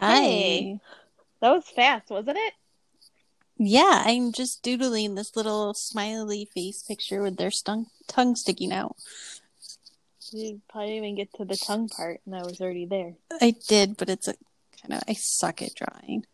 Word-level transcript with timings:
Hi. 0.00 0.20
Hey. 0.20 0.80
That 1.42 1.50
was 1.50 1.68
fast, 1.68 2.10
wasn't 2.10 2.38
it? 2.38 2.54
Yeah, 3.58 4.02
I'm 4.06 4.32
just 4.32 4.62
doodling 4.62 5.14
this 5.14 5.36
little 5.36 5.74
smiley 5.74 6.48
face 6.54 6.82
picture 6.82 7.20
with 7.20 7.36
their 7.36 7.50
stung- 7.50 7.90
tongue 8.06 8.34
sticking 8.34 8.72
out. 8.72 8.96
You 10.32 10.62
probably 10.70 10.96
even 10.96 11.16
get 11.16 11.34
to 11.34 11.44
the 11.44 11.56
tongue 11.56 11.88
part, 11.88 12.20
and 12.24 12.34
I 12.34 12.42
was 12.42 12.60
already 12.60 12.86
there. 12.86 13.14
I 13.42 13.54
did, 13.68 13.98
but 13.98 14.08
it's 14.08 14.28
a 14.28 14.34
kind 14.80 14.94
of 14.94 15.02
I 15.06 15.12
suck 15.12 15.60
at 15.60 15.74
drawing. 15.74 16.24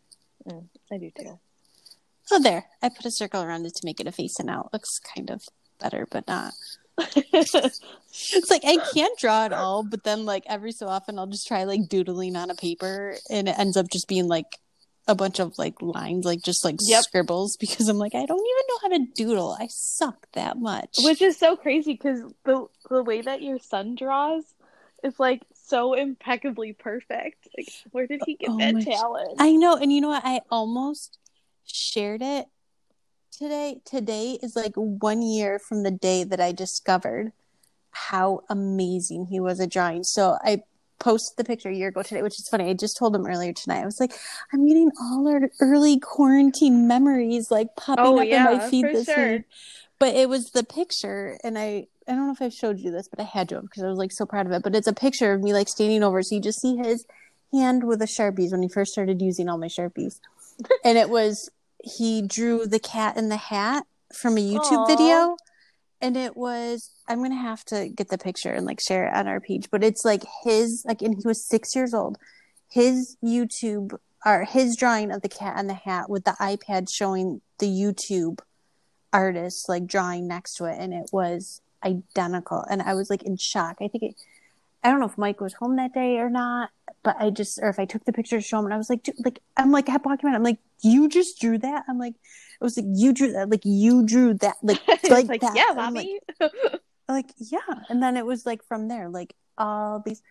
Mm, 0.47 0.69
I 0.93 0.99
do 0.99 1.11
too. 1.19 1.41
Oh, 2.31 2.41
there. 2.41 2.67
I 2.81 2.89
put 2.89 3.07
a 3.07 3.11
circle 3.11 3.43
around 3.43 3.67
it 3.67 3.75
to 3.75 3.85
make 3.85 3.99
it 3.99 4.07
a 4.07 4.13
face, 4.13 4.39
and 4.39 4.47
now 4.47 4.63
it 4.63 4.73
looks 4.73 5.01
kind 5.01 5.31
of 5.31 5.49
better, 5.81 6.07
but 6.09 6.29
not. 6.29 6.55
It's 8.33 8.51
like 8.51 8.65
I 8.65 8.79
can't 8.79 9.19
draw 9.19 9.45
at 9.45 9.53
all, 9.53 9.83
but 9.83 10.05
then 10.05 10.25
like 10.25 10.45
every 10.47 10.73
so 10.73 10.89
often 10.89 11.19
I'll 11.19 11.27
just 11.27 11.47
try 11.47 11.65
like 11.65 11.89
doodling 11.89 12.37
on 12.37 12.51
a 12.51 12.55
paper, 12.55 13.19
and 13.31 13.49
it 13.49 13.59
ends 13.59 13.77
up 13.77 13.89
just 13.91 14.09
being 14.09 14.27
like 14.27 14.59
a 15.07 15.15
bunch 15.15 15.39
of 15.39 15.57
like 15.59 15.81
lines, 15.83 16.25
like 16.25 16.43
just 16.43 16.65
like 16.65 16.81
Yep. 16.81 17.05
scribbles, 17.05 17.57
because 17.61 17.89
I'm 17.89 17.99
like 17.99 18.15
I 18.15 18.25
don't 18.25 18.47
even 18.47 18.67
know 18.69 18.79
how 18.83 18.89
to 18.89 19.13
doodle. 19.15 19.57
I 19.59 19.69
suck 19.71 20.27
that 20.33 20.59
much. 20.59 20.97
Which 21.03 21.23
is 21.23 21.37
so 21.37 21.57
crazy 21.57 21.93
because 21.93 22.23
the 22.45 22.67
the 22.89 23.03
way 23.03 23.23
that 23.23 23.43
your 23.43 23.59
son 23.59 23.95
draws 23.97 24.45
is 25.05 25.19
like 25.21 25.43
so 25.55 25.93
impeccably 25.95 26.73
perfect. 26.73 27.49
Like, 27.57 27.69
where 27.93 28.07
did 28.07 28.23
he 28.25 28.35
get 28.37 28.51
Oh 28.51 28.59
that 28.59 28.81
talent? 28.81 29.39
I 29.39 29.53
know, 29.53 29.77
and 29.77 29.93
you 29.93 30.01
know 30.01 30.09
what? 30.09 30.25
I 30.25 30.41
almost 30.51 31.19
shared 31.65 32.23
it 32.23 32.47
today. 33.37 33.81
Today 33.85 34.39
is 34.43 34.57
like 34.57 34.75
one 34.75 35.23
year 35.23 35.59
from 35.59 35.83
the 35.83 35.91
day 35.91 36.25
that 36.25 36.41
I 36.41 36.53
discovered 36.53 37.33
how 37.91 38.41
amazing 38.49 39.27
he 39.31 39.41
was 39.41 39.61
at 39.61 39.71
drawing. 39.71 40.05
So 40.05 40.39
I 40.43 40.63
posted 40.99 41.37
the 41.37 41.45
picture 41.45 41.69
a 41.69 41.75
year 41.75 41.89
ago 41.89 42.03
today, 42.03 42.23
which 42.23 42.39
is 42.39 42.49
funny. 42.49 42.71
I 42.71 42.75
just 42.75 42.97
told 42.97 43.15
him 43.15 43.27
earlier 43.27 43.53
tonight. 43.53 43.83
I 43.83 43.85
was 43.85 44.01
like, 44.01 44.13
I'm 44.53 44.67
getting 44.67 44.91
all 45.01 45.29
our 45.29 45.51
early 45.61 45.99
quarantine 45.99 46.89
memories 46.89 47.51
like 47.51 47.69
popping 47.77 48.05
Oh, 48.05 48.21
up 48.21 48.29
in 48.29 48.43
my 48.43 48.59
feed 48.59 48.87
this 48.87 49.07
sure. 49.07 49.33
week. 49.33 49.43
But 49.99 50.15
it 50.15 50.29
was 50.29 50.51
the 50.51 50.63
picture, 50.63 51.39
and 51.43 51.59
I 51.59 51.87
I 52.07 52.13
don't 52.13 52.27
know 52.27 52.33
if 52.33 52.43
I've 52.43 52.53
showed 52.53 52.79
you 52.79 52.91
this, 52.91 53.09
but 53.09 53.19
I 53.19 53.25
had 53.25 53.49
to 53.49 53.63
because 53.63 53.83
I 53.83 53.89
was 53.89 53.99
like 53.99 54.13
so 54.13 54.27
proud 54.27 54.45
of 54.45 54.53
it. 54.53 54.63
But 54.63 54.77
it's 54.77 54.87
a 54.87 54.93
picture 54.93 55.33
of 55.33 55.43
me 55.43 55.55
like 55.55 55.69
standing 55.69 56.03
over, 56.03 56.23
so 56.23 56.35
you 56.35 56.41
just 56.41 56.61
see 56.61 56.77
his 56.77 57.07
hand 57.51 57.83
with 57.83 58.01
the 58.01 58.05
sharpies 58.05 58.53
when 58.53 58.63
he 58.63 58.69
first 58.69 58.93
started 58.93 59.23
using 59.23 59.49
all 59.49 59.57
my 59.57 59.69
sharpies, 59.69 60.21
and 60.85 60.99
it 60.99 61.09
was 61.09 61.49
he 61.83 62.23
drew 62.23 62.67
the 62.67 62.79
cat 62.79 63.17
in 63.17 63.29
the 63.29 63.37
hat 63.37 63.85
from 64.15 64.37
a 64.37 64.41
YouTube 64.41 64.85
Aw. 64.85 64.87
video, 64.87 65.37
and 66.01 66.17
it 66.17 66.37
was 66.37 66.91
I'm 67.09 67.23
gonna 67.23 67.37
have 67.37 67.65
to 67.67 67.89
get 67.89 68.09
the 68.09 68.19
picture 68.19 68.53
and 68.53 68.67
like 68.67 68.81
share 68.81 69.09
it 69.09 69.15
on 69.15 69.27
our 69.27 69.41
page, 69.41 69.69
but 69.71 69.85
it's 69.85 70.05
like 70.05 70.25
his 70.45 70.85
like, 70.87 71.03
and 71.03 71.15
he 71.15 71.23
was 71.25 71.45
six 71.45 71.75
years 71.75 71.95
old, 71.95 72.19
his 72.69 73.17
YouTube 73.25 73.97
or 74.25 74.45
his 74.45 74.77
drawing 74.77 75.13
of 75.13 75.23
the 75.23 75.29
cat 75.29 75.59
in 75.59 75.69
the 75.69 75.75
hat 75.75 76.11
with 76.11 76.25
the 76.25 76.37
iPad 76.41 76.91
showing 76.91 77.41
the 77.59 77.67
YouTube 77.67 78.41
artist 79.13 79.69
like 79.69 79.87
drawing 79.87 80.27
next 80.27 80.55
to 80.55 80.65
it. 80.65 80.77
And 80.79 80.93
it 80.93 81.11
was 81.13 81.61
identical. 81.85 82.65
And 82.69 82.83
i 82.83 82.95
was 82.95 83.09
like 83.09 83.23
in 83.23 83.37
shock. 83.37 83.77
I 83.81 83.89
think 83.89 84.03
it 84.03 84.15
i 84.83 84.91
don't 84.91 85.01
know 85.01 85.07
if 85.07 85.19
mike 85.19 85.41
was 85.41 85.55
home 85.55 85.77
that 85.77 85.93
day 85.93 86.19
or 86.19 86.31
not 86.31 86.71
but 87.03 87.17
i 87.19 87.31
just 87.31 87.59
or 87.63 87.69
if 87.69 87.79
i 87.79 87.85
took 87.85 88.05
the 88.05 88.13
picture 88.13 88.37
to 88.37 88.43
show 88.43 88.59
him 88.59 88.65
and 88.67 88.75
i 88.75 88.77
was 88.77 88.91
like 88.91 89.03
dude, 89.03 89.15
like 89.25 89.41
i'm 89.57 89.71
like 89.71 89.89
walking 89.89 90.27
around 90.27 90.35
i'm 90.37 90.43
like 90.43 90.59
you 90.83 91.09
just 91.09 91.41
drew 91.41 91.59
that? 91.59 91.85
I'm 91.89 91.99
like 91.99 92.15
it 92.15 92.65
was 92.65 92.77
like 92.77 92.87
you 92.89 93.13
drew 93.13 93.33
that 93.33 93.51
like 93.51 93.65
you 93.65 94.05
drew 94.05 94.35
that 94.35 94.57
like 94.63 94.87
like, 95.11 95.29
like, 95.29 95.41
that. 95.41 95.55
Yeah, 95.55 95.75
I'm 95.77 95.95
like, 95.95 96.09
mommy. 96.41 96.51
like 97.09 97.31
yeah. 97.39 97.59
And 97.89 98.03
then 98.03 98.17
it 98.17 98.27
was 98.27 98.47
like 98.47 98.65
from 98.65 98.89
there 98.89 99.09
like 99.09 99.35
all 99.59 100.03
these 100.05 100.23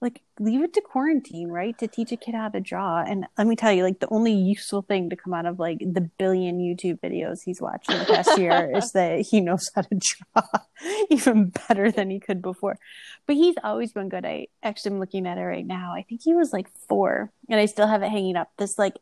like 0.00 0.22
leave 0.38 0.62
it 0.62 0.72
to 0.74 0.80
quarantine 0.80 1.48
right 1.48 1.76
to 1.78 1.88
teach 1.88 2.12
a 2.12 2.16
kid 2.16 2.34
how 2.34 2.48
to 2.48 2.60
draw. 2.60 3.02
And 3.02 3.26
let 3.36 3.46
me 3.46 3.56
tell 3.56 3.72
you 3.72 3.82
like 3.82 3.98
the 3.98 4.08
only 4.10 4.32
useful 4.32 4.82
thing 4.82 5.10
to 5.10 5.16
come 5.16 5.34
out 5.34 5.46
of 5.46 5.58
like 5.58 5.78
the 5.80 6.08
billion 6.18 6.58
youtube 6.58 7.00
videos 7.00 7.42
he's 7.44 7.60
watched 7.60 7.90
in 7.90 7.98
the 7.98 8.04
past 8.04 8.38
year 8.38 8.70
is 8.76 8.92
that 8.92 9.20
he 9.22 9.40
knows 9.40 9.70
how 9.74 9.82
to 9.82 10.00
draw 10.00 10.42
even 11.10 11.52
better 11.68 11.90
than 11.90 12.10
he 12.10 12.20
could 12.20 12.40
before. 12.40 12.78
But 13.26 13.36
he's 13.36 13.56
always 13.64 13.92
been 13.92 14.08
good. 14.08 14.24
I 14.24 14.46
actually 14.62 14.92
am 14.92 15.00
looking 15.00 15.26
at 15.26 15.38
it 15.38 15.42
right 15.42 15.66
now. 15.66 15.94
I 15.94 16.02
think 16.02 16.22
he 16.22 16.34
was 16.34 16.52
like 16.52 16.68
four 16.88 17.32
and 17.48 17.58
i 17.58 17.66
still 17.66 17.88
have 17.88 18.02
it 18.02 18.10
hanging 18.10 18.36
up. 18.36 18.50
This 18.56 18.78
like 18.78 18.98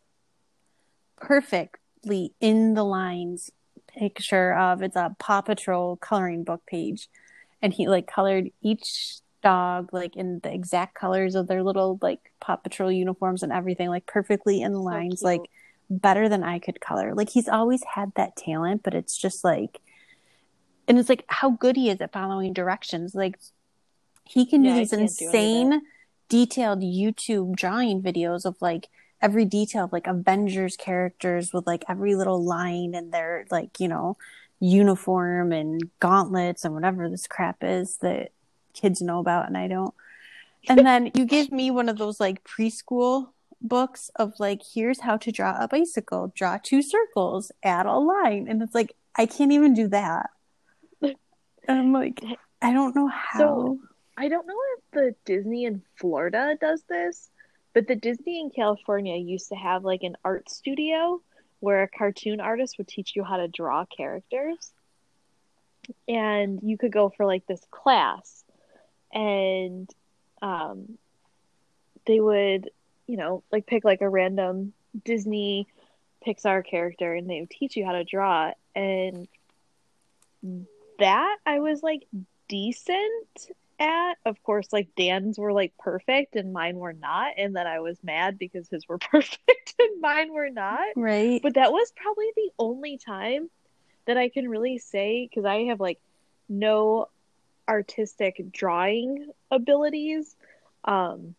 perfectly 1.17 2.33
in 2.41 2.75
the 2.75 2.84
lines 2.84 3.51
picture 3.87 4.55
of 4.55 4.83
it's 4.83 4.97
a 4.97 5.15
paw 5.19 5.43
patrol 5.43 5.97
coloring 5.97 6.45
book 6.45 6.63
page. 6.67 7.09
And 7.61 7.73
he 7.73 7.87
like 7.87 8.07
colored 8.07 8.51
each 8.63 9.21
dog 9.47 9.91
like 9.93 10.17
in 10.17 10.41
the 10.43 10.53
exact 10.53 10.95
colors 10.95 11.34
of 11.34 11.47
their 11.49 11.62
little 11.62 11.99
like 12.03 12.33
paw 12.41 12.57
patrol 12.57 12.93
uniforms 12.93 13.43
and 13.43 13.53
everything 13.53 13.89
like 13.89 14.07
perfectly 14.07 14.61
in 14.62 14.73
the 14.73 14.81
lines 14.81 15.23
cute. 15.23 15.25
like 15.25 15.51
better 15.91 16.29
than 16.29 16.43
i 16.43 16.59
could 16.59 16.81
color. 16.81 17.15
Like 17.15 17.31
he's 17.31 17.49
always 17.49 17.83
had 17.95 18.12
that 18.17 18.37
talent 18.37 18.83
but 18.84 18.95
it's 18.95 19.17
just 19.17 19.45
like 19.45 19.81
and 20.89 20.99
it's 20.99 21.09
like 21.09 21.25
how 21.29 21.51
good 21.51 21.77
he 21.77 21.91
is 21.91 22.01
at 22.01 22.12
following 22.12 22.53
directions. 22.53 23.15
Like 23.15 23.39
he 24.25 24.47
can 24.47 24.62
Yeah, 24.62 24.75
do 24.75 24.75
these 24.75 24.93
can't 24.93 25.17
do 25.17 25.33
insane 25.33 25.83
detailed 26.28 26.81
youtube 26.83 27.57
drawing 27.57 28.03
videos 28.03 28.45
of 28.47 28.57
like 28.61 28.89
every 29.23 29.45
detail 29.45 29.84
of 29.84 29.93
like 29.93 30.07
avengers 30.07 30.77
characters 30.77 31.53
with 31.53 31.67
like 31.67 31.84
every 31.89 32.15
little 32.17 32.45
line 32.45 32.95
and 32.95 33.13
their 33.13 33.47
like 33.51 33.81
you 33.81 33.89
know 33.89 34.17
uniform 34.61 35.53
and 35.53 35.83
gauntlets 36.01 36.65
and 36.65 36.75
whatever 36.75 37.09
this 37.11 37.27
crap 37.28 37.59
is 37.63 37.99
that 37.99 38.33
kids 38.77 39.03
know 39.03 39.19
about 39.19 39.47
and 39.49 39.57
I 39.57 39.67
don't. 39.67 39.95
And 40.69 40.87
then 40.87 41.11
you 41.15 41.25
give 41.25 41.51
me 41.51 41.71
one 41.71 41.89
of 41.89 41.99
those 41.99 42.21
like 42.21 42.45
preschool 42.45 43.31
books 43.61 44.11
of 44.17 44.35
like 44.39 44.63
here's 44.75 45.01
how 45.01 45.17
to 45.17 45.33
draw 45.33 45.57
a 45.59 45.67
bicycle, 45.69 46.33
draw 46.37 46.59
two 46.63 46.83
circles, 46.83 47.51
add 47.63 47.87
a 47.87 47.95
line, 47.95 48.47
and 48.49 48.63
it's 48.63 48.75
like 48.75 48.95
I 49.17 49.27
can't 49.27 49.53
even 49.53 49.75
do 49.75 49.89
that. 49.89 50.31
And 51.69 51.79
I'm 51.81 51.93
like 51.93 52.23
I 52.63 52.73
don't 52.73 52.95
know 52.95 53.09
how. 53.09 53.39
So- 53.39 53.79
I 54.19 54.29
don't 54.29 54.47
know 54.47 54.59
if 54.79 54.85
the 54.93 55.15
Disney 55.27 55.67
in 55.67 55.83
Florida 55.97 56.57
does 56.59 56.83
this, 56.89 57.29
but 57.75 57.87
the 57.87 57.95
Disney 57.97 58.41
in 58.41 58.49
California 58.49 59.15
used 59.17 59.51
to 59.51 59.55
have 59.57 59.85
like 59.85 60.03
an 60.05 60.17
art 60.25 60.49
studio 60.49 61.21
where 61.61 61.83
a 61.83 61.89
cartoon 61.89 62.41
artist 62.41 62.79
would 62.79 62.89
teach 62.89 63.15
you 63.15 63.25
how 63.25 63.37
to 63.37 63.49
draw 63.49 63.85
characters. 63.85 64.73
And 66.09 66.61
you 66.63 66.79
could 66.79 66.93
go 66.93 67.11
for 67.15 67.27
like 67.27 67.47
this 67.47 67.61
class 67.71 68.45
and 69.12 69.91
um 70.43 70.99
they 72.06 72.21
would, 72.21 72.71
you 73.06 73.17
know, 73.17 73.43
like 73.50 73.67
pick 73.67 73.84
like 73.84 74.00
a 74.00 74.09
random 74.09 74.72
Disney 75.05 75.67
Pixar 76.25 76.65
character 76.65 77.15
and 77.15 77.28
they 77.28 77.41
would 77.41 77.50
teach 77.50 77.77
you 77.77 77.84
how 77.84 77.93
to 77.93 78.05
draw 78.05 78.53
and 78.75 79.27
that 80.99 81.37
I 81.45 81.61
was 81.61 81.83
like 81.83 82.06
decent 82.49 83.50
at. 83.78 84.15
Of 84.25 84.43
course, 84.43 84.72
like 84.72 84.89
Dan's 84.97 85.39
were 85.39 85.53
like 85.53 85.72
perfect 85.78 86.37
and 86.37 86.53
mine 86.53 86.77
were 86.77 86.93
not, 86.93 87.33
and 87.37 87.55
then 87.55 87.66
I 87.66 87.81
was 87.81 87.99
mad 88.03 88.39
because 88.39 88.69
his 88.69 88.89
were 88.89 88.99
perfect 89.12 89.75
and 89.78 90.00
mine 90.00 90.33
were 90.33 90.50
not. 90.50 90.87
right? 90.97 91.41
But 91.43 91.55
that 91.55 91.72
was 91.72 91.93
probably 91.97 92.31
the 92.37 92.50
only 92.59 92.99
time 92.99 93.50
that 94.06 94.16
I 94.16 94.28
can 94.28 94.49
really 94.49 94.78
say 94.78 95.28
because 95.28 95.45
I 95.45 95.65
have 95.65 95.81
like 95.81 95.99
no 96.49 97.09
artistic 97.69 98.53
drawing 98.53 99.28
abilities. 99.50 100.34
Um, 100.84 101.34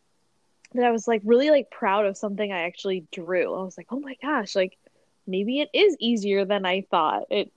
that 0.73 0.83
I 0.83 0.91
was 0.91 1.07
like 1.07 1.21
really 1.23 1.49
like 1.49 1.71
proud 1.71 2.05
of 2.05 2.17
something 2.17 2.51
I 2.51 2.63
actually 2.63 3.05
drew. 3.11 3.53
I 3.53 3.63
was 3.63 3.77
like, 3.77 3.88
oh 3.89 3.99
my 3.99 4.15
gosh, 4.21 4.55
like 4.55 4.77
maybe 5.25 5.61
it 5.61 5.69
is 5.73 5.95
easier 5.99 6.45
than 6.45 6.65
I 6.65 6.81
thought. 6.81 7.23
It 7.29 7.51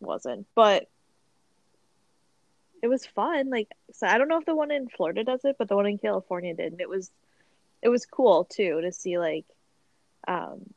wasn't, 0.00 0.46
but 0.54 0.88
it 2.82 2.88
was 2.88 3.06
fun. 3.06 3.50
Like, 3.50 3.68
so 3.92 4.06
I 4.06 4.18
don't 4.18 4.28
know 4.28 4.38
if 4.38 4.44
the 4.44 4.56
one 4.56 4.70
in 4.70 4.88
Florida 4.88 5.24
does 5.24 5.44
it, 5.44 5.56
but 5.58 5.68
the 5.68 5.76
one 5.76 5.86
in 5.86 5.98
California 5.98 6.54
did, 6.54 6.72
and 6.72 6.80
it 6.80 6.88
was 6.88 7.10
it 7.80 7.88
was 7.88 8.06
cool 8.06 8.44
too 8.44 8.80
to 8.80 8.92
see 8.92 9.18
like 9.18 9.44
um 10.26 10.73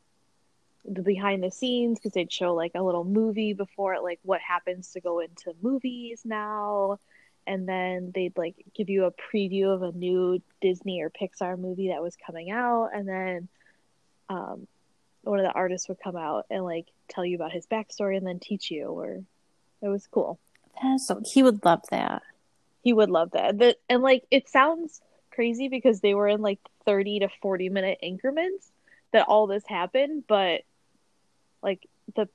the 0.88 1.01
behind 1.01 1.44
the 1.44 1.51
scenes 1.51 2.00
because 2.00 2.13
they'd 2.13 2.31
show 2.31 2.54
like 2.54 2.72
a 2.75 2.81
little 2.81 3.04
movie 3.04 3.54
before 3.54 3.94
it, 3.94 4.04
like 4.04 4.19
what 4.24 4.42
happens 4.42 4.92
to 4.94 5.01
go 5.01 5.19
into 5.19 5.54
movies 5.62 6.22
now. 6.24 7.00
And 7.45 7.68
then 7.68 8.12
they'd 8.13 8.38
like 8.38 8.56
give 8.74 8.89
you 8.89 9.06
a 9.06 9.12
preview 9.12 9.74
of 9.74 9.81
a 9.81 9.92
new 9.92 10.42
Disney 10.62 11.01
or 11.01 11.10
Pixar 11.10 11.57
movie 11.57 11.89
that 11.89 12.01
was 12.01 12.16
coming 12.25 12.50
out. 12.51 12.89
And 12.94 13.07
then 13.07 13.48
um, 14.30 14.68
one 15.22 15.39
of 15.39 15.45
the 15.45 15.51
artists 15.51 15.88
would 15.88 16.00
come 16.00 16.16
out 16.16 16.45
and 16.50 16.63
like 16.63 16.88
tell 17.07 17.25
you 17.25 17.36
about 17.36 17.51
his 17.51 17.66
backstory 17.66 18.18
and 18.18 18.28
then 18.28 18.40
teach 18.40 18.72
you. 18.72 18.88
Or 18.88 19.24
it 19.81 19.88
was 19.88 20.07
cool. 20.07 20.40
So 20.98 21.22
he 21.25 21.44
would 21.44 21.63
love 21.66 21.83
that. 21.90 22.22
He 22.81 22.94
would 22.94 23.10
love 23.10 23.31
that. 23.31 23.57
The, 23.57 23.78
and 23.90 24.01
like 24.01 24.24
it 24.30 24.50
sounds 24.50 25.01
crazy 25.31 25.68
because 25.68 26.01
they 26.01 26.13
were 26.13 26.28
in 26.28 26.42
like 26.42 26.60
30 26.86 27.19
to 27.19 27.30
40 27.42 27.69
minute 27.69 28.00
increments 28.01 28.72
that 29.12 29.28
all 29.28 29.48
this 29.48 29.63
happened, 29.68 30.24
but 30.28 30.62
like 31.62 31.88
the 32.15 32.27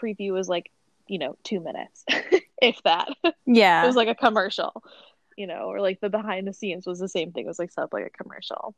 preview 0.00 0.32
was 0.32 0.48
like, 0.48 0.70
you 1.06 1.18
know, 1.18 1.36
two 1.44 1.60
minutes, 1.60 2.04
if 2.62 2.82
that. 2.84 3.08
Yeah. 3.46 3.84
It 3.84 3.86
was 3.86 3.96
like 3.96 4.08
a 4.08 4.14
commercial, 4.14 4.82
you 5.36 5.46
know, 5.46 5.70
or 5.70 5.80
like 5.80 6.00
the 6.00 6.08
behind 6.08 6.46
the 6.46 6.52
scenes 6.52 6.86
was 6.86 6.98
the 6.98 7.08
same 7.08 7.32
thing. 7.32 7.44
It 7.44 7.48
was 7.48 7.58
like 7.58 7.72
set 7.72 7.84
up 7.84 7.92
like 7.92 8.06
a 8.06 8.22
commercial. 8.22 8.74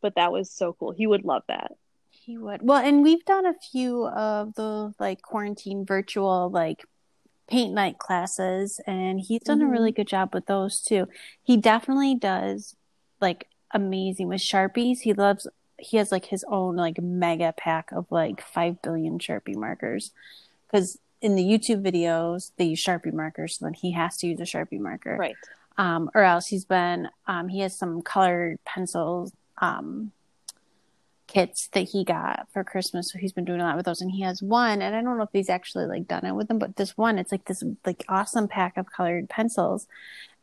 but 0.00 0.16
that 0.16 0.32
was 0.32 0.50
so 0.50 0.74
cool. 0.74 0.90
He 0.92 1.06
would 1.06 1.24
love 1.24 1.44
that. 1.48 1.72
He 2.10 2.36
would. 2.36 2.60
Well, 2.62 2.84
and 2.84 3.02
we've 3.02 3.24
done 3.24 3.46
a 3.46 3.54
few 3.54 4.06
of 4.06 4.54
the 4.54 4.92
like 4.98 5.22
quarantine 5.22 5.86
virtual 5.86 6.50
like 6.50 6.84
paint 7.48 7.72
night 7.74 7.98
classes 7.98 8.80
and 8.86 9.20
he's 9.20 9.42
done 9.42 9.58
mm-hmm. 9.58 9.68
a 9.68 9.70
really 9.70 9.92
good 9.92 10.06
job 10.06 10.34
with 10.34 10.46
those 10.46 10.80
too. 10.80 11.08
He 11.42 11.56
definitely 11.56 12.14
does 12.14 12.76
like 13.20 13.48
amazing 13.72 14.28
with 14.28 14.40
Sharpies. 14.40 15.00
He 15.00 15.12
loves 15.12 15.46
he 15.82 15.96
has 15.96 16.12
like 16.12 16.26
his 16.26 16.44
own 16.48 16.76
like 16.76 17.00
mega 17.00 17.52
pack 17.56 17.92
of 17.92 18.06
like 18.10 18.40
5 18.40 18.80
billion 18.82 19.18
Sharpie 19.18 19.56
markers 19.56 20.12
cuz 20.70 20.98
in 21.20 21.36
the 21.36 21.44
YouTube 21.44 21.82
videos 21.82 22.52
they 22.56 22.64
use 22.64 22.84
Sharpie 22.84 23.12
markers 23.12 23.58
so 23.58 23.66
then 23.66 23.74
he 23.74 23.92
has 23.92 24.16
to 24.18 24.26
use 24.26 24.40
a 24.40 24.44
Sharpie 24.44 24.80
marker. 24.80 25.16
Right. 25.16 25.36
Um 25.76 26.10
or 26.14 26.22
else 26.22 26.46
he's 26.46 26.64
been 26.64 27.08
um 27.26 27.48
he 27.48 27.60
has 27.60 27.76
some 27.76 28.02
colored 28.02 28.58
pencils 28.64 29.32
um 29.58 30.12
kits 31.32 31.68
that 31.72 31.88
he 31.88 32.04
got 32.04 32.46
for 32.52 32.62
Christmas. 32.62 33.10
So 33.10 33.18
he's 33.18 33.32
been 33.32 33.44
doing 33.44 33.60
a 33.60 33.64
lot 33.64 33.76
with 33.76 33.86
those. 33.86 34.02
And 34.02 34.10
he 34.10 34.22
has 34.22 34.42
one, 34.42 34.82
and 34.82 34.94
I 34.94 35.00
don't 35.00 35.16
know 35.16 35.24
if 35.24 35.30
he's 35.32 35.48
actually 35.48 35.86
like 35.86 36.06
done 36.06 36.26
it 36.26 36.34
with 36.34 36.48
them, 36.48 36.58
but 36.58 36.76
this 36.76 36.96
one, 36.96 37.18
it's 37.18 37.32
like 37.32 37.46
this 37.46 37.64
like 37.86 38.04
awesome 38.08 38.48
pack 38.48 38.76
of 38.76 38.92
colored 38.92 39.28
pencils. 39.28 39.86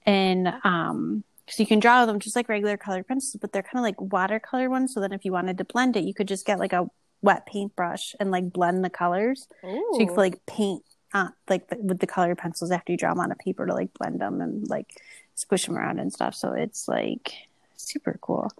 And 0.06 0.54
um 0.64 1.24
so 1.50 1.64
you 1.64 1.68
can 1.68 1.80
draw 1.80 2.06
them 2.06 2.20
just 2.20 2.36
like 2.36 2.50
regular 2.50 2.78
colored 2.78 3.08
pencils, 3.08 3.40
but 3.40 3.52
they're 3.52 3.64
kind 3.64 3.78
of 3.80 3.84
like 3.84 4.00
watercolor 4.00 4.70
ones. 4.70 4.94
So 4.94 5.00
then 5.00 5.14
if 5.14 5.26
you 5.26 5.32
wanted 5.32 5.58
to 5.58 5.66
blend 5.66 5.98
it, 5.98 6.04
you 6.04 6.14
could 6.14 6.28
just 6.28 6.46
get 6.46 6.60
like 6.60 6.74
a 6.74 6.88
wet 7.22 7.46
paintbrush 7.46 8.16
and 8.20 8.32
like 8.32 8.52
blend 8.52 8.84
the 8.84 8.90
colors. 8.90 9.48
Ooh. 9.64 9.90
So 9.94 10.00
you 10.00 10.08
could 10.08 10.18
like 10.18 10.46
paint 10.46 10.84
uh, 11.14 11.30
like 11.48 11.68
the, 11.70 11.78
with 11.78 12.00
the 12.00 12.08
colored 12.08 12.38
pencils 12.38 12.72
after 12.72 12.92
you 12.92 12.98
draw 12.98 13.10
them 13.10 13.20
on 13.20 13.32
a 13.32 13.36
paper 13.36 13.66
to 13.66 13.74
like 13.74 13.94
blend 13.94 14.22
them 14.22 14.42
and 14.42 14.68
like 14.70 14.88
squish 15.36 15.66
them 15.66 15.78
around 15.78 16.00
and 16.00 16.14
stuff. 16.14 16.36
So 16.36 16.54
it's 16.54 16.88
like 16.88 17.34
super 17.76 18.18
cool. 18.22 18.52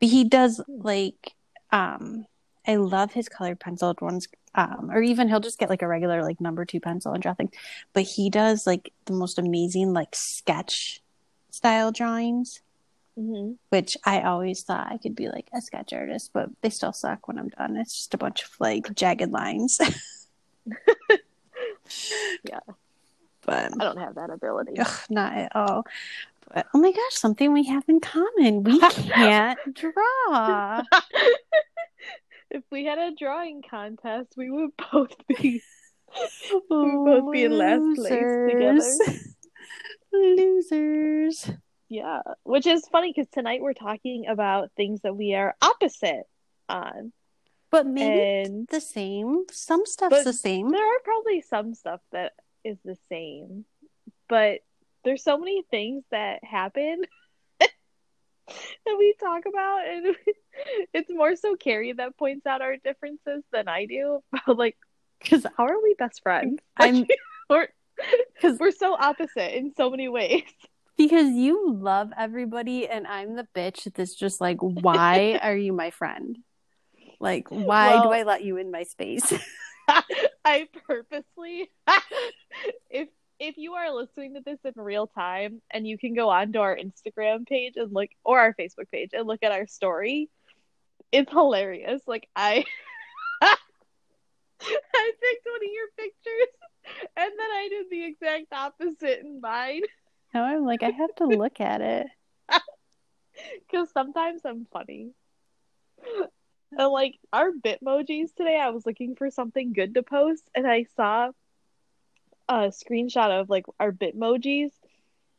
But 0.00 0.08
he 0.08 0.24
does 0.24 0.60
like 0.68 1.34
um, 1.72 2.26
I 2.66 2.76
love 2.76 3.12
his 3.12 3.28
colored 3.28 3.60
penciled 3.60 4.00
ones. 4.00 4.28
Um, 4.56 4.90
or 4.92 5.02
even 5.02 5.28
he'll 5.28 5.40
just 5.40 5.58
get 5.58 5.68
like 5.68 5.82
a 5.82 5.88
regular 5.88 6.22
like 6.22 6.40
number 6.40 6.64
two 6.64 6.78
pencil 6.78 7.12
and 7.12 7.22
draw 7.22 7.34
things. 7.34 7.50
But 7.92 8.04
he 8.04 8.30
does 8.30 8.66
like 8.66 8.92
the 9.06 9.12
most 9.12 9.38
amazing 9.38 9.92
like 9.92 10.14
sketch 10.14 11.02
style 11.54 11.92
drawings, 11.92 12.60
mm-hmm. 13.18 13.52
which 13.68 13.96
I 14.04 14.22
always 14.22 14.62
thought 14.62 14.90
I 14.90 14.98
could 14.98 15.14
be 15.14 15.28
like 15.28 15.48
a 15.54 15.60
sketch 15.60 15.92
artist, 15.92 16.30
but 16.32 16.50
they 16.62 16.70
still 16.70 16.92
suck 16.92 17.28
when 17.28 17.38
I'm 17.38 17.48
done. 17.48 17.76
It's 17.76 17.96
just 17.96 18.14
a 18.14 18.18
bunch 18.18 18.42
of 18.42 18.50
like 18.58 18.94
jagged 18.94 19.30
lines. 19.30 19.78
yeah, 22.44 22.60
but 23.42 23.72
I 23.72 23.84
don't 23.84 23.98
have 23.98 24.16
that 24.16 24.30
ability. 24.30 24.78
Ugh, 24.78 25.00
not 25.10 25.36
at 25.36 25.54
all. 25.54 25.86
But 26.52 26.66
oh 26.74 26.78
my 26.78 26.90
gosh, 26.90 27.14
something 27.14 27.52
we 27.52 27.64
have 27.66 27.84
in 27.88 28.00
common. 28.00 28.64
We 28.64 28.78
can't 28.90 29.58
draw. 29.72 30.82
if 32.50 32.64
we 32.70 32.84
had 32.84 32.98
a 32.98 33.12
drawing 33.14 33.62
contest, 33.62 34.34
we 34.36 34.50
would 34.50 34.70
both 34.92 35.14
be 35.28 35.62
we 36.50 36.60
would 36.70 37.22
both 37.22 37.32
be 37.32 37.44
in 37.44 37.58
last 37.58 37.96
place 37.96 38.08
together. 38.08 39.18
Losers. 40.14 41.50
Yeah, 41.88 42.22
which 42.44 42.66
is 42.66 42.86
funny 42.88 43.12
because 43.14 43.30
tonight 43.30 43.60
we're 43.60 43.72
talking 43.72 44.26
about 44.26 44.70
things 44.76 45.00
that 45.02 45.16
we 45.16 45.34
are 45.34 45.54
opposite 45.60 46.24
on. 46.68 47.12
But 47.70 47.86
maybe 47.86 48.48
and, 48.50 48.68
the 48.68 48.80
same. 48.80 49.44
Some 49.50 49.84
stuff's 49.84 50.24
the 50.24 50.32
same. 50.32 50.70
There 50.70 50.86
are 50.86 51.00
probably 51.02 51.40
some 51.40 51.74
stuff 51.74 52.00
that 52.12 52.32
is 52.62 52.78
the 52.84 52.96
same, 53.08 53.64
but 54.28 54.60
there's 55.04 55.22
so 55.22 55.38
many 55.38 55.62
things 55.70 56.04
that 56.10 56.42
happen 56.42 57.02
that 57.60 57.68
we 58.98 59.14
talk 59.20 59.44
about 59.46 59.86
and 59.86 60.16
it's 60.94 61.10
more 61.10 61.36
so 61.36 61.56
Carrie 61.56 61.92
that 61.92 62.16
points 62.16 62.46
out 62.46 62.62
our 62.62 62.76
differences 62.76 63.44
than 63.52 63.68
I 63.68 63.86
do 63.86 64.20
about 64.32 64.58
like 64.58 64.76
because 65.20 65.46
how 65.56 65.66
are 65.66 65.82
we 65.82 65.94
best 65.98 66.22
friends? 66.22 66.60
I'm 66.76 67.06
because 68.34 68.58
we're 68.58 68.70
so 68.70 68.94
opposite 68.94 69.56
in 69.56 69.72
so 69.76 69.90
many 69.90 70.08
ways. 70.08 70.44
Because 70.96 71.30
you 71.30 71.72
love 71.72 72.10
everybody 72.16 72.88
and 72.88 73.06
I'm 73.06 73.34
the 73.34 73.48
bitch 73.54 73.92
that's 73.94 74.14
just 74.14 74.40
like, 74.40 74.58
why 74.60 75.38
are 75.42 75.56
you 75.56 75.72
my 75.72 75.90
friend? 75.90 76.38
Like, 77.18 77.48
why 77.50 77.94
well, 77.94 78.02
do 78.04 78.08
I 78.10 78.22
let 78.22 78.44
you 78.44 78.58
in 78.58 78.70
my 78.70 78.84
space? 78.84 79.32
I 80.44 80.68
purposely 80.86 81.70
if 82.90 83.08
if 83.40 83.58
you 83.58 83.74
are 83.74 83.92
listening 83.92 84.34
to 84.34 84.40
this 84.40 84.58
in 84.64 84.80
real 84.80 85.06
time 85.06 85.60
and 85.70 85.86
you 85.86 85.98
can 85.98 86.14
go 86.14 86.30
onto 86.30 86.60
our 86.60 86.76
Instagram 86.76 87.46
page 87.46 87.74
and 87.76 87.92
look 87.92 88.08
or 88.24 88.38
our 88.38 88.54
Facebook 88.54 88.90
page 88.90 89.10
and 89.12 89.26
look 89.26 89.42
at 89.42 89.52
our 89.52 89.66
story, 89.66 90.30
it's 91.10 91.30
hilarious. 91.30 92.02
Like 92.06 92.28
I 92.36 92.64
I 94.94 95.12
picked 95.20 95.46
one 95.46 95.56
of 95.56 95.72
your 95.72 95.88
pictures 95.96 96.54
and 97.16 97.32
then 97.38 97.50
I 97.50 97.68
did 97.70 97.86
the 97.90 98.04
exact 98.04 98.52
opposite 98.52 99.20
in 99.20 99.40
mine. 99.40 99.82
Now 100.32 100.44
I'm 100.44 100.64
like, 100.64 100.82
I 100.82 100.90
have 100.90 101.14
to 101.16 101.26
look 101.26 101.60
at 101.60 101.80
it. 101.80 102.06
Because 103.68 103.90
sometimes 103.90 104.42
I'm 104.44 104.64
funny. 104.72 105.10
And 106.78 106.92
like 106.92 107.16
our 107.32 107.50
Bitmojis 107.50 108.32
today, 108.36 108.56
I 108.60 108.70
was 108.70 108.86
looking 108.86 109.16
for 109.16 109.28
something 109.28 109.72
good 109.72 109.94
to 109.94 110.04
post 110.04 110.48
and 110.54 110.68
I 110.68 110.86
saw 110.96 111.30
a 112.48 112.68
screenshot 112.68 113.40
of 113.40 113.48
like 113.48 113.66
our 113.80 113.92
Bitmojis, 113.92 114.70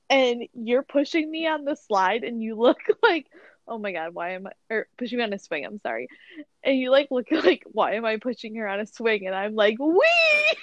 and 0.10 0.44
you're 0.54 0.83
pushing 0.83 1.30
me 1.30 1.48
on 1.48 1.66
the 1.66 1.75
slide, 1.75 2.24
and 2.24 2.42
you 2.42 2.56
look 2.56 2.80
like, 3.04 3.27
oh 3.68 3.78
my 3.78 3.92
god, 3.92 4.14
why 4.14 4.32
am 4.32 4.48
I? 4.48 4.52
Or 4.74 4.88
pushing 4.98 5.18
me 5.18 5.24
on 5.24 5.34
a 5.34 5.40
swing. 5.40 5.66
I'm 5.66 5.80
sorry, 5.80 6.08
and 6.64 6.78
you 6.78 6.92
like 6.92 7.08
look 7.12 7.28
like, 7.32 7.64
why 7.72 7.94
am 7.94 8.06
I 8.06 8.18
pushing 8.18 8.56
her 8.56 8.68
on 8.68 8.80
a 8.80 8.86
swing? 8.86 9.28
And 9.28 9.36
I'm 9.36 9.56
like, 9.56 9.78
wee. 9.80 10.58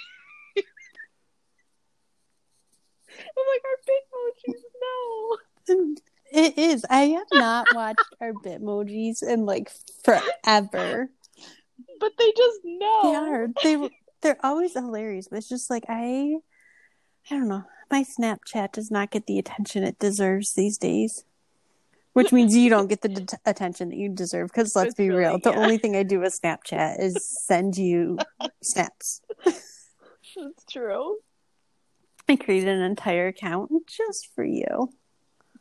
I'm 3.19 3.45
like 3.47 3.63
our 3.65 3.79
Bitmojis, 3.87 4.61
no. 4.81 5.95
It 6.35 6.57
is. 6.57 6.83
I 6.89 7.09
have 7.09 7.27
not 7.31 7.71
watched 7.71 8.15
our 8.19 8.33
Bitmojis 8.33 9.21
in 9.21 9.45
like 9.45 9.71
forever. 10.03 11.11
But 11.99 12.11
they 12.17 12.33
just 12.35 12.59
know. 12.63 13.01
They 13.03 13.15
are. 13.15 13.47
They 13.61 13.89
they're 14.21 14.43
always 14.43 14.73
hilarious, 14.73 15.27
but 15.27 15.37
it's 15.37 15.49
just 15.49 15.69
like 15.69 15.83
I 15.87 16.37
I 17.29 17.35
don't 17.35 17.49
know. 17.49 17.65
My 17.91 18.03
Snapchat 18.03 18.71
does 18.71 18.89
not 18.89 19.11
get 19.11 19.27
the 19.27 19.37
attention 19.37 19.83
it 19.83 19.99
deserves 19.99 20.53
these 20.53 20.79
days. 20.79 21.23
Which 22.13 22.31
means 22.31 22.55
you 22.55 22.69
don't 22.69 22.87
get 22.87 23.01
the 23.01 23.09
de- 23.09 23.37
attention 23.45 23.89
that 23.89 23.97
you 23.97 24.09
deserve. 24.09 24.49
Because 24.49 24.75
let's 24.75 24.89
it's 24.89 24.95
be 24.95 25.09
really, 25.09 25.21
real, 25.21 25.39
the 25.39 25.55
only 25.55 25.77
thing 25.77 25.95
I 25.95 26.03
do 26.03 26.19
with 26.19 26.39
Snapchat 26.39 26.99
is 26.99 27.27
send 27.45 27.75
you 27.75 28.19
snaps. 28.61 29.21
That's 29.45 30.65
true. 30.69 31.17
I 32.29 32.35
created 32.35 32.69
an 32.69 32.81
entire 32.81 33.27
account 33.27 33.71
just 33.87 34.29
for 34.35 34.45
you 34.45 34.89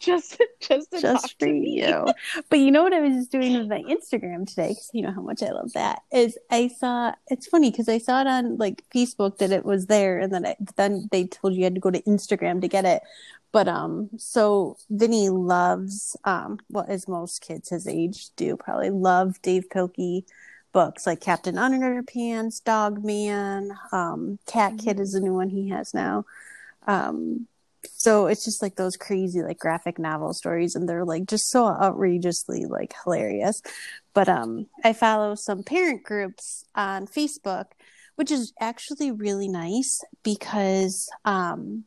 just 0.02 0.40
just 0.60 0.92
just 1.00 1.38
for 1.38 1.48
you. 1.48 2.06
but 2.50 2.58
you 2.58 2.70
know 2.70 2.82
what 2.82 2.92
I 2.92 3.00
was 3.00 3.14
just 3.14 3.32
doing 3.32 3.56
with 3.56 3.68
my 3.68 3.82
Instagram 3.82 4.46
today 4.46 4.68
because 4.68 4.90
you 4.92 5.02
know 5.02 5.12
how 5.12 5.22
much 5.22 5.42
I 5.42 5.50
love 5.50 5.72
that 5.74 6.02
is 6.12 6.36
I 6.50 6.68
saw 6.68 7.12
it's 7.28 7.46
funny 7.46 7.70
because 7.70 7.88
I 7.88 7.98
saw 7.98 8.20
it 8.20 8.26
on 8.26 8.58
like 8.58 8.82
Facebook 8.94 9.38
that 9.38 9.52
it 9.52 9.64
was 9.64 9.86
there 9.86 10.18
and 10.18 10.32
then 10.32 10.46
I, 10.46 10.56
then 10.76 11.08
they 11.12 11.26
told 11.26 11.54
you 11.54 11.60
you 11.60 11.64
had 11.64 11.74
to 11.76 11.80
go 11.80 11.90
to 11.90 12.02
Instagram 12.02 12.60
to 12.60 12.68
get 12.68 12.84
it. 12.84 13.02
But 13.52 13.68
um, 13.68 14.08
so 14.16 14.76
Vinny 14.88 15.28
loves 15.28 16.16
um, 16.24 16.58
well 16.70 16.86
as 16.88 17.06
most 17.06 17.42
kids 17.42 17.68
his 17.68 17.86
age 17.86 18.30
do 18.36 18.56
probably 18.56 18.90
love 18.90 19.40
Dav 19.42 19.64
Pilkey 19.68 20.24
books 20.72 21.06
like 21.06 21.20
Captain 21.20 21.56
Underpants, 21.56 22.64
Dog 22.64 23.04
Man, 23.04 23.72
um, 23.92 24.38
Cat 24.46 24.78
Kid 24.78 24.94
mm-hmm. 24.94 25.02
is 25.02 25.14
a 25.14 25.20
new 25.20 25.34
one 25.34 25.50
he 25.50 25.68
has 25.68 25.92
now. 25.92 26.24
Um, 26.86 27.46
so 27.84 28.26
it's 28.26 28.44
just 28.44 28.62
like 28.62 28.76
those 28.76 28.96
crazy 28.96 29.42
like 29.42 29.58
graphic 29.58 29.98
novel 29.98 30.32
stories 30.32 30.74
and 30.74 30.88
they're 30.88 31.04
like 31.04 31.26
just 31.26 31.50
so 31.50 31.66
outrageously 31.66 32.64
like 32.66 32.94
hilarious 33.02 33.60
but 34.14 34.28
um 34.28 34.66
i 34.84 34.92
follow 34.92 35.34
some 35.34 35.62
parent 35.62 36.02
groups 36.04 36.64
on 36.74 37.06
facebook 37.06 37.66
which 38.14 38.30
is 38.30 38.52
actually 38.60 39.10
really 39.10 39.48
nice 39.48 40.00
because 40.22 41.10
um 41.24 41.84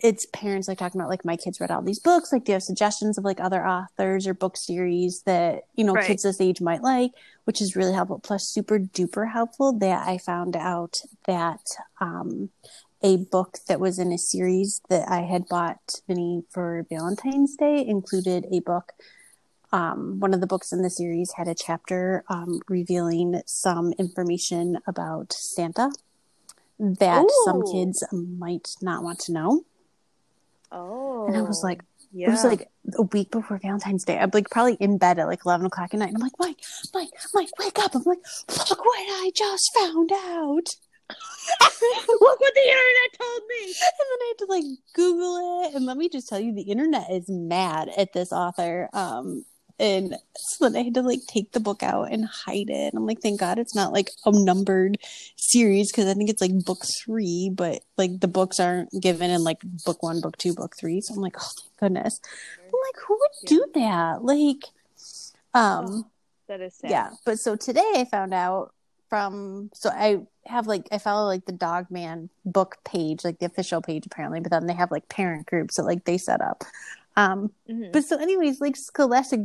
it's 0.00 0.26
parents 0.26 0.68
like 0.68 0.78
talking 0.78 1.00
about 1.00 1.10
like 1.10 1.24
my 1.24 1.36
kids 1.36 1.60
read 1.60 1.70
all 1.70 1.82
these 1.82 1.98
books 1.98 2.32
like 2.32 2.44
do 2.44 2.52
you 2.52 2.54
have 2.54 2.62
suggestions 2.62 3.18
of 3.18 3.24
like 3.24 3.40
other 3.40 3.66
authors 3.66 4.26
or 4.26 4.34
book 4.34 4.56
series 4.56 5.22
that 5.22 5.64
you 5.74 5.84
know 5.84 5.92
right. 5.92 6.06
kids 6.06 6.22
this 6.22 6.40
age 6.40 6.60
might 6.60 6.82
like 6.82 7.10
which 7.44 7.60
is 7.60 7.74
really 7.74 7.92
helpful 7.92 8.20
plus 8.20 8.48
super 8.48 8.78
duper 8.78 9.30
helpful 9.32 9.72
that 9.72 10.06
i 10.06 10.16
found 10.16 10.56
out 10.56 11.02
that 11.26 11.62
um 12.00 12.48
a 13.02 13.16
book 13.16 13.58
that 13.68 13.80
was 13.80 13.98
in 13.98 14.12
a 14.12 14.18
series 14.18 14.80
that 14.88 15.08
I 15.08 15.20
had 15.20 15.46
bought 15.48 16.00
Vinny 16.08 16.42
for 16.50 16.84
Valentine's 16.90 17.56
Day 17.56 17.84
included 17.86 18.46
a 18.50 18.60
book. 18.60 18.92
Um, 19.70 20.18
one 20.18 20.34
of 20.34 20.40
the 20.40 20.46
books 20.46 20.72
in 20.72 20.82
the 20.82 20.90
series 20.90 21.32
had 21.36 21.46
a 21.46 21.54
chapter 21.54 22.24
um, 22.28 22.60
revealing 22.68 23.40
some 23.46 23.92
information 23.98 24.78
about 24.86 25.32
Santa 25.32 25.90
that 26.78 27.24
Ooh. 27.24 27.42
some 27.44 27.62
kids 27.70 28.02
might 28.12 28.74
not 28.80 29.02
want 29.02 29.18
to 29.20 29.32
know. 29.32 29.64
Oh. 30.70 31.26
And 31.26 31.36
I 31.36 31.42
was 31.42 31.62
like, 31.62 31.82
Yeah. 32.12 32.28
It 32.28 32.30
was 32.30 32.44
like 32.44 32.68
a 32.96 33.02
week 33.02 33.30
before 33.30 33.58
Valentine's 33.58 34.04
Day. 34.04 34.18
I'm 34.18 34.30
like 34.32 34.50
probably 34.50 34.74
in 34.74 34.98
bed 34.98 35.18
at 35.18 35.26
like 35.26 35.44
11 35.44 35.66
o'clock 35.66 35.92
at 35.92 36.00
night. 36.00 36.08
And 36.08 36.16
I'm 36.16 36.22
like, 36.22 36.38
Mike, 36.38 36.58
Mike, 36.94 37.10
Mike, 37.34 37.50
wake 37.58 37.78
up. 37.78 37.94
I'm 37.94 38.02
like, 38.04 38.18
look 38.48 38.84
what 38.84 39.00
I 39.00 39.30
just 39.34 39.70
found 39.76 40.10
out. 40.12 40.68
Look 41.10 42.40
what 42.40 42.54
the 42.54 42.60
internet 42.60 43.18
told 43.18 43.42
me. 43.48 43.64
And 43.64 43.74
then 43.98 44.18
I 44.20 44.32
had 44.32 44.38
to 44.38 44.46
like 44.46 44.64
Google 44.94 45.64
it. 45.64 45.74
And 45.74 45.86
let 45.86 45.96
me 45.96 46.08
just 46.10 46.28
tell 46.28 46.38
you, 46.38 46.54
the 46.54 46.62
internet 46.62 47.10
is 47.10 47.28
mad 47.28 47.88
at 47.96 48.12
this 48.12 48.30
author. 48.30 48.90
Um, 48.92 49.44
and 49.80 50.16
so 50.36 50.68
then 50.68 50.76
I 50.80 50.84
had 50.84 50.94
to 50.94 51.02
like 51.02 51.20
take 51.28 51.52
the 51.52 51.60
book 51.60 51.82
out 51.82 52.10
and 52.12 52.24
hide 52.24 52.68
it. 52.70 52.92
And 52.92 52.94
I'm 52.96 53.06
like, 53.06 53.20
thank 53.20 53.38
God 53.40 53.58
it's 53.58 53.74
not 53.74 53.92
like 53.92 54.10
a 54.26 54.32
numbered 54.32 54.98
series 55.36 55.90
because 55.92 56.06
I 56.06 56.14
think 56.14 56.30
it's 56.30 56.42
like 56.42 56.64
book 56.64 56.84
three, 57.04 57.50
but 57.52 57.82
like 57.96 58.20
the 58.20 58.28
books 58.28 58.58
aren't 58.58 58.90
given 59.00 59.30
in 59.30 59.44
like 59.44 59.58
book 59.84 60.02
one, 60.02 60.20
book 60.20 60.36
two, 60.38 60.54
book 60.54 60.74
three. 60.76 61.00
So 61.00 61.14
I'm 61.14 61.20
like, 61.20 61.36
oh 61.40 61.48
thank 61.56 61.76
goodness. 61.78 62.20
I'm 62.58 62.64
like, 62.72 63.02
who 63.06 63.14
would 63.18 63.48
do 63.48 63.66
that? 63.74 64.24
Like, 64.24 64.64
um, 65.54 66.06
That 66.48 66.60
is 66.60 66.74
sad. 66.74 66.90
yeah. 66.90 67.10
But 67.24 67.38
so 67.38 67.56
today 67.56 67.92
I 67.96 68.04
found 68.04 68.34
out 68.34 68.72
from 69.08 69.70
so 69.72 69.88
I 69.90 70.18
have 70.44 70.66
like 70.66 70.86
I 70.92 70.98
follow 70.98 71.26
like 71.26 71.46
the 71.46 71.52
Dog 71.52 71.90
Man 71.90 72.28
book 72.44 72.76
page, 72.84 73.24
like 73.24 73.38
the 73.38 73.46
official 73.46 73.80
page 73.80 74.04
apparently, 74.06 74.40
but 74.40 74.50
then 74.50 74.66
they 74.66 74.74
have 74.74 74.90
like 74.90 75.08
parent 75.08 75.46
groups 75.46 75.76
that 75.76 75.84
like 75.84 76.04
they 76.04 76.18
set 76.18 76.40
up. 76.40 76.64
Um, 77.16 77.50
Mhm. 77.68 77.92
but 77.92 78.04
so 78.04 78.16
anyways, 78.18 78.60
like 78.60 78.76
Scholastic, 78.76 79.40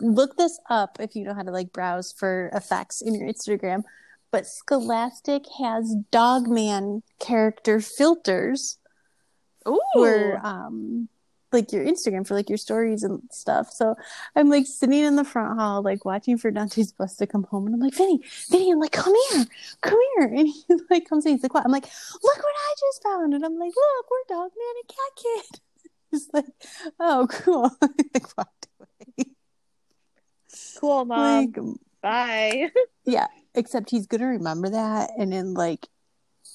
look 0.00 0.36
this 0.36 0.58
up 0.70 0.98
if 1.00 1.14
you 1.14 1.24
know 1.24 1.34
how 1.34 1.42
to 1.42 1.50
like 1.50 1.72
browse 1.72 2.12
for 2.12 2.50
effects 2.54 3.00
in 3.00 3.14
your 3.14 3.28
Instagram. 3.28 3.82
But 4.30 4.46
Scholastic 4.46 5.44
has 5.58 5.94
Dogman 6.10 7.02
character 7.18 7.80
filters 7.80 8.78
Ooh. 9.66 9.80
for 9.94 10.40
um 10.44 11.08
like 11.52 11.72
your 11.72 11.84
Instagram 11.84 12.26
for 12.26 12.34
like 12.34 12.48
your 12.48 12.58
stories 12.58 13.02
and 13.02 13.22
stuff. 13.30 13.70
So 13.70 13.94
I'm 14.36 14.50
like 14.50 14.66
sitting 14.66 14.98
in 14.98 15.16
the 15.16 15.24
front 15.24 15.58
hall, 15.58 15.82
like 15.82 16.04
watching 16.04 16.36
for 16.36 16.50
Dante's 16.50 16.92
bus 16.92 17.16
to 17.16 17.26
come 17.26 17.44
home, 17.44 17.66
and 17.66 17.74
I'm 17.74 17.80
like, 17.80 17.94
Vinny, 17.94 18.20
Vinny, 18.50 18.70
I'm 18.70 18.78
like, 18.80 18.92
come 18.92 19.14
here, 19.30 19.46
come 19.80 19.98
here, 20.16 20.26
and 20.36 20.46
he 20.46 20.64
like 20.90 21.08
comes 21.08 21.26
in, 21.26 21.32
he's 21.32 21.42
like, 21.42 21.54
what? 21.54 21.64
I'm 21.64 21.72
like, 21.72 21.84
look 22.22 22.36
what 22.36 22.44
I 22.44 22.74
just 22.78 23.02
found, 23.02 23.34
and 23.34 23.44
I'm 23.44 23.58
like, 23.58 23.72
look, 23.74 24.06
we're 24.10 24.36
Dog 24.36 24.50
Man 24.56 24.74
and 24.80 24.88
Cat 24.88 25.16
Kid. 25.16 25.60
He's 26.10 26.28
like, 26.32 26.46
oh, 26.98 27.26
cool. 27.30 27.70
like 27.82 28.26
away. 28.38 28.57
Cool, 30.78 31.04
mom. 31.04 31.52
Like, 31.54 31.58
Bye. 32.00 32.70
yeah, 33.04 33.26
except 33.54 33.90
he's 33.90 34.06
gonna 34.06 34.26
remember 34.26 34.70
that, 34.70 35.10
and 35.18 35.34
in 35.34 35.54
like 35.54 35.88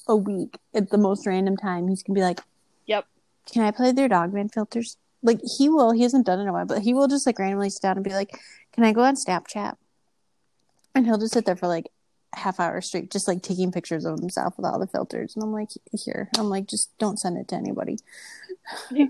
a 0.08 0.16
week, 0.16 0.58
at 0.74 0.90
the 0.90 0.98
most 0.98 1.26
random 1.26 1.56
time, 1.56 1.88
he's 1.88 2.02
gonna 2.02 2.14
be 2.14 2.22
like, 2.22 2.40
Yep. 2.86 3.06
"Can 3.50 3.62
I 3.62 3.70
play 3.70 3.92
their 3.92 4.08
Dogman 4.08 4.48
filters?" 4.48 4.96
Like 5.22 5.40
he 5.58 5.68
will. 5.68 5.92
He 5.92 6.02
hasn't 6.02 6.26
done 6.26 6.38
it 6.38 6.42
in 6.42 6.48
a 6.48 6.52
while, 6.52 6.66
but 6.66 6.82
he 6.82 6.92
will 6.94 7.08
just 7.08 7.26
like 7.26 7.38
randomly 7.38 7.70
sit 7.70 7.82
down 7.82 7.96
and 7.96 8.04
be 8.04 8.12
like, 8.12 8.38
"Can 8.72 8.84
I 8.84 8.92
go 8.92 9.02
on 9.02 9.16
Snapchat?" 9.16 9.76
And 10.94 11.06
he'll 11.06 11.18
just 11.18 11.32
sit 11.34 11.44
there 11.46 11.56
for 11.56 11.66
like 11.66 11.90
half 12.34 12.60
hour 12.60 12.80
straight, 12.80 13.10
just 13.10 13.28
like 13.28 13.42
taking 13.42 13.72
pictures 13.72 14.04
of 14.04 14.18
himself 14.18 14.56
with 14.56 14.66
all 14.66 14.78
the 14.78 14.86
filters. 14.86 15.34
And 15.34 15.42
I'm 15.42 15.52
like, 15.52 15.70
"Here," 15.92 16.28
I'm 16.38 16.50
like, 16.50 16.66
"Just 16.66 16.96
don't 16.98 17.18
send 17.18 17.38
it 17.38 17.48
to 17.48 17.56
anybody." 17.56 17.98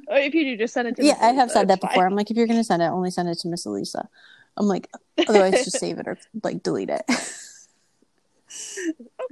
Oh, 0.09 0.16
if 0.16 0.35
you 0.35 0.42
do, 0.42 0.56
just 0.56 0.75
send 0.75 0.88
it 0.88 0.97
to 0.97 1.04
yeah, 1.04 1.16
I 1.21 1.28
have 1.28 1.49
said 1.49 1.68
that 1.68 1.80
fine. 1.80 1.90
before. 1.90 2.06
I'm 2.06 2.16
like, 2.16 2.28
if 2.28 2.37
you're 2.37 2.49
gonna 2.49 2.64
send 2.64 2.83
it, 2.83 2.87
only 2.87 3.12
send 3.12 3.28
it 3.28 3.38
to 3.38 3.49
Miss 3.49 3.64
Elisa. 3.64 4.09
I'm 4.56 4.66
like, 4.66 4.88
otherwise, 5.26 5.64
just 5.64 5.78
save 5.80 5.99
it 5.99 6.08
or 6.08 6.18
like 6.42 6.62
delete 6.62 6.90
it. 6.90 7.02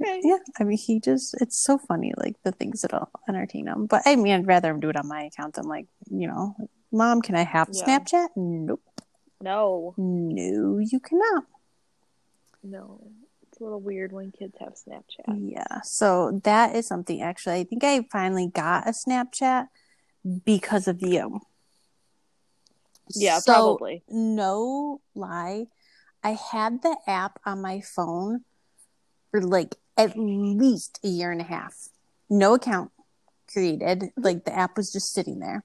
Okay. 0.01 0.21
Yeah, 0.23 0.37
I 0.59 0.63
mean, 0.63 0.77
he 0.77 0.99
just, 0.99 1.35
it's 1.39 1.57
so 1.57 1.77
funny, 1.77 2.13
like 2.17 2.35
the 2.43 2.51
things 2.51 2.81
that'll 2.81 3.09
entertain 3.29 3.67
him. 3.67 3.85
But 3.85 4.01
I 4.05 4.15
mean, 4.15 4.33
I'd 4.33 4.47
rather 4.47 4.71
him 4.71 4.79
do 4.79 4.89
it 4.89 4.97
on 4.97 5.07
my 5.07 5.23
account 5.23 5.55
than 5.55 5.65
like, 5.65 5.85
you 6.09 6.27
know, 6.27 6.55
mom, 6.91 7.21
can 7.21 7.35
I 7.35 7.43
have 7.43 7.69
Yeah. 7.71 7.99
Snapchat? 7.99 8.29
Nope. 8.35 8.81
No. 9.41 9.93
No, 9.97 10.79
you 10.79 10.99
cannot. 10.99 11.45
No. 12.63 13.01
It's 13.43 13.59
a 13.59 13.63
little 13.63 13.81
weird 13.81 14.11
when 14.11 14.31
kids 14.31 14.55
have 14.59 14.73
Snapchat. 14.73 15.51
Yeah. 15.51 15.81
So 15.81 16.41
that 16.43 16.75
is 16.75 16.87
something 16.87 17.21
actually, 17.21 17.59
I 17.59 17.63
think 17.63 17.83
I 17.83 18.05
finally 18.11 18.47
got 18.47 18.87
a 18.87 18.91
Snapchat 18.91 19.67
because 20.43 20.87
of 20.87 21.01
you. 21.01 21.41
Yeah, 23.15 23.39
So, 23.39 23.53
probably. 23.53 24.03
No 24.09 25.01
lie. 25.15 25.67
I 26.23 26.31
had 26.51 26.81
the 26.81 26.95
app 27.05 27.39
on 27.45 27.61
my 27.61 27.81
phone 27.81 28.43
for 29.31 29.41
like 29.41 29.75
at 29.97 30.17
least 30.17 30.99
a 31.03 31.07
year 31.07 31.31
and 31.31 31.41
a 31.41 31.45
half. 31.45 31.89
No 32.29 32.53
account 32.53 32.91
created. 33.51 33.99
Mm-hmm. 33.99 34.21
Like 34.23 34.45
the 34.45 34.55
app 34.55 34.77
was 34.77 34.91
just 34.91 35.13
sitting 35.13 35.39
there. 35.39 35.63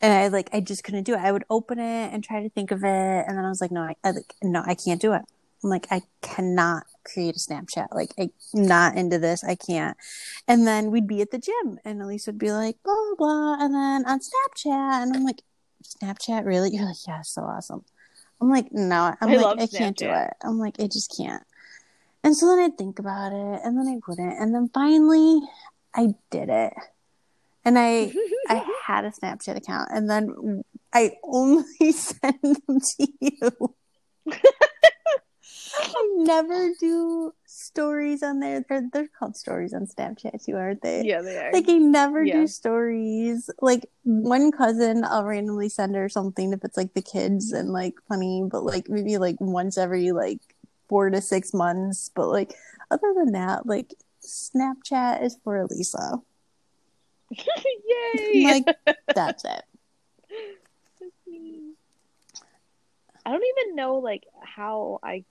And 0.00 0.12
I 0.12 0.28
like 0.28 0.50
I 0.52 0.60
just 0.60 0.82
couldn't 0.82 1.04
do 1.04 1.14
it. 1.14 1.20
I 1.20 1.30
would 1.30 1.44
open 1.48 1.78
it 1.78 2.12
and 2.12 2.24
try 2.24 2.42
to 2.42 2.50
think 2.50 2.72
of 2.72 2.82
it 2.82 3.24
and 3.26 3.38
then 3.38 3.44
I 3.44 3.48
was 3.48 3.60
like, 3.60 3.70
no, 3.70 3.82
I, 3.82 3.94
I 4.02 4.10
like 4.10 4.34
no, 4.42 4.62
I 4.66 4.74
can't 4.74 5.00
do 5.00 5.12
it. 5.12 5.22
I'm 5.62 5.70
like, 5.70 5.86
I 5.92 6.02
cannot 6.22 6.84
create 7.04 7.36
a 7.36 7.38
Snapchat. 7.38 7.86
Like 7.92 8.12
I'm 8.18 8.32
not 8.52 8.96
into 8.96 9.20
this. 9.20 9.44
I 9.44 9.54
can't. 9.54 9.96
And 10.48 10.66
then 10.66 10.90
we'd 10.90 11.06
be 11.06 11.20
at 11.22 11.30
the 11.30 11.38
gym 11.38 11.78
and 11.84 12.02
Elise 12.02 12.26
would 12.26 12.38
be 12.38 12.50
like, 12.50 12.82
blah 12.82 12.94
blah 12.94 13.14
blah. 13.16 13.64
And 13.64 13.74
then 13.74 14.04
on 14.06 14.18
Snapchat 14.18 15.02
and 15.02 15.14
I'm 15.14 15.24
like, 15.24 15.42
Snapchat, 15.82 16.44
really? 16.44 16.70
You're 16.74 16.86
like, 16.86 17.06
yeah, 17.06 17.22
so 17.22 17.42
awesome. 17.42 17.84
I'm 18.40 18.50
like, 18.50 18.72
no, 18.72 19.14
I'm 19.20 19.30
I 19.30 19.36
like, 19.36 19.60
I 19.60 19.66
can't 19.66 19.96
do 19.96 20.10
it. 20.10 20.30
I'm 20.42 20.58
like, 20.58 20.80
I 20.80 20.88
just 20.88 21.14
can't. 21.16 21.42
And 22.24 22.36
so 22.36 22.46
then 22.46 22.58
I'd 22.60 22.78
think 22.78 22.98
about 22.98 23.32
it, 23.32 23.60
and 23.64 23.76
then 23.76 23.88
I 23.88 23.98
wouldn't, 24.06 24.38
and 24.40 24.54
then 24.54 24.70
finally 24.72 25.40
I 25.94 26.14
did 26.30 26.48
it, 26.48 26.72
and 27.64 27.78
I 27.78 28.12
I 28.48 28.64
had 28.86 29.04
a 29.04 29.10
Snapchat 29.10 29.56
account, 29.56 29.88
and 29.92 30.08
then 30.08 30.62
I 30.92 31.18
only 31.24 31.92
send 31.92 32.38
them 32.42 32.80
to 32.80 33.08
you. 33.20 33.74
I 35.78 36.08
never 36.16 36.70
do 36.78 37.32
stories 37.46 38.22
on 38.22 38.40
there. 38.40 38.64
They're 38.68 38.88
they're 38.92 39.08
called 39.08 39.36
stories 39.36 39.72
on 39.74 39.86
Snapchat 39.86 40.44
too, 40.44 40.56
aren't 40.56 40.82
they? 40.82 41.02
yeah, 41.04 41.22
they 41.22 41.36
are. 41.36 41.52
Like 41.52 41.68
I 41.68 41.78
never 41.78 42.24
Yeah. 42.24 42.40
do 42.40 42.46
stories. 42.46 43.48
Like 43.60 43.86
one 44.04 44.52
cousin, 44.52 45.04
I'll 45.04 45.24
randomly 45.24 45.68
send 45.68 45.94
her 45.94 46.08
something 46.08 46.52
if 46.52 46.64
it's 46.64 46.76
like 46.76 46.94
the 46.94 47.02
kids 47.02 47.52
and 47.52 47.70
like 47.70 47.94
funny, 48.08 48.44
but 48.50 48.64
like 48.64 48.88
maybe 48.88 49.18
like 49.18 49.36
once 49.40 49.78
every 49.78 50.12
like 50.12 50.40
four 50.88 51.10
to 51.10 51.20
six 51.20 51.52
months. 51.54 52.10
But 52.14 52.28
like 52.28 52.54
other 52.90 53.12
than 53.16 53.32
that, 53.32 53.66
like 53.66 53.94
Snapchat 54.24 55.22
is 55.22 55.36
for 55.44 55.56
Elisa. 55.58 56.18
Yay! 58.14 58.42
Like 58.44 58.76
that's 59.14 59.44
it. 59.44 59.62
I 63.24 63.30
don't 63.30 63.42
even 63.58 63.76
know 63.76 63.96
like 63.98 64.24
how 64.42 64.98
I 65.02 65.24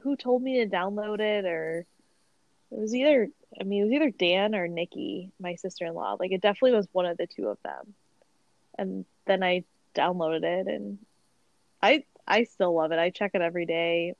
who 0.00 0.16
told 0.16 0.42
me 0.42 0.58
to 0.58 0.66
download 0.66 1.20
it 1.20 1.44
or 1.44 1.86
it 2.70 2.78
was 2.78 2.94
either 2.94 3.28
I 3.60 3.64
mean 3.64 3.82
it 3.82 3.84
was 3.84 3.92
either 3.92 4.10
Dan 4.10 4.54
or 4.54 4.66
Nikki, 4.66 5.30
my 5.38 5.56
sister-in-law. 5.56 6.16
Like 6.18 6.32
it 6.32 6.40
definitely 6.40 6.76
was 6.76 6.88
one 6.92 7.06
of 7.06 7.18
the 7.18 7.26
two 7.26 7.48
of 7.48 7.58
them. 7.62 7.94
And 8.78 9.04
then 9.26 9.42
I 9.42 9.64
downloaded 9.94 10.42
it 10.42 10.66
and 10.66 10.98
I 11.82 12.04
I 12.26 12.44
still 12.44 12.74
love 12.74 12.92
it. 12.92 12.98
I 12.98 13.10
check 13.10 13.32
it 13.34 13.42
every 13.42 13.66
day. 13.66 14.14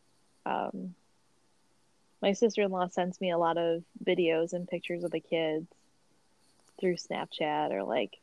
Um 0.45 0.95
my 2.21 2.35
sister-in-law 2.35 2.88
sends 2.88 3.21
me 3.21 3.33
a 3.33 3.38
lot 3.38 3.59
of 3.59 3.83
videos 4.05 4.52
and 4.52 4.69
pictures 4.69 5.02
of 5.02 5.11
the 5.11 5.21
kids 5.21 5.67
through 6.79 6.97
Snapchat 6.97 7.73
or 7.73 7.85
like 7.85 8.19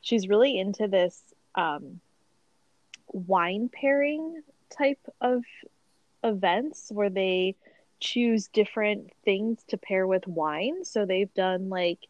she's 0.00 0.28
really 0.28 0.58
into 0.58 0.86
this 0.86 1.20
um 1.54 2.00
wine 3.12 3.68
pairing 3.72 4.42
type 4.70 5.00
of 5.20 5.44
events 6.24 6.90
where 6.90 7.10
they 7.10 7.56
choose 8.00 8.48
different 8.48 9.12
things 9.24 9.62
to 9.68 9.76
pair 9.76 10.06
with 10.06 10.26
wine. 10.26 10.84
So 10.84 11.06
they've 11.06 11.32
done 11.34 11.68
like 11.68 12.00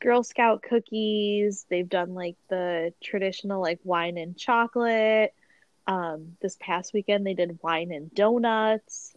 Girl 0.00 0.24
Scout 0.24 0.62
cookies, 0.62 1.64
they've 1.70 1.88
done 1.88 2.14
like 2.14 2.36
the 2.48 2.92
traditional 3.02 3.60
like 3.60 3.80
wine 3.84 4.18
and 4.18 4.36
chocolate. 4.36 5.32
Um, 5.86 6.36
this 6.40 6.56
past 6.60 6.92
weekend 6.92 7.26
they 7.26 7.34
did 7.34 7.58
wine 7.62 7.92
and 7.92 8.12
donuts. 8.14 9.14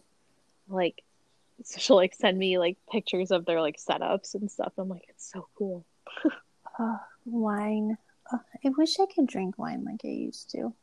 Like 0.68 1.02
so 1.64 1.78
she'll 1.78 1.96
like 1.96 2.14
send 2.14 2.38
me 2.38 2.58
like 2.58 2.76
pictures 2.90 3.30
of 3.30 3.44
their 3.44 3.60
like 3.60 3.76
setups 3.76 4.34
and 4.34 4.50
stuff. 4.50 4.72
I'm 4.78 4.88
like, 4.88 5.06
it's 5.08 5.30
so 5.32 5.48
cool. 5.56 5.84
Wine. 7.24 7.96
I 8.64 8.68
wish 8.76 8.98
I 8.98 9.06
could 9.06 9.26
drink 9.26 9.56
wine 9.56 9.84
like 9.84 10.00
I 10.04 10.08
used 10.08 10.50
to. 10.50 10.74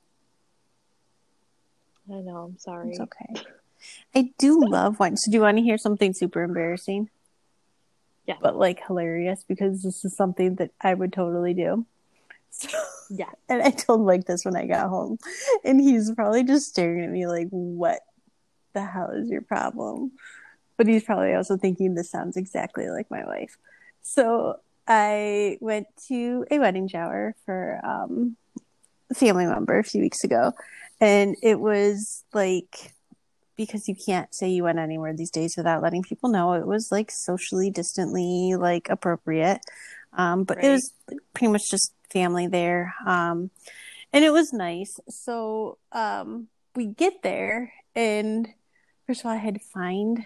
I 2.11 2.15
know, 2.15 2.37
I'm 2.37 2.57
sorry. 2.57 2.91
It's 2.91 2.99
okay. 2.99 3.33
I 4.15 4.31
do 4.37 4.61
love 4.65 4.99
wine. 4.99 5.17
So 5.17 5.31
do 5.31 5.35
you 5.35 5.41
want 5.41 5.57
to 5.57 5.63
hear 5.63 5.77
something 5.77 6.13
super 6.13 6.43
embarrassing? 6.43 7.09
Yeah. 8.25 8.35
But 8.41 8.57
like 8.57 8.85
hilarious 8.85 9.43
because 9.47 9.83
this 9.83 10.05
is 10.05 10.15
something 10.15 10.55
that 10.55 10.71
I 10.81 10.93
would 10.93 11.11
totally 11.11 11.53
do. 11.53 11.85
So, 12.49 12.69
Yeah. 13.09 13.29
and 13.49 13.61
I 13.61 13.71
told 13.71 14.05
Mike 14.05 14.25
this 14.25 14.45
when 14.45 14.55
I 14.55 14.65
got 14.65 14.89
home, 14.89 15.17
and 15.63 15.81
he's 15.81 16.11
probably 16.11 16.43
just 16.43 16.69
staring 16.69 17.03
at 17.03 17.09
me 17.09 17.27
like, 17.27 17.47
"What 17.49 17.99
the 18.73 18.85
hell 18.85 19.11
is 19.11 19.29
your 19.29 19.41
problem?" 19.41 20.13
But 20.77 20.87
he's 20.87 21.03
probably 21.03 21.33
also 21.33 21.57
thinking 21.57 21.93
this 21.95 22.09
sounds 22.09 22.37
exactly 22.37 22.89
like 22.89 23.11
my 23.11 23.25
wife. 23.25 23.57
So 24.01 24.59
I 24.87 25.57
went 25.61 25.87
to 26.07 26.45
a 26.49 26.59
wedding 26.59 26.87
shower 26.87 27.35
for 27.45 27.79
um, 27.83 28.37
a 29.11 29.13
family 29.13 29.45
member 29.45 29.77
a 29.77 29.83
few 29.83 30.01
weeks 30.01 30.23
ago, 30.23 30.53
and 31.03 31.35
it 31.43 31.59
was 31.59 32.23
like 32.33 32.93
because 33.55 33.87
you 33.87 33.95
can't 33.95 34.33
say 34.33 34.49
you 34.49 34.63
went 34.63 34.79
anywhere 34.79 35.13
these 35.13 35.29
days 35.29 35.55
without 35.57 35.83
letting 35.83 36.01
people 36.01 36.29
know. 36.29 36.53
It 36.53 36.65
was 36.65 36.91
like 36.91 37.11
socially 37.11 37.69
distantly 37.69 38.55
like 38.57 38.89
appropriate, 38.89 39.59
um, 40.13 40.45
but 40.45 40.57
right. 40.57 40.65
it 40.65 40.71
was 40.71 40.93
pretty 41.33 41.51
much 41.51 41.69
just 41.69 41.93
family 42.09 42.47
there, 42.47 42.95
um, 43.05 43.51
and 44.13 44.23
it 44.23 44.31
was 44.31 44.53
nice. 44.53 44.99
So 45.09 45.77
um, 45.91 46.47
we 46.73 46.85
get 46.87 47.21
there, 47.21 47.73
and 47.95 48.47
first 49.05 49.19
of 49.21 49.25
all, 49.25 49.33
I 49.33 49.37
had 49.37 49.55
to 49.55 49.59
find 49.59 50.23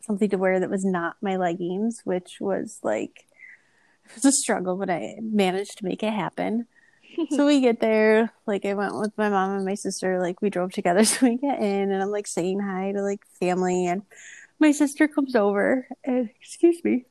something 0.00 0.30
to 0.30 0.38
wear 0.38 0.58
that 0.58 0.70
was 0.70 0.84
not 0.84 1.16
my 1.22 1.36
leggings, 1.36 2.00
which 2.04 2.38
was 2.40 2.80
like 2.82 3.26
it 4.06 4.14
was 4.16 4.24
a 4.24 4.32
struggle, 4.32 4.76
but 4.76 4.90
I 4.90 5.18
managed 5.20 5.78
to 5.78 5.84
make 5.84 6.02
it 6.02 6.12
happen. 6.12 6.66
So 7.30 7.46
we 7.46 7.60
get 7.60 7.80
there, 7.80 8.32
like 8.46 8.64
I 8.64 8.74
went 8.74 8.98
with 8.98 9.16
my 9.16 9.28
mom 9.28 9.56
and 9.56 9.64
my 9.64 9.74
sister, 9.74 10.20
like 10.20 10.40
we 10.42 10.50
drove 10.50 10.72
together 10.72 11.04
so 11.04 11.26
we 11.26 11.36
get 11.36 11.60
in 11.60 11.90
and 11.90 12.02
I'm 12.02 12.10
like 12.10 12.26
saying 12.26 12.60
hi 12.60 12.92
to 12.92 13.02
like 13.02 13.24
family 13.40 13.86
and 13.86 14.02
my 14.58 14.72
sister 14.72 15.06
comes 15.08 15.36
over 15.36 15.86
and 16.04 16.30
excuse 16.40 16.82
me. 16.82 17.04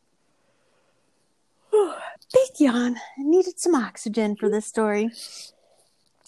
big 1.72 2.60
yawn. 2.60 2.98
I 2.98 3.24
needed 3.24 3.60
some 3.60 3.76
oxygen 3.76 4.36
for 4.36 4.50
this 4.50 4.66
story. 4.66 5.10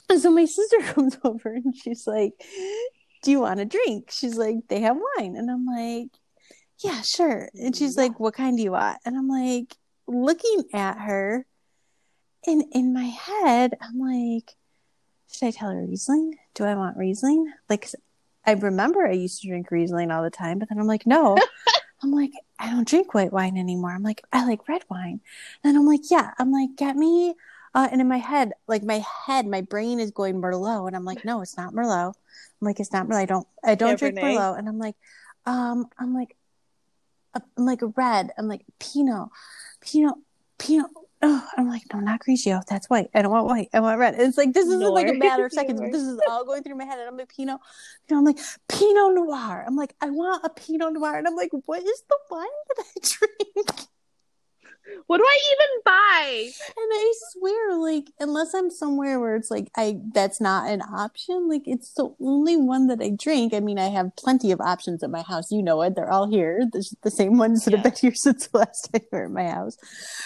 And 0.10 0.20
so 0.20 0.32
my 0.32 0.46
sister 0.46 0.78
comes 0.94 1.18
over 1.24 1.50
and 1.50 1.76
she's 1.76 2.08
like, 2.08 2.34
Do 3.24 3.32
you 3.32 3.42
want 3.42 3.60
a 3.60 3.66
drink? 3.66 4.10
She's 4.12 4.38
like, 4.38 4.58
They 4.68 4.82
have 4.82 4.98
wine. 5.18 5.36
And 5.36 5.50
I'm 5.50 5.66
like, 5.66 6.10
Yeah, 6.80 7.02
sure. 7.02 7.50
And 7.54 7.76
she's 7.76 7.98
like, 7.98 8.20
What 8.20 8.34
kind 8.34 8.58
do 8.58 8.64
you 8.64 8.72
want? 8.72 9.00
And 9.06 9.18
I'm 9.18 9.28
like, 9.28 9.76
looking 10.08 10.64
at 10.74 10.98
her 10.98 11.46
and 12.46 12.64
in 12.72 12.94
my 12.94 13.04
head, 13.04 13.78
I'm 13.82 14.00
like, 14.00 14.56
should 15.32 15.48
I 15.48 15.52
tell 15.52 15.70
her 15.70 15.86
Riesling? 15.86 16.36
Do 16.56 16.64
I 16.64 16.76
want 16.76 16.98
Riesling? 16.98 17.52
Like, 17.70 17.90
I 18.46 18.54
remember 18.54 19.06
I 19.06 19.12
used 19.12 19.42
to 19.42 19.48
drink 19.48 19.70
Riesling 19.72 20.12
all 20.12 20.24
the 20.24 20.30
time, 20.30 20.60
but 20.60 20.70
then 20.70 20.80
I'm 20.80 20.88
like, 20.88 21.06
no. 21.06 21.38
I'm 22.02 22.12
like, 22.12 22.32
I 22.58 22.70
don't 22.70 22.88
drink 22.88 23.14
white 23.14 23.34
wine 23.34 23.58
anymore. 23.58 23.92
I'm 23.92 24.04
like, 24.04 24.24
I 24.32 24.46
like 24.46 24.68
red 24.70 24.84
wine. 24.90 25.20
And 25.64 25.78
I'm 25.78 25.86
like, 25.86 26.10
yeah. 26.10 26.32
I'm 26.40 26.52
like, 26.52 26.76
get 26.78 26.96
me. 26.96 27.36
Uh, 27.76 27.88
and 27.92 28.02
in 28.02 28.08
my 28.08 28.18
head, 28.18 28.54
like 28.68 28.84
my 28.84 29.04
head, 29.26 29.46
my 29.46 29.62
brain 29.62 30.00
is 30.00 30.12
going 30.12 30.42
Merlot, 30.42 30.88
and 30.88 30.96
I'm 30.96 31.06
like, 31.06 31.24
no, 31.24 31.42
it's 31.42 31.58
not 31.58 31.74
Merlot. 31.74 32.14
I'm 32.62 32.66
like, 32.66 32.80
it's 32.80 32.92
not 32.92 33.08
Merlot. 33.08 33.22
I 33.22 33.26
don't, 33.26 33.48
I 33.64 33.76
don't 33.76 33.96
Cabernet. 33.96 34.00
drink 34.00 34.18
Merlot. 34.18 34.58
And 34.58 34.68
I'm 34.68 34.80
like, 34.80 34.96
um, 35.46 35.88
I'm 36.00 36.16
like, 36.16 36.36
I'm 37.36 37.66
like 37.66 37.82
a 37.82 37.88
red. 37.88 38.32
I'm 38.38 38.48
like 38.48 38.66
Pinot, 38.80 39.30
Pinot, 39.82 40.16
Pinot 40.58 40.90
oh, 41.22 41.48
I'm 41.58 41.68
like, 41.68 41.84
no, 41.94 42.00
not 42.00 42.22
Grigio. 42.22 42.64
That's 42.66 42.90
white. 42.90 43.10
I 43.14 43.22
don't 43.22 43.32
want 43.32 43.48
white. 43.48 43.70
I 43.74 43.80
want 43.80 44.00
red. 44.00 44.16
it's 44.18 44.38
like 44.38 44.54
this 44.54 44.68
is 44.68 44.82
like 44.82 45.08
a 45.08 45.14
matter 45.14 45.46
of 45.46 45.52
seconds. 45.52 45.80
this 45.92 46.02
is 46.02 46.20
all 46.28 46.46
going 46.46 46.64
through 46.64 46.76
my 46.76 46.86
head, 46.86 47.00
and 47.00 47.08
I'm 47.08 47.18
like 47.18 47.36
Pinot. 47.36 47.60
You 48.08 48.16
know, 48.16 48.20
I'm 48.20 48.26
like 48.26 48.40
Pinot 48.68 49.16
Noir. 49.16 49.64
I'm 49.66 49.76
like, 49.76 49.96
I 50.02 50.10
want 50.10 50.44
a 50.46 50.50
Pinot 50.50 50.94
Noir, 50.94 51.18
and 51.18 51.28
I'm 51.28 51.36
like, 51.36 51.52
what 51.66 51.84
is 51.84 52.04
the 52.10 52.18
wine 52.30 52.48
that 52.68 52.86
I 52.86 53.64
drink? 53.66 53.88
What 55.08 55.18
do 55.18 55.24
I 55.24 55.40
even 55.54 55.82
buy? 55.86 56.52
And 56.68 56.92
I 56.92 57.14
swear, 57.32 57.78
like, 57.78 58.12
unless 58.20 58.54
I'm 58.54 58.70
somewhere 58.70 59.20
where 59.20 59.36
it's 59.36 59.52
like 59.52 59.70
I 59.76 59.98
that's 60.14 60.40
not 60.40 60.70
an 60.70 60.82
option, 60.82 61.50
like 61.50 61.64
it's 61.66 61.94
the 61.94 62.14
only 62.22 62.58
one 62.58 62.88
that 62.88 63.02
I 63.02 63.10
drink. 63.10 63.54
I 63.54 63.60
mean, 63.60 63.80
I 63.80 63.90
have 63.90 64.16
plenty 64.16 64.52
of 64.52 64.62
options 64.62 65.04
at 65.04 65.10
my 65.10 65.22
house. 65.22 65.52
You 65.52 65.64
know 65.64 65.82
it. 65.82 65.96
They're 65.96 66.12
all 66.12 66.30
here. 66.30 66.64
There's 66.72 66.96
the 67.02 67.12
same 67.12 67.38
ones 67.38 67.66
that 67.66 67.72
yeah. 67.72 67.78
have 67.78 67.84
been 67.84 67.94
here 68.00 68.14
since 68.16 68.48
the 68.48 68.60
last 68.60 68.90
time 68.92 69.02
you 69.02 69.08
were 69.12 69.26
at 69.26 69.32
my 69.32 69.50
house. 69.50 69.78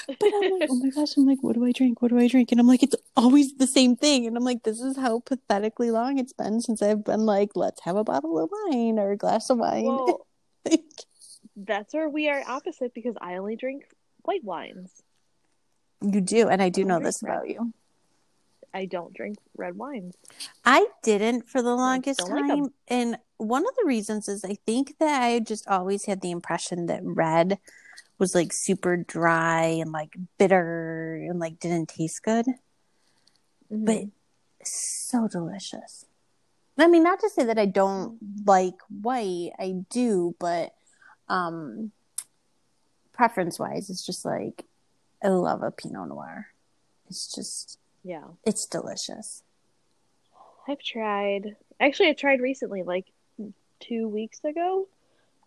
But 0.08 0.18
I'm 0.22 0.60
like, 0.60 0.70
oh 0.70 0.76
my 0.76 0.90
gosh, 0.96 1.18
I'm 1.18 1.26
like, 1.26 1.42
what 1.42 1.56
do 1.56 1.66
I 1.66 1.72
drink? 1.72 2.02
What 2.02 2.10
do 2.10 2.20
I 2.20 2.28
drink? 2.28 2.52
And 2.52 2.60
I'm 2.60 2.68
like, 2.68 2.84
it's 2.84 2.96
always 3.16 3.54
the 3.56 3.68
same 3.68 3.96
thing. 3.96 4.28
And 4.28 4.38
I'm 4.38 4.44
like, 4.44 4.64
this 4.64 4.80
is 4.80 4.98
how 4.98 5.20
pathetically 5.20 5.92
long 5.92 6.18
it's 6.18 6.34
been 6.34 6.62
since 6.62 6.82
I've 6.82 7.04
been 7.04 7.26
like, 7.26 7.52
let's 7.56 7.82
have 7.84 7.96
a 7.96 8.04
bottle 8.04 8.40
of 8.40 8.50
wine 8.52 9.00
or 9.00 9.12
a 9.12 9.18
glass 9.18 9.50
of 9.50 9.60
wine. 9.60 9.86
Well, 9.86 10.28
that's 11.56 11.94
where 11.94 12.10
we 12.10 12.30
are 12.30 12.44
opposite 12.48 12.94
because 12.94 13.16
I 13.22 13.36
only 13.36 13.56
drink 13.56 13.86
white 14.24 14.44
wines. 14.44 15.04
You 16.02 16.22
do, 16.22 16.50
and 16.50 16.62
I 16.62 16.70
do 16.70 16.82
I 16.82 16.86
know 16.86 17.00
this 17.00 17.24
red. 17.24 17.32
about 17.32 17.50
you. 17.50 17.74
I 18.74 18.86
don't 18.86 19.14
drink 19.14 19.38
red 19.56 19.78
wines. 19.78 20.16
I 20.66 20.88
didn't 21.04 21.48
for 21.48 21.62
the 21.62 21.76
longest 21.76 22.20
time. 22.28 22.64
Like 22.64 22.72
and 22.88 23.18
one 23.38 23.68
of 23.68 23.76
the 23.76 23.86
reasons 23.86 24.28
is 24.28 24.44
I 24.44 24.58
think 24.66 24.98
that 25.00 25.22
I 25.22 25.40
just 25.40 25.68
always 25.68 26.06
had 26.06 26.22
the 26.22 26.32
impression 26.32 26.88
that 26.88 27.02
red 27.04 27.60
was 28.18 28.34
like 28.34 28.52
super 28.52 28.98
dry 28.98 29.64
and 29.66 29.92
like 29.92 30.16
bitter 30.38 31.16
and 31.30 31.40
like 31.40 31.60
didn't 31.60 31.90
taste 31.90 32.24
good. 32.24 32.46
Mm-hmm. 33.72 33.86
But 33.86 34.04
so 34.64 35.28
delicious. 35.28 36.06
I 36.78 36.88
mean, 36.88 37.04
not 37.04 37.20
to 37.20 37.30
say 37.30 37.44
that 37.46 37.60
I 37.60 37.68
don't 37.68 38.18
like 38.46 38.80
white, 38.90 39.52
I 39.60 39.76
do, 39.90 40.36
but 40.40 40.74
um 41.30 41.92
preference 43.14 43.60
wise, 43.60 43.90
it's 43.90 44.06
just 44.06 44.26
like 44.26 44.66
I 45.24 45.30
love 45.30 45.64
a 45.64 45.72
Pinot 45.72 46.10
Noir. 46.10 46.48
It's 47.10 47.34
just 47.34 47.80
yeah, 48.04 48.26
it's 48.46 48.66
delicious. 48.66 49.44
I've 50.68 50.82
tried. 50.82 51.56
Actually, 51.80 52.10
I 52.10 52.14
tried 52.14 52.42
recently, 52.42 52.84
like 52.84 53.06
two 53.80 54.08
weeks 54.08 54.44
ago 54.44 54.88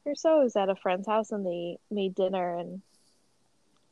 or 0.04 0.14
so. 0.14 0.40
I 0.40 0.44
was 0.44 0.56
at 0.56 0.68
a 0.68 0.76
friend's 0.76 1.06
house 1.06 1.32
and 1.32 1.44
they 1.44 1.78
made 1.90 2.14
dinner, 2.14 2.56
and 2.56 2.80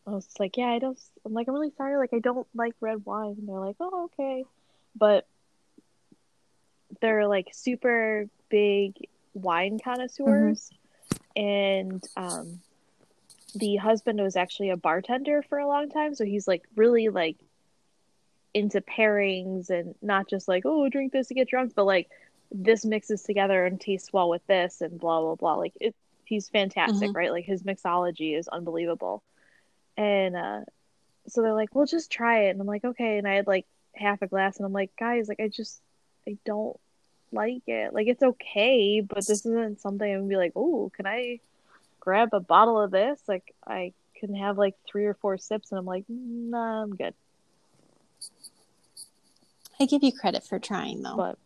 I 0.07 0.11
was 0.11 0.29
like, 0.39 0.57
"Yeah, 0.57 0.69
I 0.69 0.79
don't." 0.79 0.99
I'm 1.25 1.35
like, 1.35 1.49
"I'm 1.49 1.55
really 1.55 1.73
sorry. 1.77 1.97
Like, 1.97 2.15
I 2.15 2.19
don't 2.21 2.47
like 2.55 2.75
red 2.81 3.05
wine." 3.05 3.37
And 3.39 3.49
they're 3.49 3.61
like, 3.61 3.77
"Oh, 3.81 4.11
okay," 4.13 4.45
but 4.97 5.27
they're 7.01 7.27
like 7.27 7.49
super 7.53 8.29
big 8.49 9.09
wine 9.35 9.79
connoisseurs, 9.83 10.71
mm-hmm. 11.13 11.41
and 11.43 12.05
um, 12.17 12.61
the 13.55 13.77
husband 13.77 14.21
was 14.21 14.37
actually 14.37 14.71
a 14.71 14.77
bartender 14.77 15.43
for 15.43 15.59
a 15.59 15.69
long 15.69 15.89
time, 15.89 16.15
so 16.15 16.25
he's 16.25 16.49
like 16.49 16.65
really 16.77 17.09
like 17.09 17.37
into 18.53 18.81
pairings 18.81 19.71
and 19.71 19.95
not 20.01 20.29
just 20.29 20.47
like 20.47 20.63
oh 20.65 20.89
drink 20.89 21.13
this 21.13 21.29
to 21.29 21.35
get 21.35 21.49
drunk, 21.49 21.73
but 21.75 21.85
like 21.85 22.09
this 22.53 22.85
mixes 22.85 23.23
together 23.23 23.65
and 23.65 23.81
tastes 23.81 24.13
well 24.13 24.29
with 24.29 24.47
this 24.47 24.81
and 24.81 24.99
blah 25.01 25.21
blah 25.21 25.35
blah. 25.35 25.55
Like 25.55 25.75
it, 25.81 25.95
he's 26.25 26.49
fantastic, 26.49 27.09
mm-hmm. 27.09 27.17
right? 27.17 27.33
Like 27.33 27.45
his 27.45 27.63
mixology 27.63 28.39
is 28.39 28.49
unbelievable, 28.49 29.23
and 29.97 30.37
uh, 30.37 30.61
so 31.29 31.43
they're 31.43 31.55
like, 31.55 31.75
well, 31.75 31.87
just 31.87 32.11
try 32.11 32.45
it, 32.45 32.51
and 32.51 32.61
I'm 32.61 32.67
like, 32.67 32.85
okay, 32.85 33.19
and 33.19 33.27
I 33.27 33.35
had 33.35 33.47
like 33.47 33.67
half 33.95 34.23
a 34.23 34.27
glass, 34.27 34.57
and 34.57 34.67
I'm 34.67 34.73
like, 34.73 34.93
guys, 34.99 35.29
like 35.29 35.41
I 35.41 35.49
just 35.49 35.81
I 36.27 36.37
don't 36.45 36.79
like 37.33 37.63
it. 37.67 37.93
Like 37.93 38.07
it's 38.07 38.23
okay, 38.23 39.01
but 39.01 39.27
this 39.27 39.45
isn't 39.47 39.81
something 39.81 40.11
I'm 40.11 40.21
gonna 40.21 40.29
be 40.29 40.37
like, 40.37 40.53
oh, 40.57 40.91
can 40.95 41.07
I 41.07 41.41
grab 42.05 42.29
a 42.33 42.41
bottle 42.41 42.81
of 42.81 42.91
this, 42.91 43.19
like 43.27 43.55
I 43.67 43.93
can 44.21 44.35
have 44.35 44.59
like 44.59 44.75
three 44.87 45.07
or 45.07 45.15
four 45.15 45.39
sips, 45.39 45.73
and 45.73 45.79
I'm 45.79 45.87
like, 45.87 46.05
nah, 46.09 46.83
I'm 46.83 46.95
good. 46.95 47.15
I 49.81 49.87
give 49.87 50.03
you 50.03 50.13
credit 50.13 50.45
for 50.47 50.59
trying 50.59 51.03
though. 51.03 51.17
But 51.17 51.39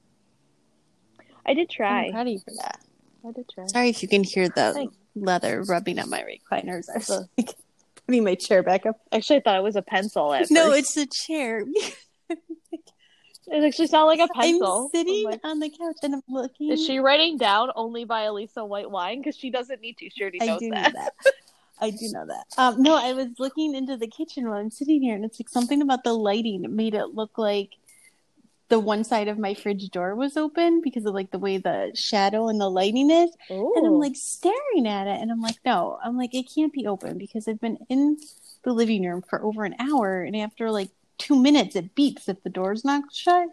I 1.46 1.54
did 1.54 1.70
try. 1.70 2.06
I'm 2.06 2.12
proud 2.12 2.26
of 2.26 2.32
you 2.32 2.40
for 2.40 2.52
that. 2.56 2.80
I 3.26 3.32
did 3.32 3.48
try. 3.48 3.66
Sorry 3.68 3.88
if 3.88 4.02
you 4.02 4.08
can 4.08 4.24
hear 4.24 4.48
the 4.48 4.72
Thanks. 4.74 4.96
leather 5.14 5.62
rubbing 5.62 5.98
on 5.98 6.10
my 6.10 6.22
recliners. 6.22 6.88
I 6.92 6.98
was 6.98 7.26
like, 7.36 7.54
putting 8.06 8.24
my 8.24 8.34
chair 8.34 8.62
back 8.62 8.84
up. 8.84 9.00
Actually, 9.12 9.36
I 9.36 9.40
thought 9.40 9.56
it 9.56 9.62
was 9.62 9.76
a 9.76 9.82
pencil. 9.82 10.32
At 10.34 10.50
no, 10.50 10.66
first. 10.66 10.78
it's 10.78 10.94
the 10.94 11.06
chair. 11.06 11.64
It 13.50 13.64
actually 13.64 13.87
sounds 13.87 14.06
like 14.06 14.20
a 14.20 14.32
pencil. 14.32 14.84
I'm 14.84 14.98
sitting 14.98 15.24
like, 15.24 15.40
on 15.44 15.58
the 15.58 15.70
couch 15.70 15.96
and 16.02 16.14
I'm 16.14 16.22
looking. 16.28 16.72
Is 16.72 16.84
she 16.84 16.98
writing 16.98 17.38
down 17.38 17.70
only 17.74 18.04
by 18.04 18.22
Elisa 18.22 18.64
White 18.64 18.90
Wine? 18.90 19.20
Because 19.20 19.37
she 19.37 19.50
doesn't 19.50 19.80
need 19.80 19.96
to. 19.98 20.11
She 20.11 20.22
already 20.22 20.38
knows 20.38 20.48
I 20.48 20.58
do 20.58 20.70
that. 20.70 20.94
Know 20.94 21.00
that. 21.00 21.32
I 21.80 21.90
do 21.90 22.11
know 22.12 22.26
that. 22.26 22.44
Um, 22.58 22.82
no, 22.82 22.96
I 22.96 23.12
was 23.12 23.28
looking 23.38 23.74
into 23.74 23.96
the 23.96 24.08
kitchen 24.08 24.48
while 24.48 24.58
I'm 24.58 24.70
sitting 24.70 25.00
here, 25.00 25.14
and 25.14 25.24
it's 25.24 25.40
like 25.40 25.48
something 25.48 25.80
about 25.80 26.04
the 26.04 26.12
lighting 26.12 26.64
it 26.64 26.70
made 26.70 26.94
it 26.94 27.14
look 27.14 27.38
like 27.38 27.76
the 28.68 28.78
one 28.78 29.02
side 29.02 29.28
of 29.28 29.38
my 29.38 29.54
fridge 29.54 29.88
door 29.90 30.14
was 30.14 30.37
open 30.37 30.82
because 30.82 31.06
of 31.06 31.14
like 31.14 31.30
the 31.30 31.38
way 31.38 31.56
the 31.56 31.90
shadow 31.94 32.48
and 32.48 32.61
the 32.61 32.68
lighting 32.68 33.11
is. 33.11 33.30
Ooh. 33.50 33.72
And 33.76 33.87
I'm 33.87 33.98
like 33.98 34.16
staring 34.16 34.87
at 34.87 35.06
it, 35.06 35.20
and 35.20 35.30
I'm 35.30 35.40
like, 35.40 35.56
no, 35.64 35.98
I'm 36.04 36.18
like, 36.18 36.34
it 36.34 36.50
can't 36.54 36.72
be 36.72 36.87
open 36.87 37.16
because 37.16 37.48
I've 37.48 37.61
been 37.61 37.78
in 37.88 38.18
the 38.64 38.72
living 38.72 39.06
room 39.06 39.22
for 39.22 39.42
over 39.42 39.64
an 39.64 39.76
hour, 39.78 40.22
and 40.22 40.37
after 40.37 40.70
like 40.70 40.90
two 41.18 41.40
minutes 41.40 41.76
it 41.76 41.94
beeps 41.94 42.28
if 42.28 42.42
the 42.42 42.50
door's 42.50 42.85
not 42.85 43.12
shut. 43.12 43.48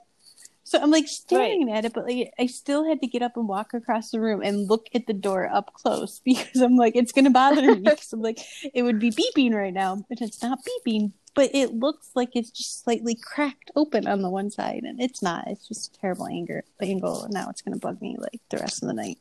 So 0.63 0.82
I'm 0.82 0.89
like 0.89 1.08
staring 1.08 1.67
right. 1.67 1.78
at 1.78 1.86
it, 1.86 1.93
but 1.93 2.06
like 2.06 2.34
I 2.39 2.47
still 2.47 2.86
had 2.86 2.99
to 3.01 3.08
get 3.08 3.21
up 3.21 3.38
and 3.38 3.47
walk 3.47 3.73
across 3.75 4.10
the 4.10 4.19
room 4.19 4.41
and 4.41 4.67
look 4.67 4.88
at 4.95 5.06
the 5.06 5.13
door 5.13 5.47
up 5.51 5.73
close 5.73 6.19
because 6.25 6.62
I'm 6.62 6.75
like, 6.75 6.95
it's 6.95 7.12
gonna 7.12 7.30
bother 7.30 7.62
me 7.62 7.75
because 7.84 8.12
I'm 8.13 8.21
like, 8.21 8.39
it 8.73 8.82
would 8.82 8.99
be 8.99 9.12
beeping 9.12 9.54
right 9.54 9.73
now, 9.73 10.04
but 10.10 10.21
it's 10.21 10.41
not 10.41 10.60
beeping. 10.63 11.12
But 11.36 11.54
it 11.54 11.73
looks 11.73 12.12
like 12.15 12.30
it's 12.34 12.49
just 12.49 12.84
slightly 12.84 13.13
cracked 13.13 13.69
open 13.75 14.08
on 14.08 14.21
the 14.21 14.30
one 14.30 14.49
side, 14.49 14.84
and 14.86 15.01
it's 15.01 15.21
not. 15.21 15.47
It's 15.47 15.67
just 15.67 15.93
a 15.93 15.99
terrible 15.99 16.28
anger 16.28 16.63
angle. 16.82 17.25
And 17.25 17.34
now 17.34 17.49
it's 17.49 17.62
gonna 17.62 17.78
bug 17.78 18.01
me 18.01 18.15
like 18.17 18.39
the 18.49 18.58
rest 18.58 18.82
of 18.82 18.88
the 18.88 18.93
night. 18.93 19.19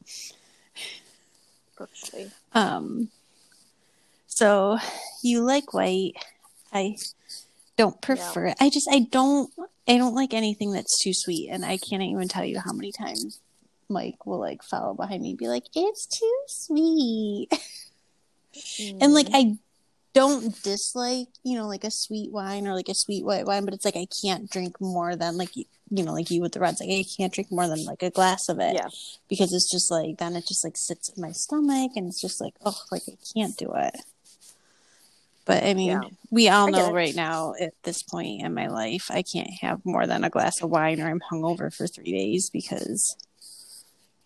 Um. 2.53 3.09
So 4.29 4.79
you 5.23 5.43
like 5.43 5.75
white 5.75 6.15
I 6.75 6.97
don't 7.77 8.01
prefer 8.01 8.47
it. 8.47 8.57
I 8.61 8.71
just 8.71 8.89
I 8.91 9.01
don't 9.11 9.53
I 9.89 9.99
don't 9.99 10.15
like 10.15 10.35
anything 10.35 10.73
that's 10.73 11.03
too 11.03 11.13
sweet, 11.13 11.49
and 11.51 11.65
I 11.65 11.77
can't 11.77 12.03
even 12.03 12.29
tell 12.29 12.45
you 12.45 12.61
how 12.61 12.73
many 12.73 12.93
times 12.93 13.41
Mike 13.89 14.27
will 14.27 14.39
like 14.39 14.63
follow 14.63 14.95
behind 14.95 15.23
me 15.23 15.31
and 15.31 15.39
be 15.39 15.49
like, 15.49 15.65
"It's 15.75 16.07
too 16.07 16.43
sweet," 16.47 17.49
Mm. 18.55 18.99
and 19.03 19.15
like 19.15 19.29
I 19.33 19.57
don't 20.13 20.63
dislike 20.63 21.27
you 21.43 21.59
know 21.59 21.67
like 21.67 21.83
a 21.83 21.91
sweet 21.91 22.31
wine 22.31 22.69
or 22.69 22.75
like 22.75 22.89
a 22.89 22.95
sweet 22.95 23.25
white 23.25 23.47
wine, 23.47 23.65
but 23.65 23.75
it's 23.75 23.85
like 23.85 23.97
I 23.97 24.07
can't 24.23 24.51
drink 24.51 24.81
more 24.81 25.17
than 25.17 25.37
like 25.37 25.57
you 25.57 25.65
you 25.91 26.05
know 26.05 26.13
like 26.13 26.31
you 26.31 26.41
with 26.41 26.53
the 26.53 26.61
reds. 26.61 26.81
Like 26.81 26.91
I 26.91 27.05
can't 27.17 27.33
drink 27.33 27.51
more 27.51 27.67
than 27.67 27.85
like 27.85 28.03
a 28.03 28.11
glass 28.11 28.49
of 28.49 28.59
it 28.61 28.75
yeah, 28.75 28.89
because 29.29 29.53
it's 29.53 29.71
just 29.71 29.91
like 29.91 30.19
then 30.19 30.37
it 30.37 30.47
just 30.47 30.65
like 30.65 30.77
sits 30.77 31.09
in 31.09 31.21
my 31.21 31.33
stomach 31.33 31.93
and 31.97 32.09
it's 32.09 32.21
just 32.21 32.41
like 32.41 32.55
oh 32.65 32.81
like 32.91 33.03
I 33.09 33.17
can't 33.35 33.57
do 33.57 33.73
it. 33.75 33.97
But 35.45 35.65
I 35.65 35.75
mean, 35.75 35.89
Yeah. 35.91 36.03
we 36.31 36.49
all 36.49 36.71
know 36.71 36.93
right 36.93 37.15
now 37.15 37.55
at 37.61 37.75
this 37.83 38.03
point 38.03 38.43
in 38.43 38.55
my 38.55 38.69
life, 38.69 39.11
I 39.11 39.23
can't 39.23 39.51
have 39.61 39.85
more 39.85 40.07
than 40.07 40.25
a 40.25 40.31
glass 40.31 40.63
of 40.63 40.71
wine 40.71 41.01
or 41.01 41.09
I'm 41.09 41.21
hungover 41.21 41.73
for 41.73 41.87
three 41.87 42.13
days 42.13 42.49
because, 42.51 43.17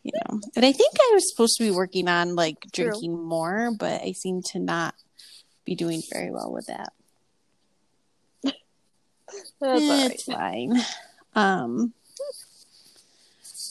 you 0.04 0.12
know. 0.14 0.40
And 0.54 0.64
I 0.64 0.72
think 0.72 0.94
I 0.94 1.10
was 1.14 1.28
supposed 1.30 1.56
to 1.58 1.64
be 1.64 1.70
working 1.72 2.08
on 2.08 2.36
like 2.36 2.58
True. 2.72 2.90
drinking 2.90 3.20
more, 3.20 3.72
but 3.76 4.00
I 4.02 4.12
seem 4.12 4.42
to 4.52 4.60
not 4.60 4.94
be 5.64 5.74
doing 5.74 6.02
very 6.12 6.30
well 6.30 6.52
with 6.52 6.66
that. 6.66 6.92
that's 9.60 9.60
all 9.60 10.08
right. 10.08 10.20
fine. 10.20 10.80
Um, 11.34 11.92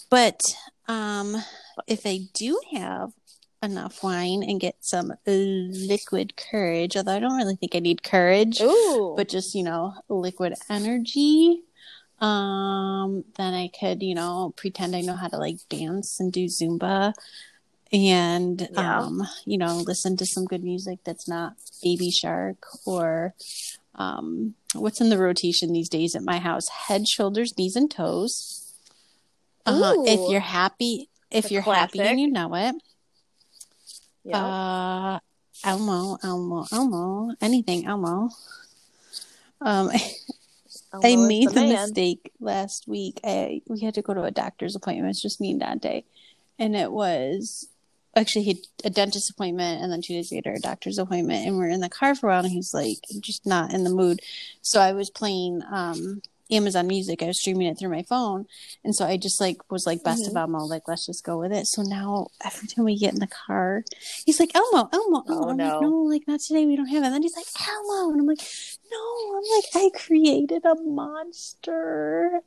but 0.10 0.42
um, 0.88 1.36
if 1.88 2.06
I 2.06 2.20
do 2.34 2.60
have 2.74 3.12
enough 3.64 4.04
wine 4.04 4.44
and 4.44 4.60
get 4.60 4.76
some 4.82 5.14
liquid 5.26 6.36
courage, 6.38 6.96
although 6.96 7.16
I 7.16 7.20
don't 7.20 7.38
really 7.38 7.56
think 7.56 7.76
I 7.76 7.80
need 7.80 8.04
courage, 8.04 8.62
Ooh, 8.62 9.14
but 9.18 9.30
just 9.30 9.56
you 9.56 9.64
know, 9.64 9.94
liquid 10.10 10.54
energy. 10.70 11.64
Um, 12.20 13.26
then 13.38 13.54
I 13.54 13.70
could, 13.80 14.02
you 14.02 14.16
know, 14.16 14.54
pretend 14.58 14.96
I 14.96 15.02
know 15.02 15.16
how 15.16 15.28
to 15.28 15.38
like 15.38 15.58
dance 15.70 16.20
and 16.20 16.32
do 16.34 16.46
Zumba 16.46 17.14
and 17.94 18.68
Yeah. 18.74 19.00
um, 19.02 19.28
you 19.46 19.58
know, 19.58 19.78
listen 19.78 20.18
to 20.18 20.26
some 20.26 20.46
good 20.46 20.64
music 20.64 21.00
that's 21.04 21.28
not 21.28 21.54
Baby 21.84 22.12
Shark 22.12 22.58
or 22.86 23.34
um 23.96 24.54
what's 24.76 25.02
in 25.02 25.10
the 25.10 25.18
rotation 25.18 25.74
these 25.74 25.90
days 25.90 26.16
at 26.16 26.24
my 26.24 26.38
house? 26.40 26.68
Head, 26.70 27.08
shoulders, 27.08 27.58
knees 27.58 27.76
and 27.76 27.90
toes. 27.90 28.74
Uh-huh. 29.66 30.04
If 30.06 30.32
you're 30.32 30.40
happy, 30.40 31.10
if 31.30 31.46
A 31.46 31.54
you're 31.54 31.62
happy 31.62 32.00
and 32.00 32.20
you 32.20 32.32
know 32.32 32.54
it. 32.56 32.76
Yeah. 34.28 34.46
Uh 34.46 35.20
Elmo, 35.64 36.18
Elmo, 36.24 36.66
Elmo, 36.72 37.36
anything 37.42 37.86
Elmo. 37.86 38.30
Um 39.62 39.90
I 40.94 41.12
Elmo 41.12 41.24
is 41.24 41.28
made 41.28 41.50
the, 41.50 41.62
man. 41.62 41.70
mistake 41.70 42.32
last 42.40 42.88
week. 42.88 43.20
I 43.24 43.62
we 43.68 43.82
had 43.82 43.96
to 43.96 44.02
go 44.02 44.14
to 44.14 44.24
a 44.24 44.32
doctor's 44.32 44.76
appointment. 44.76 45.10
It's 45.10 45.22
just 45.22 45.42
me 45.42 45.52
and 45.52 45.60
Dante, 45.60 46.04
and 46.60 46.76
it 46.76 46.92
was 46.92 47.68
actually 48.16 48.44
he 48.44 48.64
a 48.84 48.90
dentist 48.90 49.30
appointment, 49.30 49.82
and 49.82 49.92
then 49.92 50.02
two 50.02 50.14
days 50.14 50.32
later 50.32 50.54
a 50.54 50.60
doctor's 50.60 50.98
appointment. 50.98 51.46
And 51.46 51.58
we're 51.58 51.70
in 51.70 51.82
the 51.82 51.90
car 51.90 52.16
for 52.16 52.28
a 52.28 52.34
while, 52.34 52.44
and 52.44 52.52
he's 52.52 52.74
like 52.74 52.98
just 53.20 53.46
not 53.46 53.74
in 53.74 53.84
the 53.84 53.90
mood. 53.90 54.22
So 54.62 54.80
I 54.80 54.94
was 54.94 55.10
playing 55.10 55.62
um 55.72 56.22
Amazon 56.52 56.88
Music. 56.88 57.22
I 57.22 57.28
was 57.28 57.40
streaming 57.40 57.68
it 57.68 57.78
through 57.78 57.90
my 57.90 58.04
phone, 58.04 58.46
and 58.84 58.96
so 58.96 59.06
I 59.06 59.18
just 59.18 59.42
like 59.42 59.70
was 59.72 59.86
like 59.86 60.04
best 60.04 60.24
Mhm. 60.26 60.30
of 60.30 60.38
Elmo. 60.38 60.60
Like 60.66 60.88
let's 60.88 61.06
just 61.06 61.24
go 61.24 61.38
with 61.40 61.52
it. 61.52 61.68
So 61.68 61.82
now 61.82 62.28
every 62.44 62.68
time 62.68 62.86
we 62.86 62.98
get 62.98 63.14
in 63.14 63.20
the 63.20 63.28
car, 63.28 63.84
he's 64.26 64.40
like 64.40 64.56
Elmo, 64.56 64.90
Elmo, 64.94 65.24
Elmo. 65.28 65.50
Oh, 65.50 65.52
no. 65.54 65.66
like 65.74 65.82
no, 65.82 65.90
like 66.04 66.28
not 66.28 66.40
today. 66.40 66.66
We 66.66 66.76
don't 66.76 66.88
have 66.88 67.04
it. 67.04 67.08
And 67.08 67.16
then 67.16 67.22
he's 67.24 67.36
like 67.36 67.48
Elmo, 67.68 68.12
and 68.12 68.22
I'm 68.22 68.28
like 68.28 68.42
no. 68.92 69.38
I'm 69.38 69.44
like 69.56 69.66
I 69.76 69.98
created 69.98 70.64
a 70.66 70.76
monster. 70.84 72.42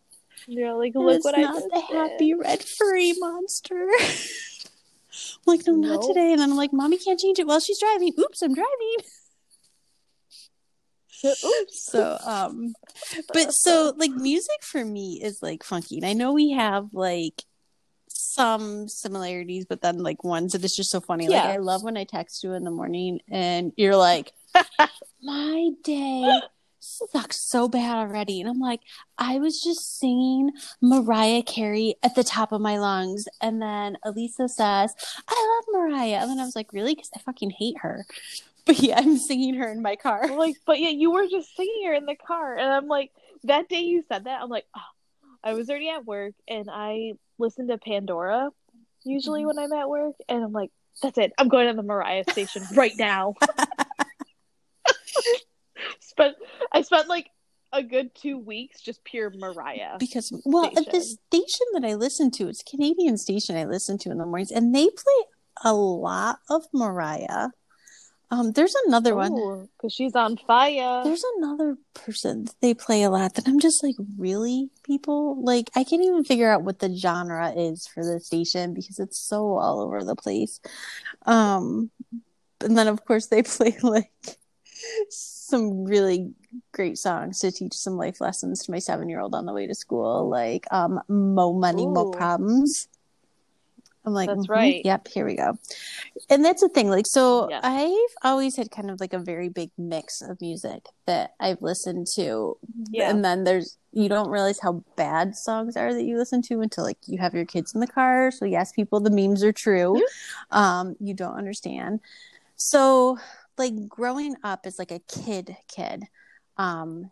You're 0.46 0.72
like, 0.74 0.94
look 0.94 1.16
it's 1.16 1.24
what 1.24 1.36
I 1.38 1.42
not 1.42 1.62
the 1.70 1.80
happy 1.80 2.32
red 2.34 2.62
furry 2.62 3.12
monster. 3.18 3.88
I'm 4.00 5.42
like, 5.46 5.66
no, 5.66 5.74
not 5.74 6.02
today. 6.06 6.32
And 6.32 6.40
then 6.40 6.50
I'm 6.50 6.56
like, 6.56 6.72
mommy 6.72 6.96
can't 6.96 7.18
change 7.20 7.38
it 7.38 7.46
while 7.46 7.60
she's 7.60 7.78
driving. 7.80 8.14
Oops, 8.18 8.40
I'm 8.42 8.54
driving. 8.54 8.96
So, 11.70 12.18
um, 12.24 12.74
but 13.32 13.52
so 13.52 13.92
like 13.96 14.12
music 14.12 14.62
for 14.62 14.84
me 14.84 15.20
is 15.22 15.42
like 15.42 15.62
funky. 15.64 15.96
And 15.98 16.06
I 16.06 16.12
know 16.12 16.32
we 16.32 16.50
have 16.52 16.88
like 16.92 17.44
some 18.08 18.88
similarities, 18.88 19.66
but 19.66 19.82
then 19.82 19.98
like 19.98 20.24
ones 20.24 20.52
that 20.52 20.64
is 20.64 20.74
just 20.76 20.90
so 20.90 21.00
funny. 21.00 21.28
Like 21.28 21.54
I 21.54 21.56
love 21.58 21.82
when 21.82 21.96
I 21.96 22.04
text 22.04 22.44
you 22.44 22.52
in 22.54 22.64
the 22.64 22.70
morning 22.70 23.20
and 23.28 23.72
you're 23.76 23.96
like, 23.96 24.32
my 25.22 25.70
day 25.84 26.40
sucks 26.80 27.40
so 27.40 27.68
bad 27.68 27.96
already. 27.96 28.40
And 28.40 28.48
I'm 28.48 28.58
like, 28.58 28.80
I 29.18 29.38
was 29.38 29.62
just 29.62 29.98
singing 29.98 30.52
Mariah 30.80 31.42
Carey 31.42 31.96
at 32.02 32.14
the 32.14 32.24
top 32.24 32.52
of 32.52 32.60
my 32.60 32.78
lungs. 32.78 33.28
And 33.40 33.60
then 33.60 33.98
Elisa 34.02 34.48
says, 34.48 34.94
I 35.28 35.62
love 35.68 35.82
Mariah. 35.82 36.18
And 36.20 36.30
then 36.30 36.40
I 36.40 36.44
was 36.44 36.56
like, 36.56 36.72
really? 36.72 36.94
Because 36.94 37.10
I 37.14 37.20
fucking 37.20 37.50
hate 37.50 37.78
her. 37.78 38.06
But 38.66 38.78
yeah, 38.80 38.98
I'm 38.98 39.16
singing 39.16 39.54
her 39.54 39.70
in 39.70 39.82
my 39.82 39.96
car. 39.96 40.28
Like, 40.36 40.56
but 40.66 40.78
yeah, 40.78 40.90
you 40.90 41.10
were 41.10 41.26
just 41.28 41.54
singing 41.56 41.86
her 41.86 41.94
in 41.94 42.06
the 42.06 42.14
car, 42.16 42.56
and 42.56 42.70
I'm 42.70 42.86
like, 42.88 43.10
that 43.44 43.68
day 43.68 43.80
you 43.80 44.04
said 44.08 44.24
that, 44.24 44.40
I'm 44.42 44.48
like, 44.50 44.66
oh, 44.76 44.80
I 45.42 45.54
was 45.54 45.68
already 45.70 45.88
at 45.88 46.04
work, 46.04 46.34
and 46.46 46.68
I 46.70 47.12
listen 47.38 47.68
to 47.68 47.78
Pandora 47.78 48.50
usually 49.04 49.42
Mhm. 49.42 49.46
when 49.46 49.58
I'm 49.58 49.72
at 49.72 49.88
work, 49.88 50.14
and 50.28 50.44
I'm 50.44 50.52
like, 50.52 50.70
that's 51.02 51.16
it, 51.18 51.32
I'm 51.38 51.48
going 51.48 51.68
to 51.68 51.74
the 51.74 51.82
Mariah 51.82 52.24
station 52.30 52.62
right 52.74 52.92
now. 52.98 53.34
spent 56.00 56.36
I 56.72 56.82
spent 56.82 57.08
like 57.08 57.30
a 57.72 57.82
good 57.82 58.14
two 58.14 58.36
weeks 58.38 58.80
just 58.82 59.02
pure 59.04 59.30
Mariah. 59.30 59.96
because 59.98 60.32
well 60.44 60.66
at 60.66 60.74
the 60.74 60.82
Station. 61.00 61.18
station 61.30 61.66
that 61.74 61.84
i 61.84 61.94
listen 61.94 62.28
to 62.32 62.48
it's 62.48 62.62
a 62.62 62.64
canadian 62.64 63.16
station 63.16 63.56
i 63.56 63.64
listen 63.64 63.96
to 63.96 64.10
in 64.10 64.18
the 64.18 64.26
mornings 64.26 64.50
and 64.50 64.74
they 64.74 64.86
play 64.88 65.24
a 65.64 65.72
lot 65.72 66.40
of 66.50 66.64
mariah 66.74 67.48
um 68.30 68.52
there's 68.52 68.74
another 68.86 69.14
one 69.14 69.68
because 69.76 69.92
she's 69.92 70.14
on 70.14 70.36
fire. 70.36 71.02
there's 71.04 71.24
another 71.38 71.76
person 71.94 72.44
that 72.44 72.54
they 72.60 72.74
play 72.74 73.02
a 73.02 73.10
lot 73.10 73.34
that 73.34 73.46
i'm 73.48 73.58
just 73.60 73.82
like 73.82 73.96
really 74.18 74.70
people 74.84 75.42
like 75.42 75.70
i 75.76 75.84
can't 75.84 76.02
even 76.02 76.24
figure 76.24 76.50
out 76.50 76.62
what 76.62 76.78
the 76.78 76.94
genre 76.94 77.52
is 77.52 77.86
for 77.86 78.04
the 78.04 78.20
station 78.20 78.74
because 78.74 78.98
it's 78.98 79.18
so 79.18 79.56
all 79.56 79.80
over 79.80 80.04
the 80.04 80.16
place 80.16 80.60
um 81.26 81.90
and 82.62 82.76
then 82.76 82.88
of 82.88 83.04
course 83.04 83.26
they 83.26 83.42
play 83.56 83.76
like 83.82 84.10
some 85.10 85.84
really 85.84 86.32
great 86.72 86.98
songs 86.98 87.40
to 87.40 87.50
teach 87.52 87.74
some 87.74 87.96
life 87.96 88.20
lessons 88.20 88.64
to 88.64 88.70
my 88.70 88.78
seven 88.78 89.08
year 89.08 89.20
old 89.20 89.34
on 89.34 89.44
the 89.46 89.52
way 89.52 89.66
to 89.66 89.74
school, 89.74 90.28
like 90.28 90.66
um 90.70 91.00
Mo 91.08 91.52
Money, 91.52 91.86
Mo 91.86 92.10
Problems. 92.10 92.88
I'm 94.04 94.14
like, 94.14 94.28
That's 94.28 94.46
mhm, 94.46 94.50
right. 94.50 94.80
Yep, 94.84 95.08
here 95.08 95.26
we 95.26 95.36
go. 95.36 95.58
And 96.30 96.44
that's 96.44 96.62
the 96.62 96.68
thing. 96.68 96.88
Like, 96.88 97.06
so 97.06 97.48
Yeah. 97.50 97.60
I've 97.62 98.14
always 98.22 98.56
had 98.56 98.70
kind 98.70 98.90
of 98.90 99.00
like 99.00 99.12
a 99.12 99.18
very 99.18 99.48
big 99.48 99.70
mix 99.76 100.22
of 100.22 100.40
music 100.40 100.86
that 101.06 101.34
I've 101.38 101.60
listened 101.62 102.06
to. 102.14 102.56
Yeah. 102.90 103.10
And 103.10 103.24
then 103.24 103.44
there's, 103.44 103.76
you 103.92 104.08
don't 104.08 104.30
realize 104.30 104.60
how 104.60 104.84
bad 104.96 105.36
songs 105.36 105.76
are 105.76 105.92
that 105.92 106.04
you 106.04 106.16
listen 106.16 106.42
to 106.42 106.60
until 106.60 106.84
like 106.84 106.98
you 107.06 107.18
have 107.18 107.34
your 107.34 107.44
kids 107.44 107.74
in 107.74 107.80
the 107.80 107.86
car. 107.86 108.30
So, 108.30 108.44
yes, 108.44 108.72
people, 108.72 109.00
the 109.00 109.10
memes 109.10 109.42
are 109.44 109.52
true. 109.52 110.00
Um, 110.50 110.96
you 111.00 111.14
don't 111.14 111.36
understand. 111.36 112.00
So, 112.56 113.18
like, 113.58 113.88
growing 113.88 114.36
up 114.44 114.60
as 114.64 114.78
like 114.78 114.92
a 114.92 115.00
kid, 115.00 115.56
kid, 115.68 116.04
um, 116.56 117.10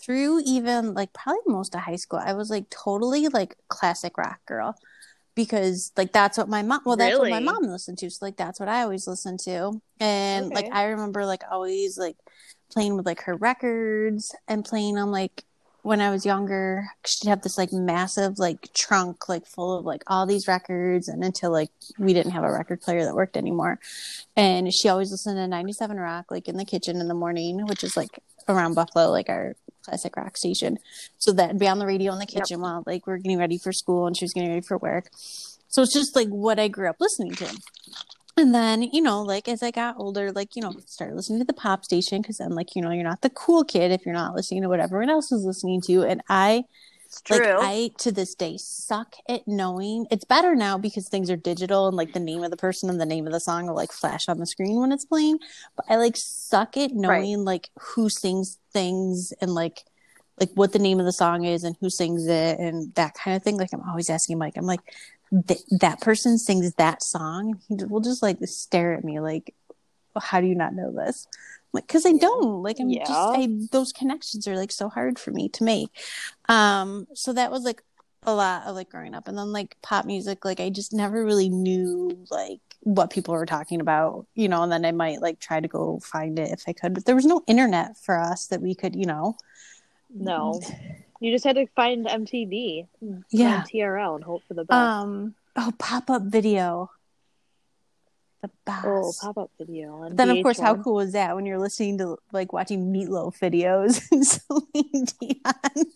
through 0.00 0.40
even 0.44 0.94
like 0.94 1.12
probably 1.12 1.40
most 1.46 1.74
of 1.74 1.80
high 1.80 1.96
school, 1.96 2.20
I 2.22 2.34
was 2.34 2.50
like 2.50 2.68
totally 2.70 3.28
like 3.28 3.56
classic 3.68 4.18
rock 4.18 4.40
girl 4.46 4.76
because 5.34 5.92
like 5.96 6.12
that's 6.12 6.38
what 6.38 6.48
my 6.48 6.62
mom 6.62 6.80
well 6.84 6.96
that's 6.96 7.18
what 7.18 7.30
my 7.30 7.40
mom 7.40 7.64
listened 7.64 7.98
to. 7.98 8.10
So 8.10 8.24
like 8.24 8.36
that's 8.36 8.60
what 8.60 8.68
I 8.68 8.82
always 8.82 9.06
listened 9.06 9.40
to. 9.40 9.80
And 10.00 10.50
like 10.50 10.72
I 10.72 10.84
remember 10.84 11.26
like 11.26 11.42
always 11.50 11.98
like 11.98 12.16
playing 12.70 12.96
with 12.96 13.06
like 13.06 13.22
her 13.22 13.34
records 13.34 14.34
and 14.48 14.64
playing 14.64 14.98
on 14.98 15.10
like 15.10 15.44
when 15.82 16.00
I 16.00 16.10
was 16.10 16.24
younger. 16.24 16.86
She'd 17.04 17.28
have 17.28 17.42
this 17.42 17.58
like 17.58 17.72
massive 17.72 18.38
like 18.38 18.72
trunk 18.72 19.28
like 19.28 19.46
full 19.46 19.78
of 19.78 19.84
like 19.84 20.02
all 20.06 20.26
these 20.26 20.48
records. 20.48 21.08
And 21.08 21.24
until 21.24 21.50
like 21.50 21.70
we 21.98 22.14
didn't 22.14 22.32
have 22.32 22.44
a 22.44 22.52
record 22.52 22.80
player 22.80 23.04
that 23.04 23.14
worked 23.14 23.36
anymore. 23.36 23.80
And 24.36 24.72
she 24.72 24.88
always 24.88 25.10
listened 25.10 25.36
to 25.36 25.48
97 25.48 25.96
rock 25.98 26.30
like 26.30 26.48
in 26.48 26.56
the 26.56 26.64
kitchen 26.64 27.00
in 27.00 27.08
the 27.08 27.14
morning 27.14 27.66
which 27.66 27.82
is 27.84 27.96
like 27.96 28.20
around 28.46 28.74
buffalo 28.74 29.10
like 29.10 29.30
our 29.30 29.56
classic 29.84 30.16
rock 30.16 30.36
station. 30.36 30.78
So 31.18 31.32
that'd 31.32 31.58
be 31.58 31.68
on 31.68 31.78
the 31.78 31.86
radio 31.86 32.12
in 32.12 32.18
the 32.18 32.26
Yep. 32.28 32.44
kitchen 32.44 32.60
while 32.60 32.82
like 32.86 33.06
we're 33.06 33.18
getting 33.18 33.38
ready 33.38 33.58
for 33.58 33.72
school 33.72 34.06
and 34.06 34.16
she 34.16 34.24
was 34.24 34.32
getting 34.32 34.50
ready 34.50 34.66
for 34.66 34.78
work. 34.78 35.10
So 35.68 35.82
it's 35.82 35.92
just 35.94 36.14
like 36.16 36.28
what 36.28 36.58
i 36.60 36.68
grew 36.68 36.88
up 36.88 36.96
listening 37.00 37.32
to. 37.34 37.56
And 38.36 38.54
then 38.54 38.82
you 38.82 39.00
know 39.00 39.22
like 39.22 39.48
as 39.48 39.62
i 39.62 39.70
got 39.70 39.96
older 39.98 40.32
like 40.32 40.56
you 40.56 40.62
know 40.62 40.72
started 40.86 41.14
listening 41.14 41.38
to 41.38 41.44
the 41.44 41.52
pop 41.52 41.84
station 41.84 42.20
because 42.20 42.38
then 42.38 42.50
like 42.50 42.74
you 42.74 42.82
know 42.82 42.90
you're 42.90 43.04
not 43.04 43.22
the 43.22 43.30
cool 43.30 43.64
kid 43.64 43.92
if 43.92 44.04
you're 44.04 44.14
not 44.14 44.34
listening 44.34 44.62
to 44.62 44.68
what 44.68 44.80
everyone 44.80 45.10
else 45.10 45.30
is 45.30 45.44
listening 45.44 45.80
to. 45.86 46.02
And 46.02 46.20
i 46.28 46.64
It's 47.14 47.22
true. 47.22 47.38
Like 47.38 47.56
I 47.60 47.90
to 47.98 48.12
this 48.12 48.34
day 48.34 48.56
suck 48.56 49.14
at 49.28 49.46
knowing. 49.46 50.06
It's 50.10 50.24
better 50.24 50.54
now 50.54 50.78
because 50.78 51.08
things 51.08 51.30
are 51.30 51.36
digital 51.36 51.86
and 51.86 51.96
like 51.96 52.12
the 52.12 52.20
name 52.20 52.42
of 52.42 52.50
the 52.50 52.56
person 52.56 52.90
and 52.90 53.00
the 53.00 53.06
name 53.06 53.26
of 53.26 53.32
the 53.32 53.40
song 53.40 53.66
will 53.66 53.74
like 53.74 53.92
flash 53.92 54.28
on 54.28 54.38
the 54.38 54.46
screen 54.46 54.80
when 54.80 54.92
it's 54.92 55.04
playing. 55.04 55.38
But 55.76 55.86
I 55.88 55.96
like 55.96 56.16
suck 56.16 56.76
at 56.76 56.92
knowing 56.92 57.38
right. 57.38 57.44
like 57.44 57.70
who 57.78 58.08
sings 58.08 58.58
things 58.72 59.32
and 59.40 59.54
like 59.54 59.84
like 60.40 60.50
what 60.54 60.72
the 60.72 60.80
name 60.80 60.98
of 60.98 61.06
the 61.06 61.12
song 61.12 61.44
is 61.44 61.62
and 61.62 61.76
who 61.80 61.88
sings 61.88 62.26
it 62.26 62.58
and 62.58 62.92
that 62.96 63.14
kind 63.14 63.36
of 63.36 63.42
thing. 63.42 63.56
Like 63.56 63.72
I'm 63.72 63.88
always 63.88 64.10
asking 64.10 64.38
Mike. 64.38 64.54
I'm 64.56 64.66
like, 64.66 64.80
that 65.30 66.00
person 66.00 66.38
sings 66.38 66.74
that 66.74 67.02
song. 67.02 67.60
He 67.68 67.76
will 67.84 68.00
just 68.00 68.22
like 68.22 68.38
stare 68.44 68.94
at 68.94 69.04
me 69.04 69.20
like, 69.20 69.54
how 70.20 70.40
do 70.40 70.46
you 70.46 70.54
not 70.54 70.74
know 70.74 70.92
this? 70.92 71.26
Like 71.74 71.86
because 71.86 72.06
i 72.06 72.12
don't. 72.12 72.62
Like 72.62 72.78
i'm 72.80 72.88
yeah. 72.88 73.00
just 73.00 73.10
I, 73.12 73.48
those 73.72 73.92
connections 73.92 74.48
are 74.48 74.56
like 74.56 74.72
so 74.72 74.88
hard 74.88 75.18
for 75.18 75.32
me 75.32 75.48
to 75.50 75.64
make. 75.64 75.90
Um 76.48 77.06
so 77.12 77.32
that 77.34 77.50
was 77.50 77.64
like 77.64 77.82
a 78.22 78.34
lot 78.34 78.64
of 78.64 78.74
like 78.74 78.88
growing 78.88 79.14
up. 79.14 79.28
And 79.28 79.36
then 79.36 79.52
like 79.52 79.76
pop 79.82 80.06
music 80.06 80.44
like 80.44 80.60
i 80.60 80.70
just 80.70 80.92
never 80.94 81.22
really 81.24 81.50
knew 81.50 82.16
like 82.30 82.60
what 82.80 83.10
people 83.10 83.34
were 83.34 83.46
talking 83.46 83.80
about 83.80 84.26
you 84.34 84.46
know 84.46 84.62
and 84.62 84.70
then 84.70 84.84
i 84.84 84.92
might 84.92 85.22
like 85.22 85.40
try 85.40 85.58
to 85.58 85.68
go 85.68 85.98
find 86.00 86.38
it 86.38 86.50
if 86.52 86.64
i 86.68 86.72
could. 86.72 86.94
But 86.94 87.04
there 87.04 87.16
was 87.16 87.26
no 87.26 87.42
internet 87.46 87.98
for 87.98 88.18
us 88.18 88.46
that 88.46 88.62
we 88.62 88.74
could 88.74 88.94
you 88.96 89.06
know. 89.06 89.36
No. 90.14 90.60
You 91.20 91.32
just 91.32 91.44
had 91.44 91.56
to 91.56 91.66
find 91.74 92.06
mtv 92.06 92.86
yeah. 93.30 93.64
trl 93.72 94.14
and 94.14 94.24
hope 94.24 94.42
for 94.46 94.54
the 94.54 94.64
best. 94.64 94.76
Um 94.76 95.34
oh 95.56 95.72
pop-up 95.78 96.22
video 96.22 96.90
the 98.44 98.50
best. 98.66 98.84
Oh, 98.86 99.12
pop 99.20 99.38
up 99.38 99.50
video. 99.58 100.08
then, 100.12 100.28
VH1. 100.28 100.36
of 100.36 100.42
course, 100.42 100.60
how 100.60 100.74
cool 100.76 101.00
is 101.00 101.12
that 101.12 101.34
when 101.34 101.46
you're 101.46 101.58
listening 101.58 101.98
to 101.98 102.18
like 102.32 102.52
watching 102.52 102.92
Meatloaf 102.92 103.38
videos 103.38 104.02
and 104.12 104.26
Celine 104.26 105.06
Dion? 105.20 105.86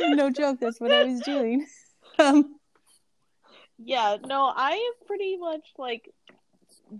no 0.16 0.30
joke, 0.30 0.58
that's 0.60 0.80
what 0.80 0.92
I 0.92 1.04
was 1.04 1.20
doing. 1.20 1.66
Um, 2.18 2.56
yeah, 3.76 4.16
no, 4.24 4.46
I 4.46 4.70
have 4.70 5.06
pretty 5.06 5.36
much 5.36 5.66
like 5.76 6.10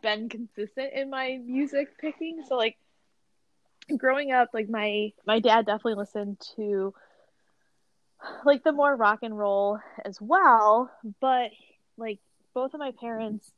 been 0.02 0.28
consistent 0.28 0.92
in 0.92 1.08
my 1.08 1.40
music 1.42 1.96
picking. 1.98 2.44
So 2.46 2.56
like 2.56 2.76
growing 3.96 4.30
up, 4.32 4.50
like 4.52 4.68
my 4.68 5.14
my 5.26 5.40
dad 5.40 5.64
definitely 5.64 5.94
listened 5.94 6.38
to 6.56 6.92
like 8.44 8.64
the 8.64 8.72
more 8.72 8.94
rock 8.94 9.20
and 9.22 9.37
roll 9.37 9.79
as 10.05 10.20
well, 10.20 10.90
but 11.20 11.50
like 11.96 12.18
both 12.55 12.74
of 12.74 12.81
my 12.81 12.92
parents 12.92 13.50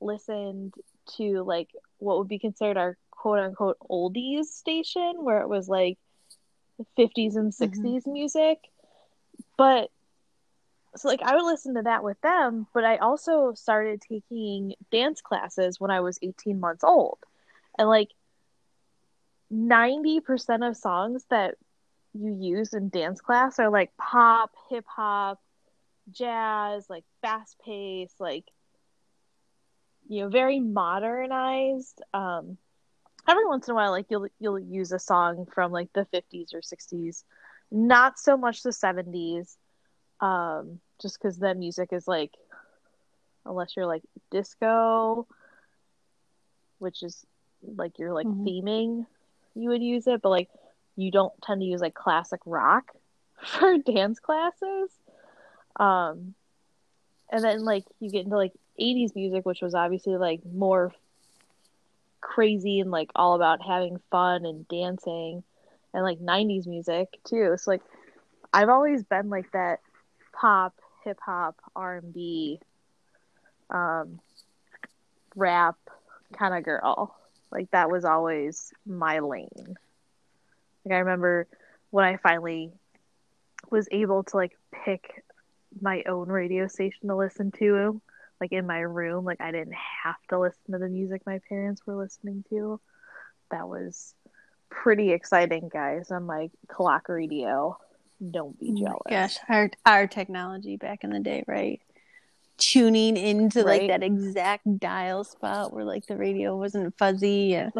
listened 0.00 0.74
to 1.16 1.42
like 1.42 1.70
what 1.98 2.18
would 2.18 2.28
be 2.28 2.38
considered 2.38 2.76
our 2.76 2.96
quote 3.10 3.38
unquote 3.38 3.78
oldies 3.90 4.46
station 4.46 5.14
where 5.16 5.40
it 5.40 5.48
was 5.48 5.68
like 5.68 5.98
50s 6.96 7.36
and 7.36 7.52
60s 7.52 7.78
mm-hmm. 7.78 8.12
music. 8.12 8.58
But 9.56 9.90
so 10.96 11.08
like 11.08 11.22
I 11.22 11.34
would 11.34 11.44
listen 11.44 11.74
to 11.74 11.82
that 11.82 12.04
with 12.04 12.20
them, 12.20 12.66
but 12.72 12.84
I 12.84 12.96
also 12.96 13.52
started 13.54 14.00
taking 14.00 14.74
dance 14.90 15.20
classes 15.20 15.80
when 15.80 15.90
I 15.90 16.00
was 16.00 16.18
18 16.22 16.60
months 16.60 16.84
old. 16.84 17.18
And 17.76 17.88
like 17.88 18.10
90% 19.52 20.68
of 20.68 20.76
songs 20.76 21.24
that 21.30 21.54
you 22.18 22.36
use 22.56 22.72
in 22.74 22.88
dance 22.88 23.20
class 23.20 23.58
are 23.58 23.70
like 23.70 23.96
pop, 23.96 24.50
hip 24.70 24.84
hop, 24.88 25.40
jazz, 26.10 26.86
like 26.88 27.04
fast 27.22 27.56
pace, 27.64 28.14
like 28.18 28.44
you 30.08 30.22
know, 30.22 30.28
very 30.28 30.58
modernized. 30.58 32.02
Um, 32.14 32.56
every 33.28 33.46
once 33.46 33.68
in 33.68 33.72
a 33.72 33.74
while, 33.74 33.90
like 33.90 34.06
you'll 34.08 34.28
you'll 34.40 34.58
use 34.58 34.92
a 34.92 34.98
song 34.98 35.46
from 35.52 35.70
like 35.70 35.92
the 35.92 36.06
fifties 36.06 36.52
or 36.54 36.62
sixties, 36.62 37.24
not 37.70 38.18
so 38.18 38.36
much 38.36 38.62
the 38.62 38.72
seventies, 38.72 39.56
um, 40.20 40.80
just 41.00 41.18
because 41.20 41.38
then 41.38 41.58
music 41.58 41.90
is 41.92 42.08
like, 42.08 42.32
unless 43.44 43.76
you're 43.76 43.86
like 43.86 44.02
disco, 44.30 45.26
which 46.78 47.02
is 47.02 47.24
like 47.76 47.98
you're 47.98 48.14
like 48.14 48.26
mm-hmm. 48.26 48.46
theming, 48.46 49.06
you 49.54 49.68
would 49.70 49.82
use 49.82 50.06
it, 50.06 50.22
but 50.22 50.30
like 50.30 50.48
you 50.98 51.12
don't 51.12 51.32
tend 51.42 51.60
to 51.60 51.66
use 51.66 51.80
like 51.80 51.94
classic 51.94 52.40
rock 52.44 52.92
for 53.44 53.78
dance 53.78 54.18
classes. 54.18 54.90
Um, 55.76 56.34
and 57.30 57.44
then 57.44 57.64
like 57.64 57.84
you 58.00 58.10
get 58.10 58.24
into 58.24 58.36
like 58.36 58.52
80s 58.80 59.14
music, 59.14 59.46
which 59.46 59.62
was 59.62 59.74
obviously 59.74 60.16
like 60.16 60.40
more 60.44 60.92
crazy 62.20 62.80
and 62.80 62.90
like 62.90 63.10
all 63.14 63.34
about 63.34 63.64
having 63.64 64.00
fun 64.10 64.44
and 64.44 64.66
dancing, 64.66 65.44
and 65.94 66.02
like 66.02 66.18
90s 66.18 66.66
music 66.66 67.08
too. 67.24 67.54
So 67.58 67.70
like 67.70 67.82
I've 68.52 68.68
always 68.68 69.04
been 69.04 69.30
like 69.30 69.52
that 69.52 69.78
pop, 70.32 70.74
hip 71.04 71.18
hop, 71.24 71.56
R 71.76 71.98
and 71.98 72.12
B, 72.12 72.60
um, 73.70 74.18
rap 75.36 75.76
kind 76.32 76.54
of 76.54 76.64
girl. 76.64 77.14
Like 77.52 77.70
that 77.70 77.88
was 77.88 78.04
always 78.04 78.72
my 78.84 79.20
lane. 79.20 79.76
Like 80.88 80.96
I 80.96 81.00
remember 81.00 81.46
when 81.90 82.06
I 82.06 82.16
finally 82.16 82.72
was 83.70 83.88
able 83.90 84.24
to 84.24 84.36
like 84.36 84.56
pick 84.84 85.22
my 85.82 86.02
own 86.08 86.28
radio 86.28 86.66
station 86.66 87.08
to 87.08 87.16
listen 87.16 87.50
to, 87.58 88.00
like 88.40 88.52
in 88.52 88.66
my 88.66 88.78
room. 88.78 89.24
Like 89.26 89.40
I 89.42 89.52
didn't 89.52 89.74
have 90.04 90.16
to 90.30 90.38
listen 90.38 90.72
to 90.72 90.78
the 90.78 90.88
music 90.88 91.22
my 91.26 91.40
parents 91.46 91.82
were 91.86 91.96
listening 91.96 92.42
to. 92.48 92.80
That 93.50 93.68
was 93.68 94.14
pretty 94.70 95.12
exciting, 95.12 95.68
guys. 95.70 96.10
On 96.10 96.24
my 96.24 96.50
clock 96.68 97.10
radio. 97.10 97.76
Don't 98.30 98.58
be 98.58 98.72
oh 98.72 98.78
jealous. 98.80 99.02
gosh, 99.10 99.38
our 99.48 99.70
our 99.84 100.06
technology 100.06 100.76
back 100.76 101.04
in 101.04 101.10
the 101.10 101.20
day, 101.20 101.44
right? 101.46 101.80
Tuning 102.58 103.16
into 103.16 103.62
right. 103.62 103.82
like 103.82 103.88
that 103.88 104.02
exact 104.02 104.78
dial 104.78 105.22
spot 105.22 105.72
where 105.72 105.84
like 105.84 106.06
the 106.06 106.16
radio 106.16 106.56
wasn't 106.56 106.96
fuzzy 106.98 107.54
and, 107.54 107.72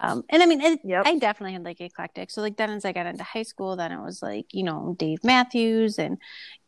um, 0.00 0.22
and 0.28 0.42
i 0.42 0.46
mean 0.46 0.60
it, 0.60 0.80
yep. 0.84 1.06
i 1.06 1.18
definitely 1.18 1.54
had 1.54 1.64
like 1.64 1.80
eclectic 1.80 2.30
so 2.30 2.42
like 2.42 2.56
then 2.56 2.70
as 2.70 2.84
i 2.84 2.92
got 2.92 3.06
into 3.06 3.24
high 3.24 3.42
school 3.42 3.76
then 3.76 3.90
it 3.90 4.00
was 4.00 4.22
like 4.22 4.46
you 4.52 4.62
know 4.62 4.94
dave 4.98 5.24
matthews 5.24 5.98
and 5.98 6.18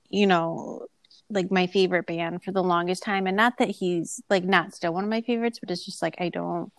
you 0.08 0.26
know 0.26 0.86
like 1.28 1.50
my 1.50 1.66
favorite 1.66 2.06
band 2.06 2.42
for 2.42 2.52
the 2.52 2.62
longest 2.62 3.02
time 3.02 3.26
and 3.26 3.36
not 3.36 3.58
that 3.58 3.68
he's 3.68 4.22
like 4.30 4.44
not 4.44 4.74
still 4.74 4.94
one 4.94 5.04
of 5.04 5.10
my 5.10 5.20
favorites 5.20 5.58
but 5.58 5.70
it's 5.70 5.84
just 5.84 6.02
like 6.02 6.16
i 6.18 6.30
don't 6.30 6.72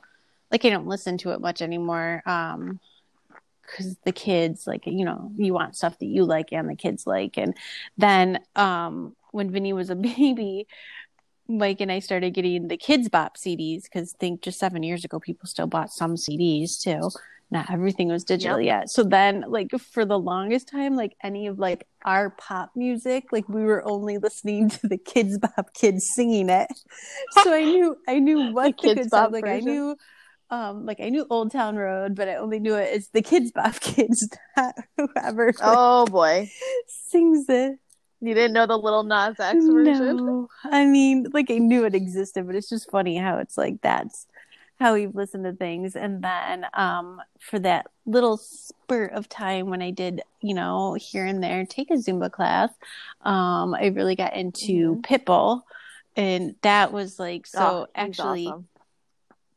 like 0.51 0.65
i 0.65 0.69
don't 0.69 0.87
listen 0.87 1.17
to 1.17 1.31
it 1.31 1.39
much 1.41 1.61
anymore 1.61 2.23
um 2.25 2.79
because 3.61 3.95
the 4.03 4.11
kids 4.11 4.67
like 4.67 4.85
you 4.85 5.05
know 5.05 5.31
you 5.35 5.53
want 5.53 5.75
stuff 5.75 5.97
that 5.99 6.05
you 6.05 6.25
like 6.25 6.51
and 6.51 6.69
the 6.69 6.75
kids 6.75 7.07
like 7.07 7.37
and 7.37 7.55
then 7.97 8.39
um 8.55 9.15
when 9.33 9.51
Vinny 9.51 9.73
was 9.73 9.89
a 9.89 9.95
baby, 10.17 10.67
Mike 11.47 11.81
and 11.81 11.91
I 11.91 11.99
started 11.99 12.33
getting 12.33 12.69
the 12.69 12.77
Kidz 12.77 13.11
Bop 13.11 13.35
CDs 13.37 13.83
because 13.83 14.13
think 14.13 14.41
just 14.41 14.59
seven 14.59 14.81
years 14.81 15.03
ago 15.03 15.19
people 15.19 15.47
still 15.47 15.67
bought 15.67 15.91
some 15.91 16.15
CDs 16.15 16.81
too. 16.81 17.09
Not 17.51 17.69
everything 17.69 18.07
was 18.07 18.23
digital 18.23 18.59
yep. 18.59 18.81
yet. 18.81 18.89
So 18.89 19.03
then 19.03 19.43
like 19.47 19.69
for 19.91 20.05
the 20.05 20.17
longest 20.17 20.69
time, 20.69 20.95
like 20.95 21.15
any 21.21 21.47
of 21.47 21.59
like 21.59 21.85
our 22.03 22.31
pop 22.31 22.71
music, 22.75 23.25
like 23.31 23.47
we 23.47 23.63
were 23.63 23.87
only 23.87 24.17
listening 24.17 24.69
to 24.69 24.87
the 24.87 24.97
Kidz 24.97 25.39
Bop 25.39 25.73
kids 25.73 26.09
singing 26.13 26.49
it. 26.49 26.67
So 27.43 27.53
I 27.53 27.63
knew 27.63 27.97
I 28.07 28.19
knew 28.19 28.53
what 28.53 28.77
the, 28.81 28.89
the 28.89 28.95
good 28.95 29.07
stuff 29.07 29.31
like 29.31 29.45
I 29.45 29.59
knew 29.59 29.95
um 30.49 30.85
like 30.85 30.99
I 30.99 31.09
knew 31.09 31.27
Old 31.29 31.51
Town 31.51 31.75
Road, 31.75 32.15
but 32.15 32.29
I 32.29 32.35
only 32.35 32.59
knew 32.59 32.75
it 32.75 32.93
as 32.93 33.09
the 33.09 33.21
Kidz 33.21 33.53
Bop 33.53 33.79
kids, 33.81 34.27
whoever 34.97 35.47
like, 35.47 35.55
Oh 35.61 36.05
boy. 36.05 36.49
sings 36.87 37.45
it. 37.49 37.77
You 38.23 38.33
didn't 38.33 38.53
know 38.53 38.65
the 38.65 38.77
Lil 38.77 39.03
Nas 39.03 39.37
X 39.37 39.65
version? 39.65 40.15
No. 40.15 40.49
I 40.63 40.85
mean, 40.85 41.27
like 41.33 41.51
I 41.51 41.57
knew 41.57 41.83
it 41.83 41.93
existed, 41.93 42.47
but 42.47 42.55
it's 42.55 42.69
just 42.69 42.89
funny 42.89 43.17
how 43.17 43.37
it's 43.39 43.57
like 43.57 43.81
that's 43.81 44.27
how 44.79 44.93
we've 44.93 45.13
listened 45.13 45.43
to 45.43 45.51
things. 45.51 45.97
And 45.97 46.23
then 46.23 46.65
um, 46.73 47.21
for 47.41 47.59
that 47.59 47.87
little 48.05 48.37
spurt 48.37 49.11
of 49.11 49.27
time 49.27 49.69
when 49.69 49.81
I 49.81 49.91
did, 49.91 50.21
you 50.39 50.53
know, 50.53 50.93
here 50.93 51.25
and 51.25 51.43
there 51.43 51.65
take 51.65 51.91
a 51.91 51.95
Zumba 51.95 52.31
class, 52.31 52.69
um, 53.23 53.73
I 53.73 53.87
really 53.87 54.15
got 54.15 54.37
into 54.37 54.95
mm-hmm. 54.95 55.01
Pitbull. 55.01 55.63
And 56.15 56.55
that 56.61 56.93
was 56.93 57.19
like 57.19 57.45
so 57.45 57.59
oh, 57.59 57.87
actually 57.93 58.47
awesome. 58.47 58.69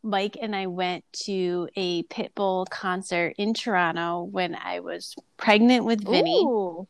Mike 0.03 0.37
and 0.43 0.57
I 0.57 0.67
went 0.67 1.05
to 1.25 1.69
a 1.77 2.03
Pitbull 2.05 2.69
concert 2.69 3.35
in 3.39 3.55
Toronto 3.55 4.25
when 4.25 4.57
I 4.57 4.81
was 4.81 5.15
pregnant 5.37 5.85
with 5.85 6.05
Vinny. 6.05 6.43
Ooh 6.45 6.89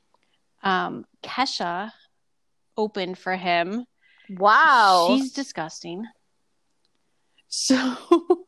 um, 0.63 1.05
Kesha 1.23 1.93
opened 2.77 3.19
for 3.19 3.35
him. 3.37 3.85
Wow. 4.31 5.07
She's 5.09 5.33
disgusting. 5.33 6.05
So 7.49 7.95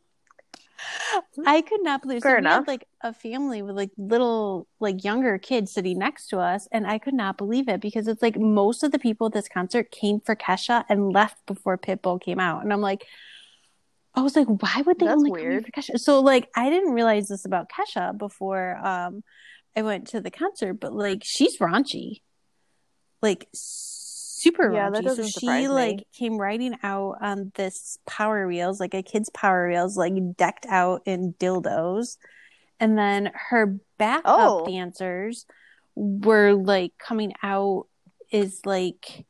I 1.46 1.62
could 1.62 1.82
not 1.82 2.02
believe 2.02 2.22
Fair 2.22 2.36
so 2.36 2.38
enough. 2.38 2.60
Had, 2.60 2.68
like 2.68 2.88
a 3.02 3.12
family 3.12 3.62
with 3.62 3.76
like 3.76 3.90
little 3.96 4.66
like 4.80 5.04
younger 5.04 5.38
kids 5.38 5.72
sitting 5.72 5.98
next 5.98 6.28
to 6.28 6.38
us 6.38 6.68
and 6.72 6.86
I 6.86 6.98
could 6.98 7.14
not 7.14 7.38
believe 7.38 7.68
it 7.68 7.80
because 7.80 8.08
it's 8.08 8.22
like 8.22 8.38
most 8.38 8.82
of 8.82 8.92
the 8.92 8.98
people 8.98 9.28
at 9.28 9.32
this 9.32 9.48
concert 9.48 9.90
came 9.90 10.20
for 10.20 10.34
Kesha 10.34 10.84
and 10.88 11.12
left 11.12 11.46
before 11.46 11.78
Pitbull 11.78 12.20
came 12.20 12.40
out. 12.40 12.62
And 12.62 12.72
I'm 12.72 12.80
like, 12.80 13.04
I 14.14 14.22
was 14.22 14.34
like, 14.34 14.48
why 14.48 14.82
would 14.84 14.98
they 14.98 15.06
That's 15.06 15.16
only 15.16 15.30
come 15.30 15.40
weird. 15.40 15.64
for 15.66 15.70
Kesha? 15.72 15.98
So 15.98 16.20
like, 16.20 16.48
I 16.56 16.70
didn't 16.70 16.92
realize 16.92 17.28
this 17.28 17.44
about 17.44 17.70
Kesha 17.70 18.16
before 18.16 18.76
um, 18.84 19.22
I 19.78 19.82
went 19.82 20.08
to 20.08 20.20
the 20.20 20.30
concert, 20.30 20.74
but 20.74 20.92
like, 20.92 21.22
she's 21.24 21.58
raunchy, 21.58 22.22
like 23.22 23.46
super 23.52 24.72
Yeah, 24.74 24.90
raunchy. 24.90 25.14
So 25.14 25.22
she 25.28 25.46
me. 25.46 25.68
like 25.68 26.06
came 26.12 26.36
riding 26.36 26.76
out 26.82 27.18
on 27.20 27.52
this 27.54 27.98
Power 28.04 28.48
Wheels, 28.48 28.80
like 28.80 28.94
a 28.94 29.04
kid's 29.04 29.30
Power 29.30 29.68
Wheels, 29.68 29.96
like 29.96 30.14
decked 30.36 30.66
out 30.68 31.02
in 31.06 31.34
dildos, 31.34 32.16
and 32.80 32.98
then 32.98 33.30
her 33.50 33.78
backup 33.98 34.24
Oh. 34.24 34.66
dancers 34.66 35.46
were 35.94 36.54
like 36.54 36.92
coming 36.98 37.34
out 37.42 37.86
is 38.32 38.60
like 38.66 39.26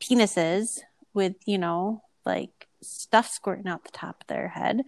penises 0.00 0.80
with 1.12 1.34
you 1.46 1.58
know 1.58 2.02
like 2.24 2.66
stuff 2.82 3.28
squirting 3.28 3.68
out 3.68 3.84
the 3.84 3.90
top 3.90 4.22
of 4.22 4.26
their 4.26 4.48
head. 4.48 4.82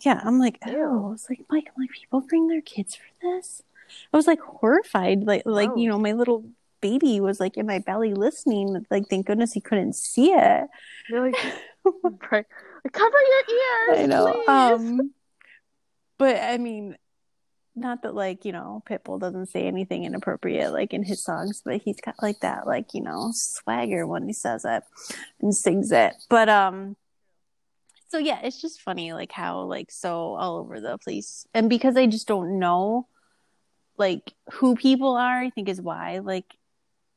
Yeah, 0.00 0.20
I'm 0.22 0.38
like, 0.38 0.58
oh, 0.66 1.12
it's 1.14 1.28
like, 1.30 1.40
Mike, 1.50 1.70
like, 1.78 1.90
people 1.90 2.20
bring 2.20 2.48
their 2.48 2.60
kids 2.60 2.94
for 2.94 3.06
this. 3.22 3.62
I 4.12 4.16
was 4.16 4.26
like 4.26 4.40
horrified, 4.40 5.24
like, 5.24 5.42
like 5.44 5.70
you 5.76 5.88
know, 5.88 5.98
my 5.98 6.12
little 6.12 6.44
baby 6.80 7.20
was 7.20 7.40
like 7.40 7.56
in 7.56 7.66
my 7.66 7.78
belly 7.78 8.14
listening. 8.14 8.84
Like, 8.90 9.08
thank 9.08 9.26
goodness 9.26 9.52
he 9.52 9.60
couldn't 9.60 9.94
see 9.94 10.32
it. 10.32 10.66
You're 11.08 11.26
like, 11.26 11.36
cover 12.92 13.16
your 13.28 13.94
ears. 13.94 13.98
I 13.98 14.06
know. 14.06 14.32
please. 14.32 14.48
Um, 14.48 15.14
but 16.18 16.36
I 16.36 16.58
mean, 16.58 16.96
not 17.74 18.02
that 18.02 18.14
like 18.14 18.44
you 18.44 18.52
know, 18.52 18.82
Pitbull 18.88 19.20
doesn't 19.20 19.46
say 19.46 19.66
anything 19.66 20.04
inappropriate 20.04 20.72
like 20.72 20.94
in 20.94 21.04
his 21.04 21.22
songs, 21.22 21.62
but 21.64 21.82
he's 21.82 22.00
got 22.00 22.14
like 22.22 22.40
that 22.40 22.66
like 22.66 22.94
you 22.94 23.02
know 23.02 23.30
swagger 23.32 24.06
when 24.06 24.26
he 24.26 24.32
says 24.32 24.64
it 24.64 24.82
and 25.40 25.54
sings 25.54 25.92
it. 25.92 26.14
But 26.30 26.48
um, 26.48 26.96
so 28.08 28.18
yeah, 28.18 28.40
it's 28.42 28.60
just 28.60 28.80
funny 28.80 29.12
like 29.12 29.32
how 29.32 29.60
like 29.62 29.90
so 29.90 30.34
all 30.34 30.56
over 30.56 30.80
the 30.80 30.98
place, 30.98 31.46
and 31.52 31.68
because 31.68 31.96
I 31.96 32.06
just 32.06 32.26
don't 32.26 32.58
know 32.58 33.08
like 33.98 34.32
who 34.52 34.74
people 34.76 35.16
are, 35.16 35.40
I 35.40 35.50
think 35.50 35.68
is 35.68 35.80
why 35.80 36.18
like. 36.18 36.44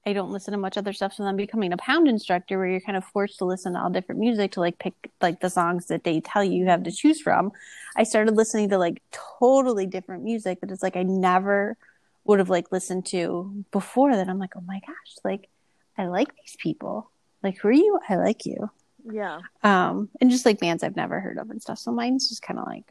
I 0.06 0.14
don't 0.14 0.32
listen 0.32 0.54
to 0.54 0.58
much 0.58 0.78
other 0.78 0.94
stuff, 0.94 1.14
so 1.14 1.24
then 1.24 1.36
becoming 1.36 1.74
a 1.74 1.78
pound 1.78 2.08
instructor 2.08 2.58
where 2.58 2.68
you're 2.68 2.80
kind 2.80 2.98
of 2.98 3.04
forced 3.04 3.38
to 3.40 3.46
listen 3.46 3.74
to 3.74 3.80
all 3.80 3.90
different 3.90 4.20
music 4.22 4.54
to 4.54 4.62
like 4.62 4.80
pick 4.80 4.94
like 5.22 5.42
the 5.42 5.50
songs 5.50 5.88
that 5.88 6.06
they 6.06 6.22
tell 6.22 6.44
you 6.44 6.54
you 6.54 6.66
have 6.68 6.84
to 6.84 6.92
choose 6.92 7.20
from. 7.22 7.52
I 7.98 8.04
started 8.04 8.36
listening 8.36 8.70
to 8.70 8.78
like 8.78 9.02
totally 9.40 9.86
different 9.86 10.24
music 10.24 10.62
that 10.62 10.72
it's 10.72 10.82
like 10.82 10.96
I 10.96 11.04
never 11.04 11.78
would 12.24 12.40
have 12.40 12.50
like 12.50 12.72
listened 12.72 13.08
to 13.08 13.66
before 13.72 14.16
that. 14.16 14.30
I'm 14.30 14.40
like, 14.40 14.56
oh 14.56 14.62
my 14.66 14.80
gosh, 14.88 15.18
like 15.26 15.50
I 15.98 16.08
like 16.08 16.34
these 16.38 16.56
people. 16.58 17.12
Like 17.44 17.58
who 17.60 17.68
are 17.68 17.72
you? 17.74 18.00
I 18.08 18.16
like 18.16 18.46
you. 18.46 18.70
yeah. 19.12 19.40
Um, 19.64 20.10
and 20.22 20.32
just 20.32 20.46
like 20.46 20.60
bands 20.60 20.82
I've 20.84 20.96
never 20.96 21.20
heard 21.20 21.38
of 21.38 21.50
and 21.50 21.62
stuff. 21.62 21.78
So 21.78 21.92
mine's 21.92 22.30
just 22.30 22.42
kind 22.42 22.60
of 22.60 22.66
like 22.68 22.86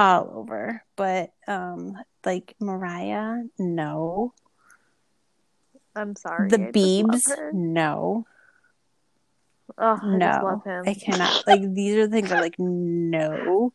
all 0.00 0.30
over. 0.34 0.82
But 0.96 1.30
um, 1.46 1.96
like 2.24 2.54
Mariah, 2.60 3.42
no. 3.58 4.32
I'm 5.94 6.16
sorry. 6.16 6.48
the 6.48 6.68
I 6.68 6.72
Beebs, 6.72 7.52
no. 7.52 8.24
Oh, 9.78 9.98
I 10.02 10.16
no, 10.16 10.26
just 10.26 10.42
love 10.42 10.64
him. 10.64 10.84
I 10.86 10.94
cannot. 10.94 11.46
Like 11.46 11.74
these 11.74 11.96
are 11.96 12.06
the 12.06 12.12
things 12.12 12.32
I'm 12.32 12.40
like, 12.40 12.58
no, 12.58 13.72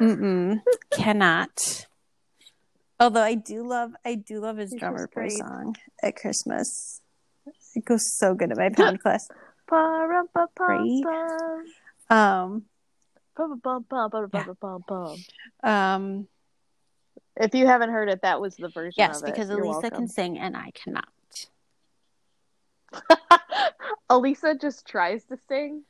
mm 0.00 0.60
cannot. 0.90 1.86
Although 2.98 3.22
I 3.22 3.34
do 3.34 3.66
love, 3.66 3.92
I 4.04 4.16
do 4.16 4.40
love 4.40 4.58
his 4.58 4.74
drummer 4.78 5.08
boy 5.14 5.28
song 5.28 5.76
at 6.02 6.16
Christmas. 6.16 7.00
It 7.74 7.84
goes 7.84 8.02
so 8.18 8.34
good 8.34 8.50
at 8.50 8.58
my 8.58 8.68
pound 8.76 9.00
class. 9.00 9.26
Pa-rum-pa-pum-pum. 9.68 11.64
Um, 12.10 12.64
Um, 15.62 16.28
If 17.36 17.54
you 17.54 17.66
haven't 17.66 17.90
heard 17.90 18.08
it, 18.10 18.22
that 18.22 18.40
was 18.40 18.56
the 18.56 18.68
version 18.68 18.94
yes, 18.98 19.22
of 19.22 19.28
it. 19.28 19.34
because 19.34 19.50
Elisa 19.50 19.68
welcome. 19.68 19.90
can 19.90 20.08
sing 20.08 20.38
and 20.38 20.56
I 20.56 20.72
cannot. 20.72 21.08
Elisa 24.10 24.54
just 24.60 24.86
tries 24.86 25.24
to 25.24 25.38
sing. 25.48 25.84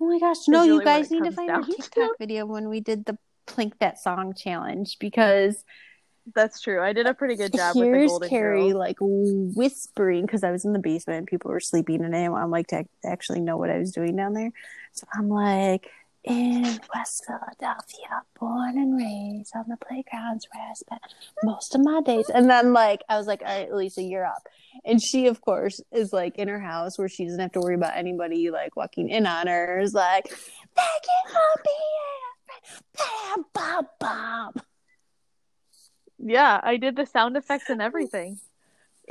Oh 0.00 0.06
my 0.06 0.18
gosh, 0.18 0.48
no! 0.48 0.62
really 0.62 0.74
You 0.74 0.84
guys 0.84 1.10
need 1.10 1.24
to 1.24 1.32
find 1.32 1.50
our 1.50 1.60
down 1.60 1.70
to. 1.70 1.76
TikTok 1.76 2.18
video 2.18 2.46
when 2.46 2.68
we 2.68 2.80
did 2.80 3.04
the 3.04 3.16
Plink 3.46 3.72
That 3.80 3.98
Song 3.98 4.34
challenge 4.34 4.98
because 4.98 5.64
That's 6.34 6.60
true. 6.60 6.80
I 6.82 6.92
did 6.92 7.06
a 7.06 7.14
pretty 7.14 7.36
good 7.36 7.52
job 7.52 7.74
with 7.74 7.84
the 7.84 7.90
Here's 7.96 8.10
Golden 8.10 8.28
Carrie 8.28 8.60
Girls. 8.70 8.74
like 8.74 8.96
whispering 9.00 10.24
because 10.26 10.44
I 10.44 10.50
was 10.52 10.64
in 10.64 10.72
the 10.72 10.78
basement 10.78 11.18
and 11.18 11.26
people 11.26 11.50
were 11.50 11.60
sleeping 11.60 12.04
and 12.04 12.14
I 12.14 12.20
didn't 12.20 12.32
want 12.32 12.50
like 12.50 12.68
to 12.68 12.84
actually 13.04 13.40
know 13.40 13.56
what 13.56 13.70
I 13.70 13.78
was 13.78 13.92
doing 13.92 14.14
down 14.16 14.32
there. 14.34 14.52
So 14.92 15.06
I'm 15.14 15.28
like, 15.28 15.90
in 16.24 16.80
West 16.94 17.24
Philadelphia, 17.26 18.22
born 18.38 18.78
and 18.78 18.96
raised 18.96 19.52
on 19.56 19.64
the 19.68 19.76
playgrounds 19.76 20.46
where 20.52 20.64
I 20.64 20.74
spent 20.74 21.02
most 21.42 21.74
of 21.74 21.82
my 21.82 22.00
days. 22.02 22.28
And 22.28 22.48
then 22.48 22.72
like 22.72 23.02
I 23.08 23.16
was 23.16 23.26
like, 23.26 23.42
all 23.44 23.48
right, 23.48 23.72
Lisa, 23.72 24.02
you're 24.02 24.26
up. 24.26 24.46
And 24.84 25.02
she, 25.02 25.26
of 25.26 25.40
course, 25.40 25.80
is 25.92 26.12
like 26.12 26.36
in 26.36 26.48
her 26.48 26.60
house 26.60 26.98
where 26.98 27.08
she 27.08 27.24
doesn't 27.24 27.40
have 27.40 27.52
to 27.52 27.60
worry 27.60 27.74
about 27.74 27.96
anybody 27.96 28.50
like 28.50 28.76
walking 28.76 29.08
in 29.08 29.26
on 29.26 29.46
her. 29.46 29.80
Is 29.80 29.94
like, 29.94 30.28
thank 30.28 31.02
you 31.04 31.32
for 31.32 31.62
being. 31.64 32.82
Bam, 32.96 33.44
bam, 33.54 33.86
bam. 33.98 34.52
Yeah, 36.18 36.60
I 36.62 36.76
did 36.76 36.94
the 36.96 37.06
sound 37.06 37.36
effects 37.36 37.68
and 37.68 37.82
everything 37.82 38.38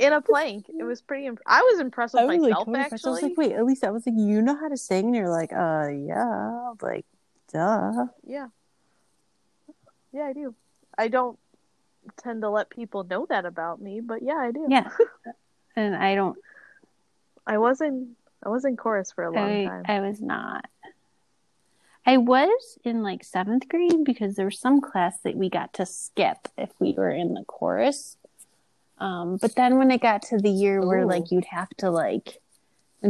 in 0.02 0.12
a 0.12 0.20
plank. 0.20 0.66
It 0.68 0.82
was 0.82 1.00
pretty. 1.00 1.26
Imp- 1.26 1.40
I 1.46 1.60
was 1.60 1.80
impressed 1.80 2.14
with 2.14 2.22
I 2.22 2.26
was 2.26 2.38
like, 2.38 2.50
myself 2.50 2.66
totally 2.66 2.82
impressed. 2.82 3.06
I 3.06 3.10
was 3.10 3.22
like, 3.22 3.36
wait, 3.36 3.52
at 3.52 3.64
least 3.64 3.84
I 3.84 3.90
was 3.90 4.06
like, 4.06 4.16
you 4.18 4.42
know 4.42 4.56
how 4.56 4.68
to 4.68 4.76
sing? 4.76 5.06
And 5.06 5.16
you're 5.16 5.30
like, 5.30 5.52
uh, 5.52 5.88
yeah, 5.88 6.72
like, 6.82 7.06
duh. 7.52 8.06
Yeah. 8.26 8.48
Yeah, 10.12 10.24
I 10.24 10.32
do. 10.32 10.54
I 10.98 11.08
don't 11.08 11.38
tend 12.22 12.42
to 12.42 12.50
let 12.50 12.68
people 12.68 13.04
know 13.04 13.26
that 13.28 13.46
about 13.46 13.80
me, 13.80 14.00
but 14.00 14.22
yeah, 14.22 14.36
I 14.36 14.50
do. 14.50 14.66
Yeah. 14.68 14.90
and 15.76 15.94
I 15.94 16.14
don't, 16.14 16.36
I 17.46 17.58
wasn't. 17.58 18.16
I 18.44 18.48
was 18.48 18.64
in 18.64 18.76
chorus 18.76 19.12
for 19.12 19.22
a 19.22 19.30
long 19.30 19.48
I, 19.48 19.64
time. 19.66 19.84
I 19.86 20.00
was 20.00 20.20
not. 20.20 20.68
I 22.04 22.16
was 22.16 22.76
in 22.82 23.04
like 23.04 23.22
seventh 23.22 23.68
grade 23.68 24.04
because 24.04 24.34
there 24.34 24.46
was 24.46 24.58
some 24.58 24.80
class 24.80 25.20
that 25.20 25.36
we 25.36 25.48
got 25.48 25.74
to 25.74 25.86
skip 25.86 26.48
if 26.58 26.70
we 26.80 26.92
were 26.92 27.10
in 27.10 27.34
the 27.34 27.44
chorus. 27.44 28.16
Um, 29.02 29.36
but 29.36 29.56
then 29.56 29.78
when 29.78 29.90
it 29.90 30.00
got 30.00 30.22
to 30.28 30.38
the 30.38 30.48
year 30.48 30.80
where 30.80 31.04
like 31.04 31.32
you'd 31.32 31.46
have 31.46 31.68
to 31.78 31.90
like 31.90 32.38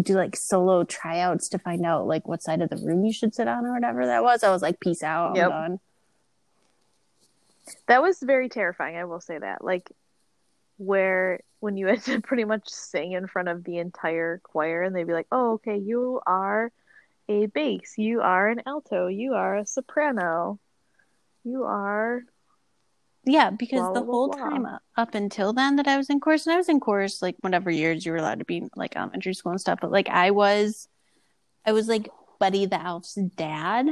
do 0.00 0.14
like 0.14 0.36
solo 0.36 0.84
tryouts 0.84 1.50
to 1.50 1.58
find 1.58 1.84
out 1.84 2.06
like 2.06 2.26
what 2.26 2.42
side 2.42 2.62
of 2.62 2.70
the 2.70 2.78
room 2.78 3.04
you 3.04 3.12
should 3.12 3.34
sit 3.34 3.46
on 3.46 3.66
or 3.66 3.74
whatever 3.74 4.06
that 4.06 4.22
was, 4.22 4.42
I 4.42 4.50
was 4.50 4.62
like, 4.62 4.80
peace 4.80 5.02
out, 5.02 5.36
I'm 5.36 5.50
done. 5.50 5.80
That 7.88 8.00
was 8.00 8.20
very 8.20 8.48
terrifying, 8.48 8.96
I 8.96 9.04
will 9.04 9.20
say 9.20 9.36
that. 9.36 9.62
Like 9.62 9.92
where 10.78 11.40
when 11.60 11.76
you 11.76 11.86
had 11.88 12.02
to 12.04 12.22
pretty 12.22 12.44
much 12.44 12.70
sing 12.70 13.12
in 13.12 13.26
front 13.26 13.48
of 13.48 13.62
the 13.62 13.76
entire 13.76 14.40
choir 14.42 14.82
and 14.82 14.96
they'd 14.96 15.06
be 15.06 15.12
like, 15.12 15.28
"Oh, 15.30 15.52
okay, 15.52 15.76
you 15.76 16.22
are 16.26 16.72
a 17.28 17.46
bass, 17.46 17.98
you 17.98 18.22
are 18.22 18.48
an 18.48 18.62
alto, 18.64 19.08
you 19.08 19.34
are 19.34 19.58
a 19.58 19.66
soprano. 19.66 20.58
You 21.44 21.64
are 21.64 22.22
Yeah, 23.24 23.50
because 23.50 23.80
Blah, 23.80 23.92
the 23.92 24.00
blah, 24.00 24.12
whole 24.12 24.28
blah. 24.28 24.36
time 24.36 24.66
up- 24.96 25.14
until 25.14 25.52
then 25.52 25.76
that 25.76 25.86
I 25.86 25.96
was 25.96 26.10
in 26.10 26.18
chorus, 26.20 26.46
and 26.46 26.54
I 26.54 26.56
was 26.56 26.68
in 26.68 26.80
chorus 26.80 27.22
like 27.22 27.36
whatever 27.40 27.70
years 27.70 28.04
you 28.04 28.12
were 28.12 28.18
allowed 28.18 28.40
to 28.40 28.44
be 28.44 28.64
like 28.74 28.96
elementary 28.96 29.34
school 29.34 29.52
and 29.52 29.60
stuff, 29.60 29.78
but 29.80 29.92
like 29.92 30.08
I 30.08 30.30
was, 30.32 30.88
I 31.64 31.72
was 31.72 31.86
like 31.86 32.08
Buddy 32.40 32.66
the 32.66 32.82
Elf's 32.82 33.14
dad 33.14 33.88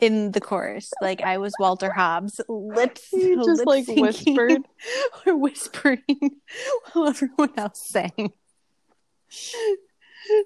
in 0.00 0.32
the 0.32 0.40
chorus. 0.42 0.92
Like 1.00 1.22
I 1.22 1.38
was 1.38 1.54
Walter 1.58 1.90
Hobbs, 1.90 2.38
lips 2.48 3.08
You 3.12 3.36
just, 3.36 3.64
lip 3.64 3.66
like, 3.66 3.86
whispered. 3.88 4.62
or 5.26 5.36
whispering 5.36 6.02
while 6.92 7.08
everyone 7.08 7.52
else 7.56 7.80
sang. 7.80 8.32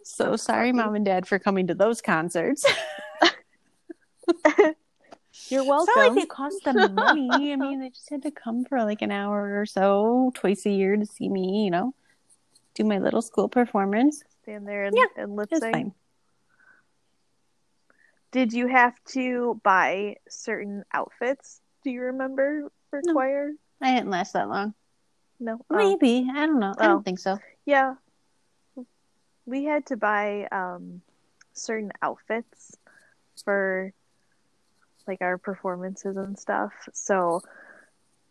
So 0.05 0.37
sorry, 0.37 0.73
mom 0.73 0.95
and 0.95 1.05
dad, 1.05 1.27
for 1.27 1.39
coming 1.41 1.67
to 1.67 1.75
those 1.75 2.01
concerts. 2.01 2.65
You're 5.49 5.61
It's 5.63 5.69
welcome. 5.69 5.95
not 5.97 6.15
like 6.15 6.25
it 6.25 6.29
cost 6.29 6.65
them 6.65 6.95
money. 6.95 7.53
I 7.53 7.57
mean, 7.57 7.81
they 7.81 7.91
just 7.91 8.11
had 8.11 8.23
to 8.23 8.31
come 8.31 8.65
for 8.65 8.83
like 8.85 9.03
an 9.03 9.11
hour 9.11 9.61
or 9.61 9.67
so 9.67 10.31
twice 10.35 10.67
a 10.67 10.71
year 10.71 10.97
to 10.97 11.07
see 11.07 11.29
me, 11.29 11.65
you 11.65 11.71
know, 11.71 11.95
do 12.75 12.85
my 12.85 12.99
little 12.99 13.23
school 13.23 13.49
performance. 13.49 14.23
Stand 14.43 14.67
there 14.69 14.85
and, 14.85 14.97
Yeah, 14.97 15.23
and 15.23 15.37
lip 15.37 15.49
sync. 15.53 15.73
fine. 15.75 15.93
Did 18.33 18.53
you 18.53 18.69
have 18.69 18.95
to 19.09 19.61
buy 19.65 20.17
certain 20.29 20.85
outfits? 20.93 21.61
Do 21.83 21.91
you 21.91 22.03
remember 22.03 22.71
for 22.91 23.01
No. 23.05 23.13
choir? 23.13 23.51
I 23.81 23.95
didn't 23.95 24.11
last 24.11 24.35
that 24.35 24.49
long. 24.49 24.75
No. 25.41 25.59
Oh. 25.71 25.77
Maybe. 25.77 26.29
I 26.31 26.47
don't 26.47 26.61
know. 26.61 26.75
I 26.79 26.85
Oh. 26.85 26.89
don't 26.89 27.05
think 27.05 27.19
so. 27.19 27.39
Yeah. 27.65 27.97
We 29.47 29.65
had 29.65 29.87
to 29.87 29.97
buy 29.97 30.47
um 30.53 31.03
certain 31.55 31.91
outfits 32.03 32.77
for 33.45 33.93
like 35.11 35.23
our 35.23 35.39
performances 35.39 36.17
and 36.17 36.39
stuff. 36.39 36.73
So 36.93 37.43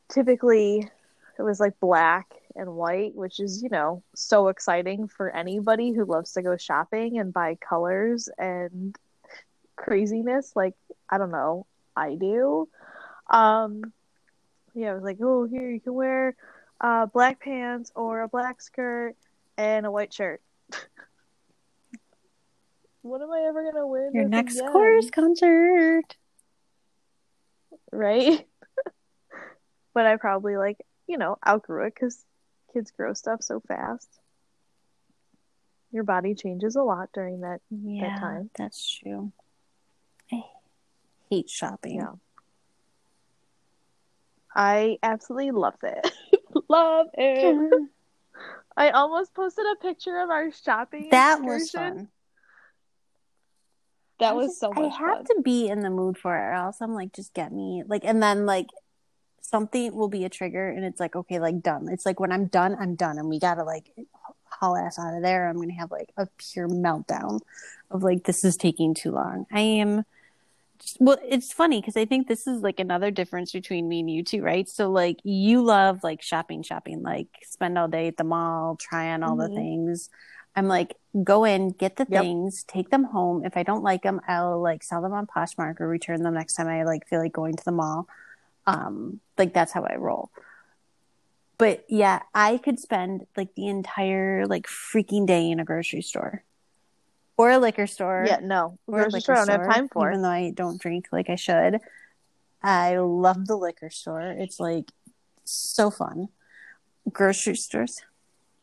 typically 0.07 0.89
it 1.37 1.41
was 1.41 1.59
like 1.59 1.77
black 1.81 2.33
and 2.55 2.75
white, 2.75 3.15
which 3.15 3.41
is, 3.41 3.61
you 3.61 3.69
know, 3.69 4.01
so 4.15 4.47
exciting 4.47 5.09
for 5.09 5.29
anybody 5.29 5.91
who 5.91 6.05
loves 6.05 6.33
to 6.33 6.41
go 6.41 6.55
shopping 6.55 7.19
and 7.19 7.33
buy 7.33 7.55
colors 7.55 8.29
and 8.37 8.95
craziness 9.75 10.53
like 10.55 10.75
I 11.09 11.17
don't 11.17 11.31
know 11.31 11.65
I 11.95 12.15
do. 12.15 12.69
Um, 13.29 13.91
yeah, 14.73 14.91
I 14.91 14.93
was 14.93 15.03
like, 15.03 15.17
oh, 15.21 15.45
here 15.45 15.69
you 15.69 15.81
can 15.81 15.93
wear 15.93 16.35
uh, 16.79 17.07
black 17.07 17.41
pants 17.41 17.91
or 17.93 18.21
a 18.21 18.29
black 18.29 18.61
skirt 18.61 19.15
and 19.57 19.85
a 19.85 19.91
white 19.91 20.13
shirt. 20.13 20.41
what 23.01 23.21
am 23.21 23.31
I 23.31 23.41
ever 23.49 23.69
gonna 23.69 23.85
wear? 23.85 24.09
Your 24.13 24.29
next 24.29 24.55
again? 24.55 24.71
chorus 24.71 25.09
concert. 25.09 26.15
Right? 27.91 28.47
but 29.93 30.05
I 30.05 30.17
probably 30.17 30.57
like 30.57 30.77
you 31.07 31.17
know 31.17 31.37
outgrew 31.47 31.87
it 31.87 31.93
because 31.95 32.23
kids 32.73 32.91
grow 32.91 33.13
stuff 33.13 33.41
so 33.41 33.61
fast. 33.67 34.07
Your 35.91 36.03
body 36.03 36.35
changes 36.35 36.75
a 36.75 36.83
lot 36.83 37.09
during 37.13 37.41
that. 37.41 37.61
Yeah, 37.71 38.19
time. 38.19 38.49
that's 38.55 38.99
true. 38.99 39.31
I 40.31 40.43
hate 41.29 41.49
shopping. 41.49 41.95
Yeah. 41.95 42.13
I 44.55 44.97
absolutely 45.03 45.51
love 45.51 45.77
it. 45.83 46.11
love 46.69 47.07
it. 47.13 47.89
I 48.75 48.91
almost 48.91 49.33
posted 49.33 49.65
a 49.65 49.75
picture 49.75 50.19
of 50.19 50.29
our 50.29 50.51
shopping. 50.51 51.09
that 51.11 51.41
was 51.41 51.69
fun. 51.71 52.07
That 54.19 54.31
I 54.31 54.33
was 54.33 54.47
just- 54.47 54.59
so 54.59 54.69
much 54.71 54.77
I 54.93 54.97
have 54.97 55.17
fun. 55.17 55.25
to 55.25 55.41
be 55.43 55.67
in 55.67 55.79
the 55.81 55.89
mood 55.89 56.17
for 56.17 56.35
it, 56.35 56.41
or 56.41 56.53
else 56.53 56.77
I'm 56.81 56.93
like, 56.93 57.13
just 57.13 57.33
get 57.33 57.51
me 57.51 57.83
like, 57.87 58.03
and 58.05 58.21
then 58.21 58.45
like 58.45 58.67
something 59.41 59.95
will 59.95 60.09
be 60.09 60.25
a 60.25 60.29
trigger, 60.29 60.69
and 60.69 60.85
it's 60.85 60.99
like, 60.99 61.15
okay, 61.15 61.39
like 61.39 61.61
done. 61.61 61.87
It's 61.89 62.05
like 62.05 62.19
when 62.19 62.31
I'm 62.31 62.45
done, 62.47 62.75
I'm 62.79 62.95
done, 62.95 63.17
and 63.17 63.29
we 63.29 63.39
gotta 63.39 63.63
like 63.63 63.91
haul 64.43 64.75
ass 64.77 64.99
out 64.99 65.15
of 65.15 65.21
there. 65.23 65.47
I'm 65.47 65.55
gonna 65.55 65.73
have 65.73 65.91
like 65.91 66.11
a 66.17 66.27
pure 66.37 66.67
meltdown 66.67 67.39
of 67.91 68.03
like 68.03 68.25
this 68.25 68.43
is 68.43 68.57
taking 68.57 68.93
too 68.93 69.11
long. 69.11 69.45
I 69.51 69.61
am. 69.61 70.05
Well, 70.99 71.17
it's 71.27 71.51
funny 71.51 71.81
because 71.81 71.97
I 71.97 72.05
think 72.05 72.27
this 72.27 72.47
is 72.47 72.61
like 72.61 72.79
another 72.79 73.11
difference 73.11 73.51
between 73.51 73.89
me 73.89 73.99
and 73.99 74.09
you 74.09 74.23
two, 74.23 74.41
right? 74.41 74.67
So 74.67 74.89
like 74.89 75.19
you 75.23 75.61
love 75.61 76.03
like 76.03 76.21
shopping, 76.21 76.63
shopping, 76.63 77.01
like 77.03 77.27
spend 77.43 77.77
all 77.77 77.87
day 77.89 78.07
at 78.07 78.15
the 78.17 78.23
mall, 78.23 78.77
try 78.77 79.11
on 79.11 79.21
all 79.23 79.35
the 79.35 79.49
Mhm. 79.49 79.55
things. 79.55 80.09
I'm 80.59 80.67
like, 80.67 80.97
go 81.23 81.45
in, 81.45 81.69
get 81.71 81.95
the 81.95 82.05
Yep. 82.09 82.21
things, 82.21 82.63
take 82.63 82.89
them 82.89 83.05
home. 83.05 83.45
If 83.45 83.55
I 83.55 83.63
don't 83.63 83.81
like 83.81 84.03
them, 84.03 84.19
I'll 84.27 84.61
like 84.61 84.83
sell 84.83 85.01
them 85.01 85.13
on 85.13 85.25
Poshmark 85.25 85.79
or 85.79 85.87
return 85.87 86.21
them 86.21 86.33
next 86.33 86.55
time 86.55 86.67
I 86.67 86.83
like 86.83 87.07
feel 87.07 87.19
like 87.21 87.31
going 87.31 87.55
to 87.55 87.63
the 87.65 87.71
mall. 87.71 88.07
Um, 88.67 89.21
like 89.37 89.53
that's 89.53 89.71
how 89.71 89.83
I 89.85 89.95
roll. 89.95 90.29
But 91.57 91.85
yeah, 91.89 92.21
I 92.33 92.57
could 92.57 92.79
spend 92.79 93.25
like 93.37 93.55
the 93.55 93.67
entire 93.67 94.45
like 94.47 94.67
freaking 94.67 95.25
day 95.25 95.49
in 95.49 95.59
a 95.59 95.65
grocery 95.65 96.01
store 96.01 96.43
or 97.37 97.51
a 97.51 97.57
liquor 97.57 97.87
store 97.87 98.25
Yeah, 98.27 98.39
no. 98.41 98.77
or 98.87 98.95
Grocery 98.95 99.21
store 99.21 99.35
I 99.35 99.45
don't 99.45 99.47
have 99.59 99.67
time 99.75 99.87
for. 99.87 100.09
even 100.09 100.21
though 100.23 100.29
I 100.29 100.51
don't 100.53 100.79
drink 100.81 101.07
like 101.11 101.29
I 101.29 101.35
should. 101.35 101.79
I 102.61 102.97
love 102.97 103.47
the 103.47 103.55
liquor 103.55 103.89
store. 103.89 104.21
It's 104.21 104.59
like 104.59 104.91
so 105.45 105.89
fun. 105.89 106.27
Grocery 107.11 107.55
stores. 107.55 108.01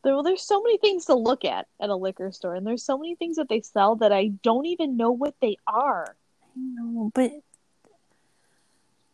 There, 0.07 0.13
well, 0.15 0.23
there's 0.23 0.41
so 0.41 0.63
many 0.63 0.77
things 0.77 1.03
to 1.07 1.15
look 1.15 1.43
at 1.43 1.67
at 1.81 1.89
a 1.89 1.95
liquor 1.97 2.31
store, 2.31 2.55
and 2.55 2.65
there's 2.65 2.85
so 2.85 2.97
many 2.97 3.15
things 3.15 3.35
that 3.35 3.49
they 3.49 3.59
sell 3.59 3.97
that 3.97 4.13
I 4.13 4.29
don't 4.41 4.65
even 4.65 4.95
know 4.95 5.11
what 5.11 5.35
they 5.41 5.57
are. 5.67 6.15
I 6.55 6.59
know, 6.59 7.11
but, 7.13 7.33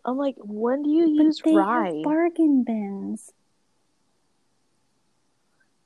I'm 0.06 0.18
like, 0.18 0.36
when 0.38 0.84
do 0.84 0.91
you 0.91 1.08
use 1.08 1.41
rye? 1.44 2.04
bargain 2.04 2.62
bins. 2.62 3.34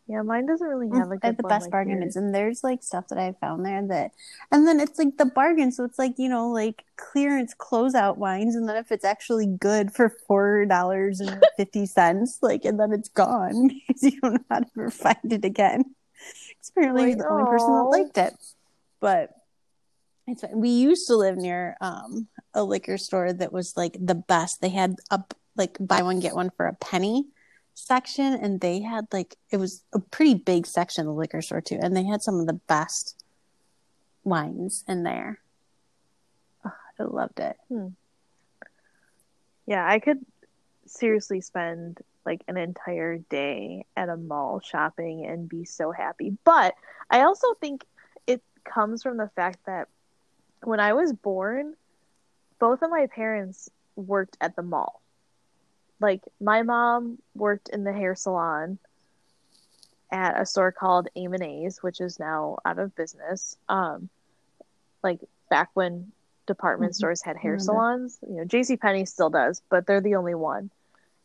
Yeah, 0.08 0.22
mine 0.22 0.46
doesn't 0.46 0.68
really 0.68 0.90
have 0.98 1.10
a 1.12 1.12
I 1.12 1.16
good 1.16 1.28
have 1.28 1.38
the 1.38 1.44
best 1.44 1.66
like 1.66 1.72
bargain 1.72 2.02
yours. 2.02 2.16
and 2.16 2.34
there's 2.34 2.64
like 2.64 2.82
stuff 2.84 3.08
that 3.10 3.18
I 3.18 3.34
found 3.42 3.66
there 3.66 3.86
that, 3.88 4.12
and 4.52 4.66
then 4.68 4.80
it's 4.80 4.98
like 4.98 5.18
the 5.18 5.26
bargain. 5.26 5.72
So 5.72 5.84
it's 5.84 6.00
like 6.00 6.14
you 6.18 6.30
know, 6.30 6.50
like 6.50 6.86
clearance 6.96 7.54
closeout 7.54 8.18
wines, 8.18 8.56
and 8.56 8.68
then 8.70 8.78
if 8.78 8.92
it's 8.92 9.06
actually 9.06 9.48
good 9.48 9.94
for 9.94 10.10
four 10.28 10.66
dollars 10.66 11.20
and 11.20 11.44
fifty 11.58 11.86
cents, 11.86 12.40
like, 12.42 12.64
and 12.66 12.80
then 12.80 12.94
it's 12.94 13.10
gone 13.10 13.68
because 13.88 14.04
you 14.04 14.20
don't 14.22 14.34
know 14.34 14.40
how 14.50 14.60
to 14.60 14.68
ever 14.78 14.90
find 14.92 15.32
it 15.34 15.44
again. 15.46 15.84
'Cause 15.84 16.72
apparently, 16.76 17.10
Like, 17.10 17.18
the 17.20 17.28
only 17.30 17.46
person 17.46 17.74
that 17.76 17.84
liked 17.84 18.18
it. 18.18 18.34
But 19.00 19.30
it's 20.28 20.44
we 20.54 20.70
used 20.70 21.08
to 21.08 21.16
live 21.16 21.38
near 21.38 21.76
um 21.82 22.28
a 22.54 22.64
liquor 22.64 22.98
store 22.98 23.32
that 23.34 23.54
was 23.54 23.76
like 23.78 23.98
the 24.00 24.16
best. 24.16 24.62
They 24.62 24.70
had 24.70 24.96
a 25.12 25.24
like 25.56 25.78
buy 25.80 26.02
one 26.02 26.20
get 26.20 26.36
one 26.36 26.50
for 26.56 26.66
a 26.68 26.74
penny 26.76 27.26
section 27.78 28.34
and 28.34 28.60
they 28.62 28.82
had 28.82 29.06
like 29.12 29.36
it 29.52 29.58
was 29.58 29.84
a 29.94 30.00
pretty 30.00 30.34
big 30.34 30.66
section 30.66 31.02
of 31.02 31.08
the 31.08 31.20
liquor 31.20 31.42
store 31.42 31.62
too 31.62 31.78
and 31.82 31.96
they 31.96 32.04
had 32.04 32.22
some 32.22 32.40
of 32.40 32.48
the 32.48 32.54
best 32.54 33.24
wines 34.24 34.84
in 34.88 35.04
there 35.04 35.40
Ugh, 36.66 36.72
i 37.00 37.04
loved 37.04 37.40
it 37.40 37.56
hmm. 37.70 37.88
Yeah, 39.68 39.86
I 39.86 40.00
could 40.00 40.26
seriously 40.88 41.42
spend 41.42 42.00
like 42.26 42.42
an 42.48 42.58
entire 42.58 43.18
day 43.18 43.86
at 43.96 44.10
a 44.10 44.18
mall 44.18 44.62
shopping 44.62 45.26
and 45.26 45.48
be 45.48 45.66
so 45.66 45.92
happy. 45.92 46.38
But 46.46 46.74
I 47.10 47.22
also 47.22 47.54
think 47.60 47.86
it 48.26 48.42
comes 48.64 49.04
from 49.04 49.18
the 49.18 49.30
fact 49.36 49.60
that 49.66 49.90
when 50.64 50.80
I 50.80 50.94
was 50.94 51.14
born, 51.14 51.76
both 52.60 52.82
of 52.82 52.90
my 52.90 53.08
parents 53.08 53.70
worked 53.96 54.38
at 54.42 54.56
the 54.56 54.64
mall. 54.64 55.02
Like 56.00 56.22
my 56.40 56.64
mom 56.64 57.20
worked 57.36 57.70
in 57.70 57.84
the 57.84 57.94
hair 57.94 58.16
salon 58.16 58.80
at 60.12 60.40
a 60.40 60.46
store 60.46 60.72
called 60.72 61.08
AM&A's, 61.16 61.82
which 61.82 62.00
is 62.00 62.20
now 62.20 62.58
out 62.66 62.80
of 62.80 62.96
business. 62.96 63.58
Um, 63.68 64.10
like 65.04 65.20
back 65.50 65.70
when 65.74 66.12
department 66.46 66.94
Mhm. 66.94 66.96
stores 66.96 67.22
had 67.24 67.38
hair 67.38 67.58
salons, 67.58 68.20
you 68.28 68.36
know, 68.38 68.46
J.C. 68.46 68.78
Penney 68.78 69.06
still 69.06 69.30
does, 69.30 69.62
but 69.70 69.86
they're 69.86 70.02
the 70.02 70.16
only 70.16 70.36
one. 70.36 70.70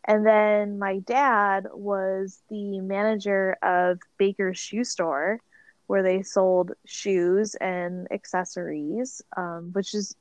And 0.04 0.26
then 0.26 0.78
my 0.78 0.98
dad 1.00 1.66
was 1.72 2.42
the 2.48 2.80
manager 2.80 3.56
of 3.62 4.00
Baker's 4.18 4.58
Shoe 4.58 4.84
Store, 4.84 5.40
where 5.86 6.02
they 6.02 6.22
sold 6.22 6.72
shoes 6.84 7.54
and 7.56 8.10
accessories, 8.12 9.22
um, 9.36 9.70
which 9.72 9.94
is 9.94 10.16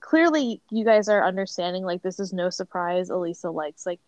clearly 0.00 0.60
you 0.70 0.84
guys 0.84 1.08
are 1.08 1.24
understanding. 1.24 1.84
Like 1.84 2.02
this 2.02 2.20
is 2.20 2.32
no 2.32 2.50
surprise. 2.50 3.10
Elisa 3.10 3.50
likes 3.50 3.86
like 3.86 4.00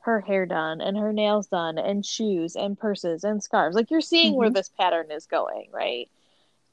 her 0.00 0.20
hair 0.20 0.46
done 0.46 0.80
and 0.80 0.96
her 0.96 1.12
nails 1.12 1.46
done 1.46 1.78
and 1.78 2.04
shoes 2.04 2.56
and 2.56 2.78
purses 2.78 3.24
and 3.24 3.42
scarves. 3.42 3.76
Like 3.76 3.90
you're 3.90 4.00
seeing 4.00 4.34
where 4.34 4.50
Mhm. 4.50 4.54
this 4.54 4.68
pattern 4.68 5.10
is 5.10 5.26
going, 5.26 5.68
right? 5.72 6.08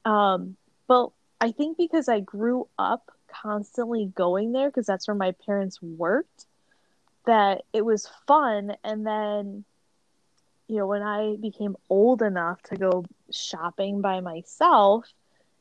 Um, 0.06 0.58
but 0.88 1.12
I 1.40 1.52
think 1.52 1.78
because 1.78 2.10
I 2.10 2.20
grew 2.20 2.68
up 2.78 3.12
constantly 3.28 4.06
going 4.08 4.52
there 4.52 4.70
because 4.70 4.88
that's 4.88 5.08
where 5.08 5.16
my 5.16 5.32
parents 5.46 5.82
worked, 5.82 6.48
that 7.26 7.64
it 7.74 7.86
was 7.86 8.08
fun. 8.28 8.76
And 8.84 9.06
then, 9.06 9.64
you 10.68 10.78
know, 10.78 10.88
when 10.88 11.04
I 11.04 11.36
became 11.36 11.76
old 11.90 12.22
enough 12.22 12.62
to 12.64 12.76
go 12.76 13.06
shopping 13.32 14.02
by 14.02 14.20
myself 14.22 15.06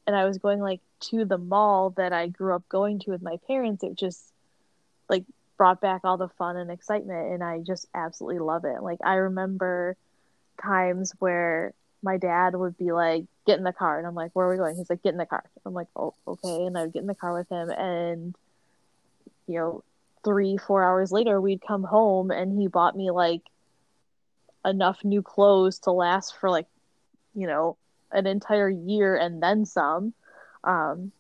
and 0.07 0.17
I 0.17 0.25
was 0.25 0.39
going 0.39 0.61
like 0.61 0.81
to 1.01 1.25
the 1.25 1.39
mall 1.39 1.91
that 1.91 2.13
I 2.13 2.29
grew 2.29 2.55
up 2.55 2.69
going 2.69 2.99
to 3.01 3.11
with 3.11 3.23
my 3.23 3.39
parents, 3.47 3.83
it 3.83 3.97
just 3.97 4.23
like 5.09 5.25
brought 5.57 5.81
back 5.81 6.03
all 6.05 6.17
the 6.17 6.29
fun 6.29 6.57
and 6.57 6.71
excitement. 6.71 7.33
And 7.33 7.43
I 7.43 7.61
just 7.61 7.87
absolutely 7.95 8.41
love 8.41 8.65
it. 8.65 8.83
Like, 8.83 8.99
I 9.05 9.15
remember 9.15 9.97
times 10.63 11.13
where 11.19 11.73
my 12.03 12.17
dad 12.17 12.55
would 12.55 12.77
be 12.79 12.93
like, 12.93 13.25
get 13.47 13.59
in 13.59 13.65
the 13.65 13.73
car. 13.73 13.99
And 13.99 14.07
I'm 14.07 14.15
like, 14.15 14.31
where 14.33 14.47
are 14.47 14.51
we 14.51 14.57
going? 14.57 14.77
He's 14.77 14.91
like, 14.91 15.03
get 15.03 15.13
in 15.13 15.19
the 15.19 15.27
car. 15.27 15.45
I'm 15.65 15.75
like, 15.75 15.89
oh, 15.97 16.15
okay. 16.27 16.67
And 16.67 16.79
I'd 16.79 16.93
get 16.93 17.03
in 17.03 17.09
the 17.09 17.15
car 17.15 17.35
with 17.35 17.49
him. 17.49 17.71
And, 17.71 18.35
you 19.47 19.59
know, 19.59 19.85
three, 20.25 20.57
four 20.57 20.85
hours 20.85 21.11
later, 21.13 21.41
we'd 21.41 21.63
come 21.67 21.85
home 21.85 22.31
and 22.31 22.59
he 22.59 22.67
bought 22.67 22.97
me 22.97 23.11
like 23.11 23.43
enough 24.65 25.05
new 25.05 25.23
clothes 25.23 25.81
to 25.81 25.93
last 25.93 26.37
for 26.39 26.51
like, 26.51 26.67
you 27.35 27.47
know, 27.47 27.77
an 28.13 28.27
entire 28.27 28.69
year 28.69 29.17
and 29.17 29.43
then 29.43 29.65
some. 29.65 30.13
Um, 30.65 31.13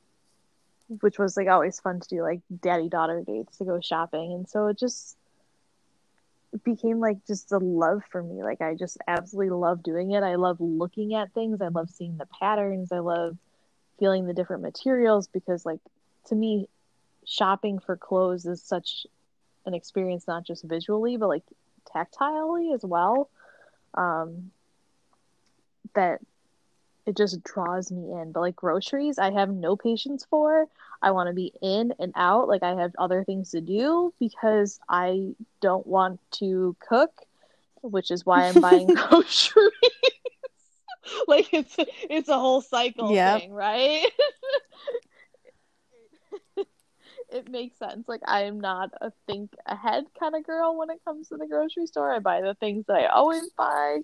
which 1.00 1.18
was 1.18 1.36
like 1.36 1.48
always 1.48 1.80
fun 1.80 2.00
to 2.00 2.08
do, 2.08 2.22
like 2.22 2.40
daddy 2.60 2.88
daughter 2.88 3.22
dates 3.26 3.58
to 3.58 3.64
go 3.64 3.80
shopping. 3.80 4.32
And 4.32 4.48
so 4.48 4.68
it 4.68 4.78
just 4.78 5.16
became 6.64 6.98
like 6.98 7.18
just 7.26 7.52
a 7.52 7.58
love 7.58 8.02
for 8.10 8.22
me. 8.22 8.42
Like 8.42 8.60
I 8.60 8.74
just 8.74 8.98
absolutely 9.06 9.50
love 9.50 9.82
doing 9.82 10.12
it. 10.12 10.22
I 10.22 10.36
love 10.36 10.56
looking 10.60 11.14
at 11.14 11.32
things. 11.32 11.60
I 11.60 11.68
love 11.68 11.90
seeing 11.90 12.16
the 12.16 12.26
patterns. 12.40 12.90
I 12.90 13.00
love 13.00 13.36
feeling 13.98 14.26
the 14.26 14.34
different 14.34 14.62
materials 14.62 15.26
because 15.28 15.66
like 15.66 15.80
to 16.26 16.34
me 16.34 16.68
shopping 17.26 17.78
for 17.78 17.96
clothes 17.96 18.46
is 18.46 18.62
such 18.62 19.06
an 19.66 19.74
experience 19.74 20.26
not 20.26 20.44
just 20.44 20.64
visually 20.64 21.16
but 21.16 21.28
like 21.28 21.42
tactilely 21.94 22.74
as 22.74 22.84
well. 22.84 23.28
Um 23.94 24.50
that 25.94 26.20
it 27.08 27.16
just 27.16 27.42
draws 27.42 27.90
me 27.90 28.12
in. 28.12 28.32
But 28.32 28.40
like 28.40 28.56
groceries, 28.56 29.18
I 29.18 29.30
have 29.32 29.50
no 29.50 29.76
patience 29.76 30.26
for. 30.28 30.66
I 31.02 31.12
want 31.12 31.28
to 31.28 31.34
be 31.34 31.52
in 31.62 31.94
and 31.98 32.12
out. 32.16 32.48
Like 32.48 32.62
I 32.62 32.74
have 32.80 32.92
other 32.98 33.24
things 33.24 33.50
to 33.52 33.60
do 33.60 34.12
because 34.20 34.78
I 34.88 35.34
don't 35.60 35.86
want 35.86 36.20
to 36.32 36.76
cook, 36.86 37.12
which 37.82 38.10
is 38.10 38.26
why 38.26 38.48
I'm 38.48 38.60
buying 38.60 38.88
groceries. 38.94 39.72
like 41.28 41.52
it's 41.54 41.76
it's 41.78 42.28
a 42.28 42.38
whole 42.38 42.60
cycle 42.60 43.16
Yep. 43.16 43.18
thing, 43.18 43.52
right? 43.52 44.06
it 47.30 47.48
makes 47.50 47.78
sense. 47.78 48.08
Like 48.08 48.22
I 48.26 48.42
am 48.42 48.60
not 48.60 48.90
a 49.00 49.12
think 49.26 49.52
ahead 49.66 50.04
kind 50.18 50.34
of 50.36 50.44
girl 50.44 50.76
when 50.76 50.90
it 50.90 51.04
comes 51.04 51.28
to 51.28 51.36
the 51.36 51.46
grocery 51.46 51.86
store. 51.86 52.12
I 52.14 52.18
buy 52.20 52.40
the 52.42 52.54
things 52.54 52.86
that 52.86 52.96
I 52.96 53.06
always 53.06 53.48
buy, 53.56 53.98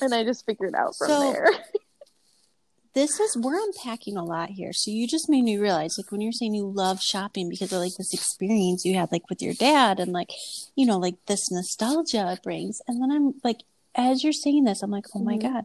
and 0.00 0.14
I 0.14 0.24
just 0.24 0.44
figured 0.46 0.74
out 0.74 0.94
from 0.96 1.08
So- 1.08 1.32
there. 1.32 1.48
this 2.94 3.18
is 3.18 3.36
we're 3.38 3.56
unpacking 3.56 4.16
a 4.18 4.24
lot 4.24 4.50
here. 4.50 4.72
So 4.74 4.90
you 4.90 5.08
just 5.08 5.28
made 5.30 5.44
me 5.44 5.56
realize, 5.56 5.96
like 5.98 6.12
when 6.12 6.20
you're 6.20 6.32
saying 6.32 6.54
you 6.54 6.66
love 6.70 7.00
shopping 7.00 7.48
because 7.48 7.72
of 7.72 7.78
like 7.80 7.92
this 7.96 8.12
experience 8.12 8.84
you 8.84 8.94
had 8.96 9.10
like 9.10 9.28
with 9.30 9.40
your 9.40 9.54
dad 9.54 9.98
and 9.98 10.12
like, 10.12 10.28
you 10.76 10.84
know, 10.84 10.98
like 10.98 11.14
this 11.26 11.50
nostalgia 11.50 12.30
it 12.32 12.42
brings. 12.42 12.80
And 12.86 13.02
then 13.02 13.10
I'm 13.10 13.34
like, 13.42 13.62
as 13.94 14.22
you're 14.22 14.32
saying 14.34 14.64
this, 14.64 14.82
I'm 14.82 14.90
like, 14.90 15.06
oh 15.14 15.20
my 15.20 15.36
Mhm. 15.36 15.42
God, 15.42 15.64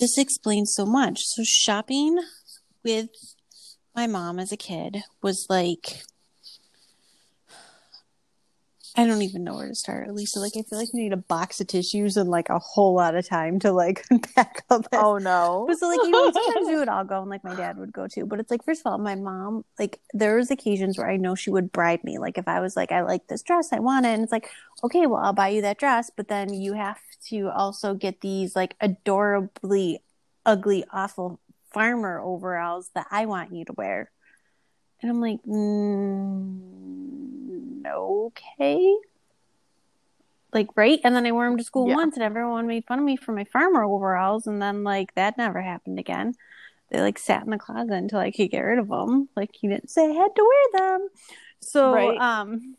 this 0.00 0.16
explains 0.18 0.72
so 0.74 0.86
much. 0.86 1.20
So 1.24 1.42
shopping 1.44 2.18
with 2.82 3.08
my 3.94 4.06
mom 4.06 4.38
as 4.38 4.50
a 4.50 4.56
kid 4.56 5.02
was 5.22 5.46
like 5.50 6.02
I 8.96 9.06
don't 9.06 9.22
even 9.22 9.42
know 9.42 9.54
where 9.54 9.66
to 9.66 9.74
start, 9.74 10.08
Lisa. 10.14 10.38
Like 10.38 10.52
I 10.56 10.62
feel 10.62 10.78
like 10.78 10.88
you 10.92 11.00
need 11.00 11.12
a 11.12 11.16
box 11.16 11.60
of 11.60 11.66
tissues 11.66 12.16
and 12.16 12.30
like 12.30 12.48
a 12.48 12.60
whole 12.60 12.94
lot 12.94 13.16
of 13.16 13.26
time 13.26 13.58
to 13.60 13.72
like 13.72 14.04
unpack 14.10 14.62
all 14.70 14.78
this. 14.80 14.88
oh 14.92 15.18
no! 15.18 15.64
But 15.66 15.78
so 15.78 15.88
like 15.88 15.98
you 15.98 16.10
know 16.10 16.30
sometimes 16.30 16.68
we 16.68 16.76
would 16.76 16.88
all 16.88 17.04
go 17.04 17.20
and 17.20 17.28
like 17.28 17.42
my 17.42 17.56
dad 17.56 17.76
would 17.76 17.92
go 17.92 18.06
too. 18.06 18.24
But 18.24 18.38
it's 18.38 18.52
like 18.52 18.64
first 18.64 18.82
of 18.82 18.92
all, 18.92 18.98
my 18.98 19.16
mom 19.16 19.64
like 19.80 20.00
there 20.12 20.36
was 20.36 20.50
occasions 20.52 20.96
where 20.96 21.10
I 21.10 21.16
know 21.16 21.34
she 21.34 21.50
would 21.50 21.72
bribe 21.72 22.04
me. 22.04 22.18
Like 22.18 22.38
if 22.38 22.46
I 22.46 22.60
was 22.60 22.76
like 22.76 22.92
I 22.92 23.02
like 23.02 23.26
this 23.26 23.42
dress, 23.42 23.72
I 23.72 23.80
want 23.80 24.06
it, 24.06 24.10
and 24.10 24.22
it's 24.22 24.32
like 24.32 24.48
okay, 24.84 25.06
well 25.06 25.20
I'll 25.20 25.32
buy 25.32 25.48
you 25.48 25.62
that 25.62 25.78
dress, 25.78 26.10
but 26.16 26.28
then 26.28 26.54
you 26.54 26.74
have 26.74 27.00
to 27.30 27.48
also 27.48 27.94
get 27.94 28.20
these 28.20 28.54
like 28.54 28.76
adorably 28.80 30.02
ugly, 30.46 30.84
awful 30.92 31.40
farmer 31.72 32.20
overalls 32.20 32.90
that 32.94 33.06
I 33.10 33.26
want 33.26 33.52
you 33.52 33.64
to 33.64 33.72
wear. 33.72 34.10
And 35.02 35.10
I'm 35.10 35.20
like, 35.20 35.42
mm, 35.42 36.60
okay. 37.86 38.96
Like, 40.52 40.68
right? 40.76 41.00
And 41.02 41.16
then 41.16 41.26
I 41.26 41.32
wore 41.32 41.46
them 41.48 41.56
to 41.58 41.64
school 41.64 41.88
Yeah. 41.88 41.94
once, 41.96 42.14
and 42.14 42.22
everyone 42.22 42.66
made 42.66 42.84
fun 42.86 43.00
of 43.00 43.04
me 43.04 43.16
for 43.16 43.32
my 43.32 43.44
farmer 43.44 43.82
overalls. 43.82 44.46
And 44.46 44.62
then, 44.62 44.84
like, 44.84 45.14
that 45.14 45.36
never 45.36 45.60
happened 45.60 45.98
again. 45.98 46.34
They, 46.90 47.00
like, 47.00 47.18
sat 47.18 47.42
in 47.44 47.50
the 47.50 47.58
closet 47.58 47.92
until 47.92 48.20
I 48.20 48.30
could 48.30 48.50
get 48.50 48.60
rid 48.60 48.78
of 48.78 48.88
them. 48.88 49.28
Like, 49.34 49.62
you 49.62 49.70
didn't 49.70 49.90
say 49.90 50.04
I 50.08 50.12
had 50.12 50.34
to 50.36 50.42
wear 50.42 50.80
them. 50.80 51.08
So, 51.60 51.92
Right. 51.92 52.20
um, 52.20 52.76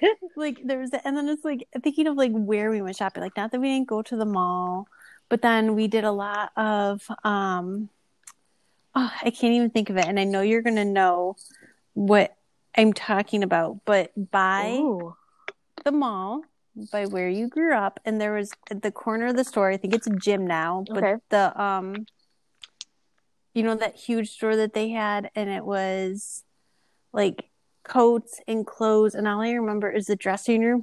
like, 0.36 0.60
there's, 0.64 0.90
and 1.04 1.16
then 1.16 1.28
it's 1.28 1.44
like 1.44 1.68
thinking 1.82 2.06
of 2.06 2.16
like 2.16 2.32
where 2.32 2.70
we 2.70 2.82
went 2.82 2.96
shopping. 2.96 3.22
Like, 3.22 3.36
not 3.36 3.52
that 3.52 3.60
we 3.60 3.68
didn't 3.68 3.88
go 3.88 4.02
to 4.02 4.16
the 4.16 4.24
mall, 4.24 4.86
but 5.28 5.42
then 5.42 5.74
we 5.74 5.88
did 5.88 6.04
a 6.04 6.12
lot 6.12 6.50
of, 6.56 7.02
um, 7.24 7.88
oh, 8.94 9.12
I 9.22 9.30
can't 9.30 9.54
even 9.54 9.70
think 9.70 9.90
of 9.90 9.96
it. 9.96 10.06
And 10.06 10.18
I 10.18 10.24
know 10.24 10.40
you're 10.40 10.62
going 10.62 10.76
to 10.76 10.84
know 10.84 11.36
what 11.94 12.36
I'm 12.76 12.92
talking 12.92 13.42
about, 13.42 13.80
but 13.84 14.12
by 14.30 14.70
Ooh. 14.70 15.16
the 15.84 15.92
mall, 15.92 16.42
by 16.90 17.06
where 17.06 17.28
you 17.28 17.48
grew 17.48 17.74
up, 17.74 18.00
and 18.04 18.20
there 18.20 18.34
was 18.34 18.50
at 18.70 18.82
the 18.82 18.90
corner 18.90 19.26
of 19.26 19.36
the 19.36 19.44
store, 19.44 19.70
I 19.70 19.76
think 19.76 19.94
it's 19.94 20.06
a 20.06 20.16
gym 20.16 20.46
now, 20.46 20.84
but 20.88 20.98
Okay. 20.98 21.14
the, 21.30 21.60
um, 21.60 22.06
you 23.54 23.62
know, 23.62 23.76
that 23.76 23.96
huge 23.96 24.30
store 24.30 24.56
that 24.56 24.72
they 24.72 24.88
had, 24.88 25.30
and 25.36 25.48
it 25.48 25.64
was 25.64 26.42
like 27.12 27.48
coats 27.84 28.40
and 28.48 28.66
clothes, 28.66 29.14
and 29.14 29.28
all 29.28 29.40
I 29.40 29.52
remember 29.52 29.90
is 29.90 30.06
the 30.06 30.16
dressing 30.16 30.62
room. 30.62 30.82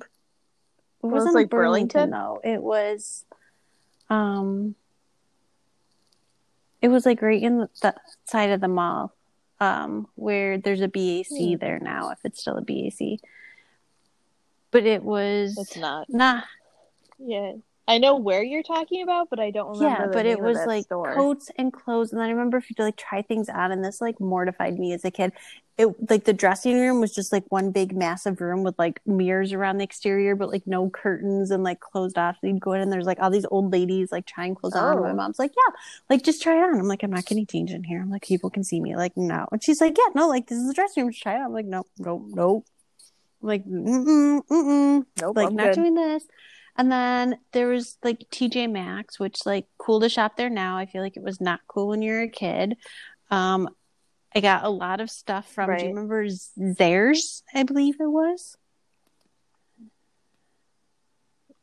It 1.03 1.07
was, 1.07 1.13
wasn't 1.13 1.35
like, 1.35 1.49
Burlington, 1.49 2.09
Burlington? 2.09 2.41
though. 2.43 2.49
It 2.49 2.63
was, 2.63 3.25
um, 4.09 4.75
it 6.81 6.87
was 6.87 7.05
like 7.05 7.21
right 7.21 7.41
in 7.41 7.57
the, 7.57 7.69
the 7.81 7.95
side 8.25 8.51
of 8.51 8.61
the 8.61 8.69
mall, 8.69 9.13
um, 9.61 10.07
where 10.15 10.57
there's 10.57 10.81
a 10.81 10.87
BAC 10.87 11.59
there 11.59 11.79
now, 11.79 12.09
if 12.09 12.17
it's 12.25 12.41
still 12.41 12.57
a 12.57 12.61
BAC. 12.61 13.19
But 14.71 14.85
it 14.85 15.03
was 15.03 15.55
It's 15.57 15.77
not. 15.77 16.09
nah, 16.09 16.41
Yeah, 17.19 17.53
I 17.91 17.97
know 17.97 18.15
where 18.15 18.41
you're 18.43 18.63
talking 18.63 19.03
about, 19.03 19.29
but 19.29 19.39
I 19.39 19.51
don't 19.51 19.77
remember. 19.77 20.03
yeah, 20.03 20.09
but 20.13 20.25
it 20.25 20.39
was 20.39 20.57
like 20.65 20.85
store. 20.85 21.13
coats 21.13 21.51
and 21.57 21.73
clothes. 21.73 22.11
And 22.11 22.21
then 22.21 22.27
I 22.27 22.31
remember 22.31 22.57
if 22.57 22.69
you 22.69 22.75
like 22.79 22.95
try 22.95 23.21
things 23.21 23.49
on, 23.49 23.71
and 23.71 23.83
this 23.83 23.99
like 23.99 24.19
mortified 24.19 24.79
me 24.79 24.93
as 24.93 25.03
a 25.03 25.11
kid. 25.11 25.33
It 25.77 25.87
like 26.09 26.25
the 26.25 26.33
dressing 26.33 26.79
room 26.79 27.01
was 27.01 27.13
just 27.13 27.31
like 27.33 27.43
one 27.49 27.71
big 27.71 27.95
massive 27.95 28.39
room 28.39 28.63
with 28.63 28.77
like 28.79 28.99
mirrors 29.05 29.51
around 29.51 29.77
the 29.79 29.83
exterior, 29.83 30.35
but 30.35 30.49
like 30.49 30.67
no 30.67 30.89
curtains 30.89 31.51
and 31.51 31.63
like 31.63 31.79
closed 31.79 32.17
off. 32.17 32.37
So 32.39 32.47
you'd 32.47 32.59
go 32.61 32.73
in 32.73 32.81
and 32.81 32.91
there's 32.91 33.05
like 33.05 33.19
all 33.19 33.29
these 33.31 33.45
old 33.51 33.71
ladies 33.73 34.11
like 34.11 34.25
trying 34.25 34.55
clothes 34.55 34.75
on. 34.75 34.93
And 34.97 35.01
my 35.01 35.11
Oh. 35.11 35.15
mom's 35.15 35.39
like, 35.39 35.51
yeah, 35.51 35.73
like 36.09 36.23
just 36.23 36.41
try 36.41 36.55
it 36.57 36.63
on. 36.63 36.79
I'm 36.79 36.87
like, 36.87 37.03
I'm 37.03 37.11
not 37.11 37.25
getting 37.25 37.45
changed 37.45 37.73
in 37.73 37.83
here. 37.83 38.01
I'm 38.01 38.11
like, 38.11 38.23
people 38.23 38.49
can 38.49 38.63
see 38.63 38.79
me. 38.79 38.95
Like, 38.95 39.17
no. 39.17 39.47
And 39.51 39.63
she's 39.63 39.81
like, 39.81 39.97
yeah, 39.97 40.11
no, 40.15 40.27
like 40.29 40.47
this 40.47 40.59
is 40.59 40.67
the 40.67 40.73
dressing 40.73 41.03
room. 41.03 41.11
Just 41.11 41.23
try 41.23 41.33
it 41.35 41.39
on. 41.39 41.45
I'm 41.47 41.53
like, 41.53 41.65
no, 41.65 41.85
no, 41.97 42.25
no. 42.29 42.63
I'm 43.41 43.47
like, 43.47 43.65
mm-mm, 43.65 44.41
mm-mm 44.47 45.05
Nope, 45.19 45.35
like 45.35 45.47
I'm 45.47 45.55
not 45.55 45.67
good. 45.67 45.75
doing 45.75 45.95
this. 45.95 46.23
And 46.81 46.91
then 46.91 47.37
there 47.51 47.67
was 47.67 47.99
like 48.03 48.25
TJ 48.31 48.65
Maxx, 48.71 49.19
which 49.19 49.45
like 49.45 49.67
cool 49.77 49.99
to 49.99 50.09
shop 50.09 50.35
there 50.35 50.49
now. 50.49 50.77
I 50.79 50.87
feel 50.87 51.03
like 51.03 51.15
it 51.15 51.21
was 51.21 51.39
not 51.39 51.59
cool 51.67 51.89
when 51.89 52.01
you 52.01 52.11
were 52.11 52.21
a 52.21 52.27
kid. 52.27 52.75
Um, 53.29 53.69
I 54.33 54.39
got 54.39 54.63
a 54.63 54.69
lot 54.69 54.99
of 54.99 55.11
stuff 55.11 55.47
from. 55.53 55.77
Do 55.77 55.83
you 55.83 55.89
remember 55.89 56.25
Zayre's? 56.25 57.43
I 57.53 57.61
believe 57.61 57.97
it 57.99 58.09
was 58.09 58.57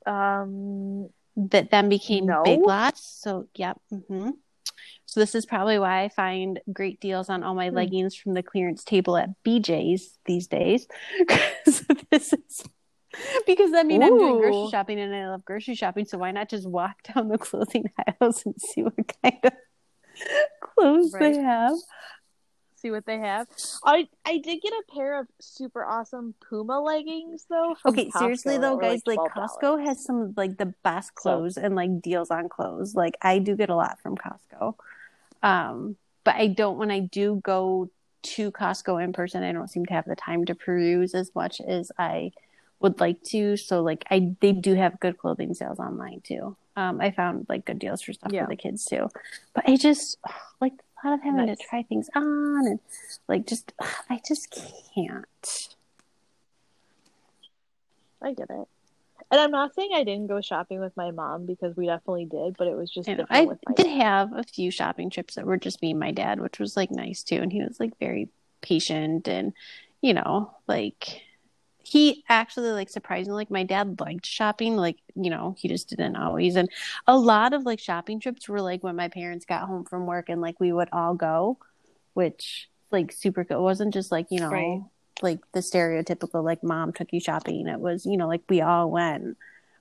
Um, 0.06 1.08
that 1.34 1.72
then 1.72 1.88
became 1.88 2.26
No. 2.26 2.44
Big 2.44 2.60
Lots. 2.60 3.02
So 3.20 3.48
yep. 3.56 3.76
hmm 3.90 4.30
So 5.04 5.18
this 5.18 5.34
is 5.34 5.46
probably 5.46 5.80
why 5.80 6.04
I 6.04 6.10
find 6.10 6.60
great 6.72 7.00
deals 7.00 7.28
on 7.28 7.42
all 7.42 7.56
my 7.56 7.70
Hmm. 7.70 7.74
leggings 7.74 8.14
from 8.14 8.34
the 8.34 8.44
clearance 8.44 8.84
table 8.84 9.16
at 9.16 9.30
BJ's 9.44 10.16
these 10.26 10.46
days. 10.46 10.86
this 12.12 12.32
is 12.32 12.62
because 13.46 13.72
I 13.74 13.82
mean 13.82 14.02
I'm 14.02 14.18
doing 14.18 14.38
grocery 14.38 14.70
shopping 14.70 15.00
and 15.00 15.14
I 15.14 15.28
love 15.28 15.44
grocery 15.44 15.74
shopping, 15.74 16.04
so 16.04 16.18
why 16.18 16.30
not 16.30 16.48
just 16.48 16.68
walk 16.68 16.96
down 17.14 17.28
the 17.28 17.38
clothing 17.38 17.90
aisles 18.20 18.44
and 18.44 18.54
see 18.60 18.82
what 18.82 18.94
kind 19.22 19.38
of 19.44 19.52
clothes 20.60 21.12
Right. 21.12 21.34
they 21.34 21.40
have? 21.40 21.74
see 22.76 22.90
what 22.92 23.06
they 23.06 23.18
have. 23.18 23.46
I 23.84 24.08
I 24.24 24.38
did 24.38 24.62
get 24.62 24.72
a 24.72 24.82
pair 24.94 25.18
of 25.20 25.26
super 25.40 25.84
awesome 25.84 26.34
Puma 26.48 26.80
leggings 26.80 27.44
though. 27.50 27.74
Okay, 27.84 28.06
Costco 28.06 28.18
seriously 28.18 28.58
though, 28.58 28.76
guys, 28.76 29.02
like 29.06 29.18
$12. 29.18 29.30
Costco 29.32 29.84
has 29.84 30.04
some 30.04 30.20
of 30.20 30.36
like 30.36 30.58
the 30.58 30.72
best 30.84 31.14
clothes 31.14 31.56
and 31.56 31.74
like 31.74 32.00
deals 32.00 32.30
on 32.30 32.48
clothes. 32.48 32.94
Like 32.94 33.16
I 33.20 33.38
do 33.40 33.56
get 33.56 33.68
a 33.70 33.74
lot 33.74 33.98
from 34.00 34.16
Costco. 34.16 34.74
Um, 35.42 35.96
but 36.24 36.36
I 36.36 36.48
don't 36.48 36.78
when 36.78 36.90
I 36.90 37.00
do 37.00 37.40
go 37.42 37.90
to 38.22 38.50
Costco 38.52 39.02
in 39.02 39.12
person, 39.12 39.42
I 39.42 39.52
don't 39.52 39.68
seem 39.68 39.86
to 39.86 39.94
have 39.94 40.04
the 40.04 40.16
time 40.16 40.44
to 40.46 40.54
peruse 40.54 41.14
as 41.14 41.34
much 41.34 41.60
as 41.60 41.90
I 41.98 42.32
would 42.80 43.00
like 43.00 43.22
to. 43.24 43.56
So 43.56 43.82
like 43.82 44.04
I 44.10 44.34
they 44.40 44.52
do 44.52 44.74
have 44.74 45.00
good 45.00 45.18
clothing 45.18 45.54
sales 45.54 45.78
online 45.78 46.20
too. 46.22 46.56
Um, 46.76 47.00
I 47.00 47.10
found 47.10 47.46
like 47.48 47.64
good 47.64 47.78
deals 47.78 48.02
for 48.02 48.12
stuff 48.12 48.32
Yeah. 48.32 48.44
for 48.44 48.50
the 48.50 48.56
kids 48.56 48.84
too. 48.84 49.08
But 49.54 49.68
I 49.68 49.76
just 49.76 50.16
like 50.60 50.74
a 51.02 51.08
lot 51.08 51.14
of 51.14 51.22
having 51.22 51.46
Nice. 51.46 51.58
to 51.58 51.64
try 51.68 51.82
things 51.82 52.08
on 52.14 52.66
and 52.66 52.80
like 53.28 53.46
just 53.46 53.72
I 54.08 54.20
just 54.26 54.50
can't. 54.94 55.68
I 58.22 58.32
get 58.32 58.50
it. 58.50 58.68
And 59.30 59.40
I'm 59.40 59.50
not 59.50 59.74
saying 59.74 59.90
I 59.94 60.04
didn't 60.04 60.28
go 60.28 60.40
shopping 60.40 60.80
with 60.80 60.96
my 60.96 61.10
mom 61.10 61.44
because 61.44 61.76
we 61.76 61.86
definitely 61.86 62.24
did, 62.24 62.56
but 62.56 62.66
it 62.66 62.76
was 62.76 62.90
just 62.90 63.08
I 63.08 63.14
did 63.14 63.26
dad. 63.76 63.86
have 63.86 64.32
a 64.32 64.42
few 64.42 64.70
shopping 64.70 65.10
trips 65.10 65.34
that 65.34 65.44
were 65.46 65.58
just 65.58 65.82
me 65.82 65.90
and 65.90 66.00
my 66.00 66.12
dad, 66.12 66.40
which 66.40 66.58
was 66.58 66.76
like 66.76 66.90
nice 66.90 67.22
too. 67.22 67.36
And 67.36 67.52
he 67.52 67.62
was 67.62 67.78
like 67.78 67.98
very 67.98 68.28
patient 68.62 69.28
and, 69.28 69.52
you 70.00 70.14
know, 70.14 70.52
like 70.66 71.22
he 71.88 72.24
actually 72.28 72.70
like 72.70 72.90
surprisingly 72.90 73.36
like 73.36 73.50
my 73.50 73.64
dad 73.64 74.00
liked 74.00 74.26
shopping 74.26 74.76
like 74.76 74.96
you 75.14 75.30
know 75.30 75.54
he 75.58 75.68
just 75.68 75.88
didn't 75.90 76.16
always. 76.16 76.56
And 76.56 76.68
a 77.06 77.16
lot 77.18 77.52
of 77.54 77.64
like 77.64 77.80
shopping 77.80 78.20
trips 78.20 78.48
were 78.48 78.60
like 78.60 78.82
when 78.82 78.96
my 78.96 79.08
parents 79.08 79.46
got 79.46 79.66
home 79.68 79.84
from 79.84 80.06
work 80.06 80.28
and 80.28 80.40
like 80.40 80.60
we 80.60 80.72
would 80.72 80.88
all 80.92 81.14
go 81.14 81.58
which 82.14 82.68
like 82.90 83.12
super 83.12 83.44
cool. 83.44 83.58
It 83.58 83.62
wasn't 83.62 83.94
just 83.94 84.12
like 84.12 84.26
you 84.30 84.40
know 84.40 84.50
Right. 84.50 84.82
like 85.22 85.40
the 85.52 85.60
stereotypical 85.60 86.44
like 86.44 86.62
mom 86.64 86.92
took 86.92 87.12
you 87.12 87.20
shopping. 87.20 87.68
It 87.68 87.80
was 87.80 88.06
you 88.06 88.16
know 88.16 88.28
like 88.28 88.42
we 88.48 88.60
all 88.60 88.90
went 88.90 89.36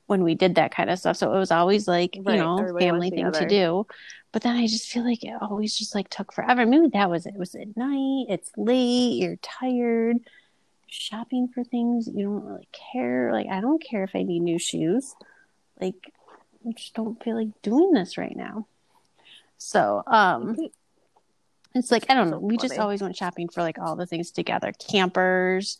when 0.07 0.23
we 0.23 0.35
did 0.35 0.55
that 0.55 0.73
kind 0.73 0.89
of 0.89 0.99
stuff. 0.99 1.17
So 1.17 1.33
it 1.33 1.39
was 1.39 1.51
always 1.51 1.87
like 1.87 2.21
Right, 2.25 2.25
you 2.25 2.37
know 2.37 2.59
everybody 2.59 2.85
family 2.85 3.09
thing 3.11 3.31
to 3.33 3.45
do. 3.45 3.85
But 4.31 4.43
then 4.43 4.55
i 4.55 4.67
just 4.67 4.89
feel 4.89 5.03
like 5.03 5.23
it 5.23 5.33
always 5.41 5.77
just 5.77 5.95
like 5.95 6.09
took 6.09 6.33
forever. 6.33 6.65
Maybe 6.65 6.89
that 6.93 7.09
was 7.09 7.25
it. 7.25 7.33
It 7.35 7.39
was 7.39 7.55
at 7.55 7.75
night. 7.77 8.25
It's 8.29 8.51
late. 8.57 9.15
You're 9.17 9.37
tired 9.37 10.17
shopping 10.89 11.47
for 11.53 11.63
things 11.63 12.07
you 12.07 12.25
don't 12.25 12.45
really 12.45 12.67
care. 12.93 13.31
Like 13.31 13.47
i 13.47 13.61
don't 13.61 13.83
care 13.83 14.03
if 14.03 14.11
i 14.15 14.23
need 14.23 14.41
new 14.41 14.59
shoes. 14.59 15.15
Like 15.79 16.11
i 16.67 16.71
just 16.71 16.93
don't 16.93 17.21
feel 17.23 17.35
like 17.35 17.61
doing 17.61 17.91
this 17.91 18.17
right 18.17 18.35
now. 18.35 18.67
So 19.57 20.03
um 20.07 20.55
it's 21.75 21.91
like 21.91 22.05
i 22.09 22.13
don't 22.13 22.29
know. 22.29 22.39
We 22.39 22.57
just 22.57 22.79
always 22.79 23.01
went 23.01 23.15
shopping 23.15 23.49
for 23.49 23.61
like 23.61 23.79
all 23.79 23.95
the 23.95 24.05
things 24.07 24.31
together. 24.31 24.71
Campers 24.71 25.77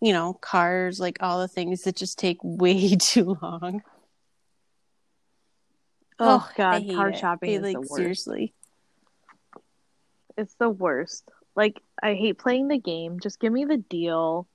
you 0.00 0.12
know 0.12 0.32
cars 0.32 1.00
like 1.00 1.18
all 1.20 1.40
the 1.40 1.48
things 1.48 1.82
that 1.82 1.96
just 1.96 2.18
take 2.18 2.38
way 2.42 2.96
too 2.96 3.36
long. 3.42 3.82
Oh, 6.20 6.48
I 6.50 6.56
God, 6.56 6.94
car 6.94 7.08
it. 7.10 7.18
shopping 7.18 7.50
I, 7.50 7.52
is 7.54 7.62
like 7.62 7.74
the 7.74 7.80
worst. 7.80 7.94
seriously. 7.94 8.54
It's 10.36 10.54
the 10.54 10.70
worst. 10.70 11.30
Like, 11.58 11.82
I 12.00 12.14
hate 12.14 12.38
playing 12.38 12.68
the 12.68 12.78
game. 12.78 13.18
Just 13.18 13.40
give 13.40 13.52
me 13.52 13.64
the 13.64 13.78
deal. 13.78 14.46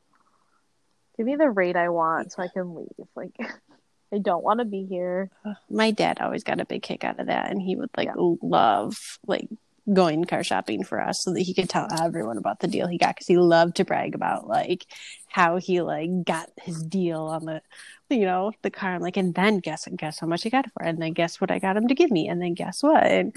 Give 1.18 1.26
me 1.26 1.36
the 1.36 1.50
rate 1.50 1.76
I 1.76 1.90
want 1.90 2.32
so 2.32 2.42
I 2.42 2.48
can 2.48 2.74
leave. 2.74 3.08
Like, 3.14 3.36
I 4.14 4.20
don't 4.20 4.42
want 4.44 4.60
to 4.60 4.66
be 4.66 4.86
here. 4.86 5.30
My 5.70 5.92
dad 5.92 6.20
always 6.22 6.46
got 6.46 6.62
a 6.62 6.66
big 6.66 6.82
kick 6.82 7.04
out 7.04 7.20
of 7.20 7.28
that, 7.28 7.52
and 7.52 7.62
he 7.62 7.76
would 7.76 7.90
like 7.98 8.08
Yeah. 8.08 8.36
love 8.42 9.20
like 9.28 9.50
going 9.92 10.24
car 10.24 10.46
shopping 10.46 10.82
for 10.86 11.02
us 11.02 11.22
so 11.22 11.34
that 11.34 11.42
he 11.42 11.54
could 11.54 11.68
tell 11.68 11.90
everyone 11.92 12.38
about 12.38 12.62
the 12.62 12.70
deal 12.70 12.88
he 12.88 12.98
got 12.98 13.16
because 13.16 13.28
he 13.28 13.36
loved 13.36 13.76
to 13.76 13.84
brag 13.84 14.16
about 14.16 14.48
like 14.48 14.86
how 15.28 15.58
he 15.58 15.82
like 15.82 16.24
got 16.24 16.50
his 16.62 16.82
deal 16.84 17.24
on 17.24 17.44
the 17.44 17.62
you 18.10 18.26
know 18.26 18.54
the 18.62 18.72
car. 18.72 18.96
I'm 18.96 19.02
like, 19.02 19.18
and 19.18 19.36
then 19.36 19.58
guess 19.60 19.88
and 19.88 19.98
guess 19.98 20.20
how 20.20 20.28
much 20.28 20.44
he 20.44 20.50
got 20.50 20.68
it 20.68 20.72
for, 20.72 20.84
and 20.84 21.02
then 21.02 21.12
guess 21.12 21.42
what 21.42 21.52
I 21.52 21.60
got 21.60 21.76
him 21.76 21.90
to 21.90 21.96
give 21.96 22.12
me, 22.12 22.30
and 22.30 22.42
then 22.42 22.54
guess 22.54 22.82
what? 22.82 23.04
And 23.04 23.36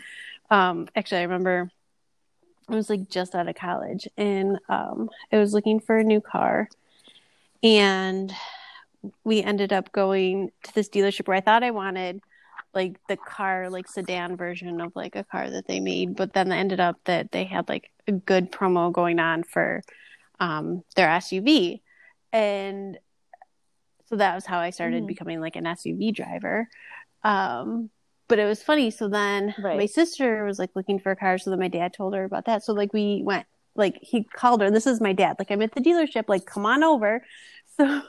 um, 0.51 0.89
actually, 0.95 1.23
I 1.23 1.25
remember 1.25 1.73
I 2.69 2.75
was 2.75 2.91
like 2.91 3.09
just 3.09 3.35
out 3.35 3.49
of 3.49 3.55
college, 3.55 4.09
and 4.17 4.59
um, 4.69 5.09
I 5.33 5.39
was 5.39 5.55
looking 5.55 5.79
for 5.81 5.97
a 5.99 6.05
new 6.05 6.21
car, 6.21 6.69
and 7.63 8.33
we 9.25 9.43
ended 9.43 9.73
up 9.73 9.93
going 9.93 10.51
to 10.65 10.75
this 10.75 10.89
dealership 10.89 11.29
where 11.29 11.37
I 11.37 11.41
thought 11.41 11.63
I 11.63 11.71
wanted 11.71 12.21
like 12.75 12.97
the 13.09 13.17
car 13.17 13.71
like 13.71 13.89
sedan 13.89 14.37
version 14.37 14.81
of 14.81 14.95
like 14.97 15.17
a 15.17 15.25
car 15.25 15.49
that 15.49 15.67
they 15.67 15.81
made 15.81 16.17
but 16.17 16.33
then 16.35 16.51
it 16.53 16.57
ended 16.57 16.81
up 16.81 16.97
that 17.05 17.31
they 17.33 17.45
had 17.45 17.69
like 17.69 17.91
a 18.07 18.13
good 18.13 18.51
promo 18.53 18.93
going 18.93 19.19
on 19.19 19.45
for 19.45 19.83
um 20.41 20.83
their 20.95 21.09
SUV 21.09 21.81
and 22.33 22.99
so 24.09 24.17
that 24.17 24.35
was 24.35 24.45
how 24.45 24.59
I 24.59 24.71
started 24.71 25.05
Mhm. 25.05 25.09
becoming 25.09 25.41
like 25.41 25.57
an 25.57 25.65
SUV 25.67 26.13
driver 26.13 26.69
um 27.23 27.91
but 28.29 28.39
it 28.39 28.45
was 28.45 28.63
funny. 28.63 28.91
So 28.91 29.09
then 29.09 29.55
Right. 29.59 29.77
my 29.79 29.87
sister 29.87 30.45
was 30.45 30.59
like 30.59 30.71
looking 30.75 30.99
for 30.99 31.13
a 31.13 31.17
car 31.17 31.39
so 31.39 31.51
then 31.51 31.59
my 31.59 31.69
dad 31.69 31.93
told 31.93 32.15
her 32.15 32.25
about 32.25 32.45
that. 32.47 32.65
So 32.65 32.73
like 32.73 32.93
we 32.93 33.23
went 33.25 33.47
like 33.75 33.99
he 34.03 34.25
called 34.25 34.61
her. 34.63 34.71
This 34.71 34.87
is 34.87 35.01
my 35.01 35.13
dad. 35.13 35.37
Like 35.39 35.51
I'm 35.51 35.63
at 35.63 35.75
the 35.75 35.81
dealership. 35.81 36.25
Like 36.29 36.47
come 36.47 36.67
on 36.67 36.83
over. 36.83 37.23
So 37.77 38.01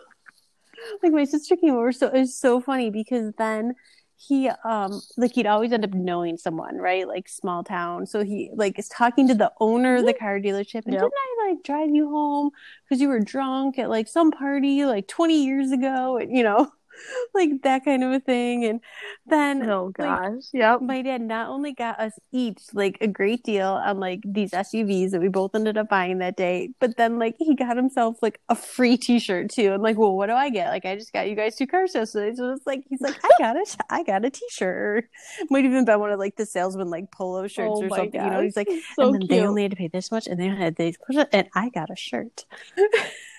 like 1.04 1.12
my 1.12 1.26
sister 1.26 1.56
came 1.58 1.74
over. 1.76 1.92
So 1.92 2.08
it 2.08 2.20
was 2.20 2.38
so 2.38 2.62
funny 2.62 2.90
because 2.90 3.34
then 3.38 3.76
he 4.16 4.50
um 4.66 5.02
like 5.18 5.34
he'd 5.34 5.46
always 5.46 5.72
end 5.72 5.84
up 5.84 5.94
knowing 5.94 6.38
someone 6.38 6.78
right? 6.78 7.08
Like 7.08 7.28
small 7.30 7.64
town. 7.64 8.06
So 8.06 8.24
he 8.24 8.50
like 8.56 8.80
is 8.80 8.88
talking 8.88 9.28
to 9.28 9.36
the 9.36 9.52
owner 9.60 9.98
of 9.98 10.06
the 10.06 10.14
car 10.14 10.40
dealership. 10.40 10.84
And 10.86 10.94
Yep. 10.94 11.02
didn't 11.02 11.14
i 11.14 11.50
like 11.50 11.64
drive 11.64 11.90
you 11.94 12.10
home? 12.10 12.52
Because 12.88 13.02
you 13.02 13.10
were 13.10 13.20
drunk 13.20 13.78
at 13.78 13.90
like 13.90 14.08
some 14.08 14.32
party 14.32 14.86
like 14.86 15.08
20 15.08 15.44
years 15.46 15.72
ago 15.72 16.18
and 16.18 16.36
you 16.36 16.44
know 16.44 16.72
like 17.34 17.62
that 17.64 17.86
kind 17.86 18.04
of 18.04 18.12
a 18.12 18.20
thing 18.20 18.66
and 18.66 18.82
then 19.26 19.64
Oh 19.70 19.92
like, 20.00 20.22
gosh. 20.22 20.44
Yep. 20.54 20.82
my 20.82 21.02
dad 21.02 21.22
not 21.22 21.50
only 21.50 21.74
got 21.74 22.00
us 22.00 22.14
each 22.32 22.62
like 22.74 22.98
a 23.02 23.08
great 23.08 23.44
deal 23.44 23.68
on 23.68 24.00
like 24.00 24.22
these 24.26 24.54
SUVs 24.54 25.12
that 25.12 25.22
we 25.22 25.28
both 25.28 25.56
ended 25.56 25.78
up 25.78 25.90
buying 25.90 26.20
that 26.20 26.38
day, 26.38 26.70
but 26.80 26.98
then 26.98 27.20
like 27.20 27.36
he 27.40 27.56
got 27.56 27.76
himself 27.78 28.18
like 28.22 28.40
a 28.50 28.56
free 28.56 28.98
T-shirt 28.98 29.50
too. 29.50 29.74
And 29.74 29.84
like, 29.84 29.98
well, 29.98 30.16
what 30.16 30.28
do 30.28 30.34
I 30.34 30.50
get? 30.50 30.70
Like, 30.70 30.86
I 30.86 30.96
just 30.96 31.14
got 31.14 31.28
you 31.30 31.36
guys 31.36 31.56
two 31.56 31.68
car 31.68 31.88
shows. 31.88 32.12
So 32.12 32.22
it's 32.22 32.66
like 32.66 32.84
he's 32.90 33.02
like, 33.02 33.18
I 33.24 33.30
got 33.40 33.56
it, 33.58 33.76
I 33.90 34.04
got 34.04 34.26
a 34.26 34.30
T-shirt. 34.30 35.10
Might 35.50 35.66
even 35.66 35.86
been 35.86 36.00
one 36.00 36.12
of 36.12 36.20
like 36.20 36.36
the 36.36 36.46
salesman 36.46 36.90
like 36.90 37.12
polo 37.12 37.48
shirts 37.48 37.80
Oh 37.80 37.84
or 37.84 37.90
something. 37.90 38.24
You 38.24 38.30
know, 38.32 38.42
gosh. 38.42 38.44
he's 38.44 38.58
like, 38.58 38.70
So 38.96 39.04
and 39.04 39.14
then 39.14 39.24
cute. 39.24 39.30
they 39.30 39.42
only 39.46 39.64
had 39.64 39.72
to 39.72 39.78
pay 39.78 39.88
this 39.88 40.12
much, 40.12 40.28
and 40.28 40.40
they 40.40 40.48
had 40.48 40.76
these, 40.76 40.98
push 41.06 41.18
and 41.34 41.48
I 41.56 41.70
got 41.70 41.90
a 41.90 41.96
shirt. 41.96 42.46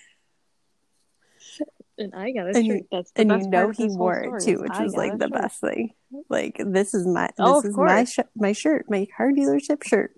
and 1.99 2.15
I 2.15 2.33
got 2.33 2.49
a 2.49 2.55
And 2.55 2.65
shirt. 2.65 2.85
That's 2.91 3.13
the 3.13 3.23
and 3.23 3.29
best 3.29 3.45
you 3.45 3.49
know 3.49 3.71
he 3.71 3.89
wore 3.91 4.19
it 4.21 4.39
too, 4.39 4.61
which 4.61 4.81
I 4.81 4.81
was 4.81 4.97
like 4.97 5.19
the 5.19 5.29
shirt. 5.29 5.31
best 5.31 5.61
thing. 5.61 5.95
Like 6.29 6.61
this 6.65 6.95
is 6.95 7.07
my 7.07 7.31
this 7.37 7.37
Oh, 7.39 7.59
of 7.61 7.65
is 7.65 7.79
my 7.79 8.05
course. 8.05 8.05
sh- 8.05 8.21
my 8.37 8.53
shirt, 8.53 8.87
my 8.91 9.07
car 9.17 9.31
dealership 9.33 9.85
shirt. 9.85 10.15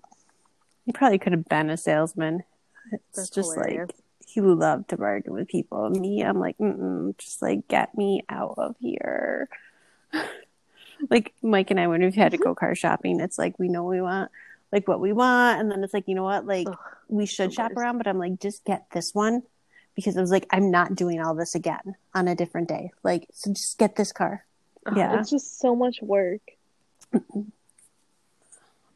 He 0.85 0.91
probably 0.93 1.19
could 1.19 1.33
have 1.33 1.45
been 1.45 1.69
a 1.69 1.77
salesman. 1.77 2.43
It's 2.91 3.03
That's 3.15 3.29
just 3.29 3.55
hilarious. 3.55 3.89
like 3.89 3.95
he 4.25 4.41
loved 4.41 4.89
to 4.89 4.97
bargain 4.97 5.33
with 5.33 5.47
people. 5.47 5.89
Me, 5.89 6.21
I'm 6.23 6.39
like, 6.39 6.57
mm 6.57 7.17
just 7.17 7.41
like 7.41 7.67
get 7.67 7.95
me 7.95 8.23
out 8.29 8.55
of 8.57 8.75
here. 8.79 9.49
like 11.09 11.33
Mike 11.41 11.71
and 11.71 11.79
I, 11.79 11.87
when 11.87 12.01
we've 12.01 12.15
had 12.15 12.31
to 12.31 12.37
go 12.37 12.55
car 12.55 12.75
shopping, 12.75 13.19
it's 13.19 13.37
like 13.37 13.57
we 13.59 13.69
know 13.69 13.83
we 13.83 14.01
want 14.01 14.31
like 14.71 14.87
what 14.87 14.99
we 14.99 15.13
want, 15.13 15.59
and 15.59 15.71
then 15.71 15.83
it's 15.83 15.93
like 15.93 16.07
you 16.07 16.15
know 16.15 16.23
what, 16.23 16.45
like 16.45 16.67
Ugh, 16.67 16.77
we 17.07 17.25
should 17.25 17.53
shop 17.53 17.73
worst. 17.73 17.77
around, 17.77 17.97
but 17.97 18.07
I'm 18.07 18.19
like, 18.19 18.39
just 18.39 18.63
get 18.65 18.85
this 18.91 19.13
one 19.13 19.43
because 19.95 20.15
it 20.15 20.21
was 20.21 20.31
like 20.31 20.45
I'm 20.49 20.71
not 20.71 20.95
doing 20.95 21.21
all 21.21 21.35
this 21.35 21.55
again 21.55 21.95
on 22.13 22.27
a 22.27 22.35
different 22.35 22.67
day. 22.67 22.91
Like, 23.03 23.27
so 23.33 23.53
just 23.53 23.77
get 23.77 23.95
this 23.95 24.11
car. 24.11 24.45
Ugh, 24.85 24.97
Yeah. 24.97 25.19
It's 25.19 25.29
just 25.29 25.59
so 25.59 25.75
much 25.75 26.01
work. 26.01 26.41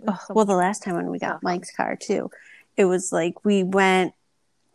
Oh, 0.07 0.19
well, 0.29 0.45
the 0.45 0.55
last 0.55 0.83
time 0.83 0.95
when 0.95 1.09
we 1.09 1.19
got. 1.19 1.41
Mike's 1.41 1.75
car 1.75 1.95
too, 1.95 2.29
it 2.77 2.85
was 2.85 3.11
like 3.11 3.43
we 3.43 3.63
went 3.63 4.13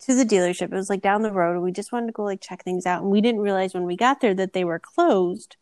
to 0.00 0.14
the 0.14 0.24
dealership. 0.24 0.62
It 0.62 0.72
was 0.72 0.90
like 0.90 1.02
down 1.02 1.22
the 1.22 1.32
road, 1.32 1.52
and 1.52 1.62
we 1.62 1.72
just 1.72 1.92
wanted 1.92 2.06
to 2.06 2.12
go 2.12 2.24
like 2.24 2.40
check 2.40 2.64
things 2.64 2.86
out, 2.86 3.02
and 3.02 3.10
we 3.10 3.20
didn't 3.20 3.40
realize 3.40 3.74
when 3.74 3.84
we 3.84 3.96
got 3.96 4.20
there 4.20 4.34
that 4.34 4.52
they 4.52 4.64
were 4.64 4.78
closed. 4.78 5.56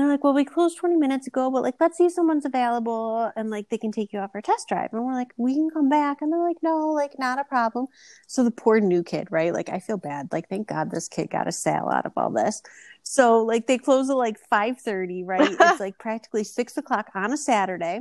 They're 0.00 0.08
like, 0.08 0.24
"Well, 0.24 0.34
we 0.34 0.44
closed 0.44 0.78
20 0.78 0.96
minutes 0.96 1.26
ago, 1.26 1.50
but 1.50 1.62
like, 1.62 1.74
let's 1.80 1.98
see 1.98 2.06
if 2.06 2.12
someone's 2.12 2.44
available, 2.46 3.30
and 3.36 3.50
like 3.50 3.68
they 3.68 3.78
can 3.78 3.92
take 3.92 4.12
you 4.12 4.18
out 4.20 4.32
for 4.32 4.38
a 4.38 4.42
test 4.42 4.68
drive." 4.68 4.92
And 4.92 5.04
we're 5.04 5.12
like, 5.14 5.32
"We 5.36 5.54
can 5.54 5.70
come 5.70 5.88
back," 5.88 6.22
and 6.22 6.32
they're 6.32 6.42
like, 6.42 6.62
"No, 6.62 6.88
like 6.88 7.18
not 7.18 7.38
a 7.38 7.44
problem." 7.44 7.86
So 8.26 8.44
the 8.44 8.50
poor 8.50 8.80
new 8.80 9.02
kid, 9.02 9.28
right? 9.30 9.52
Like, 9.52 9.68
I 9.68 9.78
feel 9.78 9.98
bad. 9.98 10.28
Like, 10.32 10.48
thank 10.48 10.68
God 10.68 10.90
this 10.90 11.08
kid 11.08 11.30
got 11.30 11.48
a 11.48 11.52
sale 11.52 11.88
out 11.92 12.06
of 12.06 12.12
all 12.16 12.30
this. 12.30 12.62
So 13.02 13.42
like 13.42 13.66
they 13.66 13.78
close 13.78 14.10
at 14.10 14.16
like 14.16 14.38
5:30, 14.50 15.24
right? 15.24 15.50
it's 15.60 15.80
like 15.80 15.98
practically 15.98 16.44
six 16.44 16.76
o'clock 16.76 17.10
on 17.14 17.32
a 17.32 17.36
Saturday. 17.36 18.00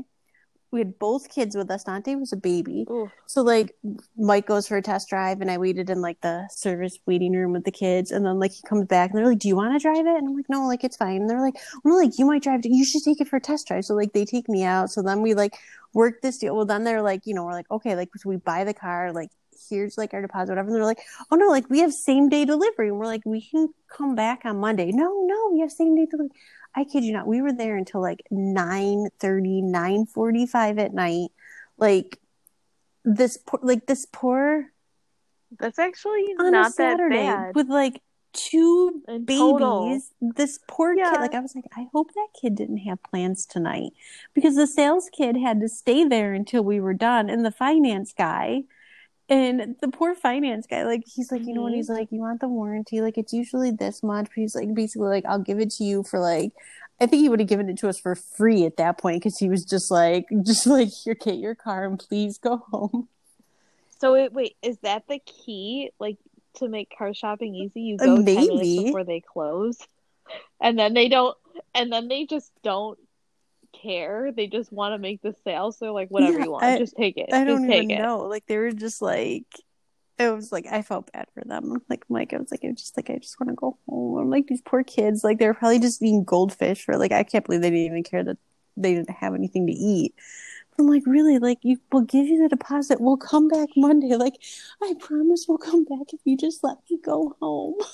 We 0.71 0.79
had 0.79 0.99
both 0.99 1.29
kids 1.29 1.55
with 1.55 1.71
us. 1.71 1.83
Dante 1.83 2.15
was 2.15 2.31
a 2.31 2.37
baby. 2.37 2.85
Ooh, 2.89 3.09
So 3.25 3.41
like 3.41 3.75
Mike 4.17 4.45
goes 4.47 4.67
for 4.67 4.77
a 4.77 4.81
test 4.81 5.09
drive 5.09 5.41
and 5.41 5.49
I 5.49 5.57
waited 5.57 5.89
in 5.89 6.01
like 6.01 6.21
the 6.21 6.47
service 6.51 6.97
waiting 7.05 7.33
room 7.33 7.53
with 7.53 7.63
the 7.65 7.71
kids 7.71 8.11
and 8.11 8.25
then 8.25 8.39
like 8.39 8.51
he 8.51 8.61
comes 8.63 8.85
back 8.85 9.09
and 9.09 9.17
they're 9.17 9.27
like, 9.27 9.39
Do 9.39 9.47
you 9.47 9.55
want 9.55 9.73
to 9.73 9.79
drive 9.79 10.05
it? 10.05 10.17
And 10.17 10.27
I'm 10.27 10.35
like, 10.35 10.49
No, 10.49 10.67
like 10.67 10.83
it's 10.83 10.97
fine. 10.97 11.21
And 11.21 11.29
they're 11.29 11.41
like, 11.41 11.55
Well 11.83 11.97
like 11.97 12.19
you 12.19 12.25
might 12.25 12.43
drive 12.43 12.59
it. 12.63 12.69
You 12.69 12.85
should 12.85 13.03
take 13.03 13.19
it 13.21 13.27
for 13.27 13.37
a 13.37 13.41
test 13.41 13.67
drive. 13.67 13.85
So 13.85 13.95
like 13.95 14.13
they 14.13 14.25
take 14.25 14.47
me 14.49 14.63
out. 14.63 14.91
So 14.91 15.01
then 15.01 15.21
we 15.21 15.33
like 15.33 15.55
work 15.93 16.21
this 16.21 16.37
deal. 16.37 16.55
Well 16.55 16.65
then 16.65 16.83
they're 16.83 17.01
like, 17.01 17.25
you 17.25 17.33
know, 17.33 17.45
we're 17.45 17.53
like, 17.53 17.71
okay, 17.71 17.95
like 17.95 18.09
so 18.15 18.29
we 18.29 18.37
buy 18.37 18.63
the 18.63 18.73
car, 18.73 19.11
like 19.11 19.31
here's 19.69 19.97
like 19.97 20.13
our 20.13 20.21
deposit, 20.21 20.51
whatever. 20.51 20.67
And 20.69 20.75
they're 20.75 20.85
like, 20.85 21.01
Oh 21.31 21.35
no, 21.35 21.47
like 21.47 21.69
we 21.69 21.79
have 21.79 21.93
same 21.93 22.29
day 22.29 22.45
delivery. 22.45 22.89
And 22.89 22.97
we're 22.99 23.05
like, 23.05 23.23
we 23.25 23.41
can 23.41 23.69
come 23.95 24.15
back 24.15 24.41
on 24.45 24.57
Monday. 24.57 24.91
No, 24.91 25.23
no, 25.25 25.49
we 25.51 25.59
have 25.61 25.71
same 25.71 25.95
day 25.95 26.05
delivery. 26.09 26.35
I 26.75 26.83
kid 26.83 27.03
you 27.03 27.13
not. 27.13 27.27
We 27.27 27.41
were 27.41 27.53
there 27.53 27.75
until 27.75 28.01
like 28.01 28.21
9 28.31 29.07
30, 29.19 29.61
9 29.61 30.05
45 30.05 30.79
at 30.79 30.93
night. 30.93 31.29
Like 31.77 32.19
this 33.03 33.37
poor, 33.37 33.59
like 33.63 33.85
this 33.87 34.05
poor 34.11 34.67
that's 35.57 35.79
actually 35.79 36.35
on 36.39 36.51
not 36.51 36.69
a 36.69 36.73
Saturday 36.73 37.25
that 37.25 37.37
bad. 37.47 37.55
with 37.55 37.69
like 37.69 38.01
two 38.33 39.01
In 39.07 39.25
babies. 39.25 39.39
total. 39.39 39.99
This 40.21 40.59
poor 40.67 40.93
Yeah. 40.95 41.11
kid, 41.11 41.21
like 41.21 41.33
I 41.33 41.39
was 41.39 41.55
like, 41.55 41.65
I 41.75 41.87
hope 41.91 42.13
that 42.13 42.27
kid 42.39 42.55
didn't 42.55 42.77
have 42.79 43.01
plans 43.01 43.45
tonight 43.45 43.91
because 44.35 44.55
the 44.55 44.67
sales 44.67 45.09
kid 45.11 45.37
had 45.37 45.59
to 45.61 45.67
stay 45.69 46.03
there 46.03 46.33
until 46.33 46.63
we 46.63 46.79
were 46.79 46.93
done, 46.93 47.29
and 47.29 47.43
the 47.45 47.51
finance 47.51 48.13
guy. 48.13 48.63
And 49.29 49.75
the 49.79 49.89
poor 49.89 50.15
finance 50.15 50.65
guy, 50.65 50.83
like 50.85 51.03
he's 51.05 51.31
like, 51.31 51.45
you 51.45 51.53
know 51.53 51.61
what? 51.61 51.73
He's 51.73 51.87
mm-hmm. 51.89 51.99
like, 51.99 52.11
you 52.11 52.19
want 52.19 52.41
the 52.41 52.47
warranty? 52.47 52.99
Like 53.01 53.17
it's 53.17 53.31
usually 53.31 53.69
this 53.69 54.01
much. 54.01 54.25
But 54.25 54.35
he's 54.35 54.55
like, 54.55 54.73
basically, 54.73 55.07
like 55.07 55.25
I'll 55.25 55.39
give 55.39 55.59
it 55.59 55.69
to 55.73 55.83
you 55.83 56.03
for 56.03 56.19
like, 56.19 56.51
I 56.99 57.05
think 57.05 57.21
he 57.21 57.29
would 57.29 57.39
have 57.39 57.47
given 57.47 57.69
it 57.69 57.77
to 57.79 57.89
us 57.89 57.99
for 57.99 58.15
free 58.15 58.65
at 58.65 58.77
that 58.77 58.97
point 58.97 59.21
because 59.21 59.37
he 59.37 59.47
was 59.47 59.63
just 59.65 59.91
like, 59.91 60.25
just 60.45 60.65
like, 60.65 60.89
here, 60.89 61.13
get 61.13 61.37
your 61.37 61.55
car 61.55 61.85
and 61.85 61.99
please 61.99 62.39
go 62.39 62.57
home. 62.71 63.07
So 63.99 64.15
it, 64.15 64.33
wait, 64.33 64.55
is 64.63 64.77
that 64.79 65.07
the 65.07 65.19
key? 65.19 65.91
Like 65.99 66.17
to 66.55 66.67
make 66.67 66.95
car 66.97 67.13
shopping 67.13 67.53
easy, 67.53 67.81
you 67.81 67.95
uh, 67.99 68.05
go 68.05 68.15
ten 68.23 68.25
minutes 68.25 68.83
before 68.83 69.03
they 69.03 69.19
close, 69.19 69.77
and 70.59 70.79
then 70.79 70.93
they 70.93 71.07
don't, 71.07 71.37
and 71.75 71.91
then 71.91 72.07
they 72.07 72.25
just 72.25 72.51
don't 72.63 72.97
care. 73.71 74.31
They 74.31 74.47
just 74.47 74.71
want 74.71 74.93
to 74.93 74.97
make 74.99 75.21
the 75.21 75.35
sale. 75.43 75.71
So 75.71 75.93
like 75.93 76.09
whatever 76.09 76.39
Yeah, 76.39 76.45
you 76.45 76.51
want, 76.51 76.63
I- 76.65 76.77
just 76.77 76.95
take 76.95 77.17
it. 77.17 77.29
I 77.31 77.43
don't 77.43 77.57
just 77.59 77.69
take 77.69 77.83
even 77.85 77.97
it. 77.97 78.01
know. 78.01 78.19
Like 78.21 78.45
they 78.47 78.57
were 78.57 78.71
just 78.71 79.01
like 79.01 79.45
it 80.17 80.29
was 80.35 80.51
like 80.51 80.65
I 80.67 80.81
felt 80.81 81.11
bad 81.13 81.27
for 81.33 81.43
them. 81.45 81.81
Like 81.89 82.03
Mike, 82.09 82.33
I 82.33 82.37
was 82.37 82.51
like, 82.51 82.61
I 82.65 82.71
just 82.71 82.97
like 82.97 83.09
I 83.09 83.17
just 83.17 83.39
want 83.39 83.49
to 83.49 83.55
go 83.55 83.77
home. 83.87 84.17
I'm 84.17 84.29
like 84.29 84.47
these 84.47 84.61
poor 84.61 84.83
kids. 84.83 85.23
Like 85.23 85.39
they're 85.39 85.53
probably 85.53 85.79
just 85.79 86.01
eating 86.01 86.23
goldfish 86.25 86.83
for 86.83 86.97
like 86.97 87.11
I 87.11 87.23
can't 87.23 87.45
believe 87.45 87.61
they 87.61 87.69
didn't 87.69 87.85
even 87.85 88.03
care 88.03 88.23
that 88.23 88.37
they 88.75 88.93
didn't 88.95 89.09
have 89.11 89.33
anything 89.35 89.65
to 89.67 89.73
eat. 89.73 90.13
But 90.71 90.83
I'm 90.83 90.89
like, 90.89 91.03
really? 91.05 91.39
Like 91.39 91.59
you 91.61 91.77
we'll 91.91 92.03
give 92.03 92.25
you 92.27 92.41
the 92.43 92.49
deposit. 92.49 92.99
We'll 92.99 93.17
come 93.17 93.47
back 93.47 93.69
Monday. 93.77 94.15
Like 94.15 94.35
I 94.83 94.93
promise 94.99 95.45
we'll 95.47 95.57
come 95.57 95.85
back 95.85 96.13
if 96.13 96.19
you 96.25 96.35
just 96.37 96.63
let 96.63 96.77
me 96.89 96.97
go 97.03 97.35
home. 97.41 97.75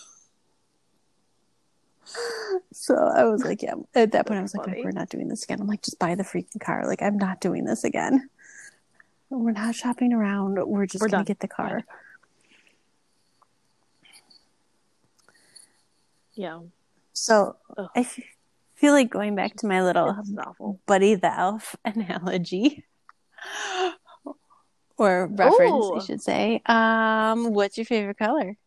So 2.72 2.96
I 2.96 3.24
was 3.26 3.44
like, 3.44 3.62
yeah. 3.62 3.74
At 3.96 4.12
that 4.12 4.28
point, 4.28 4.40
I 4.40 4.42
was 4.42 4.54
like, 4.56 4.68
Funny. 4.68 4.84
we're 4.84 4.92
not 4.92 5.10
doing 5.10 5.28
this 5.28 5.44
again. 5.44 5.60
I'm 5.62 5.68
like, 5.68 5.82
just 5.82 5.98
buy 6.00 6.16
the 6.16 6.24
freaking 6.24 6.60
car. 6.60 6.86
Like, 6.88 7.02
I'm 7.02 7.18
not 7.18 7.42
doing 7.42 7.66
this 7.66 7.84
again. 7.84 8.30
We're 9.30 9.52
not 9.52 9.74
shopping 9.76 10.14
around. 10.14 10.60
We're 10.66 10.86
just 10.86 11.02
We're 11.02 11.08
gonna 11.08 11.20
done. 11.24 11.26
get 11.26 11.40
the 11.40 11.48
car. 11.48 11.84
Yeah, 16.34 16.60
So 17.14 17.56
Ugh. 17.78 17.88
I 17.96 18.02
f- 18.02 18.20
feel 18.76 18.92
like 18.94 19.10
going 19.10 19.36
back 19.36 19.56
to 19.58 19.68
my 19.68 19.82
little. 19.82 20.14
Buddy 20.86 21.16
the 21.16 21.34
Elf 21.34 21.76
analogy. 21.86 22.84
or 24.98 25.28
reference, 25.28 25.72
Ooh. 25.86 25.96
I 25.96 26.04
should 26.04 26.22
say. 26.22 26.62
Um, 26.66 27.54
what's 27.54 27.78
your 27.78 27.86
favorite 27.86 28.18
color? 28.18 28.58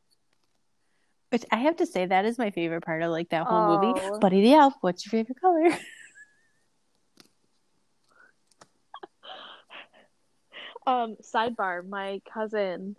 Which 1.30 1.44
I 1.52 1.56
have 1.58 1.76
to 1.76 1.86
say 1.86 2.06
that 2.06 2.24
is 2.24 2.38
my 2.38 2.50
favorite 2.50 2.84
part 2.84 3.02
of 3.02 3.10
like 3.10 3.28
that 3.30 3.46
whole 3.46 3.66
movie. 3.66 3.94
Oh. 4.02 4.18
Buddy 4.18 4.40
the 4.42 4.54
Elf, 4.54 4.74
what's 4.80 5.04
your 5.04 5.10
favorite 5.10 5.40
color? 5.40 5.68
Um, 10.86 11.16
sidebar, 11.22 11.86
my 11.86 12.22
cousin 12.32 12.96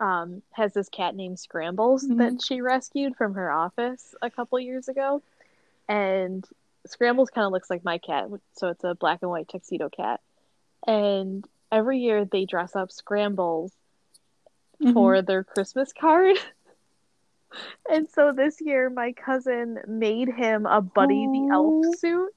um 0.00 0.42
has 0.50 0.72
this 0.72 0.88
cat 0.88 1.14
named 1.14 1.38
Scrambles 1.38 2.04
Mhm. 2.08 2.18
that 2.18 2.42
she 2.42 2.60
rescued 2.60 3.14
from 3.16 3.34
her 3.34 3.52
office 3.52 4.14
a 4.20 4.30
couple 4.30 4.58
years 4.58 4.88
ago. 4.88 5.22
And 5.88 6.44
Scrambles 6.86 7.30
kind 7.30 7.46
of 7.46 7.52
looks 7.52 7.70
like 7.70 7.84
my 7.84 7.98
cat, 7.98 8.28
so 8.54 8.68
it's 8.68 8.82
a 8.82 8.96
black 8.96 9.20
and 9.22 9.30
white 9.30 9.48
tuxedo 9.48 9.88
cat. 9.90 10.20
And 10.86 11.46
every 11.70 12.00
year 12.00 12.24
they 12.24 12.46
dress 12.46 12.74
up 12.74 12.90
Scrambles 12.90 13.72
for 14.92 15.22
their 15.22 15.44
Christmas 15.44 15.92
card. 15.92 16.36
And 17.90 18.08
so 18.08 18.32
this 18.32 18.60
year, 18.60 18.90
my 18.90 19.12
cousin 19.12 19.78
made 19.86 20.28
him 20.28 20.66
a 20.66 20.80
Buddy 20.80 21.26
the. 21.26 21.48
Elf 21.52 21.98
suit, 21.98 22.30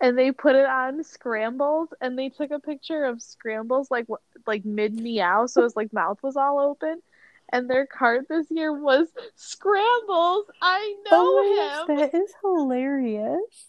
and 0.00 0.16
they 0.16 0.32
put 0.32 0.56
it 0.56 0.66
on 0.66 1.04
Scrambles, 1.04 1.90
and 2.00 2.18
they 2.18 2.28
took 2.30 2.50
a 2.50 2.58
picture 2.58 3.04
of 3.04 3.20
Scrambles 3.20 3.90
like 3.90 4.06
like 4.46 4.64
mid 4.64 4.94
meow, 4.94 5.46
so 5.46 5.62
his 5.62 5.76
like 5.76 5.92
mouth 5.92 6.18
was 6.22 6.36
all 6.36 6.58
open. 6.60 7.02
And 7.50 7.68
their 7.68 7.86
card 7.86 8.26
this 8.28 8.46
year 8.50 8.72
was 8.72 9.08
Scrambles. 9.34 10.44
I 10.60 10.94
know 11.04 11.10
Oh 11.12 11.84
him. 11.88 11.96
that 11.96 12.14
is 12.14 12.32
hilarious. 12.42 13.66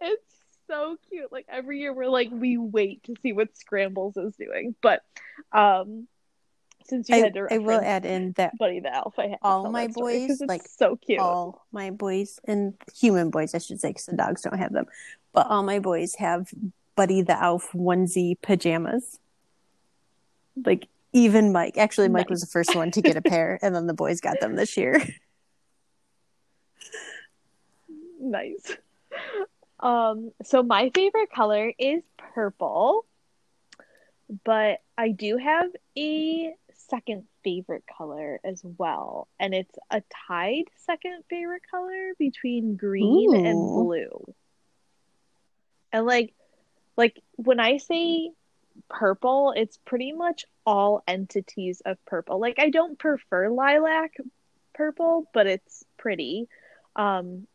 It's 0.00 0.22
so 0.68 0.96
cute. 1.08 1.32
Like 1.32 1.46
every 1.48 1.80
year, 1.80 1.92
we're 1.92 2.08
like 2.08 2.28
we 2.30 2.56
wait 2.56 3.02
to 3.04 3.14
see 3.22 3.32
what 3.32 3.56
Scrambles 3.56 4.16
is 4.16 4.34
doing. 4.36 4.74
But 4.80 5.02
um, 5.52 6.06
since 6.84 7.08
you 7.08 7.16
I, 7.16 7.18
had 7.18 7.34
to 7.34 7.46
I 7.50 7.58
will 7.58 7.80
add 7.80 8.04
in 8.04 8.32
that 8.32 8.56
Buddy 8.58 8.80
the 8.80 8.94
Elf, 8.94 9.18
I 9.18 9.28
had 9.28 9.38
all 9.42 9.70
my 9.70 9.86
that 9.86 9.92
story 9.92 10.20
'cause 10.26 10.28
boys, 10.28 10.40
it's 10.42 10.48
like, 10.48 10.62
so 10.66 10.96
cute. 10.96 11.18
all 11.20 11.66
my 11.72 11.90
boys 11.90 12.40
and 12.44 12.74
human 12.96 13.30
boys, 13.30 13.54
I 13.54 13.58
should 13.58 13.80
say, 13.80 13.88
because 13.88 14.06
the 14.06 14.16
dogs 14.16 14.42
don't 14.42 14.58
have 14.58 14.72
them, 14.72 14.86
but 15.32 15.46
all 15.46 15.62
my 15.62 15.78
boys 15.78 16.14
have 16.16 16.52
Buddy 16.96 17.22
the 17.22 17.40
Elf 17.40 17.70
onesie 17.72 18.36
pajamas. 18.42 19.18
Like 20.64 20.88
even 21.12 21.52
Mike, 21.52 21.78
actually, 21.78 22.08
Mike 22.08 22.28
was 22.30 22.40
the 22.40 22.46
first 22.46 22.74
one 22.74 22.90
to 22.92 23.02
get 23.02 23.16
a 23.16 23.22
pair, 23.22 23.58
and 23.62 23.74
then 23.74 23.86
the 23.86 23.94
boys 23.94 24.20
got 24.20 24.40
them 24.40 24.56
this 24.56 24.76
year. 24.76 25.02
Nice. 28.22 28.76
Um, 29.80 30.30
so 30.44 30.62
my 30.62 30.90
favorite 30.94 31.32
color 31.32 31.72
is 31.78 32.02
purple, 32.34 33.06
but 34.44 34.80
I 34.98 35.08
do 35.08 35.38
have 35.38 35.70
a 35.96 36.54
second 36.90 37.24
favorite 37.42 37.84
color 37.96 38.40
as 38.44 38.62
well, 38.64 39.28
and 39.38 39.54
it's 39.54 39.78
a 39.90 40.02
tied 40.28 40.64
second 40.86 41.24
favorite 41.30 41.62
color 41.70 42.12
between 42.18 42.76
green 42.76 43.34
and 43.34 43.56
blue. 43.56 44.34
And 45.92 46.04
like 46.04 46.34
like 46.96 47.20
when 47.36 47.60
I 47.60 47.78
say 47.78 48.30
purple, 48.88 49.54
it's 49.56 49.78
pretty 49.84 50.12
much 50.12 50.44
all 50.66 51.02
entities 51.08 51.80
of 51.84 52.04
purple. 52.04 52.40
Like 52.40 52.58
I 52.58 52.70
don't 52.70 52.98
prefer 52.98 53.48
lilac 53.48 54.16
purple, 54.74 55.26
but 55.32 55.46
it's 55.46 55.84
pretty. 55.96 56.48
Um 56.96 57.46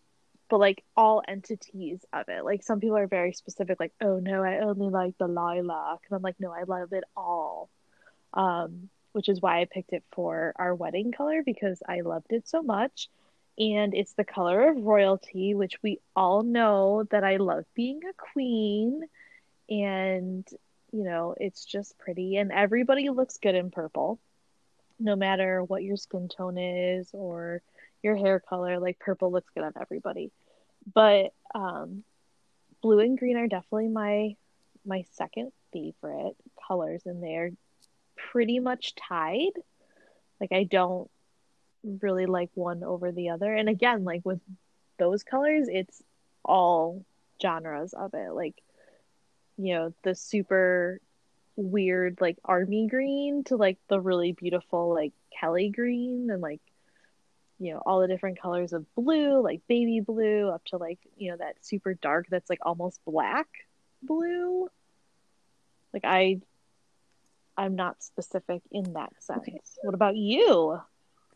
but 0.49 0.59
like 0.59 0.83
all 0.95 1.23
entities 1.27 2.05
of 2.13 2.29
it. 2.29 2.45
Like 2.45 2.63
some 2.63 2.79
people 2.79 2.97
are 2.97 3.07
very 3.07 3.33
specific, 3.33 3.79
like, 3.79 3.93
oh 4.01 4.19
no, 4.19 4.43
I 4.43 4.59
only 4.59 4.89
like 4.89 5.17
the 5.17 5.27
lilac. 5.27 5.99
And 6.07 6.15
I'm 6.15 6.21
like, 6.21 6.39
no, 6.39 6.51
I 6.51 6.63
love 6.63 6.93
it 6.93 7.03
all. 7.17 7.69
Um, 8.33 8.89
which 9.15 9.29
is 9.29 9.41
why 9.41 9.61
I 9.61 9.65
picked 9.65 9.93
it 9.93 10.03
for 10.11 10.51
our 10.57 10.75
wedding 10.75 11.13
color 11.13 11.41
because 11.41 11.81
I 11.87 12.01
loved 12.01 12.33
it 12.33 12.49
so 12.49 12.61
much. 12.61 13.07
And 13.57 13.93
it's 13.93 14.11
the 14.11 14.25
color 14.25 14.67
of 14.67 14.83
royalty, 14.83 15.55
which 15.55 15.81
we 15.81 16.01
all 16.17 16.43
know 16.43 17.05
that 17.11 17.23
I 17.23 17.37
love 17.37 17.63
being 17.73 18.01
a 18.03 18.11
queen. 18.33 19.03
And, 19.69 20.45
you 20.91 21.05
know, 21.05 21.33
it's 21.39 21.63
just 21.63 21.97
pretty. 21.97 22.35
And 22.35 22.51
everybody 22.51 23.07
looks 23.07 23.37
good 23.37 23.55
in 23.55 23.71
purple, 23.71 24.19
no 24.99 25.15
matter 25.15 25.63
what 25.63 25.81
your 25.81 25.95
skin 25.95 26.27
tone 26.27 26.57
is 26.57 27.09
or 27.13 27.61
your 28.03 28.17
hair 28.17 28.41
color, 28.41 28.79
like 28.79 28.99
purple 28.99 29.31
looks 29.31 29.49
good 29.55 29.63
on 29.63 29.71
everybody. 29.79 30.33
But 30.93 31.31
um, 31.55 32.03
blue 32.81 32.99
and 32.99 33.17
green 33.17 33.37
are 33.37 33.47
definitely 33.47 33.87
my 33.87 34.35
my 34.85 35.05
second 35.13 35.53
favorite 35.71 36.35
colors, 36.67 37.03
and 37.05 37.23
they're 37.23 37.51
pretty 38.15 38.59
much 38.59 38.95
tied. 38.95 39.51
Like 40.39 40.51
I 40.51 40.63
don't 40.63 41.09
really 41.83 42.25
like 42.25 42.49
one 42.53 42.83
over 42.83 43.11
the 43.11 43.29
other. 43.29 43.53
And 43.53 43.69
again, 43.69 44.03
like 44.03 44.21
with 44.25 44.39
those 44.97 45.23
colors, 45.23 45.67
it's 45.69 46.01
all 46.43 47.05
genres 47.41 47.93
of 47.93 48.13
it. 48.13 48.31
Like, 48.31 48.55
you 49.57 49.75
know, 49.75 49.93
the 50.03 50.15
super 50.15 50.99
weird 51.57 52.19
like 52.19 52.37
army 52.43 52.87
green 52.87 53.43
to 53.45 53.55
like 53.55 53.77
the 53.87 53.99
really 53.99 54.33
beautiful 54.33 54.93
like 54.93 55.13
Kelly 55.39 55.69
green 55.69 56.29
and 56.29 56.41
like 56.41 56.59
you 57.59 57.73
know 57.73 57.81
all 57.85 58.01
the 58.01 58.07
different 58.07 58.41
colors 58.41 58.73
of 58.73 58.93
blue 58.95 59.41
like 59.41 59.61
baby 59.67 60.01
blue 60.01 60.49
up 60.49 60.63
to 60.65 60.77
like 60.77 60.99
you 61.15 61.31
know 61.31 61.37
that 61.37 61.55
super 61.61 61.93
dark 61.93 62.27
that's 62.29 62.49
like 62.49 62.59
almost 62.61 62.99
black 63.05 63.47
blue 64.03 64.67
like 65.93 66.03
i 66.03 66.39
i'm 67.57 67.75
not 67.75 68.01
specific 68.03 68.61
in 68.71 68.93
that 68.93 69.11
sense 69.19 69.39
Okay. 69.41 69.59
what 69.83 69.93
about 69.93 70.15
you 70.15 70.79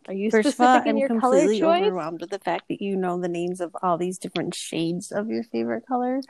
are 0.08 0.14
you 0.14 0.32
First 0.32 0.50
specific 0.52 0.68
all, 0.68 0.82
in 0.90 0.90
I'm 0.90 0.98
your 0.98 1.10
color 1.10 1.38
completely 1.38 1.60
choice 1.60 1.82
overwhelmed 1.84 2.22
with 2.22 2.30
the 2.32 2.40
fact 2.40 2.64
that 2.70 2.82
you 2.82 2.96
know 2.96 3.20
the 3.20 3.28
names 3.28 3.62
of 3.62 3.76
all 3.84 3.98
these 3.98 4.18
different 4.18 4.56
shades 4.56 5.12
of 5.12 5.30
your 5.30 5.44
favorite 5.44 5.86
color. 5.86 6.22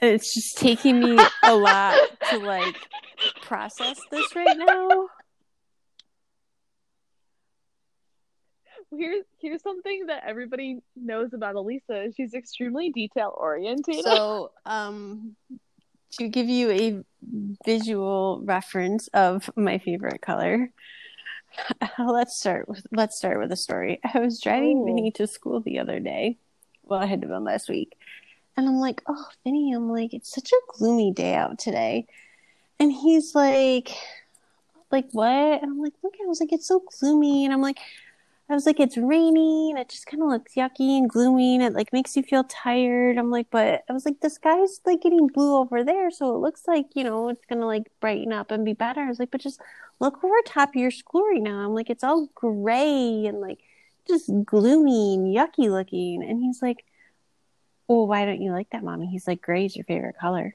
And 0.00 0.14
It's 0.14 0.34
just 0.34 0.56
taking 0.58 0.98
me 0.98 1.18
a 1.44 1.54
lot 1.54 1.98
to 2.30 2.38
like 2.38 2.74
process 3.42 4.00
this 4.10 4.34
right 4.34 4.56
now. 4.56 5.06
here's 8.96 9.24
here's 9.40 9.62
something 9.62 10.06
that 10.06 10.22
everybody 10.26 10.78
knows 10.96 11.32
about 11.34 11.54
elisa 11.56 12.08
she's 12.16 12.34
extremely 12.34 12.90
detail 12.90 13.34
oriented 13.36 14.02
So, 14.02 14.52
um, 14.66 15.36
to 16.12 16.28
give 16.28 16.48
you 16.48 16.70
a 16.70 17.04
visual 17.64 18.40
reference 18.44 19.08
of 19.08 19.50
my 19.56 19.78
favorite 19.78 20.22
color, 20.22 20.70
let's 21.98 22.38
start 22.38 22.68
with 22.68 22.86
let's 22.92 23.16
start 23.16 23.38
with 23.38 23.52
a 23.52 23.56
story. 23.56 24.00
I 24.14 24.18
was 24.18 24.40
driving 24.40 24.78
Ooh. 24.78 24.86
Vinny 24.86 25.10
to 25.12 25.26
school 25.26 25.60
the 25.60 25.78
other 25.78 26.00
day. 26.00 26.36
Well, 26.84 27.00
I 27.00 27.06
had 27.06 27.20
to 27.22 27.28
been 27.28 27.44
last 27.44 27.68
week, 27.68 27.98
and 28.56 28.66
I'm 28.66 28.76
like, 28.76 29.02
"Oh, 29.06 29.26
Vinny," 29.44 29.72
I'm 29.72 29.90
like, 29.90 30.14
"It's 30.14 30.32
such 30.32 30.52
a 30.52 30.78
gloomy 30.78 31.12
day 31.12 31.34
out 31.34 31.58
today," 31.58 32.06
and 32.80 32.92
he's 32.92 33.34
like, 33.34 33.90
"Like 34.90 35.08
what?" 35.12 35.62
And 35.62 35.70
I'm 35.70 35.80
like, 35.80 35.94
"Look," 36.02 36.14
I 36.22 36.26
was 36.26 36.40
like, 36.40 36.52
"It's 36.52 36.66
so 36.66 36.82
gloomy," 36.98 37.44
and 37.44 37.52
I'm 37.52 37.62
like. 37.62 37.78
I 38.50 38.54
was 38.54 38.64
like, 38.64 38.80
it's 38.80 38.96
raining. 38.96 39.76
It 39.76 39.90
just 39.90 40.06
kind 40.06 40.22
of 40.22 40.30
looks 40.30 40.54
yucky 40.54 40.96
and 40.96 41.08
gloomy, 41.08 41.54
and 41.54 41.62
it 41.62 41.74
like 41.74 41.92
makes 41.92 42.16
you 42.16 42.22
feel 42.22 42.44
tired. 42.44 43.18
I'm 43.18 43.30
like, 43.30 43.48
but 43.50 43.84
I 43.88 43.92
was 43.92 44.06
like, 44.06 44.20
the 44.20 44.30
sky's 44.30 44.80
like 44.86 45.02
getting 45.02 45.26
blue 45.26 45.56
over 45.56 45.84
there, 45.84 46.10
so 46.10 46.34
it 46.34 46.38
looks 46.38 46.66
like 46.66 46.86
you 46.94 47.04
know 47.04 47.28
it's 47.28 47.44
gonna 47.46 47.66
like 47.66 47.84
brighten 48.00 48.32
up 48.32 48.50
and 48.50 48.64
be 48.64 48.72
better. 48.72 49.00
I 49.00 49.08
was 49.08 49.18
like, 49.18 49.30
but 49.30 49.42
just 49.42 49.60
look 50.00 50.22
over 50.24 50.34
top 50.46 50.70
of 50.70 50.76
your 50.76 50.90
school 50.90 51.22
right 51.28 51.42
now. 51.42 51.58
I'm 51.58 51.74
like, 51.74 51.90
it's 51.90 52.04
all 52.04 52.28
gray 52.34 53.26
and 53.26 53.40
like 53.40 53.58
just 54.06 54.30
gloomy 54.44 55.14
and 55.14 55.26
yucky 55.26 55.70
looking. 55.70 56.22
And 56.22 56.42
he's 56.42 56.62
like, 56.62 56.84
well, 57.86 58.06
why 58.06 58.24
don't 58.24 58.40
you 58.40 58.52
like 58.52 58.70
that, 58.70 58.82
mommy? 58.82 59.06
He's 59.06 59.26
like, 59.26 59.42
gray 59.42 59.66
is 59.66 59.76
your 59.76 59.84
favorite 59.84 60.16
color. 60.18 60.54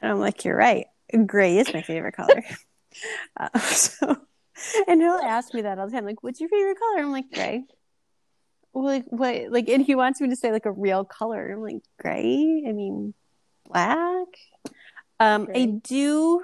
And 0.00 0.12
I'm 0.12 0.20
like, 0.20 0.44
you're 0.44 0.56
right. 0.56 0.86
Gray 1.26 1.58
is 1.58 1.72
my 1.72 1.82
favorite 1.82 2.14
color. 2.14 2.44
uh, 3.36 3.58
so. 3.58 4.16
And 4.86 5.00
he'll 5.00 5.14
ask 5.14 5.54
me 5.54 5.62
that 5.62 5.78
all 5.78 5.86
the 5.86 5.92
time, 5.92 6.04
like, 6.04 6.22
"What's 6.22 6.40
your 6.40 6.48
favorite 6.48 6.78
color?" 6.78 7.02
I'm 7.02 7.12
like, 7.12 7.30
"Gray." 7.32 7.64
Well, 8.72 8.84
like 8.84 9.04
what? 9.08 9.50
Like, 9.50 9.68
and 9.68 9.84
he 9.84 9.94
wants 9.94 10.20
me 10.20 10.28
to 10.28 10.36
say 10.36 10.52
like 10.52 10.66
a 10.66 10.72
real 10.72 11.04
color. 11.04 11.52
I'm 11.52 11.62
like, 11.62 11.82
"Gray." 12.00 12.64
I 12.66 12.72
mean, 12.72 13.14
black. 13.66 14.28
Um, 15.18 15.48
I 15.54 15.66
do 15.66 16.42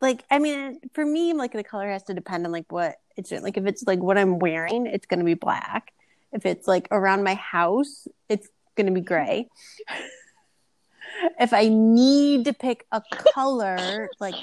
like. 0.00 0.24
I 0.30 0.38
mean, 0.38 0.80
for 0.94 1.04
me, 1.04 1.32
like 1.32 1.52
the 1.52 1.64
color 1.64 1.90
has 1.90 2.02
to 2.04 2.14
depend 2.14 2.46
on 2.46 2.52
like 2.52 2.70
what 2.70 2.96
it's 3.16 3.32
like. 3.32 3.56
If 3.56 3.66
it's 3.66 3.84
like 3.86 4.00
what 4.00 4.18
I'm 4.18 4.38
wearing, 4.38 4.86
it's 4.86 5.06
gonna 5.06 5.24
be 5.24 5.34
black. 5.34 5.92
If 6.32 6.46
it's 6.46 6.68
like 6.68 6.88
around 6.90 7.24
my 7.24 7.34
house, 7.34 8.06
it's 8.28 8.48
gonna 8.76 8.92
be 8.92 9.00
gray. 9.00 9.48
if 11.40 11.52
I 11.52 11.68
need 11.68 12.44
to 12.46 12.52
pick 12.52 12.86
a 12.92 13.02
color, 13.34 14.08
like 14.20 14.34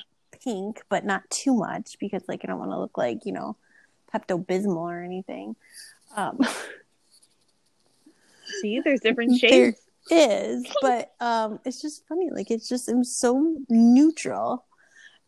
pink, 0.48 0.82
but 0.90 1.06
not 1.06 1.30
too 1.30 1.54
much 1.54 1.98
because 2.00 2.24
like 2.28 2.42
I 2.44 2.48
don't 2.48 2.60
want 2.60 2.72
to 2.72 2.80
look 2.80 2.98
like, 2.98 3.26
you 3.26 3.34
know, 3.34 3.58
Pepto 4.14 4.46
Bismol 4.46 4.78
or 4.78 5.04
anything. 5.04 5.56
Um 6.16 6.40
see 8.62 8.80
there's 8.80 9.02
different 9.02 9.38
shades 9.40 9.78
is, 10.10 10.66
but 10.82 11.14
um, 11.20 11.60
it's 11.66 11.82
just 11.82 12.08
funny. 12.08 12.30
Like 12.32 12.52
it's 12.52 12.70
just 12.70 12.90
I'm 12.90 13.04
so 13.04 13.58
neutral, 13.70 14.66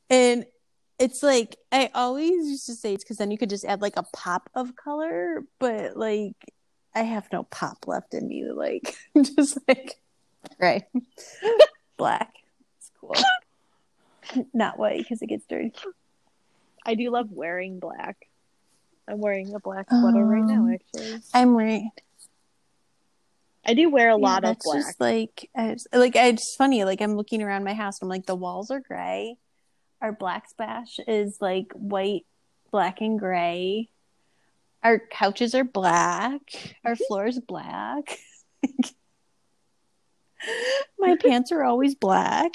and 0.10 0.46
it's 0.98 1.24
like 1.24 1.58
I 1.72 1.90
always 1.94 2.48
used 2.48 2.66
to 2.68 2.76
say 2.76 2.94
it's 2.94 3.04
because 3.04 3.18
then 3.18 3.32
you 3.32 3.38
could 3.38 3.50
just 3.50 3.66
add 3.66 3.82
like 3.82 3.98
a 3.98 4.06
pop 4.14 4.50
of 4.56 4.76
color, 4.76 5.44
but 5.60 5.98
like 5.98 6.36
I 6.96 7.04
have 7.04 7.28
no 7.32 7.44
pop 7.44 7.88
left 7.88 8.14
in 8.14 8.28
me. 8.28 8.46
Like 8.52 8.96
just 9.22 9.58
like 9.68 10.00
right, 10.60 10.84
black. 11.98 12.34
It's 12.78 12.92
cool. 13.00 13.16
Not 14.54 14.78
white 14.80 15.00
because 15.00 15.22
it 15.22 15.28
gets 15.28 15.46
dirty. 15.46 15.74
I 16.86 16.96
do 16.96 17.10
love 17.10 17.32
wearing 17.32 17.80
black. 17.80 18.18
I'm 19.08 19.20
wearing 19.20 19.54
a 19.54 19.60
black 19.60 19.88
sweater 19.90 20.24
right 20.26 20.44
now, 20.44 20.64
Um, 20.66 20.74
actually. 20.74 21.20
I'm 21.34 21.56
wearing 21.56 21.90
I 23.66 23.74
do 23.74 23.90
wear 23.90 24.10
a 24.10 24.18
Yeah, 24.18 24.26
lot 24.26 24.46
of 24.46 24.58
black. 24.60 24.78
Just 24.80 25.00
like, 25.02 25.50
I 25.56 25.72
was- 25.74 25.88
like 25.92 26.16
it's 26.16 26.56
funny. 26.56 26.84
Like 26.86 27.02
I'm 27.02 27.16
looking 27.16 27.42
around 27.44 27.64
my 27.64 27.74
house, 27.74 28.02
I'm 28.02 28.08
like, 28.10 28.26
the 28.26 28.36
walls 28.36 28.72
are 28.72 28.80
gray. 28.80 29.38
Our 30.02 30.12
black 30.12 30.50
splash 30.50 31.00
is 31.08 31.40
like 31.42 31.72
white, 31.74 32.26
black, 32.72 33.02
and 33.02 33.20
gray. 33.20 33.90
Our 34.82 35.00
couches 35.00 35.54
are 35.56 35.66
black. 35.66 36.42
Our 36.86 36.96
floor 36.96 37.28
is 37.28 37.40
black. 37.40 38.18
my 41.00 41.16
pants 41.18 41.52
are 41.52 41.64
always 41.64 41.96
black. 41.96 42.54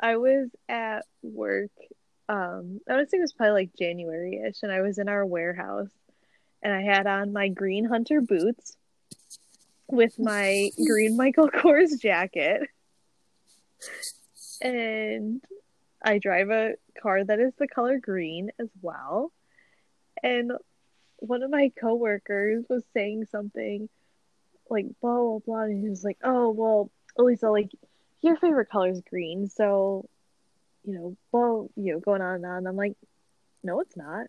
I 0.00 0.16
was 0.16 0.48
at 0.68 1.04
work. 1.22 1.70
Um, 2.28 2.80
I 2.88 2.96
would 2.96 3.10
say 3.10 3.18
it 3.18 3.22
was 3.22 3.32
probably 3.32 3.52
like 3.52 3.76
January 3.76 4.42
ish, 4.46 4.62
and 4.62 4.70
I 4.70 4.80
was 4.80 4.98
in 4.98 5.08
our 5.08 5.24
warehouse, 5.24 5.90
and 6.62 6.72
I 6.72 6.82
had 6.82 7.06
on 7.06 7.32
my 7.32 7.48
green 7.48 7.84
hunter 7.84 8.20
boots 8.20 8.76
with 9.88 10.18
my 10.18 10.70
green 10.86 11.16
Michael 11.16 11.48
Kors 11.50 12.00
jacket, 12.00 12.68
and 14.60 15.42
I 16.02 16.18
drive 16.18 16.50
a 16.50 16.74
car 17.00 17.24
that 17.24 17.40
is 17.40 17.54
the 17.58 17.68
color 17.68 17.98
green 17.98 18.50
as 18.58 18.68
well. 18.82 19.32
And 20.22 20.52
one 21.16 21.42
of 21.42 21.50
my 21.50 21.72
coworkers 21.80 22.64
was 22.68 22.84
saying 22.94 23.26
something 23.30 23.88
like 24.70 24.86
blah 25.00 25.16
blah 25.16 25.38
blah, 25.38 25.62
and 25.62 25.82
he 25.82 25.88
was 25.88 26.04
like, 26.04 26.18
"Oh 26.22 26.50
well, 26.50 26.90
Elisa, 27.16 27.50
like 27.50 27.70
your 28.22 28.36
favorite 28.36 28.70
color 28.70 28.88
is 28.88 29.02
green, 29.08 29.48
so 29.48 30.08
you 30.84 30.94
know, 30.94 31.16
well, 31.32 31.68
you 31.76 31.92
know, 31.92 32.00
going 32.00 32.22
on 32.22 32.36
and 32.36 32.46
on." 32.46 32.66
I'm 32.66 32.76
like, 32.76 32.96
"No, 33.62 33.80
it's 33.80 33.96
not." 33.96 34.26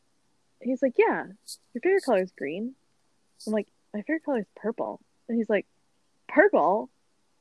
He's 0.62 0.82
like, 0.82 0.96
"Yeah, 0.98 1.26
your 1.74 1.82
favorite 1.82 2.04
color 2.04 2.22
is 2.22 2.32
green." 2.32 2.76
I'm 3.48 3.54
like, 3.54 3.68
"My 3.94 4.02
favorite 4.02 4.24
color 4.26 4.40
is 4.40 4.48
purple," 4.56 5.00
and 5.28 5.38
he's 5.38 5.50
like, 5.50 5.66
"Purple?" 6.28 6.90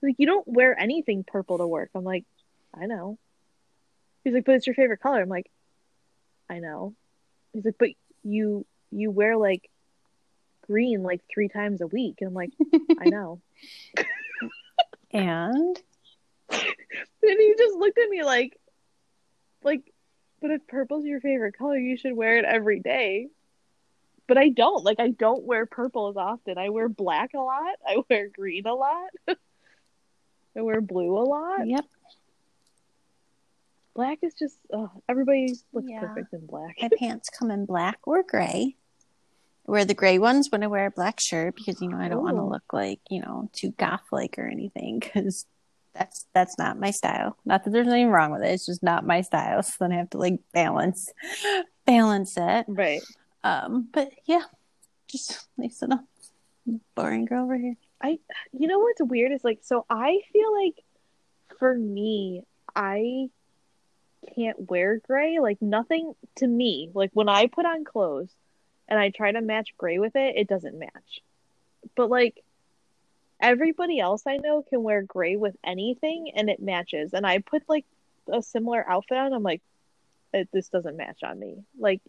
He's 0.01 0.11
like, 0.11 0.17
"You 0.19 0.27
don't 0.27 0.47
wear 0.47 0.79
anything 0.79 1.25
purple 1.25 1.59
to 1.59 1.67
work." 1.67 1.91
I'm 1.95 2.05
like, 2.05 2.25
"I 2.73 2.87
know." 2.87 3.19
He's 4.25 4.35
like, 4.35 4.45
"But 4.45 4.57
it's 4.57 4.67
your 4.67 4.75
favorite 4.75 5.01
color." 5.01 5.23
I'm 5.23 5.29
like, 5.29 5.51
"I 6.49 6.61
know." 6.61 6.95
He's 7.53 7.65
like, 7.65 7.79
"But 7.79 7.91
you 8.23 8.67
you 8.91 9.11
wear 9.11 9.37
like 9.37 9.69
green 10.67 11.03
like 11.03 11.23
three 11.33 11.49
times 11.49 11.81
a 11.81 11.87
week," 11.87 12.17
and 12.21 12.29
I'm 12.29 12.35
like, 12.35 12.53
"I 13.01 13.05
know." 13.09 13.41
And 15.13 15.83
And 17.21 17.39
he 17.41 17.55
just 17.59 17.77
looked 17.77 17.99
at 17.99 18.09
me 18.09 18.23
like, 18.25 18.59
like, 19.63 19.83
but 20.41 20.51
if 20.53 20.67
purple's 20.69 21.05
your 21.05 21.21
favorite 21.21 21.57
color, 21.59 21.77
you 21.77 21.97
should 21.97 22.15
wear 22.17 22.39
it 22.39 22.45
every 22.45 22.81
day. 22.81 23.27
But 24.29 24.39
I 24.39 24.49
don't. 24.51 24.85
Like, 24.85 25.01
I 25.01 25.09
don't 25.09 25.45
wear 25.45 25.67
purple 25.67 26.09
as 26.09 26.17
often. 26.17 26.59
I 26.59 26.69
wear 26.71 26.89
black 26.89 27.35
a 27.35 27.41
lot. 27.41 27.75
I 27.87 28.03
wear 28.09 28.29
green 28.29 28.67
a 28.67 28.75
lot. 28.75 29.09
I 30.57 30.63
wear 30.63 30.81
blue 30.81 31.19
a 31.19 31.25
lot. 31.25 31.67
yep, 31.67 31.85
Black 33.95 34.19
is 34.23 34.35
just, 34.35 34.57
oh, 34.73 34.91
everybody 35.09 35.55
looks 35.73 35.89
Yeah. 35.91 36.01
perfect 36.01 36.33
in 36.33 36.47
black. 36.47 36.77
my 36.81 36.89
pants 36.99 37.29
come 37.31 37.51
in 37.51 37.67
black 37.67 37.99
or 38.05 38.23
gray. 38.23 38.77
I 39.67 39.71
wear 39.71 39.85
the 39.85 39.95
gray 39.95 40.19
ones 40.19 40.51
when 40.51 40.63
I 40.63 40.69
wear 40.69 40.87
a 40.87 40.91
black 40.91 41.21
shirt 41.21 41.57
because 41.57 41.83
you 41.83 41.89
know 41.89 41.99
I 41.99 42.09
don't 42.09 42.23
want 42.23 42.37
to 42.37 42.45
look 42.45 42.73
like 42.73 43.01
you 43.11 43.21
know 43.21 43.51
too 43.53 43.73
goth 43.73 44.05
like 44.13 44.37
or 44.39 44.47
anything 44.47 44.99
because 45.01 45.45
that's 45.99 46.27
that's 46.33 46.59
not 46.59 46.79
my 46.79 46.91
style. 46.91 47.37
Not 47.45 47.65
that 47.65 47.71
there's 47.71 47.89
anything 47.89 48.11
wrong 48.11 48.31
with 48.33 48.43
it. 48.43 48.53
It's 48.53 48.67
just 48.67 48.83
not 48.83 49.07
my 49.07 49.21
style. 49.21 49.63
So 49.63 49.75
then 49.81 49.93
I 49.93 49.97
have 49.97 50.11
to 50.11 50.19
like 50.19 50.41
balance 50.53 51.13
balance 51.87 52.37
it. 52.37 52.67
Right. 52.69 53.03
Um, 53.45 53.89
but 53.93 54.11
yeah, 54.27 54.43
just 55.09 55.47
nice 55.57 55.83
little 55.83 56.05
boring 56.95 57.25
girl 57.25 57.45
over 57.45 57.57
here. 57.57 57.77
I 58.03 58.19
you 58.53 58.69
know 58.69 58.79
what's 58.79 59.03
weird 59.03 59.33
is 59.33 59.45
like, 59.45 59.61
so 59.63 59.85
I 59.91 60.21
feel 60.33 60.55
like 60.65 60.77
for 61.59 61.75
me, 61.75 62.45
I 62.75 63.29
can't 64.35 64.71
wear 64.71 64.99
gray. 64.99 65.39
Like, 65.41 65.61
nothing 65.61 66.15
to 66.37 66.47
me, 66.47 66.91
like 66.95 67.11
when 67.13 67.29
I 67.29 67.47
put 67.47 67.67
on 67.67 67.85
clothes 67.85 68.31
and 68.89 68.99
I 68.99 69.11
try 69.11 69.33
to 69.33 69.41
match 69.41 69.75
gray 69.77 69.99
with 69.99 70.17
it, 70.17 70.37
it 70.37 70.49
doesn't 70.49 70.79
match. 70.79 71.21
But 71.97 72.11
like, 72.11 72.43
everybody 73.41 74.01
else 74.01 74.23
I 74.27 74.37
know 74.39 74.63
can 74.63 74.83
wear 74.83 75.03
gray 75.03 75.37
with 75.37 75.57
anything 75.65 76.33
and 76.35 76.51
it 76.51 76.61
matches. 76.61 77.15
And 77.15 77.27
I 77.27 77.39
put 77.39 77.63
like 77.69 77.85
a 78.33 78.43
similar 78.43 78.89
outfit 78.89 79.19
on, 79.19 79.33
I'm 79.33 79.43
like, 79.43 79.63
this 80.53 80.69
doesn't 80.69 80.97
match 80.97 81.23
on 81.23 81.39
me. 81.39 81.57
Like, 81.79 82.01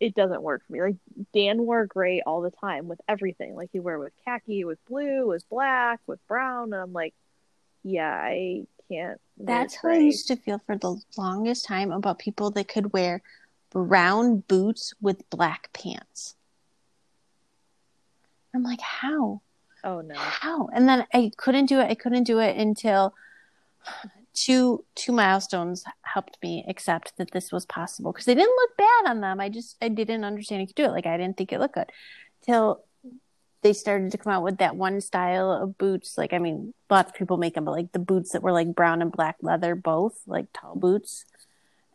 it 0.00 0.14
doesn't 0.14 0.42
work 0.42 0.62
for 0.64 0.72
me. 0.72 0.80
Like 0.80 0.96
Dan 1.34 1.66
wore 1.66 1.84
gray 1.86 2.22
all 2.24 2.40
the 2.40 2.52
time 2.52 2.86
with 2.86 3.00
everything. 3.08 3.56
Like 3.56 3.70
he 3.72 3.80
wore 3.80 3.98
with 3.98 4.12
khaki, 4.24 4.64
with 4.64 4.78
blue, 4.86 5.26
with 5.26 5.48
black, 5.48 5.98
with 6.06 6.24
brown, 6.28 6.72
and 6.72 6.80
I'm 6.80 6.92
like, 6.92 7.14
yeah, 7.82 8.12
I 8.12 8.66
can't. 8.88 9.20
That's 9.36 9.74
how 9.74 9.88
I 9.88 9.96
used 9.96 10.28
to 10.28 10.36
feel 10.36 10.60
for 10.64 10.76
the 10.76 11.00
longest 11.16 11.64
time 11.64 11.90
about 11.90 12.20
people 12.20 12.52
that 12.52 12.68
could 12.68 12.92
wear 12.92 13.22
brown 13.70 14.44
boots 14.46 14.94
with 15.00 15.28
black 15.30 15.72
pants. 15.72 16.36
I'm 18.54 18.62
like, 18.62 18.80
how? 18.80 19.40
Oh 19.84 20.00
no. 20.00 20.14
How? 20.16 20.68
And 20.74 20.88
then 20.88 21.06
I 21.12 21.30
couldn't 21.36 21.66
do 21.66 21.80
it. 21.80 21.90
I 21.90 21.94
couldn't 21.94 22.24
do 22.24 22.38
it 22.40 22.56
until 22.56 23.14
two 24.34 24.84
two 24.94 25.12
milestones 25.12 25.84
helped 26.02 26.38
me 26.42 26.64
accept 26.68 27.16
that 27.16 27.30
this 27.32 27.50
was 27.50 27.66
possible 27.66 28.12
because 28.12 28.26
they 28.26 28.34
didn't 28.34 28.56
look 28.56 28.76
bad 28.76 29.10
on 29.10 29.20
them. 29.20 29.40
I 29.40 29.48
just 29.48 29.76
I 29.82 29.88
didn't 29.88 30.24
understand 30.24 30.60
you 30.60 30.66
could 30.66 30.76
do 30.76 30.84
it. 30.84 30.92
Like 30.92 31.06
I 31.06 31.16
didn't 31.16 31.36
think 31.36 31.52
it 31.52 31.60
looked 31.60 31.74
good 31.74 31.90
till 32.42 32.84
they 33.62 33.72
started 33.72 34.12
to 34.12 34.18
come 34.18 34.32
out 34.32 34.44
with 34.44 34.58
that 34.58 34.76
one 34.76 35.00
style 35.00 35.50
of 35.50 35.76
boots. 35.78 36.16
Like 36.16 36.32
I 36.32 36.38
mean, 36.38 36.74
lots 36.88 37.10
of 37.10 37.16
people 37.16 37.36
make 37.36 37.54
them, 37.54 37.64
but 37.64 37.72
like 37.72 37.92
the 37.92 37.98
boots 37.98 38.32
that 38.32 38.42
were 38.42 38.52
like 38.52 38.74
brown 38.74 39.02
and 39.02 39.10
black 39.10 39.36
leather, 39.42 39.74
both 39.74 40.20
like 40.26 40.46
tall 40.52 40.76
boots. 40.76 41.24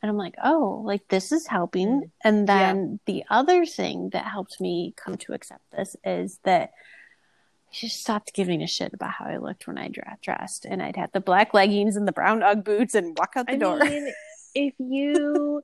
And 0.01 0.09
I'm 0.09 0.17
like, 0.17 0.35
oh, 0.43 0.81
like 0.83 1.07
this 1.07 1.31
is 1.31 1.47
helping. 1.47 1.87
Mm. 1.87 2.11
And 2.25 2.47
then 2.49 2.99
the 3.05 3.23
other 3.29 3.65
thing 3.65 4.09
that 4.09 4.25
helped 4.25 4.59
me 4.59 4.93
come 4.97 5.15
to 5.15 5.33
accept 5.33 5.63
this 5.71 5.95
is 6.03 6.39
that 6.43 6.73
I 7.73 7.75
just 7.75 8.01
stopped 8.01 8.33
giving 8.33 8.61
a 8.61 8.67
shit 8.67 8.93
about 8.93 9.11
how 9.13 9.25
I 9.25 9.37
looked 9.37 9.65
when 9.65 9.79
I 9.79 9.89
dressed, 10.21 10.65
and 10.65 10.79
I'd 10.81 10.95
have 10.95 11.11
the 11.11 11.19
black 11.19 11.55
leggings 11.55 11.95
and 11.95 12.07
the 12.07 12.11
brown 12.11 12.43
UGG 12.43 12.63
boots 12.63 12.93
and 12.93 13.17
walk 13.17 13.33
out 13.35 13.47
the 13.47 13.53
I 13.53 13.57
door. 13.57 13.79
mean, 13.79 14.13
if 14.55 14.75
you 14.77 15.63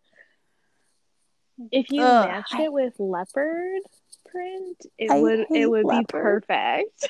if 1.71 1.91
you 1.91 2.01
Ugh, 2.01 2.27
matched 2.27 2.55
I- 2.55 2.63
it 2.63 2.73
with 2.73 2.93
leopard 2.99 3.81
print, 4.27 4.85
it 4.97 5.11
I 5.11 5.19
would 5.21 5.45
it 5.53 5.69
would 5.69 5.85
leopard. 5.85 6.41
be 6.47 6.47
perfect. 6.47 7.09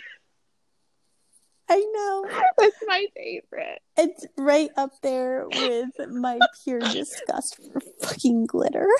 I 1.70 1.78
know 1.78 2.26
That's 2.58 2.76
my 2.88 3.06
favorite. 3.16 3.80
it's 3.96 4.26
right 4.38 4.72
up 4.76 4.92
there 5.04 5.46
with 5.48 5.92
my 6.10 6.40
pure 6.64 6.80
disgust 6.80 7.58
for 7.72 7.80
fucking 8.02 8.48
glitter. 8.48 8.88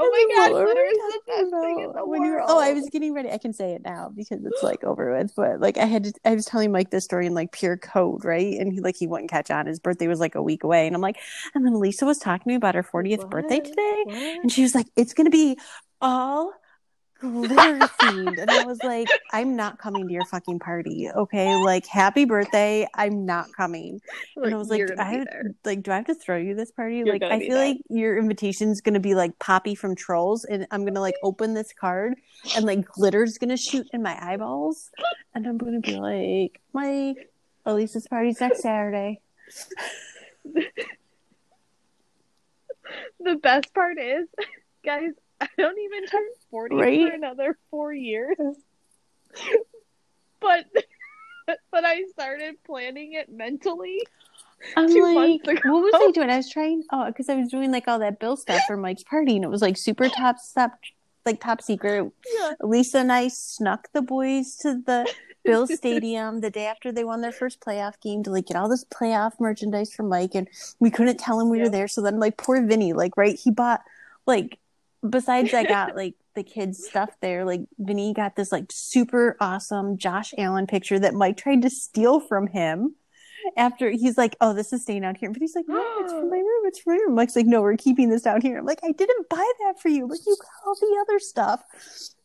Oh 0.00 0.10
my 0.10 0.24
god, 0.36 0.52
What 0.52 0.64
glitter 0.64 0.84
is 0.84 0.98
the 0.98 1.20
best 1.26 1.50
thing 1.60 1.80
in 1.80 1.84
about? 1.90 1.94
the 1.94 2.06
When 2.06 2.22
world. 2.22 2.46
oh, 2.48 2.58
I 2.60 2.72
was 2.72 2.88
getting 2.90 3.12
ready. 3.14 3.30
I 3.30 3.38
can 3.38 3.52
say 3.52 3.72
it 3.72 3.82
now 3.84 4.10
because 4.14 4.44
it's 4.44 4.62
like 4.62 4.84
over 4.84 5.16
with. 5.16 5.32
But 5.36 5.60
like, 5.60 5.76
I 5.76 5.86
had 5.86 6.04
to, 6.04 6.12
I 6.24 6.34
was 6.34 6.44
telling 6.46 6.72
Mike 6.72 6.90
this 6.90 7.04
story 7.04 7.26
in 7.26 7.34
like 7.34 7.52
pure 7.52 7.76
code, 7.76 8.24
right? 8.24 8.54
And 8.58 8.72
he 8.72 8.80
like 8.80 8.96
he 8.96 9.06
wouldn't 9.06 9.30
catch 9.30 9.50
on. 9.50 9.66
His 9.66 9.80
birthday 9.80 10.06
was 10.08 10.20
like 10.20 10.34
a 10.34 10.42
week 10.42 10.64
away, 10.64 10.86
and 10.86 10.94
I'm 10.94 11.02
like, 11.02 11.18
and 11.54 11.64
then 11.66 11.80
Lisa 11.80 12.06
was 12.06 12.18
talking 12.18 12.44
to 12.44 12.48
me 12.48 12.54
about 12.54 12.74
her 12.76 12.82
40th 12.82 13.28
birthday 13.28 13.60
today, 13.60 14.04
What? 14.04 14.38
and 14.42 14.52
she 14.52 14.62
was 14.62 14.74
like, 14.74 14.86
it's 14.96 15.14
gonna 15.14 15.30
be 15.30 15.58
all 16.00 16.52
glitter 17.20 17.78
themed, 17.78 18.38
and 18.38 18.50
I 18.50 18.64
was 18.64 18.82
like, 18.82 19.08
I'm 19.32 19.56
not 19.56 19.78
coming 19.78 20.06
to 20.06 20.12
your 20.12 20.24
fucking 20.26 20.58
party, 20.58 21.08
okay? 21.10 21.54
Like, 21.62 21.86
happy 21.86 22.24
birthday, 22.24 22.86
I'm 22.94 23.24
not 23.26 23.46
coming. 23.56 24.00
And 24.36 24.54
I 24.54 24.56
was 24.56 24.68
like, 24.68 24.78
You're 24.78 24.88
do 24.88 24.96
gonna 24.96 25.08
I 25.08 25.12
have, 25.14 25.26
like, 25.64 25.82
do 25.82 25.90
I 25.90 25.96
have 25.96 26.06
to 26.06 26.14
throw 26.14 26.36
you 26.36 26.54
this 26.54 26.70
party? 26.70 26.96
You're 26.96 27.06
like, 27.06 27.22
I 27.22 27.38
feel 27.40 27.54
there. 27.54 27.68
like 27.68 27.78
your 27.88 28.16
invitation's 28.18 28.80
gonna 28.80 29.00
be 29.00 29.14
like 29.14 29.38
Poppy 29.38 29.74
from 29.74 29.94
Trolls, 29.94 30.44
and 30.44 30.66
I'm 30.70 30.84
gonna 30.84 31.00
like 31.00 31.16
open 31.22 31.54
this 31.54 31.72
card, 31.72 32.14
and 32.56 32.64
like 32.64 32.86
glitter's 32.86 33.38
gonna 33.38 33.56
shoot 33.56 33.86
in 33.92 34.02
my 34.02 34.16
eyeballs, 34.20 34.90
and 35.34 35.46
I'm 35.46 35.58
gonna 35.58 35.80
be 35.80 35.96
like, 35.96 36.60
Mike, 36.72 37.30
Elisa's 37.66 38.06
party's 38.06 38.40
next 38.40 38.62
Saturday. 38.62 39.20
the 43.20 43.36
best 43.36 43.74
part 43.74 43.98
is, 43.98 44.28
guys, 44.84 45.12
I 45.40 45.48
don't 45.56 45.78
even 45.78 46.06
turn 46.06 46.24
40 46.50 46.74
Right? 46.76 47.08
for 47.08 47.14
another 47.14 47.58
four 47.70 47.92
years. 47.92 48.36
but 50.40 50.66
but 51.70 51.84
I 51.84 52.04
started 52.12 52.56
planning 52.64 53.14
it 53.14 53.30
mentally. 53.30 54.02
I'm 54.76 54.86
like, 54.92 55.64
what 55.64 55.82
was 55.82 55.94
I 55.94 56.10
doing? 56.14 56.30
I 56.30 56.36
was 56.38 56.50
trying, 56.50 56.82
oh, 56.92 57.06
because 57.06 57.28
I 57.28 57.36
was 57.36 57.48
doing 57.48 57.70
like 57.70 57.86
all 57.86 58.00
that 58.00 58.18
Bills 58.18 58.42
stuff 58.42 58.62
for 58.66 58.76
Mike's 58.76 59.04
party, 59.04 59.36
and 59.36 59.44
it 59.44 59.48
was 59.48 59.62
like 59.62 59.76
super 59.76 60.08
top 60.08 60.38
stuff, 60.38 60.72
like 61.24 61.40
top 61.40 61.62
secret. 61.62 62.10
Yeah. 62.34 62.52
Lisa 62.60 62.98
and 62.98 63.12
I 63.12 63.28
snuck 63.28 63.88
the 63.92 64.02
boys 64.02 64.56
to 64.62 64.82
the 64.84 65.08
Bills 65.44 65.72
Stadium 65.72 66.40
the 66.40 66.50
day 66.50 66.66
after 66.66 66.90
they 66.90 67.04
won 67.04 67.20
their 67.20 67.30
first 67.32 67.60
playoff 67.60 68.00
game 68.00 68.24
to 68.24 68.32
like 68.32 68.46
get 68.46 68.56
all 68.56 68.68
this 68.68 68.84
playoff 68.84 69.38
merchandise 69.38 69.92
for 69.94 70.02
Mike, 70.02 70.34
and 70.34 70.48
we 70.80 70.90
couldn't 70.90 71.18
tell 71.20 71.38
him 71.40 71.50
we 71.50 71.60
were 71.60 71.68
there. 71.70 71.86
So 71.86 72.02
then, 72.02 72.18
like, 72.18 72.36
poor 72.36 72.60
Vinny, 72.66 72.92
like, 72.92 73.16
right, 73.16 73.38
he 73.38 73.52
bought 73.52 73.82
like, 74.26 74.58
besides 75.08 75.52
I 75.54 75.64
got 75.64 75.96
like 75.96 76.14
the 76.34 76.42
kids 76.42 76.84
stuff 76.86 77.10
there, 77.20 77.44
like 77.44 77.62
Vinny 77.78 78.14
got 78.14 78.36
this 78.36 78.52
like 78.52 78.66
super 78.70 79.36
awesome 79.40 79.98
Josh 79.98 80.32
Allen 80.38 80.66
picture 80.66 80.98
that 80.98 81.14
Mike 81.14 81.36
tried 81.36 81.62
to 81.62 81.70
steal 81.70 82.20
from 82.20 82.46
him. 82.46 82.94
After 83.56 83.88
he's 83.88 84.18
like, 84.18 84.36
"Oh, 84.40 84.52
this 84.52 84.72
is 84.72 84.82
staying 84.82 85.04
out 85.04 85.16
here," 85.16 85.30
but 85.30 85.40
he's 85.40 85.54
like, 85.54 85.64
"No, 85.68 85.82
it's 86.00 86.12
from 86.12 86.28
my 86.28 86.36
room. 86.36 86.66
It's 86.66 86.80
from 86.80 86.94
my 86.94 86.98
room." 86.98 87.14
Mike's 87.14 87.36
like, 87.36 87.46
"No, 87.46 87.62
we're 87.62 87.76
keeping 87.76 88.10
this 88.10 88.22
down 88.22 88.42
here." 88.42 88.58
I'm 88.58 88.66
like, 88.66 88.80
"I 88.84 88.92
didn't 88.92 89.28
buy 89.30 89.52
that 89.60 89.80
for 89.80 89.88
you. 89.88 90.06
Like, 90.06 90.20
you 90.26 90.36
got 90.38 90.66
all 90.66 90.74
the 90.74 91.04
other 91.08 91.18
stuff." 91.18 91.62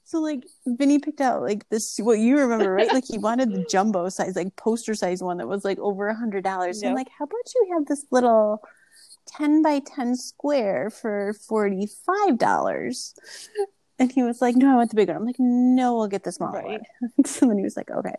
So 0.06 0.20
like 0.20 0.46
Vinny 0.68 1.00
picked 1.00 1.22
out 1.22 1.42
like 1.42 1.68
this 1.70 1.98
what 2.00 2.20
you 2.20 2.38
remember, 2.38 2.72
right? 2.72 2.92
Like 2.92 3.06
he 3.08 3.18
wanted 3.18 3.54
the 3.54 3.64
jumbo 3.64 4.10
size, 4.10 4.36
like 4.36 4.56
poster 4.58 4.94
size 4.96 5.24
one 5.24 5.38
that 5.38 5.48
was 5.48 5.64
like 5.64 5.80
over 5.80 6.08
a 6.08 6.16
hundred 6.16 6.44
dollars. 6.44 6.82
So 6.82 6.88
I'm 6.88 6.94
like, 6.94 7.08
how 7.18 7.26
about 7.26 7.54
you 7.56 7.70
have 7.74 7.86
this 7.88 8.06
little 8.12 8.62
ten 9.26 9.62
by 9.62 9.80
ten 9.80 10.16
square 10.16 10.90
for 10.90 11.34
forty 11.34 11.88
five 12.06 12.38
dollars? 12.38 13.16
And 14.00 14.12
he 14.12 14.24
was 14.24 14.42
like, 14.42 14.56
No, 14.56 14.72
I 14.72 14.76
want 14.76 14.90
the 14.90 14.96
big 14.96 15.08
one. 15.08 15.18
I'm 15.18 15.26
like, 15.26 15.40
No, 15.40 15.96
we'll 15.96 16.08
get 16.08 16.24
the 16.24 16.32
small 16.32 16.52
Right. 16.54 16.82
one. 17.02 17.26
so 17.26 17.48
then 17.48 17.58
he 17.58 17.64
was 17.64 17.78
like, 17.78 17.92
Okay. 17.92 18.16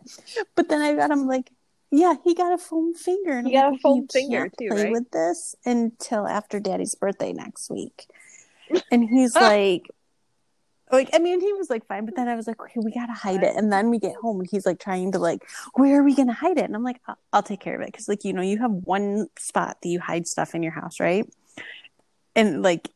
But 0.55 0.69
then 0.69 0.81
I 0.81 0.93
got 0.93 1.11
him 1.11 1.27
like 1.27 1.51
yeah, 1.91 2.15
he 2.23 2.33
got 2.33 2.51
a 2.53 2.57
foam 2.57 2.93
finger. 2.93 3.31
And 3.31 3.47
He 3.47 3.53
got 3.53 3.73
a 3.73 3.77
foam 3.77 4.01
"You 4.01 4.07
finger 4.11 4.49
too, 4.49 4.67
play 4.69 4.83
right?" 4.85 4.91
with 4.91 5.11
this 5.11 5.55
until 5.65 6.27
after 6.27 6.59
Daddy's 6.59 6.95
birthday 6.95 7.31
next 7.31 7.69
week. 7.69 8.07
And 8.91 9.07
he's 9.07 9.35
like, 9.39 9.83
like 10.91 11.09
I 11.13 11.19
mean, 11.19 11.39
he 11.41 11.51
was 11.53 11.69
like 11.69 11.85
fine, 11.87 12.05
but 12.05 12.15
then 12.15 12.27
I 12.27 12.35
was 12.35 12.47
like, 12.47 12.61
okay, 12.61 12.79
we 12.83 12.91
gotta 12.91 13.13
hide 13.13 13.43
it. 13.43 13.55
And 13.55 13.71
then 13.71 13.89
we 13.89 13.99
get 13.99 14.15
home, 14.15 14.39
and 14.39 14.49
he's 14.49 14.65
like 14.65 14.79
trying 14.79 15.11
to 15.13 15.19
like, 15.19 15.41
where 15.73 15.99
are 15.99 16.03
we 16.03 16.15
gonna 16.15 16.33
hide 16.33 16.57
it? 16.57 16.65
And 16.65 16.75
I'm 16.75 16.83
like, 16.83 17.01
I'll, 17.07 17.17
I'll 17.33 17.43
take 17.43 17.59
care 17.59 17.75
of 17.75 17.81
it 17.81 17.87
because 17.87 18.07
like 18.07 18.23
you 18.23 18.33
know 18.33 18.41
you 18.41 18.59
have 18.59 18.71
one 18.71 19.27
spot 19.37 19.77
that 19.81 19.89
you 19.89 19.99
hide 19.99 20.27
stuff 20.27 20.53
in 20.55 20.63
your 20.63 20.73
house, 20.73 20.99
right? 20.99 21.27
And 22.35 22.61
like 22.61 22.89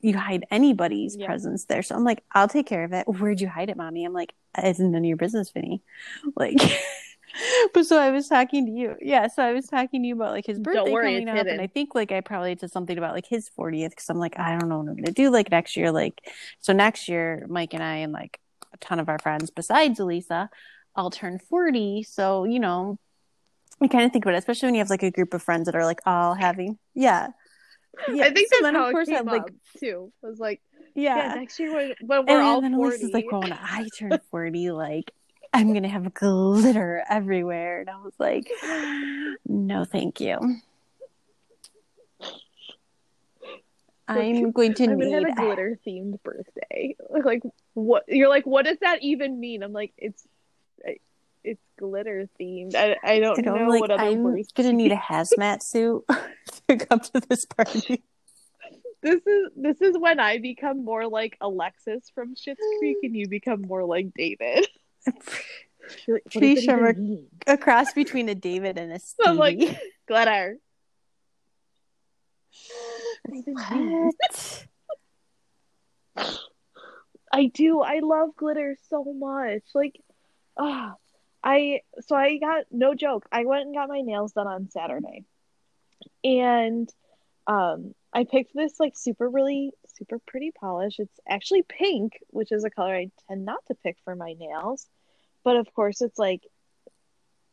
you 0.00 0.16
hide 0.16 0.44
anybody's 0.50 1.16
Yeah. 1.16 1.26
presence 1.26 1.64
there. 1.66 1.82
So 1.82 1.94
I'm 1.94 2.04
like, 2.04 2.24
I'll 2.32 2.48
take 2.48 2.66
care 2.66 2.84
of 2.84 2.92
it. 2.92 3.06
Where'd 3.06 3.40
you 3.40 3.48
hide 3.48 3.70
it, 3.70 3.76
mommy? 3.76 4.04
I'm 4.04 4.12
like, 4.12 4.34
it's 4.58 4.78
none 4.80 4.94
of 4.96 5.04
your 5.04 5.16
business, 5.16 5.50
Vinny. 5.50 5.82
Like. 6.36 6.58
But 7.74 7.86
so 7.86 7.98
I 7.98 8.10
was 8.10 8.28
talking 8.28 8.66
to 8.66 8.72
you, 8.72 8.96
yeah. 9.00 9.26
So 9.28 9.42
I 9.42 9.52
was 9.52 9.66
talking 9.66 10.02
to 10.02 10.08
you 10.08 10.14
about 10.14 10.32
like 10.32 10.46
his 10.46 10.58
birthday 10.58 10.90
worry, 10.90 11.14
coming 11.14 11.28
up, 11.28 11.36
hidden. 11.36 11.52
and 11.54 11.60
I 11.60 11.66
think 11.66 11.94
like 11.94 12.12
I 12.12 12.20
probably 12.20 12.54
did 12.54 12.70
something 12.70 12.96
about 12.96 13.14
like 13.14 13.26
his 13.26 13.50
40th 13.58 13.90
because 13.90 14.10
I'm 14.10 14.18
like 14.18 14.38
I 14.38 14.58
don't 14.58 14.68
know 14.68 14.78
what 14.78 14.88
I'm 14.88 14.96
gonna 14.96 15.12
do 15.12 15.30
like 15.30 15.50
next 15.50 15.76
year. 15.76 15.90
Like 15.90 16.20
so 16.60 16.72
next 16.72 17.08
year, 17.08 17.46
Mike 17.48 17.74
and 17.74 17.82
I 17.82 17.96
and 17.96 18.12
like 18.12 18.38
a 18.72 18.76
ton 18.78 19.00
of 19.00 19.08
our 19.08 19.18
friends 19.18 19.50
besides 19.50 19.98
Elisa, 20.00 20.50
I'll 20.94 21.10
turn 21.10 21.38
40. 21.38 22.02
So 22.02 22.44
you 22.44 22.60
know, 22.60 22.98
I 23.80 23.88
kind 23.88 24.04
of 24.04 24.12
think 24.12 24.24
about 24.24 24.34
it, 24.34 24.38
especially 24.38 24.66
when 24.68 24.74
you 24.74 24.80
have 24.80 24.90
like 24.90 25.02
a 25.02 25.10
group 25.10 25.34
of 25.34 25.42
friends 25.42 25.66
that 25.66 25.74
are 25.74 25.84
like 25.84 26.00
all 26.06 26.34
having, 26.34 26.78
yeah, 26.94 27.28
yeah. 28.08 28.24
I 28.24 28.30
think 28.32 28.48
so 28.52 28.62
that's 28.62 28.62
then 28.62 28.76
of 28.76 28.92
course 28.92 29.08
I'm 29.08 29.26
like, 29.26 29.50
too. 29.78 30.12
I 30.24 30.28
was 30.28 30.38
like, 30.38 30.60
yeah, 30.94 31.16
yeah. 31.16 31.34
next 31.34 31.58
year 31.58 31.74
when, 31.74 31.94
when 32.00 32.26
we're 32.26 32.34
and 32.34 32.42
all 32.42 32.60
then 32.60 32.74
40. 32.74 32.88
Elisa's 32.88 33.12
like, 33.12 33.26
well, 33.30 33.42
when 33.42 33.52
I 33.52 33.88
turn 33.98 34.18
40, 34.30 34.70
like, 34.70 35.10
I'm 35.52 35.68
going 35.68 35.82
to 35.82 35.88
have 35.88 36.12
glitter 36.14 37.04
everywhere. 37.08 37.80
And 37.80 37.90
I 37.90 37.96
was 37.96 38.14
like, 38.18 38.50
no, 39.46 39.84
thank 39.84 40.20
you. 40.20 40.56
I'm 44.08 44.50
going 44.50 44.74
to 44.74 44.84
I'm 44.84 44.98
gonna 44.98 45.04
need 45.04 45.12
have 45.12 45.38
a 45.38 45.40
glitter 45.40 45.78
themed 45.86 46.22
birthday. 46.22 46.96
Like 47.24 47.42
what? 47.74 48.04
You're 48.08 48.28
like, 48.28 48.46
what 48.46 48.64
does 48.64 48.78
that 48.80 49.02
even 49.02 49.38
mean? 49.38 49.62
I'm 49.62 49.72
like, 49.72 49.92
it's 49.96 50.26
it's 51.44 51.62
glitter 51.78 52.28
themed. 52.40 52.74
I, 52.74 52.96
I 53.02 53.18
don't 53.20 53.36
you 53.36 53.42
know, 53.42 53.56
know 53.56 53.68
like, 53.68 53.80
what 53.80 53.90
other 53.90 54.02
I'm 54.02 54.22
to 54.54 54.72
need 54.72 54.92
a 54.92 54.96
hazmat 54.96 55.62
suit 55.62 56.04
to 56.68 56.76
come 56.76 57.00
to 57.00 57.20
this 57.28 57.44
party. 57.44 58.02
This 59.02 59.26
is 59.26 59.50
this 59.56 59.80
is 59.80 59.98
when 59.98 60.20
I 60.20 60.38
become 60.38 60.84
more 60.84 61.08
like 61.08 61.36
Alexis 61.40 62.10
from 62.14 62.34
Schitt's 62.34 62.64
Creek, 62.78 62.98
and 63.02 63.16
you 63.16 63.28
become 63.28 63.62
more 63.62 63.84
like 63.84 64.12
David. 64.14 64.66
You're 66.06 66.16
like, 66.16 66.24
what 66.24 66.24
does 66.24 66.32
Pretty 66.32 66.52
it 66.52 66.62
sure 66.64 66.80
we're- 66.80 66.94
mean? 66.94 67.26
A 67.46 67.56
cross 67.58 67.92
between 67.92 68.28
a 68.28 68.34
David 68.34 68.78
and 68.78 68.92
a 68.92 68.98
Stevie. 68.98 69.28
I'm 69.30 69.36
like, 69.36 69.58
glitter. 70.06 70.56
What 73.24 73.34
does 73.34 73.44
it 73.46 73.70
mean? 73.76 74.10
what? 74.16 74.66
I 77.32 77.46
do. 77.46 77.80
I 77.80 78.00
love 78.00 78.36
glitter 78.36 78.76
so 78.90 79.04
much. 79.04 79.62
Like, 79.74 79.98
ah, 80.58 80.94
I 81.42 81.80
so 82.00 82.14
I 82.14 82.36
got 82.38 82.64
no 82.70 82.94
joke. 82.94 83.26
I 83.32 83.44
went 83.46 83.64
and 83.66 83.74
got 83.74 83.88
my 83.88 84.02
nails 84.02 84.32
done 84.32 84.46
on 84.46 84.68
Saturday, 84.70 85.24
and 86.22 86.88
um, 87.46 87.94
I 88.12 88.24
picked 88.24 88.54
this 88.54 88.78
like 88.78 88.96
super 88.96 89.28
really 89.28 89.72
super 89.96 90.18
pretty 90.26 90.50
polish. 90.50 90.98
It's 90.98 91.20
actually 91.28 91.62
pink, 91.62 92.18
which 92.28 92.52
is 92.52 92.64
a 92.64 92.70
color 92.70 92.94
I 92.94 93.10
tend 93.28 93.44
not 93.44 93.64
to 93.66 93.74
pick 93.74 93.96
for 94.04 94.14
my 94.14 94.34
nails, 94.34 94.86
but 95.44 95.56
of 95.56 95.72
course 95.74 96.02
it's 96.02 96.18
like 96.18 96.42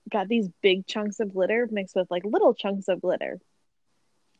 got 0.09 0.27
these 0.27 0.49
big 0.61 0.87
chunks 0.87 1.19
of 1.19 1.33
glitter 1.33 1.67
mixed 1.71 1.95
with 1.95 2.09
like 2.11 2.25
little 2.25 2.53
chunks 2.53 2.87
of 2.87 3.01
glitter. 3.01 3.39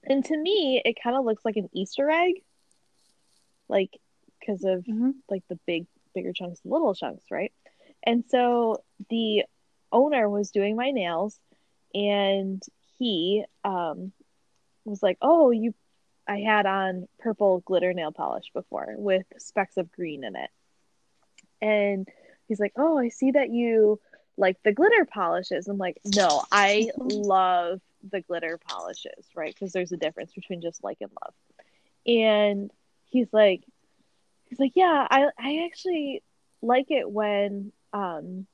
And 0.03 0.23
to 0.25 0.37
me, 0.37 0.81
it 0.83 0.97
kind 1.01 1.15
of 1.15 1.25
looks 1.25 1.45
like 1.45 1.57
an 1.57 1.69
Easter 1.73 2.09
egg, 2.09 2.35
like 3.67 3.97
because 4.39 4.63
of 4.63 4.83
Mhm. 4.85 5.13
like 5.29 5.43
the 5.47 5.59
big 5.65 5.85
bigger 6.13 6.33
chunks 6.33 6.59
little 6.65 6.95
chunks 6.95 7.23
right 7.29 7.53
and 8.03 8.23
so 8.29 8.83
the 9.09 9.43
owner 9.91 10.27
was 10.29 10.51
doing 10.51 10.75
my 10.75 10.91
nails 10.91 11.39
and 11.93 12.61
he 12.97 13.45
um 13.63 14.11
was 14.85 15.03
like 15.03 15.17
oh 15.21 15.51
you 15.51 15.73
i 16.29 16.39
had 16.39 16.65
on 16.65 17.07
purple 17.17 17.59
glitter 17.65 17.91
nail 17.91 18.11
polish 18.11 18.51
before 18.53 18.93
with 18.97 19.25
specks 19.37 19.77
of 19.77 19.91
green 19.91 20.23
in 20.23 20.35
it. 20.35 20.49
And 21.61 22.07
he's 22.47 22.59
like 22.59 22.73
oh 22.77 22.97
i 22.97 23.09
see 23.09 23.31
that 23.31 23.49
you 23.49 23.99
like 24.37 24.57
the 24.63 24.71
glitter 24.71 25.05
polishes. 25.05 25.67
I'm 25.67 25.77
like 25.77 25.99
no 26.05 26.43
i 26.51 26.91
love 26.97 27.81
the 28.09 28.21
glitter 28.21 28.59
polishes 28.69 29.25
right? 29.35 29.53
Because 29.53 29.73
there's 29.73 29.91
a 29.91 29.97
difference 29.97 30.31
between 30.33 30.61
just 30.61 30.83
like 30.83 30.99
and 31.01 31.11
love. 31.23 31.33
And 32.05 32.71
he's 33.09 33.27
like 33.33 33.63
he's 34.45 34.59
like 34.59 34.73
yeah 34.75 35.07
i 35.09 35.27
i 35.37 35.65
actually 35.65 36.23
like 36.61 36.91
it 36.91 37.09
when 37.09 37.71
um 37.93 38.45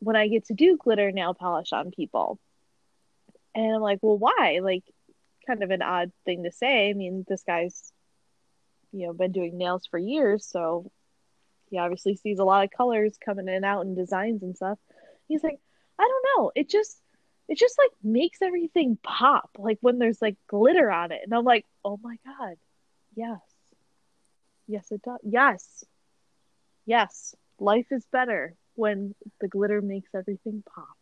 when 0.00 0.16
i 0.16 0.28
get 0.28 0.46
to 0.46 0.54
do 0.54 0.76
glitter 0.76 1.10
nail 1.10 1.34
polish 1.34 1.72
on 1.72 1.90
people. 1.90 2.38
And 3.54 3.74
i'm 3.74 3.80
like 3.80 4.00
well 4.02 4.18
why? 4.18 4.60
Like 4.62 4.84
kind 5.50 5.62
of 5.62 5.70
an 5.70 5.82
odd 5.82 6.12
thing 6.24 6.44
to 6.44 6.52
say 6.52 6.90
i 6.90 6.92
mean 6.92 7.24
this 7.28 7.42
guy's 7.42 7.92
you 8.92 9.06
know 9.06 9.12
been 9.12 9.32
doing 9.32 9.56
nails 9.56 9.86
for 9.90 9.98
years 9.98 10.46
so 10.46 10.90
he 11.70 11.78
obviously 11.78 12.16
sees 12.16 12.38
a 12.38 12.44
lot 12.44 12.64
of 12.64 12.70
colors 12.70 13.18
coming 13.24 13.48
in 13.48 13.54
and 13.54 13.64
out 13.64 13.84
and 13.84 13.96
designs 13.96 14.42
and 14.42 14.56
stuff 14.56 14.78
he's 15.28 15.42
like 15.42 15.58
i 15.98 16.02
don't 16.02 16.26
know 16.36 16.52
it 16.54 16.68
just 16.68 17.00
it 17.48 17.58
just 17.58 17.78
like 17.78 17.90
makes 18.02 18.42
everything 18.42 18.98
pop 19.02 19.50
like 19.58 19.78
when 19.80 19.98
there's 19.98 20.22
like 20.22 20.36
glitter 20.48 20.90
on 20.90 21.12
it 21.12 21.20
and 21.24 21.34
i'm 21.34 21.44
like 21.44 21.66
oh 21.84 21.98
my 22.02 22.16
god 22.24 22.56
yes 23.14 23.40
Yes, 24.70 24.92
it 24.92 25.02
does. 25.02 25.18
Yes. 25.24 25.84
Yes. 26.86 27.34
Life 27.58 27.88
is 27.90 28.06
better 28.12 28.54
when 28.76 29.16
the 29.40 29.48
glitter 29.48 29.82
makes 29.82 30.14
everything 30.14 30.62
pop. 30.74 30.96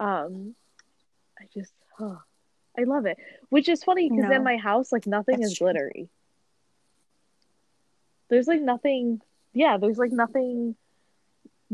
Um 0.00 0.54
I 1.38 1.44
just 1.52 1.74
huh, 1.98 2.16
I 2.78 2.84
love 2.84 3.06
it. 3.06 3.18
Which 3.48 3.68
is 3.68 3.82
funny 3.84 4.08
because 4.08 4.28
No. 4.30 4.36
in 4.36 4.44
my 4.44 4.56
house 4.56 4.92
like 4.92 5.06
nothing 5.06 5.40
That's 5.40 5.52
is 5.52 5.58
true. 5.58 5.66
glittery. 5.66 6.08
There's 8.28 8.46
like 8.46 8.60
nothing 8.62 9.20
yeah, 9.52 9.76
there's 9.78 9.98
like 9.98 10.12
nothing 10.12 10.76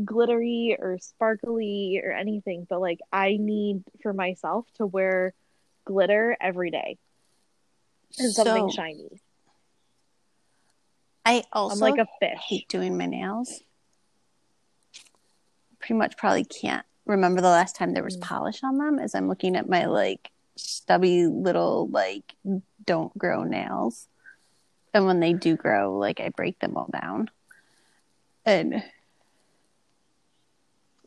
glittery 0.03 0.75
or 0.79 0.97
sparkly 0.99 2.01
or 2.03 2.11
anything, 2.11 2.65
but 2.69 2.81
like 2.81 2.99
I 3.11 3.37
need 3.39 3.83
for 4.01 4.13
myself 4.13 4.65
to 4.75 4.85
wear 4.85 5.33
glitter 5.85 6.35
every 6.41 6.71
day 6.71 6.97
and 8.19 8.31
something 8.33 8.69
shiny. 8.71 9.21
I 11.25 11.43
also 11.51 11.75
I'm 11.75 11.81
like 11.91 11.99
a 11.99 12.07
fish. 12.19 12.39
hate 12.47 12.67
doing 12.69 12.97
my 12.97 13.05
nails. 13.05 13.61
Pretty 15.79 15.93
much 15.95 16.17
probably 16.17 16.45
can't 16.45 16.85
remember 17.05 17.41
the 17.41 17.47
last 17.49 17.75
time 17.75 17.93
there 17.93 18.03
was 18.03 18.17
Mm. 18.17 18.21
polish 18.21 18.63
on 18.63 18.77
them 18.77 18.97
as 18.99 19.13
I'm 19.13 19.27
looking 19.29 19.55
at 19.55 19.69
my 19.69 19.85
like 19.85 20.31
stubby 20.57 21.25
little 21.27 21.87
like 21.87 22.33
don't 22.85 23.15
grow 23.17 23.43
nails. 23.43 24.07
And 24.93 25.05
when 25.05 25.19
they 25.19 25.33
do 25.33 25.55
grow, 25.55 25.97
like 25.97 26.19
I 26.19 26.29
break 26.29 26.59
them 26.59 26.75
all 26.77 26.89
down. 26.91 27.29
And 28.45 28.83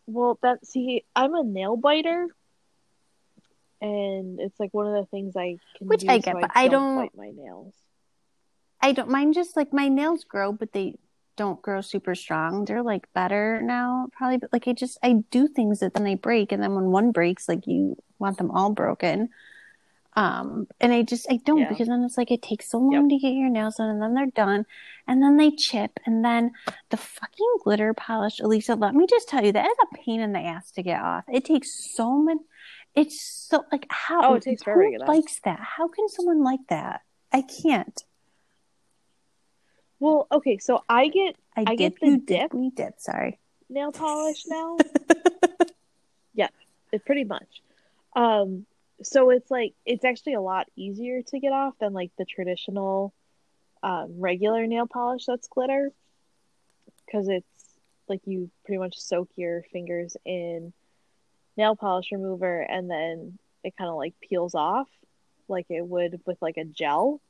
Well, 0.07 0.39
that 0.43 0.67
see, 0.67 1.05
I'm 1.15 1.35
a 1.35 1.43
nail 1.45 1.77
biter, 1.77 2.27
and 3.81 4.41
it's 4.41 4.59
like 4.61 4.75
one 4.75 4.87
of 4.87 4.93
the 4.95 5.07
things 5.07 5.37
I 5.37 5.59
can 5.79 5.89
Which 5.89 6.01
do 6.01 6.09
I 6.11 6.19
get, 6.19 6.35
so 6.35 6.41
but 6.41 6.51
I 6.55 6.69
don't 6.69 6.97
don't- 6.97 6.97
bite 6.97 7.17
my 7.17 7.31
nails. 7.31 7.75
I 8.83 8.93
don't 8.93 9.11
mind 9.11 9.35
just 9.35 9.57
like 9.57 9.73
my 9.73 9.89
nails 9.89 10.25
grow, 10.25 10.53
but 10.53 10.73
they 10.73 10.97
don't 11.41 11.63
grow 11.63 11.81
super 11.81 12.15
strong. 12.15 12.67
They're 12.67 12.83
like 12.83 13.11
better 13.15 13.63
now, 13.63 14.09
probably. 14.13 14.37
But 14.43 14.53
like 14.53 14.69
I 14.69 14.75
just 14.75 14.99
I 15.03 15.11
do 15.31 15.49
things 15.49 15.81
that 15.81 15.95
then 15.95 16.05
they 16.05 16.15
break, 16.29 16.53
and 16.53 16.63
then 16.63 16.75
when 16.75 16.91
one 17.01 17.13
breaks, 17.13 17.49
like 17.49 17.67
you 17.67 17.97
want 18.19 18.37
them 18.37 18.51
all 18.51 18.71
broken. 18.83 19.31
Um, 20.17 20.67
and 20.81 20.93
I 20.93 21.01
just 21.03 21.25
I 21.33 21.37
don't 21.47 21.59
Yeah. 21.63 21.69
because 21.71 21.89
then 21.89 22.03
it's 22.03 22.19
like 22.19 22.31
it 22.31 22.43
takes 22.43 22.69
so 22.71 22.79
long 22.79 23.09
to 23.09 23.17
get 23.19 23.33
your 23.33 23.49
nails 23.49 23.77
done, 23.77 23.89
and 23.89 24.03
then 24.03 24.13
they're 24.15 24.27
done, 24.47 24.67
and 25.07 25.23
then 25.23 25.39
they 25.39 25.51
chip, 25.53 25.93
and 26.05 26.23
then 26.23 26.51
the 26.91 26.99
fucking 26.99 27.53
glitter 27.65 27.95
polish. 27.95 28.39
Elisa, 28.41 28.75
let 28.75 28.95
me 28.95 29.07
just 29.09 29.29
tell 29.29 29.43
you 29.43 29.53
that 29.53 29.65
is 29.67 29.77
a 29.85 29.97
pain 29.97 30.21
in 30.21 30.33
the 30.33 30.41
ass 30.41 30.73
to 30.73 30.83
get 30.83 31.01
off. 31.01 31.25
It 31.33 31.45
takes 31.47 31.95
so 31.97 32.19
many. 32.19 32.41
It's 32.95 33.19
so 33.49 33.65
like 33.73 33.87
how 33.89 34.21
Oh, 34.33 34.35
it 34.35 34.43
takes 34.43 34.63
who 34.65 34.99
likes 35.07 35.41
that? 35.47 35.61
How 35.77 35.89
can 35.89 36.07
someone 36.09 36.43
like 36.43 36.67
that? 36.69 37.01
I 37.33 37.43
can't. 37.43 37.99
Well, 40.01 40.27
okay, 40.33 40.59
so 40.59 40.83
I 40.89 41.09
get 41.09 41.37
I, 41.57 41.65
I 41.69 41.75
get 41.77 42.01
the 42.01 42.19
dip. 42.19 42.53
We 42.55 42.71
dip. 42.71 42.99
Sorry. 42.99 43.39
nail 43.69 43.93
polish 43.93 44.45
now. 44.47 44.79
yeah, 46.35 46.49
it 46.91 47.05
pretty 47.05 47.25
much. 47.25 47.63
Um, 48.17 48.67
so 49.03 49.31
it's 49.31 49.51
like 49.51 49.75
it's 49.87 50.05
actually 50.05 50.35
a 50.35 50.41
lot 50.41 50.67
easier 50.75 51.23
to 51.23 51.39
get 51.39 51.53
off 51.53 51.75
than 51.81 51.93
like 51.93 52.11
the 52.19 52.25
traditional, 52.25 53.13
um, 53.83 54.15
regular 54.19 54.67
nail 54.67 54.87
polish 54.87 55.27
that's 55.27 55.49
glitter, 55.49 55.93
because 57.07 57.29
it's 57.29 57.47
like 58.09 58.21
you 58.25 58.51
pretty 58.65 58.79
much 58.79 58.99
soak 58.99 59.29
your 59.37 59.63
fingers 59.71 60.17
in 60.25 60.73
nail 61.57 61.77
polish 61.77 62.11
remover 62.11 62.61
and 62.61 62.91
then 62.91 63.39
it 63.63 63.77
kind 63.77 63.91
of 63.91 63.97
like 63.97 64.15
peels 64.21 64.55
off 64.55 64.89
like 65.51 65.67
it 65.69 65.87
would 65.87 66.21
with 66.27 66.39
like 66.41 66.57
a 66.57 66.65
gel. 66.65 67.21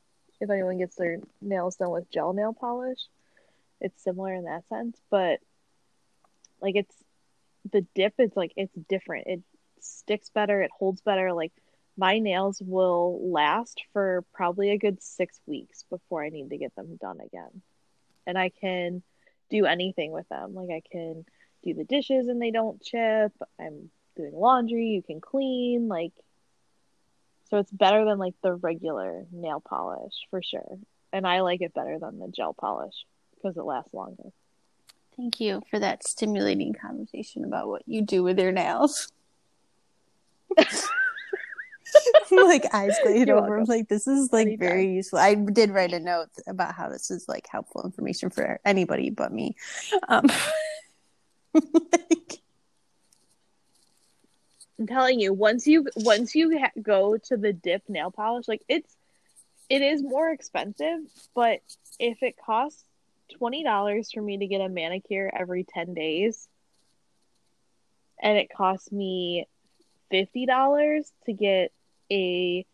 If 0.40 0.50
anyone 0.50 0.78
gets 0.78 0.96
their 0.96 1.18
nails 1.40 1.76
done 1.76 1.90
with 1.90 2.10
gel 2.10 2.32
nail 2.32 2.52
polish, 2.52 3.00
it's 3.80 4.02
similar 4.02 4.34
in 4.34 4.44
that 4.44 4.68
sense, 4.68 4.98
but 5.10 5.40
like 6.60 6.76
it's 6.76 6.94
the 7.72 7.86
dip 7.94 8.14
it's 8.18 8.36
like 8.36 8.52
it's 8.56 8.74
different. 8.88 9.26
It 9.26 9.42
sticks 9.80 10.30
better 10.30 10.62
it 10.62 10.70
holds 10.76 11.00
better. 11.00 11.32
Like 11.32 11.52
my 11.96 12.18
nails 12.18 12.60
will 12.64 13.30
last 13.32 13.82
for 13.92 14.24
probably 14.32 14.70
a 14.70 14.78
good 14.78 15.02
six 15.02 15.38
weeks 15.46 15.84
before 15.90 16.24
i 16.24 16.30
need 16.30 16.50
to 16.50 16.56
get 16.56 16.74
them 16.74 16.96
done 17.00 17.20
again. 17.20 17.62
And 18.26 18.38
i 18.38 18.50
can 18.50 19.02
do 19.50 19.66
anything 19.66 20.12
with 20.12 20.28
them. 20.28 20.54
Like 20.54 20.70
i 20.70 20.82
can 20.90 21.24
do 21.62 21.74
the 21.74 21.84
dishes 21.84 22.28
and 22.28 22.40
they 22.40 22.50
don't 22.50 22.82
chip. 22.82 23.32
I'm 23.58 23.90
doing 24.16 24.32
laundry 24.34 24.88
you 24.88 25.02
can 25.02 25.20
clean 25.20 25.88
like 25.88 26.12
so 27.50 27.58
it's 27.58 27.70
better 27.70 28.04
than 28.04 28.18
like 28.18 28.34
the 28.42 28.54
regular 28.54 29.26
nail 29.32 29.60
polish 29.60 30.14
for 30.30 30.42
sure 30.42 30.78
and 31.12 31.26
i 31.26 31.40
like 31.40 31.60
it 31.60 31.74
better 31.74 31.98
than 31.98 32.18
the 32.18 32.28
gel 32.28 32.54
polish 32.54 32.94
because 33.34 33.56
it 33.56 33.64
lasts 33.64 33.92
longer 33.92 34.30
Thank 35.20 35.38
you 35.38 35.60
for 35.68 35.78
that 35.78 36.02
stimulating 36.06 36.72
conversation 36.72 37.44
about 37.44 37.68
what 37.68 37.82
you 37.86 38.00
do 38.00 38.22
with 38.22 38.38
your 38.38 38.52
nails. 38.52 39.12
like 42.30 42.64
eyes 42.72 42.96
glazed 43.02 43.28
You're 43.28 43.36
over. 43.36 43.46
I'm 43.46 43.50
welcome. 43.58 43.64
like, 43.66 43.88
this 43.88 44.06
is 44.06 44.32
like 44.32 44.46
Anytime. 44.46 44.66
very 44.66 44.94
useful. 44.94 45.18
I 45.18 45.34
did 45.34 45.72
write 45.72 45.92
a 45.92 46.00
note 46.00 46.30
about 46.46 46.74
how 46.74 46.88
this 46.88 47.10
is 47.10 47.28
like 47.28 47.46
helpful 47.50 47.82
information 47.84 48.30
for 48.30 48.60
anybody 48.64 49.10
but 49.10 49.30
me. 49.30 49.56
Um, 50.08 50.24
like, 51.54 52.39
I'm 54.80 54.86
telling 54.86 55.20
you, 55.20 55.34
once 55.34 55.66
you 55.66 55.86
once 55.94 56.34
you 56.34 56.58
ha- 56.58 56.70
go 56.80 57.18
to 57.18 57.36
the 57.36 57.52
dip 57.52 57.82
nail 57.88 58.10
polish, 58.10 58.48
like 58.48 58.62
it's 58.66 58.96
it 59.68 59.82
is 59.82 60.02
more 60.02 60.30
expensive, 60.30 61.00
but 61.34 61.60
if 61.98 62.22
it 62.22 62.36
costs 62.38 62.82
twenty 63.30 63.62
dollars 63.62 64.10
for 64.10 64.22
me 64.22 64.38
to 64.38 64.46
get 64.46 64.62
a 64.62 64.70
manicure 64.70 65.30
every 65.38 65.64
ten 65.64 65.92
days, 65.92 66.48
and 68.22 68.38
it 68.38 68.48
costs 68.50 68.90
me 68.90 69.46
fifty 70.10 70.46
dollars 70.46 71.12
to 71.26 71.34
get 71.34 71.72
a 72.10 72.64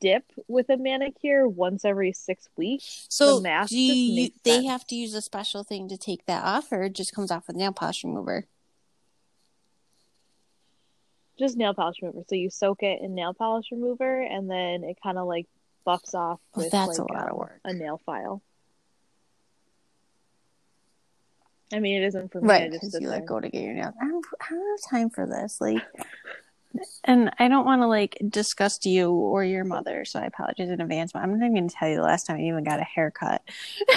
dip 0.00 0.24
with 0.48 0.70
a 0.70 0.76
manicure 0.76 1.48
once 1.48 1.84
every 1.84 2.12
six 2.12 2.48
weeks, 2.56 3.06
so 3.08 3.36
the 3.36 3.42
math 3.42 3.68
do 3.68 3.78
you, 3.78 4.30
they 4.42 4.64
have 4.64 4.84
to 4.88 4.96
use 4.96 5.14
a 5.14 5.22
special 5.22 5.62
thing 5.62 5.88
to 5.88 5.96
take 5.96 6.26
that 6.26 6.42
off, 6.44 6.72
or 6.72 6.82
it 6.82 6.94
just 6.94 7.14
comes 7.14 7.30
off 7.30 7.46
with 7.46 7.54
nail 7.54 7.72
polish 7.72 8.02
remover? 8.02 8.48
Just 11.38 11.56
nail 11.56 11.74
polish 11.74 11.96
remover. 12.02 12.24
So 12.28 12.34
you 12.34 12.50
soak 12.50 12.82
it 12.82 13.00
in 13.02 13.14
nail 13.14 13.34
polish 13.34 13.66
remover, 13.72 14.20
and 14.22 14.50
then 14.50 14.84
it 14.84 14.98
kind 15.02 15.18
of 15.18 15.26
like 15.26 15.46
buffs 15.84 16.14
off 16.14 16.40
Oh, 16.54 16.60
with 16.60 16.70
that's 16.70 16.98
a 16.98 17.02
like 17.02 17.10
lot 17.10 17.26
of 17.26 17.32
um, 17.32 17.38
work. 17.38 17.60
a 17.64 17.72
nail 17.72 18.00
file. 18.06 18.42
I 21.72 21.80
mean, 21.80 22.02
it 22.02 22.06
isn't 22.06 22.30
for 22.30 22.40
me. 22.40 22.48
I 22.48 22.60
right 22.60 22.70
just 22.70 22.80
because 22.82 22.92
sit 22.92 23.02
you 23.02 23.08
like 23.08 23.26
go 23.26 23.40
to 23.40 23.48
get 23.48 23.62
your 23.62 23.74
nails 23.74 23.94
I 24.00 24.06
don't, 24.06 24.24
I 24.40 24.50
don't 24.50 24.80
have 24.80 24.90
time 24.90 25.10
for 25.10 25.26
this 25.26 25.60
like 25.60 25.82
and 27.04 27.30
i 27.38 27.46
don't 27.46 27.64
want 27.64 27.82
to 27.82 27.86
like 27.86 28.20
disgust 28.28 28.84
you 28.84 29.10
or 29.12 29.44
your 29.44 29.62
mother 29.64 30.04
so 30.04 30.18
i 30.18 30.24
apologize 30.24 30.68
in 30.68 30.80
advance 30.80 31.12
but 31.12 31.22
i'm 31.22 31.30
not 31.30 31.36
even 31.44 31.54
going 31.54 31.68
to 31.68 31.74
tell 31.74 31.88
you 31.88 31.94
the 31.96 32.02
last 32.02 32.26
time 32.26 32.36
i 32.36 32.40
even 32.42 32.64
got 32.64 32.80
a 32.80 32.84
haircut 32.84 33.42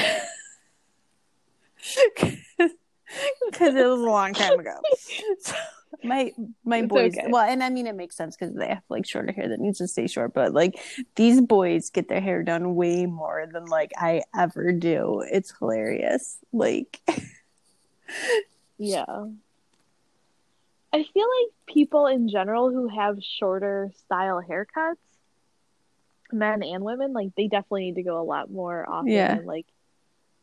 because 2.15 3.73
it 3.75 3.87
was 3.87 3.99
a 3.99 4.03
long 4.03 4.33
time 4.33 4.59
ago 4.59 4.79
so 5.39 5.55
my 6.03 6.31
my 6.63 6.79
It's 6.79 6.87
boys 6.87 7.17
okay. 7.17 7.27
well 7.29 7.43
and 7.43 7.63
i 7.63 7.69
mean 7.69 7.87
it 7.87 7.95
makes 7.95 8.15
sense 8.15 8.35
because 8.37 8.55
they 8.55 8.67
have 8.67 8.83
like 8.89 9.05
shorter 9.05 9.31
hair 9.31 9.49
that 9.49 9.59
needs 9.59 9.79
to 9.79 9.87
stay 9.87 10.07
short 10.07 10.33
but 10.33 10.53
like 10.53 10.79
these 11.15 11.41
boys 11.41 11.89
get 11.89 12.07
their 12.07 12.21
hair 12.21 12.43
done 12.43 12.75
way 12.75 13.05
more 13.05 13.45
than 13.51 13.65
like 13.65 13.91
i 13.97 14.21
ever 14.37 14.71
do 14.71 15.23
it's 15.31 15.53
hilarious 15.59 16.37
like 16.53 17.01
Yeah. 18.79 19.05
I 20.93 21.03
feel 21.03 21.25
like 21.25 21.51
people 21.67 22.05
in 22.07 22.29
general 22.29 22.69
who 22.71 22.87
have 22.87 23.17
shorter 23.21 23.91
style 24.05 24.41
haircuts, 24.47 24.95
men 26.31 26.63
and 26.63 26.83
women, 26.83 27.11
like 27.13 27.29
they 27.35 27.47
definitely 27.47 27.85
need 27.85 27.95
to 27.95 28.03
go 28.03 28.21
a 28.21 28.23
lot 28.23 28.49
more 28.49 28.87
often 28.87 29.11
Yeah. 29.11 29.35
than 29.37 29.45
like 29.45 29.65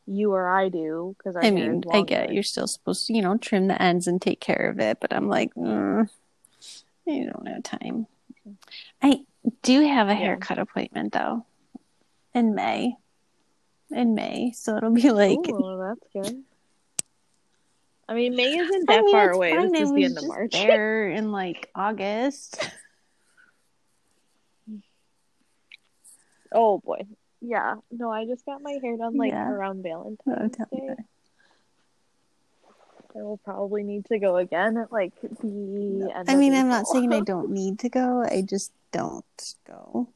you 0.07 0.33
or 0.33 0.49
I 0.49 0.69
do 0.69 1.15
because 1.19 1.37
I 1.37 1.51
mean, 1.51 1.83
I 1.93 2.03
get 2.03 2.33
you're 2.33 2.43
still 2.43 2.67
supposed 2.67 3.07
to, 3.07 3.15
you 3.15 3.23
know, 3.23 3.37
trim 3.39 3.69
the 3.69 3.81
ends 3.81 4.07
and 4.07 4.21
take 4.21 4.41
care 4.41 4.69
of 4.71 4.79
it, 4.81 4.99
but 5.01 5.13
I'm 5.15 5.29
like, 5.29 5.55
mm, 5.55 6.09
you 7.07 7.31
don't 7.31 7.47
have 7.49 7.63
time. 7.63 8.07
I 9.03 9.21
do 9.63 9.81
have 9.87 10.09
a 10.09 10.13
Yeah. 10.13 10.17
haircut 10.19 10.59
appointment 10.59 11.13
though 11.13 11.47
in 12.35 12.55
May. 12.55 12.97
In 13.91 14.15
May, 14.15 14.53
so 14.53 14.77
it'll 14.77 14.91
be 14.91 15.11
like, 15.11 15.39
that's 15.39 16.13
good. 16.13 16.43
I 18.09 18.15
mean, 18.15 18.35
May 18.37 18.57
isn't 18.57 18.91
I 18.91 18.97
that 18.97 19.05
mean, 19.05 19.13
far 19.13 19.31
away. 19.31 19.51
fine. 19.53 19.73
This 19.73 19.81
is 19.83 19.93
the 19.95 20.05
end 20.05 20.19
of 20.19 20.27
March. 20.27 20.53
there 20.53 21.09
in 21.11 21.33
like 21.33 21.71
August. 21.75 22.69
Oh 26.57 26.79
boy. 26.79 27.01
Yeah. 27.47 27.77
No, 27.91 28.11
I 28.11 28.25
just 28.27 28.47
got 28.47 28.63
my 28.63 28.79
hair 28.83 28.97
done 28.97 29.17
like 29.17 29.33
Yeah. 29.33 29.51
around 29.51 29.85
Oh, 29.87 29.91
Valentine's 30.27 30.57
tell 30.57 30.67
Day. 30.73 30.95
I 33.17 33.23
will 33.23 33.37
probably 33.45 33.85
need 33.85 34.07
to 34.07 34.19
go 34.19 34.37
again 34.37 34.77
at 34.77 34.91
like 34.91 35.13
the 35.21 36.11
end 36.15 36.29
I 36.29 36.35
mean, 36.35 36.53
I'm 36.55 36.69
not 36.69 36.87
saying 36.89 37.13
I 37.13 37.21
don't 37.21 37.51
need 37.61 37.79
to 37.81 37.89
go. 37.89 38.23
I 38.25 38.43
just 38.43 38.73
don't 38.93 39.55
go. 39.67 40.09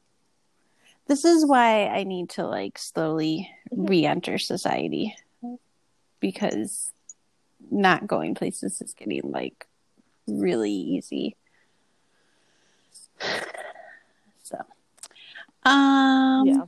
This 1.07 1.23
is 1.23 1.45
why 1.45 1.85
I 1.87 2.03
need 2.03 2.29
to 2.31 2.45
like 2.45 2.77
slowly 2.77 3.49
Mhm. 3.71 3.89
re-enter 3.89 4.37
society 4.37 5.15
because 6.19 6.91
not 7.71 8.07
going 8.07 8.35
places 8.35 8.81
is 8.81 8.93
getting 8.93 9.31
like 9.31 9.67
really 10.27 10.71
easy. 10.73 11.35
So, 14.43 14.57
um, 15.63 16.47
yeah. 16.47 16.65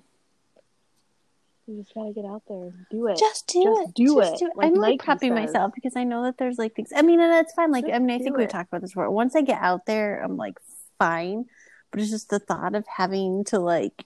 You 1.71 1.83
just 1.83 1.93
gotta 1.93 2.11
get 2.13 2.25
out 2.25 2.43
there 2.49 2.63
and 2.65 2.85
do 2.89 3.07
it. 3.07 3.17
just 3.17 3.47
do 3.47 3.63
Just 3.63 3.89
it. 3.89 3.95
do 3.95 4.15
Just 4.19 4.33
it, 4.35 4.39
do 4.39 4.45
it. 4.47 4.57
like 4.57 4.67
I'm 4.67 4.73
like 4.75 4.99
Nike 4.99 5.05
prepping 5.05 5.29
says. 5.35 5.47
myself 5.47 5.71
because 5.73 5.95
I 5.95 6.03
know 6.03 6.23
that 6.23 6.37
there's 6.37 6.57
like 6.57 6.75
things. 6.75 6.91
I 6.95 7.01
mean, 7.01 7.19
and 7.21 7.31
that's 7.31 7.53
fine. 7.53 7.71
Like, 7.71 7.85
Just 7.85 7.95
I 7.95 7.99
mean, 7.99 8.11
I 8.11 8.17
think 8.23 8.37
we've 8.37 8.49
talked 8.49 8.69
about 8.69 8.81
this 8.81 8.91
before. 8.91 9.09
Once 9.09 9.35
I 9.35 9.41
get 9.41 9.61
out 9.61 9.85
there, 9.85 10.21
I'm 10.23 10.35
like 10.37 10.57
fine, 10.99 11.45
but 11.91 12.01
it's 12.01 12.09
just 12.11 12.29
the 12.29 12.39
thought 12.39 12.75
of 12.75 12.85
having 12.87 13.43
to 13.45 13.59
like 13.59 14.05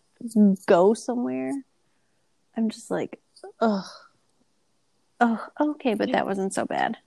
go 0.68 0.94
somewhere. 0.94 1.52
I'm 2.58 2.70
just 2.70 2.90
like, 2.92 3.20
ugh, 3.60 3.84
oh, 5.20 5.48
okay, 5.60 5.94
but 5.96 6.12
that 6.12 6.26
wasn't 6.26 6.54
so 6.54 6.66
bad. 6.66 6.98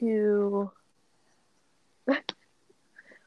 to 0.00 0.70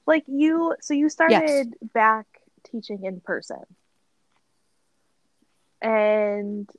like 0.06 0.24
you 0.28 0.76
so 0.82 0.94
you 0.94 1.10
started 1.10 1.76
back 1.94 2.26
teaching 2.70 3.04
in 3.06 3.20
person 3.22 3.60
and 5.82 6.70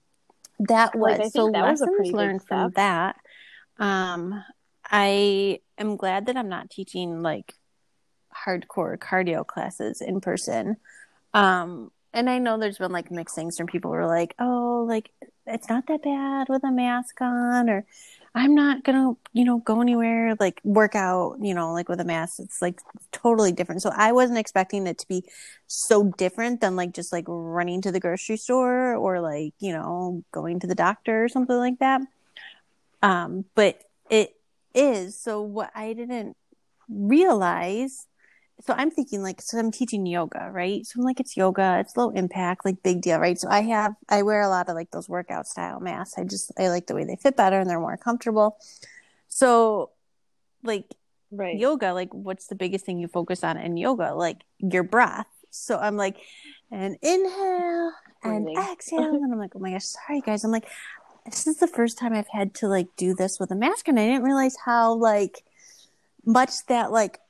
that 0.60 0.94
was 0.94 1.18
Like, 1.18 1.32
so 1.32 1.50
that 1.50 1.70
was 1.70 1.80
a 1.80 1.84
lessons 1.84 1.96
pretty 1.96 2.12
learned 2.12 2.42
from 2.42 2.72
that. 2.72 3.16
Um, 3.78 4.44
I 4.90 5.60
am 5.78 5.96
glad 5.96 6.26
that 6.26 6.36
I'm 6.36 6.48
not 6.48 6.70
teaching 6.70 7.22
like 7.22 7.54
hardcore 8.34 8.96
cardio 8.98 9.46
classes 9.46 10.00
in 10.00 10.20
person. 10.20 10.76
Um, 11.32 11.90
and 12.12 12.28
I 12.28 12.38
know 12.38 12.58
there's 12.58 12.78
been 12.78 12.92
like 12.92 13.10
mixed 13.10 13.34
things 13.34 13.56
from 13.56 13.66
people 13.66 13.90
who 13.90 13.98
are 13.98 14.06
like, 14.06 14.34
oh, 14.38 14.84
like 14.88 15.10
it's 15.46 15.68
not 15.68 15.86
that 15.86 16.02
bad 16.02 16.48
with 16.48 16.64
a 16.64 16.72
mask 16.72 17.20
on, 17.20 17.70
or 17.70 17.84
I'm 18.34 18.54
not 18.54 18.84
gonna, 18.84 19.14
you 19.32 19.44
know, 19.44 19.58
go 19.58 19.80
anywhere 19.80 20.36
like 20.38 20.60
work 20.62 20.94
out, 20.94 21.38
you 21.40 21.52
know, 21.52 21.72
like 21.72 21.88
with 21.88 22.00
a 22.00 22.04
mask. 22.04 22.38
It's 22.38 22.62
like 22.62 22.80
totally 23.10 23.50
different. 23.50 23.82
So 23.82 23.90
I 23.94 24.12
wasn't 24.12 24.38
expecting 24.38 24.86
it 24.86 24.98
to 24.98 25.08
be 25.08 25.24
so 25.66 26.04
different 26.16 26.60
than 26.60 26.76
like 26.76 26.92
just 26.92 27.12
like 27.12 27.24
running 27.26 27.80
to 27.82 27.92
the 27.92 27.98
grocery 27.98 28.36
store 28.36 28.94
or 28.94 29.20
like, 29.20 29.54
you 29.58 29.72
know, 29.72 30.22
going 30.30 30.60
to 30.60 30.68
the 30.68 30.76
doctor 30.76 31.24
or 31.24 31.28
something 31.28 31.56
like 31.56 31.80
that. 31.80 32.02
Um, 33.02 33.46
but 33.56 33.82
it 34.08 34.36
is. 34.74 35.18
So 35.18 35.42
what 35.42 35.70
I 35.74 35.92
didn't 35.92 36.36
realize 36.88 38.06
so 38.62 38.74
I'm 38.76 38.90
thinking 38.90 39.22
like 39.22 39.40
so 39.40 39.58
I'm 39.58 39.70
teaching 39.70 40.06
yoga, 40.06 40.50
right? 40.52 40.84
So 40.86 41.00
I'm 41.00 41.04
like 41.04 41.20
it's 41.20 41.36
yoga, 41.36 41.78
it's 41.80 41.96
low 41.96 42.10
impact, 42.10 42.64
like 42.64 42.82
big 42.82 43.00
deal, 43.00 43.18
right? 43.18 43.38
So 43.38 43.48
I 43.48 43.62
have 43.62 43.94
I 44.08 44.22
wear 44.22 44.42
a 44.42 44.48
lot 44.48 44.68
of 44.68 44.74
like 44.74 44.90
those 44.90 45.08
workout 45.08 45.46
style 45.46 45.80
masks. 45.80 46.18
I 46.18 46.24
just 46.24 46.52
I 46.58 46.68
like 46.68 46.86
the 46.86 46.94
way 46.94 47.04
they 47.04 47.16
fit 47.16 47.36
better 47.36 47.58
and 47.58 47.68
they're 47.68 47.80
more 47.80 47.96
comfortable. 47.96 48.58
So 49.28 49.90
like 50.62 50.94
right. 51.30 51.58
yoga, 51.58 51.92
like 51.92 52.12
what's 52.12 52.48
the 52.48 52.54
biggest 52.54 52.84
thing 52.84 52.98
you 52.98 53.08
focus 53.08 53.42
on 53.42 53.56
in 53.56 53.76
yoga? 53.76 54.14
Like 54.14 54.42
your 54.58 54.82
breath. 54.82 55.28
So 55.50 55.78
I'm 55.78 55.96
like 55.96 56.16
and 56.70 56.96
inhale 57.02 57.92
and 58.22 58.48
exhale 58.56 59.02
and 59.14 59.32
I'm 59.32 59.38
like, 59.38 59.52
oh 59.56 59.60
my 59.60 59.72
gosh, 59.72 59.84
sorry 59.84 60.20
guys. 60.20 60.44
I'm 60.44 60.52
like 60.52 60.68
this 61.24 61.46
is 61.46 61.58
the 61.58 61.66
first 61.66 61.98
time 61.98 62.12
I've 62.12 62.28
had 62.28 62.54
to 62.56 62.68
like 62.68 62.88
do 62.96 63.14
this 63.14 63.38
with 63.38 63.50
a 63.50 63.54
mask 63.54 63.88
and 63.88 63.98
I 63.98 64.06
didn't 64.06 64.22
realize 64.22 64.56
how 64.64 64.94
like 64.94 65.44
much 66.24 66.66
that 66.66 66.92
like 66.92 67.20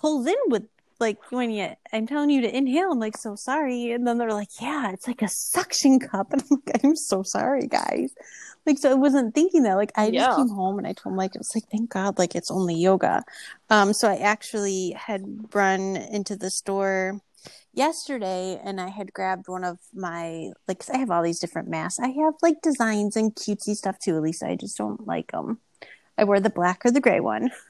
pulls 0.00 0.26
in 0.26 0.36
with 0.48 0.64
like 1.00 1.18
when 1.30 1.50
you 1.50 1.68
I'm 1.92 2.06
telling 2.06 2.30
you 2.30 2.40
to 2.42 2.56
inhale, 2.56 2.92
I'm 2.92 2.98
like 2.98 3.16
so 3.16 3.34
sorry. 3.36 3.92
And 3.92 4.06
then 4.06 4.18
they're 4.18 4.32
like, 4.32 4.48
Yeah, 4.60 4.92
it's 4.92 5.06
like 5.06 5.22
a 5.22 5.28
suction 5.28 6.00
cup. 6.00 6.28
And 6.32 6.42
I'm 6.50 6.62
like, 6.66 6.84
I'm 6.84 6.96
so 6.96 7.22
sorry, 7.22 7.66
guys. 7.68 8.12
Like 8.66 8.78
so 8.78 8.90
I 8.90 8.94
wasn't 8.94 9.34
thinking 9.34 9.62
that. 9.64 9.76
Like 9.76 9.92
I 9.96 10.10
just 10.10 10.14
Yeah. 10.14 10.34
came 10.34 10.48
home 10.48 10.78
and 10.78 10.86
I 10.86 10.92
told 10.92 11.12
him 11.12 11.16
like 11.16 11.34
it 11.34 11.38
was 11.38 11.52
like 11.54 11.64
thank 11.70 11.90
God 11.90 12.18
like 12.18 12.34
it's 12.34 12.50
only 12.50 12.74
yoga. 12.76 13.24
Um 13.70 13.92
so 13.92 14.08
I 14.08 14.16
actually 14.16 14.94
had 14.98 15.22
run 15.54 15.96
into 15.96 16.36
the 16.36 16.50
store 16.50 17.20
yesterday 17.72 18.60
and 18.64 18.80
I 18.80 18.88
had 18.88 19.12
grabbed 19.12 19.48
one 19.48 19.64
of 19.64 19.78
my 19.94 20.50
like 20.66 20.80
'cause 20.80 20.90
I 20.90 20.98
have 20.98 21.10
all 21.10 21.22
these 21.22 21.38
different 21.40 21.68
masks. 21.68 22.00
I 22.00 22.08
have 22.08 22.34
like 22.42 22.60
designs 22.62 23.16
and 23.16 23.34
cutesy 23.34 23.74
stuff 23.76 23.98
too. 23.98 24.16
At 24.16 24.22
least 24.22 24.42
I 24.42 24.56
just 24.56 24.76
don't 24.76 25.06
like 25.06 25.32
them. 25.32 25.60
I 26.18 26.24
wear 26.24 26.40
the 26.40 26.50
black 26.50 26.84
or 26.86 26.90
the 26.90 27.00
gray 27.00 27.20
one 27.20 27.50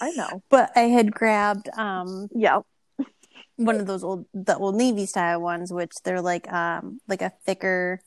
I 0.00 0.10
know. 0.10 0.42
but 0.50 0.70
I 0.76 0.82
had 0.82 1.12
grabbed 1.12 1.68
um 1.76 2.28
Yeah. 2.34 2.60
one 3.56 3.76
of 3.80 3.86
those 3.86 4.04
old 4.04 4.26
the 4.32 4.56
old 4.56 4.76
navy 4.76 5.06
style 5.06 5.40
ones 5.40 5.72
which 5.72 5.92
they're 6.04 6.20
like 6.22 6.50
um 6.52 7.00
like 7.08 7.22
a 7.22 7.32
thicker 7.44 8.00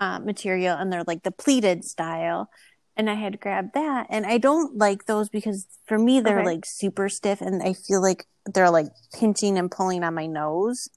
uh, 0.00 0.18
material 0.18 0.76
and 0.76 0.92
they're 0.92 1.04
like 1.06 1.22
the 1.22 1.30
pleated 1.30 1.84
style 1.84 2.50
and 2.96 3.08
I 3.08 3.14
had 3.14 3.40
grabbed 3.40 3.74
that 3.74 4.06
and 4.10 4.26
I 4.26 4.38
don't 4.38 4.76
like 4.76 5.06
those 5.06 5.28
because 5.28 5.66
for 5.86 5.98
me 5.98 6.20
they're 6.20 6.40
Okay. 6.40 6.54
like 6.56 6.64
super 6.66 7.08
stiff 7.08 7.40
and 7.40 7.62
I 7.62 7.72
feel 7.72 8.02
like 8.02 8.26
they're 8.52 8.70
like 8.70 8.88
pinching 9.18 9.56
and 9.58 9.70
pulling 9.70 10.02
on 10.04 10.14
my 10.14 10.26
nose 10.26 10.88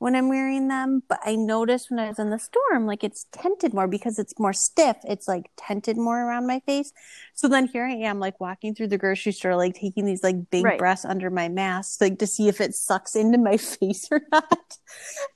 when 0.00 0.16
I'm 0.16 0.28
wearing 0.28 0.66
them 0.68 1.02
but 1.08 1.20
I 1.24 1.36
noticed 1.36 1.90
when 1.90 2.00
I 2.00 2.08
was 2.08 2.18
in 2.18 2.30
the 2.30 2.38
storm 2.38 2.86
like 2.86 3.04
it's 3.04 3.26
tented 3.30 3.72
more 3.72 3.86
because 3.86 4.18
it's 4.18 4.38
more 4.38 4.52
stiff 4.52 4.96
it's 5.04 5.28
like 5.28 5.50
tented 5.56 5.96
more 5.96 6.20
around 6.20 6.46
my 6.48 6.60
face 6.66 6.92
so 7.34 7.48
then 7.48 7.68
here 7.68 7.86
I 7.86 7.92
am, 7.92 8.20
like 8.20 8.38
walking 8.38 8.74
through 8.74 8.88
the 8.88 8.98
grocery 8.98 9.32
store, 9.32 9.56
like 9.56 9.74
taking 9.74 10.04
these 10.04 10.22
like 10.22 10.50
big 10.50 10.62
Right. 10.64 10.78
breaths 10.78 11.06
under 11.06 11.30
my 11.30 11.48
mask, 11.48 12.00
like 12.02 12.18
to 12.18 12.26
see 12.26 12.48
if 12.48 12.60
it 12.60 12.74
sucks 12.74 13.16
into 13.16 13.38
my 13.38 13.56
face 13.76 14.08
or 14.10 14.20
not. 14.30 14.76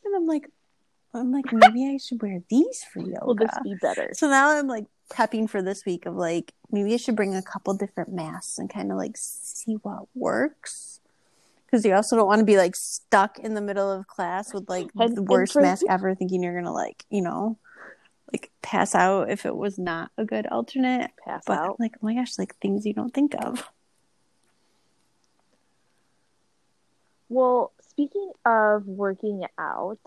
And 0.04 0.14
I'm 0.14 0.26
like, 0.26 0.50
I'm 1.14 1.32
like, 1.32 1.46
maybe 1.50 1.86
I 1.94 1.96
should 1.96 2.20
wear 2.20 2.40
these 2.50 2.84
for 2.92 3.00
yoga. 3.00 3.20
Will 3.24 3.34
this 3.36 3.58
be 3.62 3.74
better? 3.80 4.10
so 4.12 4.28
now 4.28 4.50
I'm 4.50 4.66
like 4.66 4.84
prepping 5.10 5.48
for 5.48 5.62
this 5.62 5.86
week 5.86 6.04
of 6.04 6.14
like, 6.14 6.52
maybe 6.70 6.92
I 6.92 6.98
should 6.98 7.16
bring 7.16 7.34
a 7.34 7.42
couple 7.42 7.72
different 7.72 8.12
masks 8.12 8.58
and 8.58 8.68
kind 8.68 8.92
of 8.92 8.98
like 8.98 9.16
see 9.16 9.74
what 9.82 10.04
works. 10.14 10.93
Because 11.74 11.84
you 11.84 11.92
also 11.92 12.14
don't 12.14 12.28
want 12.28 12.38
to 12.38 12.44
be 12.44 12.56
like 12.56 12.76
stuck 12.76 13.40
in 13.40 13.54
the 13.54 13.60
middle 13.60 13.90
of 13.90 14.06
class 14.06 14.54
with 14.54 14.68
like 14.68 14.86
And- 14.96 15.16
the 15.16 15.24
worst 15.24 15.56
mask 15.56 15.84
ever, 15.88 16.14
thinking 16.14 16.40
you're 16.40 16.54
gonna 16.54 16.72
like, 16.72 17.04
you 17.10 17.20
know, 17.20 17.58
like 18.32 18.52
pass 18.62 18.94
out 18.94 19.28
if 19.28 19.44
it 19.44 19.56
was 19.56 19.76
not 19.76 20.12
a 20.16 20.24
good 20.24 20.46
alternate 20.46 21.10
Pass 21.24 21.42
but 21.44 21.58
out. 21.58 21.80
like, 21.80 21.94
oh 21.96 22.06
my 22.06 22.14
gosh, 22.14 22.38
like 22.38 22.54
things 22.58 22.86
you 22.86 22.92
don't 22.92 23.12
think 23.12 23.34
of. 23.44 23.68
Well, 27.28 27.72
speaking 27.88 28.30
of 28.46 28.86
working 28.86 29.42
out, 29.58 29.98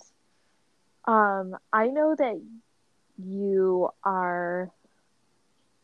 um, 1.04 1.58
I 1.74 1.88
know 1.88 2.16
that 2.18 2.40
you 3.22 3.90
are, 4.06 4.72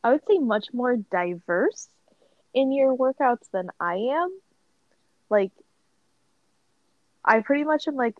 I 0.02 0.12
would 0.14 0.22
say, 0.30 0.38
much 0.38 0.68
more 0.72 0.96
diverse 0.96 1.90
in 2.54 2.72
your 2.72 2.96
workouts 2.96 3.52
than 3.52 3.70
I 3.82 3.96
am. 3.96 4.32
Like, 5.30 5.52
I 7.26 7.40
pretty 7.42 7.64
much 7.64 7.88
am 7.88 7.96
like, 7.96 8.16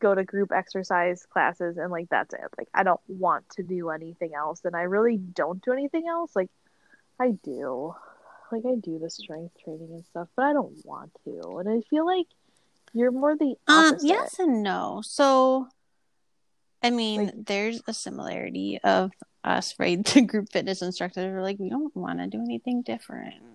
go 0.00 0.14
to 0.14 0.24
group 0.24 0.50
exercise 0.52 1.24
classes 1.26 1.76
and 1.78 1.90
like 1.92 2.08
that's 2.08 2.34
it. 2.34 2.40
Like, 2.58 2.68
I 2.74 2.82
don't 2.82 3.00
want 3.08 3.48
to 3.50 3.62
do 3.62 3.90
anything 3.90 4.34
else, 4.34 4.60
and 4.64 4.74
I 4.74 4.82
really 4.82 5.16
don't 5.16 5.62
do 5.64 5.72
anything 5.72 6.08
else. 6.08 6.34
Like, 6.34 6.50
I 7.20 7.32
do. 7.44 7.94
Like 8.50 8.64
I 8.66 8.74
do 8.74 8.98
the 8.98 9.08
strength 9.10 9.54
training 9.64 9.88
and 9.92 10.04
stuff, 10.04 10.28
but 10.36 10.44
I 10.44 10.52
don't 10.52 10.74
want 10.84 11.10
to. 11.24 11.58
And 11.58 11.68
I 11.68 11.80
feel 11.88 12.04
like 12.04 12.26
you're 12.92 13.10
more 13.12 13.34
the 13.36 13.54
Um, 13.66 13.86
opposite. 13.94 14.06
yes 14.06 14.38
and 14.38 14.62
no. 14.62 15.00
So, 15.04 15.68
I 16.82 16.90
mean, 16.90 17.26
Like- 17.26 17.46
there's 17.46 17.80
a 17.86 17.94
similarity 17.94 18.78
of 18.84 19.12
us, 19.44 19.74
right? 19.78 20.04
The 20.14 20.20
group 20.22 20.50
fitness 20.52 20.82
instructors 20.82 21.24
are 21.32 21.42
like, 21.42 21.58
we 21.58 21.70
don't 21.70 21.94
want 21.96 22.18
to 22.18 22.26
do 22.26 22.40
anything 22.42 22.82
different. 22.82 23.51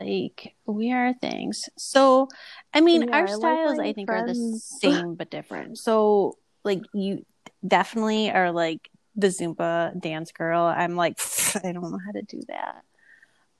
Like, 0.00 0.54
we 0.66 0.92
are 0.92 1.14
things. 1.14 1.68
So, 1.76 2.28
I 2.72 2.80
mean, 2.80 3.08
Yeah, 3.08 3.16
our 3.16 3.28
styles, 3.28 3.78
I 3.78 3.92
think, 3.92 4.10
are 4.10 4.26
the 4.26 4.34
same 4.62 5.14
but 5.14 5.30
different. 5.30 5.78
So, 5.78 6.38
like, 6.64 6.82
you 6.94 7.24
definitely 7.66 8.30
are 8.30 8.52
like 8.52 8.88
the 9.16 9.28
Zumba 9.28 9.98
dance 10.00 10.32
girl. 10.32 10.62
I'm 10.62 10.96
like, 10.96 11.18
I 11.64 11.72
don't 11.72 11.90
know 11.90 11.98
how 12.04 12.12
to 12.12 12.22
do 12.22 12.40
that. 12.48 12.82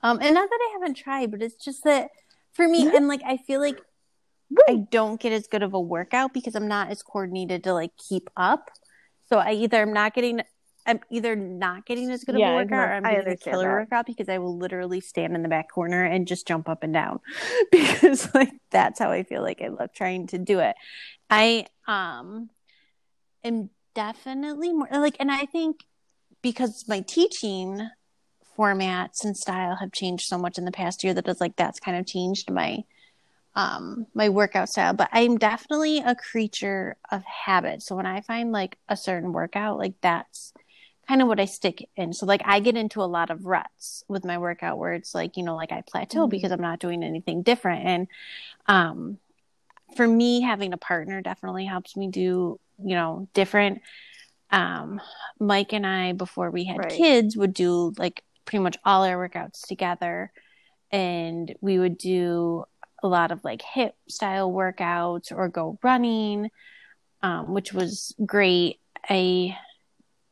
Um, 0.01 0.19
and 0.21 0.33
not 0.33 0.49
that 0.49 0.59
I 0.61 0.73
haven't 0.79 0.95
tried, 0.95 1.31
but 1.31 1.41
it's 1.41 1.63
just 1.63 1.83
that 1.83 2.09
for 2.53 2.67
me, 2.67 2.89
and 2.95 3.07
like, 3.07 3.21
I 3.25 3.37
feel 3.37 3.59
like 3.59 3.79
I 4.67 4.85
don't 4.89 5.19
get 5.19 5.33
as 5.33 5.47
good 5.47 5.61
of 5.61 5.73
a 5.73 5.79
workout 5.79 6.33
because 6.33 6.55
I'm 6.55 6.67
not 6.67 6.89
as 6.89 7.03
coordinated 7.03 7.63
to 7.65 7.73
like 7.73 7.91
keep 7.97 8.29
up. 8.35 8.71
So 9.27 9.37
I 9.37 9.51
either 9.51 9.81
I'm 9.81 9.93
not 9.93 10.13
getting, 10.15 10.41
I'm 10.89 10.99
either 11.09 11.35
not 11.35 11.85
getting 11.85 12.09
as 12.09 12.23
good 12.23 12.35
of 12.35 12.41
a 12.41 12.55
workout 12.55 12.69
know- 12.69 12.77
or 12.77 12.93
I'm 12.93 13.03
getting 13.03 13.33
a 13.33 13.37
killer 13.37 13.63
that. 13.63 13.71
workout 13.71 14.05
because 14.07 14.27
I 14.27 14.39
will 14.39 14.57
literally 14.57 15.01
stand 15.01 15.35
in 15.35 15.43
the 15.43 15.49
back 15.49 15.71
corner 15.71 16.03
and 16.03 16.27
just 16.27 16.47
jump 16.47 16.67
up 16.67 16.83
and 16.83 16.93
down 16.93 17.19
because 17.71 18.33
like 18.33 18.51
that's 18.71 18.99
how 18.99 19.11
I 19.11 19.23
feel 19.23 19.41
like 19.43 19.61
I 19.61 19.67
love 19.67 19.93
trying 19.93 20.27
to 20.27 20.37
do 20.39 20.59
it. 20.59 20.75
I 21.29 21.67
um 21.87 22.49
am 23.43 23.69
definitely 23.93 24.73
more 24.73 24.87
like, 24.91 25.17
and 25.19 25.31
I 25.31 25.45
think 25.45 25.81
because 26.41 26.85
my 26.87 27.01
teaching 27.01 27.87
formats 28.57 29.23
and 29.23 29.37
style 29.37 29.75
have 29.75 29.91
changed 29.91 30.25
so 30.25 30.37
much 30.37 30.57
in 30.57 30.65
the 30.65 30.71
past 30.71 31.03
year 31.03 31.13
that 31.13 31.27
it's 31.27 31.39
like 31.39 31.55
that's 31.55 31.79
kind 31.79 31.97
of 31.97 32.05
changed 32.05 32.51
my 32.51 32.83
um 33.55 34.05
my 34.13 34.27
workout 34.27 34.67
style 34.69 34.93
but 34.93 35.09
i'm 35.13 35.37
definitely 35.37 35.99
a 35.99 36.13
creature 36.13 36.97
of 37.09 37.23
habit 37.23 37.81
so 37.81 37.95
when 37.95 38.05
i 38.05 38.19
find 38.21 38.51
like 38.51 38.77
a 38.89 38.97
certain 38.97 39.31
workout 39.31 39.77
like 39.77 39.93
that's 40.01 40.53
kind 41.09 41.21
of 41.23 41.27
what 41.27 41.39
i 41.39 41.45
stick 41.45 41.89
in 41.95 42.13
so 42.13 42.25
like 42.27 42.41
i 42.45 42.59
get 42.59 42.77
into 42.77 43.01
a 43.01 43.11
lot 43.17 43.31
of 43.31 43.45
ruts 43.45 44.03
with 44.07 44.23
my 44.23 44.37
workout 44.37 44.77
where 44.77 44.93
it's 44.93 45.15
like 45.15 45.37
you 45.37 45.43
know 45.43 45.55
like 45.55 45.71
i 45.71 45.81
plateau 45.81 46.27
Mhm. 46.27 46.29
because 46.29 46.51
i'm 46.51 46.61
not 46.61 46.79
doing 46.79 47.03
anything 47.03 47.41
different 47.41 47.83
and 47.85 48.07
um 48.67 49.17
for 49.97 50.07
me 50.07 50.41
having 50.41 50.71
a 50.71 50.77
partner 50.77 51.19
definitely 51.19 51.65
helps 51.65 51.97
me 51.97 52.09
do 52.09 52.59
you 52.77 52.95
know 52.95 53.27
different 53.33 53.81
um 54.51 55.01
mike 55.39 55.73
and 55.73 55.87
i 55.87 56.13
before 56.13 56.51
we 56.51 56.63
had 56.65 56.77
Right. 56.77 56.91
kids 56.91 57.35
would 57.35 57.55
do 57.55 57.91
like 57.97 58.23
pretty 58.45 58.61
much 58.63 58.77
all 58.85 59.03
our 59.03 59.17
workouts 59.29 59.67
together 59.67 60.31
and 60.91 61.55
we 61.61 61.79
would 61.79 61.97
do 61.97 62.65
a 63.01 63.07
lot 63.07 63.31
of 63.31 63.43
like 63.43 63.61
HIIT 63.61 63.93
style 64.07 64.51
workouts 64.51 65.31
or 65.31 65.47
go 65.49 65.79
running 65.81 66.51
um, 67.23 67.53
which 67.53 67.73
was 67.73 68.15
great 68.25 68.79
i 69.09 69.57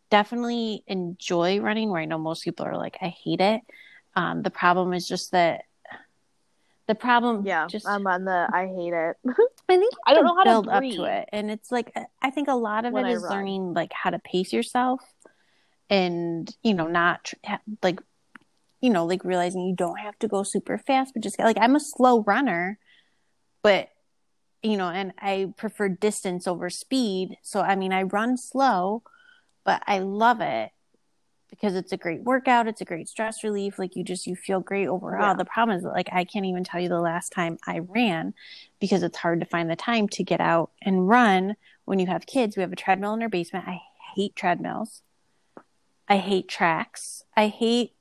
definitely 0.09 0.83
enjoy 0.87 1.59
running 1.59 1.89
where 1.89 2.01
i 2.01 2.05
know 2.05 2.17
most 2.17 2.43
people 2.43 2.65
are 2.65 2.77
like 2.77 2.97
i 3.01 3.07
hate 3.07 3.41
it 3.41 3.61
um, 4.15 4.41
the 4.41 4.49
problem 4.49 4.93
is 4.93 5.07
just 5.07 5.31
that 5.31 5.61
The 6.87 6.95
problem, 6.95 7.45
Yeah, 7.45 7.67
just 7.67 7.85
I'm 7.85 8.07
on 8.07 8.23
the. 8.23 8.47
I 8.51 8.67
hate 8.67 8.93
it. 8.93 9.17
I 9.69 9.77
think 9.77 9.93
you 9.93 9.99
I 10.07 10.13
don't 10.13 10.23
know 10.23 10.35
how 10.35 10.43
to 10.45 10.49
build 10.51 10.69
up 10.69 10.83
to 10.83 11.03
it, 11.03 11.29
and 11.33 11.51
it's 11.51 11.69
like 11.69 11.93
I 12.21 12.29
think 12.31 12.47
a 12.47 12.55
lot 12.55 12.85
of 12.85 12.95
it 12.95 13.03
I 13.05 13.11
is 13.11 13.23
run. 13.23 13.31
learning 13.31 13.73
like 13.73 13.91
how 13.91 14.09
to 14.09 14.19
pace 14.19 14.53
yourself, 14.53 15.01
and 15.89 16.49
you 16.63 16.73
know 16.73 16.87
not 16.87 17.25
tr- 17.25 17.55
like 17.83 17.99
you 18.79 18.89
know 18.89 19.05
like 19.05 19.25
realizing 19.25 19.67
you 19.67 19.75
don't 19.75 19.99
have 19.99 20.17
to 20.19 20.29
go 20.29 20.43
super 20.43 20.77
fast, 20.77 21.13
but 21.13 21.21
just 21.23 21.37
like 21.39 21.57
I'm 21.59 21.75
a 21.75 21.79
slow 21.81 22.23
runner, 22.23 22.79
but 23.63 23.89
you 24.63 24.77
know, 24.77 24.87
and 24.89 25.13
I 25.19 25.53
prefer 25.57 25.89
distance 25.89 26.47
over 26.47 26.69
speed. 26.69 27.37
So 27.43 27.61
I 27.61 27.75
mean, 27.75 27.91
I 27.91 28.03
run 28.03 28.37
slow, 28.37 29.03
but 29.67 29.83
I 29.85 29.99
love 29.99 30.39
it 30.39 30.71
because 31.49 31.75
it's 31.75 31.91
a 31.91 31.97
great 31.97 32.23
workout. 32.23 32.67
It's 32.69 32.79
a 32.79 32.85
great 32.85 33.09
stress 33.09 33.43
relief. 33.43 33.77
Like 33.77 33.97
you 33.97 34.03
just, 34.05 34.25
you 34.25 34.33
feel 34.35 34.61
great 34.61 34.87
overall. 34.87 35.27
Yeah. 35.27 35.33
The 35.33 35.43
problem 35.43 35.77
is 35.77 35.83
that, 35.83 35.91
like, 35.91 36.07
I 36.11 36.23
can't 36.23 36.45
even 36.45 36.63
tell 36.63 36.79
you 36.79 36.87
the 36.87 37.01
last 37.01 37.33
time 37.33 37.57
I 37.67 37.79
ran 37.79 38.33
because 38.79 39.03
it's 39.03 39.17
hard 39.17 39.41
to 39.41 39.45
find 39.45 39.69
the 39.69 39.75
time 39.75 40.07
to 40.09 40.23
get 40.23 40.39
out 40.39 40.71
and 40.81 41.09
run 41.09 41.57
when 41.83 41.99
you 41.99 42.07
have 42.07 42.25
kids. 42.25 42.55
We 42.55 42.61
have 42.61 42.71
a 42.71 42.77
treadmill 42.77 43.13
in 43.13 43.21
our 43.21 43.27
basement. 43.29 43.67
I 43.67 43.81
hate 44.15 44.37
treadmills. 44.37 45.01
I 46.07 46.17
hate 46.17 46.47
tracks. 46.47 47.23
I 47.35 47.47
hate, 47.47 47.91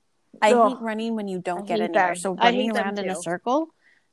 I 0.40 0.52
Ugh. 0.52 0.70
hate 0.70 0.80
running 0.80 1.16
when 1.16 1.26
you 1.26 1.40
don't 1.40 1.62
I 1.62 1.66
get 1.66 1.80
anywhere. 1.80 2.06
them. 2.06 2.16
So 2.16 2.34
running 2.34 2.76
around 2.76 3.01
in 3.01 3.10
a 3.10 3.16
circle, 3.16 3.70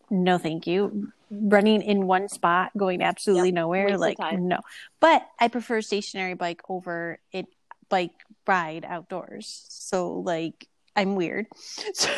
no, 0.10 0.40
thank 0.40 0.66
you. 0.66 1.12
Running 1.42 1.82
in 1.82 2.06
one 2.06 2.30
spot, 2.30 2.72
going 2.78 3.02
absolutely 3.02 3.50
Yep. 3.50 3.56
nowhere, 3.56 3.98
Waste 3.98 4.20
like 4.20 4.40
no. 4.40 4.60
But 5.00 5.28
I 5.40 5.48
prefer 5.48 5.82
stationary 5.82 6.36
bike 6.36 6.62
over 6.70 7.20
it 7.32 7.48
bike 7.90 8.12
ride 8.46 8.86
outdoors. 8.86 9.66
So 9.70 10.14
like 10.20 10.68
I'm 10.96 11.16
weird. 11.16 11.48
So 11.94 12.10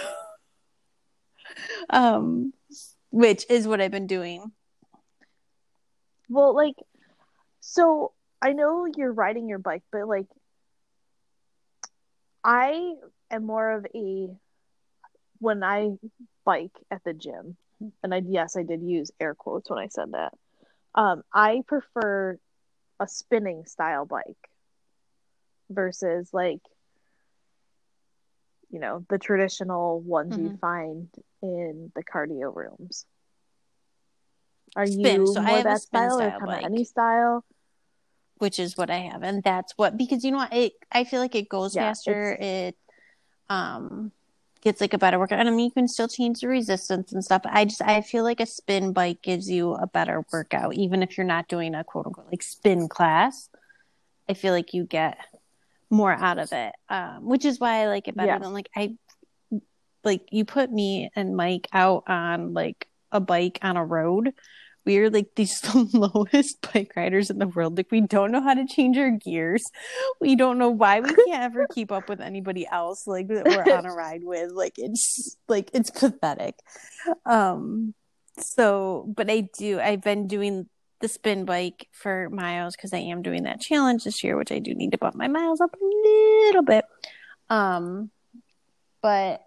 um 1.90 2.54
which 3.12 3.46
is 3.50 3.68
what 3.68 3.80
I've 3.80 3.92
been 3.92 4.08
doing. 4.08 4.52
Well, 6.28 6.54
like, 6.56 6.76
so 7.62 8.12
I 8.42 8.52
know 8.54 8.86
you're 8.98 9.14
riding 9.14 9.48
your 9.48 9.60
bike, 9.60 9.84
but 9.92 10.08
like, 10.08 10.28
I 12.44 12.94
am 13.32 13.46
more 13.46 13.72
of 13.72 13.86
a 13.96 14.28
when 15.40 15.64
I 15.64 15.92
bike 16.44 16.76
at 16.92 17.04
the 17.04 17.14
gym, 17.14 17.58
and 18.04 18.14
I 18.14 18.22
yes, 18.26 18.56
I 18.56 18.64
did 18.64 18.82
use 18.82 19.12
air 19.20 19.36
quotes 19.36 19.70
when 19.70 19.80
I 19.80 19.88
said 19.88 20.12
that. 20.14 20.34
Um, 20.96 21.24
I 21.34 21.62
prefer 21.68 22.38
a 23.00 23.08
spinning 23.08 23.66
style 23.66 24.06
bike 24.06 24.50
versus 25.70 26.30
like, 26.34 26.62
you 28.70 28.80
know, 28.80 29.06
the 29.10 29.18
traditional 29.18 30.00
ones 30.02 30.38
you 30.38 30.50
Mhm. 30.50 30.60
find 30.60 31.10
in 31.42 31.92
the 31.96 32.04
cardio 32.04 32.56
rooms. 32.56 33.06
Are 34.76 34.86
Spin. 34.86 35.22
you 35.22 35.26
So 35.28 35.42
I 35.42 35.44
more 35.44 35.58
have 35.58 35.66
a 35.68 35.70
that 35.70 35.82
spin 35.82 36.02
style 36.02 36.22
or 36.22 36.28
style 36.28 36.40
kind 36.40 36.52
of 36.54 36.72
any 36.72 36.84
style? 36.84 37.44
which 38.38 38.60
is 38.60 38.76
what 38.78 38.90
I 38.90 38.98
have, 39.00 39.24
and 39.24 39.42
that's 39.44 39.74
what 39.78 39.98
because 39.98 40.24
you 40.24 40.32
know 40.32 40.38
what 40.40 40.54
it 40.54 40.74
I 40.92 41.04
feel 41.06 41.22
like 41.22 41.36
it 41.36 41.48
goes 41.50 41.74
Yeah, 41.74 41.94
faster. 41.94 42.38
It 42.40 42.76
um 43.50 44.12
gets 44.66 44.82
like 44.82 44.94
a 44.94 44.98
better 44.98 45.20
workout, 45.20 45.40
and 45.40 45.48
I 45.48 45.52
mean 45.52 45.66
you 45.66 45.72
can 45.72 45.88
still 45.88 46.10
change 46.10 46.42
the 46.42 46.50
resistance 46.50 47.14
and 47.14 47.24
stuff. 47.24 47.44
I 47.46 47.66
just 47.66 47.82
I 47.82 48.02
feel 48.02 48.26
like 48.26 48.42
a 48.42 48.46
spin 48.46 48.92
bike 48.92 49.22
gives 49.22 49.50
you 49.50 49.74
a 49.76 49.88
better 49.88 50.26
workout, 50.34 50.74
even 50.74 51.04
if 51.04 51.18
you're 51.18 51.26
not 51.26 51.48
doing 51.48 51.76
a 51.76 51.84
quote 51.86 52.08
unquote 52.08 52.28
like 52.32 52.44
spin 52.44 52.90
class. 52.90 53.50
I 54.28 54.34
feel 54.34 54.54
like 54.54 54.74
you 54.74 54.84
get 54.86 55.18
more 55.90 56.12
out 56.12 56.40
of 56.40 56.52
it, 56.52 56.74
um, 56.90 57.26
which 57.26 57.46
is 57.46 57.60
why 57.60 57.84
I 57.84 57.88
like 57.88 58.08
it 58.10 58.18
better 58.18 58.34
Yeah. 58.34 58.40
than 58.40 58.54
like 58.54 58.70
I 58.76 58.96
like 60.04 60.24
you 60.32 60.46
put 60.46 60.72
me 60.72 61.10
and 61.16 61.36
Mike 61.38 61.68
out 61.72 62.04
on 62.08 62.54
like 62.54 62.88
a 63.12 63.20
bike 63.20 63.60
on 63.62 63.78
a 63.78 63.86
road. 63.86 64.34
We're 64.86 65.10
like 65.10 65.34
the 65.36 65.48
lowest 65.94 66.62
bike 66.74 66.94
riders 66.96 67.30
in 67.30 67.40
the 67.40 67.48
world. 67.48 67.78
Like 67.78 67.92
we 67.92 68.02
don't 68.02 68.32
know 68.32 68.42
how 68.42 68.54
to 68.54 68.68
change 68.68 68.98
our 68.98 69.12
gears. 69.12 69.64
We 70.22 70.36
don't 70.36 70.58
know 70.58 70.70
why 70.70 71.00
we 71.00 71.10
can't 71.10 71.44
ever 71.44 71.68
keep 71.74 71.92
up 71.92 72.08
with 72.08 72.22
anybody 72.22 72.68
else 72.72 73.08
like 73.08 73.28
that 73.30 73.46
we're 73.46 73.76
on 73.76 73.86
a 73.86 73.92
ride 73.96 74.24
with. 74.24 74.52
Like 74.52 74.74
it's 74.78 75.38
like 75.48 75.72
it's 75.74 75.90
pathetic. 75.90 76.56
Um 77.26 77.94
so 78.38 79.12
but 79.16 79.30
I 79.30 79.50
do 79.58 79.80
I've 79.80 80.02
been 80.02 80.28
doing 80.28 80.68
the 81.02 81.08
spin 81.08 81.46
bike 81.46 81.88
for 81.92 82.30
miles 82.30 82.76
because 82.76 82.94
I 82.94 83.00
am 83.00 83.22
doing 83.22 83.44
that 83.44 83.62
challenge 83.62 84.04
this 84.04 84.24
year, 84.24 84.38
which 84.38 84.52
I 84.52 84.60
do 84.60 84.74
need 84.74 84.92
to 84.92 84.98
bump 84.98 85.16
my 85.16 85.28
miles 85.28 85.62
up 85.62 85.74
a 85.74 85.86
little 85.86 86.64
bit. 86.64 86.86
Um 87.50 88.12
but 89.02 89.42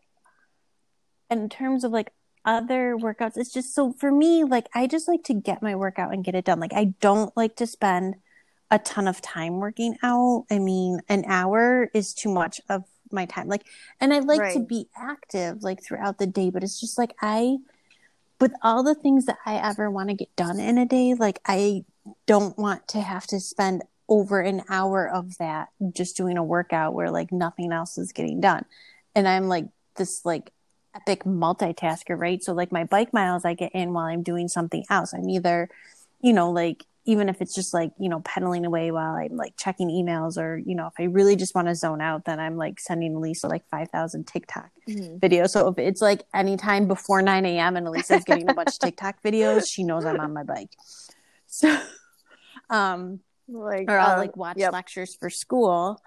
in 1.30 1.48
terms 1.48 1.84
of 1.84 1.92
like 1.92 2.12
other 2.48 2.96
workouts, 2.96 3.36
it's 3.36 3.52
just 3.52 3.74
so 3.74 3.92
for 3.92 4.10
me, 4.10 4.42
like 4.42 4.68
I 4.74 4.86
just 4.86 5.06
like 5.06 5.22
to 5.24 5.34
get 5.34 5.62
my 5.62 5.76
workout 5.76 6.14
and 6.14 6.24
get 6.24 6.34
it 6.34 6.46
done. 6.46 6.58
Like 6.58 6.72
I 6.72 6.94
don't 7.00 7.36
like 7.36 7.56
to 7.56 7.66
spend 7.66 8.16
a 8.70 8.78
ton 8.78 9.06
of 9.06 9.20
time 9.20 9.58
working 9.58 9.96
out. 10.02 10.46
I 10.50 10.58
mean, 10.58 11.00
an 11.08 11.24
hour 11.26 11.90
is 11.92 12.14
too 12.14 12.30
much 12.30 12.60
of 12.68 12.84
my 13.12 13.26
time. 13.26 13.48
Like, 13.48 13.66
and 14.00 14.12
I 14.12 14.20
like 14.20 14.54
to 14.54 14.60
be 14.60 14.88
active 14.96 15.62
like 15.62 15.82
throughout 15.82 16.18
the 16.18 16.26
day, 16.26 16.50
but 16.50 16.64
it's 16.64 16.80
just 16.80 16.96
like 16.98 17.14
I, 17.20 17.58
with 18.40 18.52
all 18.62 18.82
the 18.82 18.94
things 18.94 19.26
that 19.26 19.38
I 19.44 19.56
ever 19.56 19.90
want 19.90 20.08
to 20.08 20.14
get 20.14 20.34
done 20.34 20.58
in 20.58 20.78
a 20.78 20.86
day, 20.86 21.14
like 21.14 21.40
I 21.46 21.84
don't 22.26 22.58
want 22.58 22.88
to 22.88 23.00
have 23.00 23.26
to 23.28 23.40
spend 23.40 23.82
over 24.08 24.40
an 24.40 24.62
hour 24.70 25.06
of 25.06 25.36
that 25.36 25.68
just 25.92 26.16
doing 26.16 26.38
a 26.38 26.44
workout 26.44 26.94
where 26.94 27.10
like 27.10 27.30
nothing 27.30 27.72
else 27.72 27.98
is 27.98 28.12
getting 28.12 28.40
done. 28.40 28.64
And 29.14 29.28
I'm 29.28 29.48
like 29.48 29.66
this 29.96 30.24
like 30.24 30.50
epic 30.98 31.24
multitasker, 31.24 32.18
right? 32.18 32.42
So 32.42 32.52
like 32.52 32.72
my 32.72 32.84
bike 32.84 33.12
miles 33.12 33.44
I 33.44 33.54
get 33.54 33.72
in 33.72 33.92
while 33.92 34.06
I'm 34.06 34.22
doing 34.22 34.48
something 34.48 34.84
else. 34.90 35.12
I'm 35.12 35.28
either, 35.28 35.68
you 36.20 36.32
know, 36.32 36.50
like 36.50 36.84
even 37.04 37.30
if 37.30 37.40
it's 37.40 37.54
just 37.54 37.72
like, 37.72 37.90
you 37.98 38.08
know, 38.08 38.20
pedaling 38.20 38.66
away 38.66 38.90
while 38.90 39.14
I'm 39.14 39.34
like 39.34 39.56
checking 39.56 39.88
emails 39.88 40.36
or, 40.36 40.58
you 40.58 40.74
know, 40.74 40.88
if 40.88 40.92
I 40.98 41.04
really 41.04 41.36
just 41.36 41.54
want 41.54 41.68
to 41.68 41.74
zone 41.74 42.02
out, 42.02 42.26
then 42.26 42.38
I'm 42.38 42.58
like 42.58 42.78
sending 42.78 43.18
Lisa 43.20 43.48
like 43.48 43.66
5,000 43.70 44.26
TikTok 44.26 44.68
videos. 44.88 45.50
So 45.50 45.68
if 45.68 45.78
it's 45.78 46.02
like 46.02 46.24
anytime 46.34 46.86
before 46.86 47.22
9 47.22 47.46
a.m. 47.46 47.76
and 47.76 47.86
Elisa's 47.86 48.24
getting 48.24 48.50
a 48.50 48.54
bunch 48.54 48.74
of 48.74 48.78
TikTok 48.80 49.22
videos, 49.24 49.66
she 49.72 49.84
knows 49.84 50.04
I'm 50.04 50.20
on 50.20 50.34
my 50.34 50.42
bike. 50.42 50.68
So, 51.46 51.80
um, 52.70 53.20
Like, 53.48 53.90
or 53.90 53.98
I'll 53.98 54.16
uh, 54.16 54.18
like 54.18 54.36
watch 54.36 54.58
yep. 54.58 54.74
lectures 54.74 55.14
for 55.14 55.30
school 55.30 56.02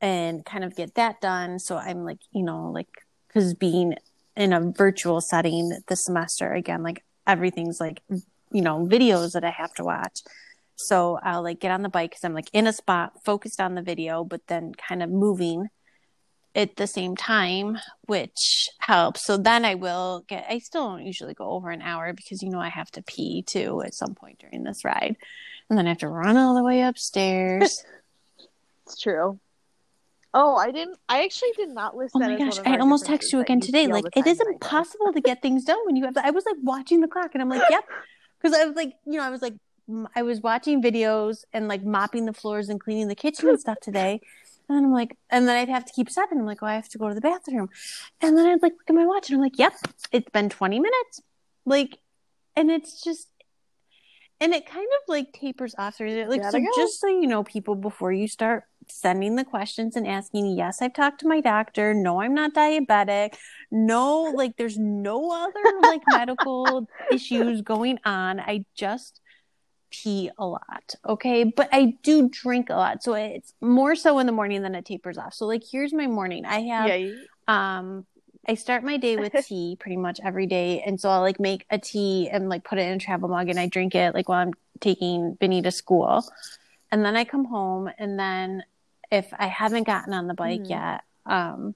and 0.00 0.42
kind 0.44 0.64
of 0.64 0.74
get 0.74 0.94
that 0.94 1.20
done. 1.20 1.58
So 1.58 1.76
I'm 1.76 2.04
like, 2.04 2.20
you 2.32 2.42
know, 2.42 2.70
like, 2.70 2.88
cause 3.32 3.52
being 3.52 3.96
in 4.36 4.52
a 4.52 4.72
virtual 4.72 5.20
setting 5.20 5.78
this 5.88 6.04
semester, 6.04 6.52
again, 6.52 6.82
like 6.82 7.04
everything's 7.26 7.80
like, 7.80 8.02
you 8.08 8.62
know, 8.62 8.86
videos 8.86 9.32
that 9.32 9.44
I 9.44 9.50
have 9.50 9.74
to 9.74 9.84
watch. 9.84 10.20
So 10.76 11.18
I'll 11.22 11.42
like 11.42 11.60
get 11.60 11.70
on 11.70 11.82
the 11.82 11.88
bike 11.88 12.10
because 12.10 12.24
I'm 12.24 12.34
like 12.34 12.50
in 12.52 12.66
a 12.66 12.72
spot 12.72 13.24
focused 13.24 13.60
on 13.60 13.74
the 13.74 13.82
video, 13.82 14.24
but 14.24 14.46
then 14.46 14.74
kind 14.74 15.02
of 15.02 15.10
moving 15.10 15.68
at 16.54 16.76
the 16.76 16.86
same 16.86 17.16
time, 17.16 17.78
which 18.06 18.70
helps. 18.78 19.24
So 19.24 19.36
then 19.36 19.64
I 19.64 19.74
will 19.74 20.24
get, 20.26 20.46
I 20.48 20.58
still 20.58 20.88
don't 20.88 21.06
usually 21.06 21.34
go 21.34 21.50
over 21.50 21.70
an 21.70 21.82
hour 21.82 22.12
because, 22.12 22.42
you 22.42 22.50
know, 22.50 22.60
I 22.60 22.68
have 22.68 22.90
to 22.92 23.02
pee 23.02 23.42
too 23.42 23.82
at 23.82 23.94
some 23.94 24.14
point 24.14 24.38
during 24.38 24.64
this 24.64 24.84
ride. 24.84 25.16
And 25.68 25.78
then 25.78 25.86
I 25.86 25.90
have 25.90 25.98
to 25.98 26.08
run 26.08 26.36
all 26.36 26.54
the 26.54 26.64
way 26.64 26.82
upstairs. 26.82 27.84
It's 28.86 29.00
true. 29.00 29.40
Oh, 30.38 30.56
I 30.56 30.70
didn't. 30.70 30.98
I 31.08 31.24
actually 31.24 31.52
did 31.56 31.70
not 31.70 31.96
list 31.96 32.14
oh 32.14 32.18
my 32.18 32.36
gosh, 32.36 32.58
I 32.66 32.76
almost 32.76 33.06
text 33.06 33.32
you 33.32 33.40
again 33.40 33.58
today. 33.58 33.86
Like, 33.86 34.04
the 34.04 34.18
it 34.18 34.26
is 34.26 34.36
that 34.36 34.44
I 34.46 34.50
do. 34.50 34.52
impossible 34.52 35.10
to 35.14 35.20
get 35.22 35.40
things 35.40 35.64
done 35.64 35.78
when 35.86 35.96
you 35.96 36.04
have, 36.04 36.14
I 36.18 36.30
was 36.30 36.44
like 36.44 36.56
watching 36.62 37.00
the 37.00 37.08
clock 37.08 37.30
and 37.32 37.40
I'm 37.40 37.48
like, 37.48 37.62
yep. 37.70 37.84
Cause 38.42 38.52
I 38.52 38.66
was 38.66 38.76
like, 38.76 38.92
you 39.06 39.14
know, 39.14 39.22
I 39.22 39.30
was 39.30 39.40
like, 39.40 39.54
I 40.14 40.22
was 40.22 40.42
watching 40.42 40.82
videos 40.82 41.44
and 41.54 41.68
like 41.68 41.82
mopping 41.84 42.26
the 42.26 42.34
floors 42.34 42.68
and 42.68 42.78
cleaning 42.78 43.08
the 43.08 43.14
kitchen 43.14 43.48
and 43.48 43.58
stuff 43.58 43.78
today. 43.80 44.20
And 44.68 44.84
I'm 44.84 44.92
like, 44.92 45.16
and 45.30 45.46
then 45.46 45.56
I'd 45.56 45.68
have 45.68 45.84
to 45.84 45.92
keep 45.92 46.10
stopping. 46.10 46.40
I'm 46.40 46.44
like, 46.44 46.60
oh, 46.60 46.66
I 46.66 46.74
have 46.74 46.88
to 46.88 46.98
go 46.98 47.08
to 47.08 47.14
the 47.14 47.20
bathroom. 47.20 47.68
And 48.20 48.36
then 48.36 48.46
I'd 48.46 48.62
like 48.62 48.72
look 48.72 48.88
at 48.88 48.96
my 48.96 49.06
watch 49.06 49.30
and 49.30 49.36
I'm 49.36 49.40
like, 49.40 49.60
yep, 49.60 49.74
it's 50.10 50.28
been 50.30 50.48
20 50.48 50.80
minutes. 50.80 51.22
Like, 51.64 51.98
and 52.56 52.68
it's 52.68 53.00
just, 53.00 53.28
and 54.40 54.52
it 54.52 54.66
kind 54.66 54.84
of 54.86 55.08
like 55.08 55.32
tapers 55.32 55.74
off 55.78 55.96
through 55.96 56.08
it. 56.08 56.28
Like, 56.28 56.42
Gotta 56.42 56.52
so 56.52 56.58
go. 56.60 56.66
just 56.76 57.00
so 57.00 57.06
you 57.08 57.26
know, 57.26 57.42
people, 57.44 57.74
before 57.74 58.12
you 58.12 58.28
start 58.28 58.64
sending 58.88 59.36
the 59.36 59.44
questions 59.44 59.96
and 59.96 60.06
asking, 60.06 60.56
yes, 60.56 60.80
I've 60.82 60.92
talked 60.94 61.20
to 61.20 61.28
my 61.28 61.40
doctor. 61.40 61.94
No, 61.94 62.20
I'm 62.20 62.34
not 62.34 62.54
diabetic. 62.54 63.34
No, 63.70 64.22
like, 64.34 64.56
there's 64.56 64.78
no 64.78 65.30
other 65.32 65.80
like 65.82 66.02
medical 66.08 66.88
issues 67.12 67.62
going 67.62 67.98
on. 68.04 68.38
I 68.40 68.64
just 68.74 69.20
pee 69.90 70.30
a 70.38 70.46
lot. 70.46 70.94
Okay. 71.08 71.44
But 71.44 71.68
I 71.72 71.94
do 72.02 72.28
drink 72.28 72.70
a 72.70 72.74
lot. 72.76 73.02
So 73.02 73.14
it's 73.14 73.54
more 73.60 73.94
so 73.96 74.18
in 74.18 74.26
the 74.26 74.32
morning 74.32 74.62
than 74.62 74.74
it 74.74 74.84
tapers 74.84 75.16
off. 75.18 75.32
So, 75.34 75.46
like, 75.46 75.62
here's 75.70 75.92
my 75.92 76.06
morning. 76.06 76.44
I 76.44 76.60
have, 76.62 76.88
Yeah, 76.88 76.94
you- 76.96 77.18
um, 77.48 78.06
I 78.48 78.54
start 78.54 78.84
my 78.84 78.96
day 78.96 79.16
with 79.16 79.32
tea 79.46 79.76
pretty 79.78 79.96
much 79.96 80.20
every 80.22 80.46
day. 80.46 80.82
And 80.82 81.00
so 81.00 81.08
I'll 81.10 81.20
like 81.20 81.40
make 81.40 81.66
a 81.70 81.78
tea 81.78 82.28
and 82.30 82.48
like 82.48 82.64
put 82.64 82.78
it 82.78 82.82
in 82.88 82.94
a 82.94 82.98
travel 82.98 83.28
mug 83.28 83.48
and 83.48 83.58
I 83.58 83.66
drink 83.66 83.94
it 83.94 84.14
like 84.14 84.28
while 84.28 84.40
I'm 84.40 84.54
taking 84.80 85.36
Vinny 85.40 85.62
to 85.62 85.70
school. 85.70 86.24
And 86.92 87.04
then 87.04 87.16
I 87.16 87.24
come 87.24 87.44
home 87.44 87.90
and 87.98 88.18
then 88.18 88.62
if 89.10 89.26
I 89.38 89.46
haven't 89.46 89.84
gotten 89.84 90.12
on 90.12 90.26
the 90.26 90.34
bike 90.34 90.62
Mhm. 90.62 90.70
yet, 90.70 91.00
um, 91.26 91.74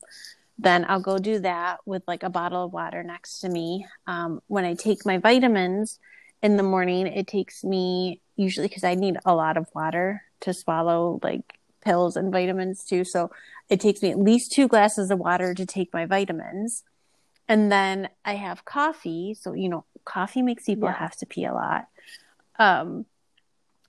then 0.59 0.85
I'll 0.89 1.01
go 1.01 1.19
do 1.19 1.39
that 1.41 1.79
with 1.87 2.03
like 2.07 2.23
a 2.23 2.31
bottle 2.31 2.65
of 2.65 2.73
water 2.73 3.03
next 3.03 3.41
to 3.41 3.49
me. 3.49 3.87
Um, 4.07 4.43
when 4.47 4.65
I 4.65 4.75
take 4.75 5.07
my 5.07 5.19
vitamins 5.19 5.99
in 6.43 6.57
the 6.57 6.63
morning, 6.63 7.07
it 7.07 7.27
takes 7.27 7.65
me 7.65 8.21
usually 8.37 8.69
because 8.69 8.85
I 8.85 8.95
need 8.95 9.17
a 9.25 9.35
lot 9.35 9.57
of 9.57 9.67
water 9.75 10.23
to 10.41 10.55
swallow 10.55 11.19
like 11.23 11.60
pills 11.81 12.17
and 12.17 12.33
vitamins 12.33 12.85
too. 12.85 13.05
So 13.05 13.31
it 13.69 13.81
takes 13.81 14.03
me 14.03 14.11
at 14.11 14.19
least 14.19 14.53
two 14.53 14.69
glasses 14.69 15.11
of 15.11 15.19
water 15.19 15.55
to 15.55 15.67
take 15.67 15.93
my 15.93 16.07
vitamins. 16.07 16.83
And 17.49 17.71
then 17.71 18.09
I 18.25 18.35
have 18.35 18.65
coffee. 18.65 19.35
So, 19.35 19.53
you 19.55 19.69
know, 19.69 19.85
coffee 20.05 20.43
makes 20.43 20.65
people 20.65 20.89
Yeah. 20.89 20.95
have 20.97 21.17
to 21.17 21.27
pee 21.27 21.45
a 21.45 21.53
lot. 21.55 21.89
Um, 22.59 23.07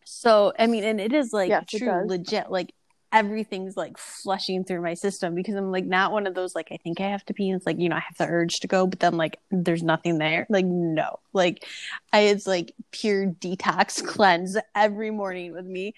so, 0.04 0.54
I 0.58 0.68
mean, 0.68 0.84
and 0.84 1.00
it 1.00 1.14
is 1.14 1.32
like 1.32 1.50
Yes, 1.50 1.66
true, 1.68 2.04
legit, 2.06 2.52
like 2.52 2.74
everything's 3.14 3.76
like 3.76 3.98
flushing 3.98 4.64
through 4.64 4.82
my 4.82 4.94
system 4.94 5.36
because 5.36 5.56
I'm 5.56 5.72
like 5.72 5.86
not 5.86 6.12
one 6.12 6.28
of 6.28 6.34
those, 6.34 6.56
like, 6.56 6.70
I 6.72 6.78
think 6.78 7.02
I 7.02 7.10
have 7.10 7.26
to 7.26 7.34
pee. 7.34 7.50
And 7.50 7.58
it's 7.58 7.66
like, 7.66 7.80
you 7.80 7.90
know, 7.90 7.96
I 7.96 8.00
have 8.00 8.18
the 8.18 8.28
urge 8.28 8.62
to 8.62 8.68
go, 8.68 8.88
but 8.88 9.00
then 9.00 9.18
like 9.18 9.38
there's 9.52 9.84
nothing 9.84 10.18
there. 10.18 10.46
Like, 10.50 10.66
no, 10.66 11.20
like 11.34 11.66
I, 12.14 12.22
it's 12.22 12.48
like 12.48 12.74
pure 12.92 13.28
detox 13.28 14.06
cleanse 14.08 14.58
every 14.76 15.12
morning 15.12 15.54
with 15.54 15.66
me. 15.66 15.94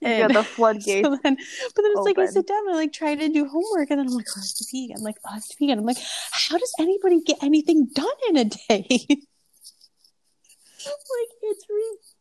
You 0.00 0.18
got 0.18 0.32
the 0.32 0.44
floodgates. 0.56 1.06
So 1.06 1.18
then, 1.22 1.36
but 1.36 1.82
then 1.82 1.92
it's 1.94 2.04
like 2.04 2.18
I 2.18 2.26
sit 2.26 2.46
down 2.46 2.68
and 2.68 2.76
like 2.76 2.92
try 2.92 3.14
to 3.14 3.28
do 3.28 3.46
homework, 3.46 3.90
and 3.90 3.98
then 3.98 4.06
I'm 4.06 4.14
like, 4.14 4.26
oh, 4.28 4.40
I 4.40 4.40
have 4.40 4.54
to 4.54 4.64
pee. 4.70 4.94
I'm 4.96 5.02
like, 5.02 5.16
oh, 5.24 5.30
I 5.30 5.34
have 5.34 5.46
to 5.46 5.56
pee. 5.56 5.70
And 5.70 5.80
I'm 5.80 5.86
like, 5.86 5.98
how 6.32 6.58
does 6.58 6.74
anybody 6.78 7.20
get 7.22 7.42
anything 7.42 7.88
done 7.94 8.06
in 8.28 8.36
a 8.36 8.44
day? 8.44 8.86
like 10.86 11.30
it's 11.42 11.64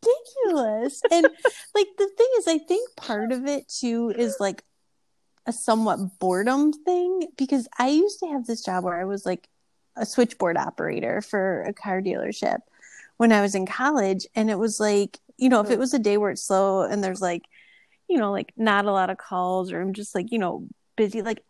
ridiculous. 0.03 1.01
and 1.11 1.23
like 1.76 1.88
the 1.97 2.09
thing 2.17 2.27
is, 2.38 2.47
I 2.47 2.57
think 2.59 2.95
part 2.95 3.31
of 3.31 3.45
it 3.45 3.67
too 3.67 4.13
is 4.15 4.38
like 4.39 4.63
a 5.45 5.53
somewhat 5.53 6.19
boredom 6.19 6.73
thing 6.73 7.27
because 7.38 7.67
I 7.77 7.89
used 7.89 8.19
to 8.19 8.27
have 8.27 8.45
this 8.45 8.63
job 8.63 8.84
where 8.84 8.99
I 8.99 9.05
was 9.05 9.26
like 9.26 9.47
a 9.95 10.05
switchboard 10.05 10.57
operator 10.57 11.21
for 11.21 11.63
a 11.63 11.73
car 11.73 12.01
dealership 12.01 12.59
when 13.17 13.31
I 13.31 13.41
was 13.41 13.55
in 13.55 13.65
college, 13.65 14.26
and 14.35 14.49
it 14.49 14.57
was 14.57 14.80
like 14.80 15.17
you 15.38 15.49
know 15.49 15.61
if 15.61 15.69
it 15.69 15.77
mm. 15.77 15.80
was 15.80 15.93
a 15.93 15.99
day 15.99 16.17
where 16.17 16.31
it's 16.31 16.43
slow 16.43 16.81
and 16.81 17.03
there's 17.03 17.21
like 17.21 17.43
you 18.09 18.17
know, 18.17 18.31
like 18.31 18.51
not 18.57 18.85
a 18.85 18.91
lot 18.91 19.09
of 19.09 19.17
calls 19.17 19.71
or 19.71 19.80
I'm 19.80 19.93
just 19.93 20.15
like, 20.15 20.31
you 20.31 20.39
know, 20.39 20.67
busy. 20.97 21.21
Like, 21.21 21.43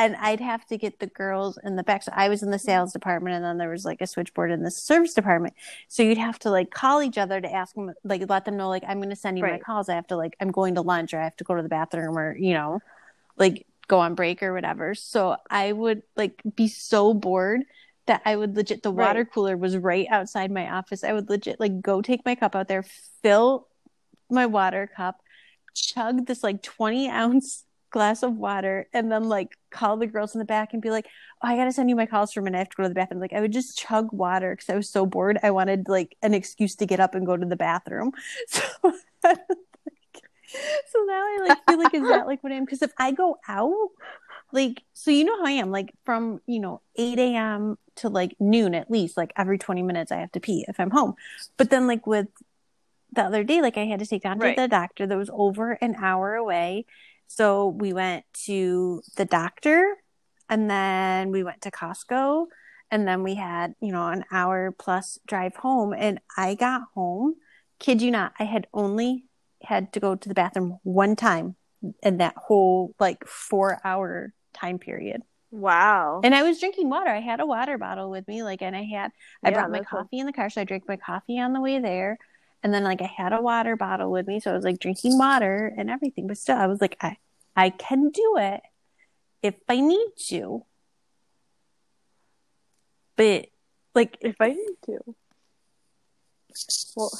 and 0.00 0.16
I'd 0.16 0.40
have 0.40 0.64
to 0.68 0.78
get 0.78 0.98
the 0.98 1.08
girls 1.08 1.58
in 1.62 1.76
the 1.76 1.82
back. 1.82 2.02
So 2.02 2.12
I 2.14 2.30
was 2.30 2.42
in 2.42 2.50
the 2.50 2.56
mm-hmm. 2.56 2.64
sales 2.64 2.92
department 2.94 3.36
and 3.36 3.44
then 3.44 3.58
there 3.58 3.68
was 3.68 3.84
like 3.84 4.00
a 4.00 4.06
switchboard 4.06 4.50
in 4.50 4.62
the 4.62 4.70
service 4.70 5.12
department. 5.12 5.54
So 5.88 6.02
you'd 6.02 6.16
have 6.16 6.38
to 6.40 6.50
like 6.50 6.70
call 6.70 7.02
each 7.02 7.18
other 7.18 7.38
to 7.38 7.52
ask 7.52 7.74
them, 7.74 7.92
like, 8.02 8.28
let 8.30 8.46
them 8.46 8.56
know, 8.56 8.70
like, 8.70 8.82
I'm 8.88 8.96
going 8.96 9.10
to 9.10 9.16
send 9.16 9.36
you 9.36 9.44
my 9.44 9.58
calls. 9.58 9.90
I 9.90 9.94
have 9.96 10.06
to, 10.06 10.16
like, 10.16 10.36
I'm 10.40 10.50
going 10.50 10.76
to 10.76 10.80
lunch 10.80 11.12
or 11.12 11.20
I 11.20 11.24
have 11.24 11.36
to 11.36 11.44
go 11.44 11.54
to 11.54 11.62
the 11.62 11.68
bathroom 11.68 12.16
or, 12.16 12.34
you 12.34 12.54
know, 12.54 12.80
like 13.36 13.66
go 13.88 14.00
on 14.00 14.14
break 14.14 14.42
or 14.42 14.54
whatever. 14.54 14.94
So 14.94 15.36
I 15.50 15.72
would 15.72 16.02
like 16.16 16.40
be 16.56 16.66
so 16.66 17.12
bored 17.12 17.60
that 18.06 18.22
I 18.24 18.36
would 18.36 18.56
legit, 18.56 18.82
the 18.82 18.90
water 18.90 19.20
Right. 19.20 19.30
cooler 19.30 19.56
was 19.58 19.76
right 19.76 20.06
outside 20.10 20.50
my 20.50 20.70
office. 20.70 21.04
I 21.04 21.12
would 21.12 21.28
legit 21.28 21.60
like 21.60 21.82
go 21.82 22.00
take 22.00 22.24
my 22.24 22.34
cup 22.34 22.56
out 22.56 22.68
there, 22.68 22.84
fill 23.22 23.68
my 24.30 24.46
water 24.46 24.90
cup, 24.96 25.20
chug 25.74 26.26
this 26.26 26.42
like 26.42 26.62
20 26.62 27.10
ounce 27.10 27.64
glass 27.90 28.22
of 28.22 28.36
water, 28.36 28.86
and 28.92 29.10
then 29.10 29.24
like 29.28 29.56
call 29.70 29.96
the 29.96 30.06
girls 30.06 30.34
in 30.34 30.38
the 30.38 30.44
back 30.44 30.72
and 30.72 30.82
be 30.82 30.90
like, 30.90 31.06
oh, 31.42 31.48
I 31.48 31.56
gotta 31.56 31.72
send 31.72 31.88
you 31.90 31.96
my 31.96 32.06
calls 32.06 32.32
for 32.32 32.40
a 32.40 32.42
minute. 32.42 32.56
I 32.58 32.60
have 32.60 32.68
to 32.70 32.76
go 32.76 32.82
to 32.84 32.88
the 32.88 32.94
bathroom. 32.94 33.20
Like 33.20 33.32
I 33.32 33.40
would 33.40 33.52
just 33.52 33.78
chug 33.78 34.12
water 34.12 34.54
because 34.54 34.70
I 34.70 34.76
was 34.76 34.88
so 34.90 35.06
bored. 35.06 35.38
I 35.42 35.50
wanted 35.50 35.88
like 35.88 36.16
an 36.22 36.34
excuse 36.34 36.76
to 36.76 36.86
get 36.86 37.00
up 37.00 37.14
and 37.14 37.26
go 37.26 37.36
to 37.36 37.46
the 37.46 37.56
bathroom. 37.56 38.12
So, 38.48 38.60
so 40.88 40.98
now 41.06 41.22
I 41.22 41.38
like 41.42 41.58
feel 41.66 41.78
like 41.78 41.94
is 41.94 42.08
that 42.08 42.26
like 42.26 42.42
what 42.42 42.52
I 42.52 42.56
am? 42.56 42.64
Because 42.64 42.82
if 42.82 42.92
I 42.98 43.12
go 43.12 43.38
out, 43.48 43.88
like 44.52 44.82
so 44.94 45.10
you 45.10 45.24
know 45.24 45.38
how 45.38 45.46
I 45.46 45.52
am, 45.52 45.70
like 45.70 45.92
from 46.04 46.40
you 46.46 46.60
know 46.60 46.80
8 46.96 47.18
a.m. 47.18 47.78
to 47.96 48.08
like 48.08 48.34
noon 48.40 48.74
at 48.74 48.90
least, 48.90 49.16
like 49.16 49.32
every 49.36 49.58
20 49.58 49.82
minutes 49.82 50.10
I 50.12 50.16
have 50.16 50.32
to 50.32 50.40
pee 50.40 50.64
if 50.68 50.80
I'm 50.80 50.90
home. 50.90 51.14
But 51.56 51.70
then 51.70 51.86
like 51.86 52.06
with 52.06 52.28
the 53.12 53.22
other 53.22 53.44
day, 53.44 53.60
like 53.60 53.76
I 53.76 53.86
had 53.86 54.00
to 54.00 54.06
take 54.06 54.22
Don 54.22 54.38
Right. 54.38 54.56
to 54.56 54.62
the 54.62 54.68
doctor 54.68 55.06
that 55.06 55.16
was 55.18 55.30
over 55.32 55.72
an 55.72 55.96
hour 55.96 56.34
away. 56.34 56.86
So 57.30 57.68
we 57.68 57.92
went 57.92 58.24
to 58.46 59.02
the 59.16 59.24
doctor 59.24 59.94
and 60.48 60.68
then 60.68 61.30
we 61.30 61.44
went 61.44 61.62
to 61.62 61.70
Costco 61.70 62.46
and 62.90 63.06
then 63.06 63.22
we 63.22 63.36
had, 63.36 63.74
you 63.80 63.92
know, 63.92 64.08
an 64.08 64.24
hour 64.32 64.74
plus 64.76 65.16
drive 65.28 65.54
home. 65.54 65.94
And 65.96 66.18
I 66.36 66.56
got 66.56 66.82
home, 66.94 67.36
kid 67.78 68.02
you 68.02 68.10
not, 68.10 68.32
I 68.40 68.44
had 68.44 68.66
only 68.74 69.26
had 69.62 69.92
to 69.92 70.00
go 70.00 70.16
to 70.16 70.28
the 70.28 70.34
bathroom 70.34 70.78
one 70.82 71.14
time 71.14 71.54
in 72.02 72.16
that 72.18 72.34
whole 72.36 72.94
like 72.98 73.24
four 73.28 73.80
hour 73.84 74.32
time 74.52 74.80
period. 74.80 75.22
Wow. 75.52 76.24
And 76.24 76.34
I 76.34 76.42
was 76.42 76.60
drinking 76.60 76.90
water. 76.90 77.10
I 77.10 77.20
had 77.20 77.40
a 77.40 77.46
water 77.46 77.78
bottle 77.78 78.10
with 78.10 78.28
me, 78.28 78.42
like, 78.42 78.60
and 78.62 78.76
I 78.76 78.82
had, 78.84 79.10
I 79.44 79.50
Yeah, 79.50 79.52
brought 79.52 79.70
my 79.70 79.80
coffee 79.80 80.18
in 80.18 80.26
the 80.26 80.32
car, 80.32 80.50
so 80.50 80.60
I 80.60 80.64
drank 80.64 80.86
my 80.86 80.96
coffee 80.96 81.38
on 81.40 81.52
the 81.54 81.60
way 81.60 81.78
there. 81.78 82.18
And 82.62 82.74
then, 82.74 82.84
like, 82.84 83.00
I 83.00 83.06
had 83.06 83.32
a 83.32 83.40
water 83.40 83.74
bottle 83.74 84.10
with 84.10 84.26
me, 84.26 84.38
so 84.38 84.50
I 84.50 84.54
was 84.54 84.64
like 84.64 84.78
drinking 84.78 85.18
water 85.18 85.72
and 85.76 85.90
everything. 85.90 86.26
But 86.26 86.38
still, 86.38 86.56
I 86.56 86.66
was 86.66 86.80
like, 86.80 86.96
I, 87.00 87.16
I 87.56 87.70
can 87.70 88.10
do 88.10 88.36
it 88.38 88.60
if 89.42 89.54
I 89.68 89.80
need 89.80 90.10
to. 90.28 90.64
But, 93.16 93.46
like, 93.94 94.18
if 94.20 94.36
I 94.40 94.48
need 94.48 94.76
to. 94.86 94.98
Well, 96.96 97.10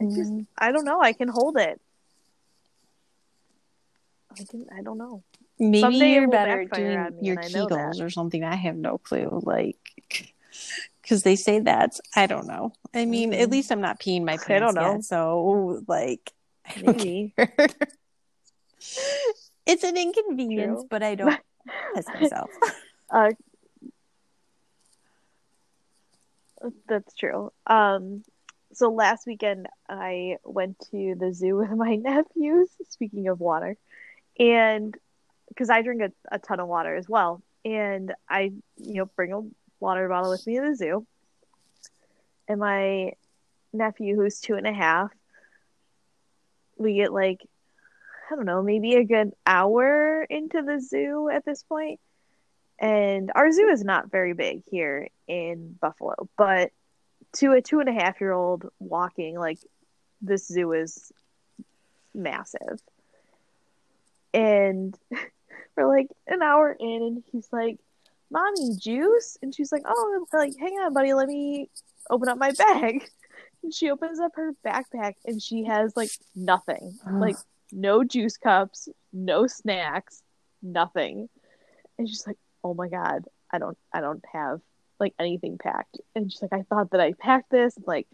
I 0.00 0.04
just, 0.04 0.32
mm, 0.32 0.46
I 0.56 0.72
don't 0.72 0.84
know. 0.84 1.00
I 1.00 1.12
can 1.12 1.28
hold 1.28 1.56
it. 1.56 1.80
I 4.32 4.44
can, 4.44 4.66
I 4.76 4.82
don't 4.82 4.98
know. 4.98 5.22
maybe 5.58 5.80
someday 5.80 6.14
you're 6.14 6.28
better 6.28 6.64
doing 6.64 7.16
your 7.20 7.38
and 7.38 7.38
I 7.38 7.48
know 7.48 7.66
Kegels 7.66 8.00
or 8.00 8.10
something. 8.10 8.44
I 8.44 8.54
have 8.54 8.76
no 8.76 8.98
clue. 8.98 9.40
Like, 9.42 10.34
because 11.08 11.22
they 11.22 11.36
say 11.36 11.58
that. 11.60 11.98
I 12.14 12.26
don't 12.26 12.46
know. 12.46 12.72
I 12.92 13.06
mean, 13.06 13.32
at 13.32 13.48
Mm. 13.48 13.52
least 13.52 13.72
I'm 13.72 13.80
not 13.80 13.98
peeing 13.98 14.24
my 14.24 14.36
pants 14.36 14.50
I 14.50 14.58
don't 14.58 14.74
know. 14.74 14.92
yet. 14.96 15.04
So, 15.04 15.82
like, 15.88 16.30
I 16.66 16.74
don't 16.74 16.98
Maybe. 16.98 17.32
care. 17.34 17.52
it's 19.66 19.84
an 19.84 19.96
inconvenience, 19.96 20.80
True. 20.80 20.86
but 20.90 21.02
I 21.02 21.14
don't 21.14 21.40
piss 21.94 22.06
myself. 22.12 22.50
Uh, 23.10 23.30
that's 26.86 27.14
true. 27.14 27.50
Um, 27.66 28.22
so 28.74 28.90
last 28.90 29.26
weekend 29.26 29.66
I 29.88 30.36
went 30.44 30.76
to 30.90 31.14
the 31.18 31.32
zoo 31.32 31.56
with 31.56 31.70
my 31.70 31.94
nephews. 31.96 32.68
Speaking 32.90 33.28
of 33.28 33.40
water, 33.40 33.78
and 34.38 34.94
because 35.48 35.70
I 35.70 35.80
drink 35.80 36.02
a, 36.02 36.12
a 36.30 36.38
ton 36.38 36.60
of 36.60 36.68
water 36.68 36.94
as 36.94 37.08
well, 37.08 37.42
and 37.64 38.12
I 38.28 38.52
you 38.76 38.94
know 38.94 39.06
bring 39.16 39.32
a 39.32 39.40
water 39.80 40.08
bottle 40.08 40.30
with 40.30 40.46
me 40.46 40.56
to 40.56 40.62
the 40.62 40.76
zoo, 40.76 41.06
and 42.46 42.60
my 42.60 43.12
nephew 43.72 44.16
who's 44.16 44.40
two 44.40 44.54
and 44.54 44.66
a 44.66 44.72
half, 44.72 45.12
we 46.76 46.94
get 46.94 47.12
like 47.12 47.40
I 48.30 48.36
don't 48.36 48.46
know 48.46 48.62
maybe 48.62 48.94
a 48.94 49.04
good 49.04 49.32
hour 49.46 50.22
into 50.28 50.62
the 50.62 50.80
zoo 50.80 51.30
at 51.30 51.44
this 51.44 51.62
point 51.62 52.00
and 52.78 53.32
our 53.34 53.50
zoo 53.50 53.68
is 53.68 53.82
not 53.82 54.10
very 54.10 54.34
big 54.34 54.62
here 54.70 55.08
in 55.26 55.76
Buffalo, 55.80 56.28
but 56.36 56.70
to 57.34 57.52
a 57.52 57.60
two 57.60 57.80
and 57.80 57.88
a 57.88 57.92
half 57.92 58.20
year 58.20 58.32
old 58.32 58.68
walking, 58.78 59.38
like 59.38 59.58
this 60.22 60.46
zoo 60.46 60.72
is 60.72 61.12
massive. 62.14 62.80
And 64.32 64.96
we're 65.76 65.88
like 65.88 66.08
an 66.28 66.42
hour 66.42 66.76
in, 66.78 67.02
and 67.02 67.24
he's 67.32 67.48
like, 67.52 67.78
Mommy, 68.30 68.76
juice? 68.76 69.38
And 69.42 69.54
she's 69.54 69.72
like, 69.72 69.82
Oh, 69.86 70.26
like, 70.32 70.52
hang 70.58 70.74
on, 70.74 70.92
buddy, 70.92 71.14
let 71.14 71.28
me 71.28 71.70
open 72.10 72.28
up 72.28 72.38
my 72.38 72.52
bag. 72.52 73.08
And 73.64 73.74
she 73.74 73.90
opens 73.90 74.20
up 74.20 74.30
her 74.36 74.52
backpack, 74.64 75.14
and 75.24 75.42
she 75.42 75.64
has 75.64 75.96
like 75.96 76.12
nothing 76.36 76.96
like, 77.10 77.34
no 77.72 78.04
juice 78.04 78.36
cups, 78.36 78.88
no 79.12 79.48
snacks, 79.48 80.22
nothing. 80.62 81.28
And 81.98 82.08
she's 82.08 82.24
like, 82.24 82.36
oh 82.64 82.74
my 82.74 82.88
god 82.88 83.24
i 83.50 83.58
don't 83.58 83.78
i 83.92 84.00
don't 84.00 84.24
have 84.32 84.60
like 85.00 85.14
anything 85.18 85.58
packed 85.58 85.98
and 86.14 86.30
she's 86.30 86.42
like 86.42 86.52
i 86.52 86.62
thought 86.62 86.90
that 86.90 87.00
i 87.00 87.12
packed 87.12 87.50
this 87.50 87.76
and 87.76 87.86
like 87.86 88.06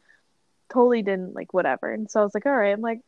totally 0.73 1.03
didn't 1.03 1.35
like 1.35 1.53
whatever 1.53 1.93
and 1.93 2.11
so 2.11 2.21
i 2.21 2.25
was 2.25 2.35
like 2.35 2.47
all 2.47 2.57
right 2.57 2.73
i'm 2.73 2.81
like 2.81 3.01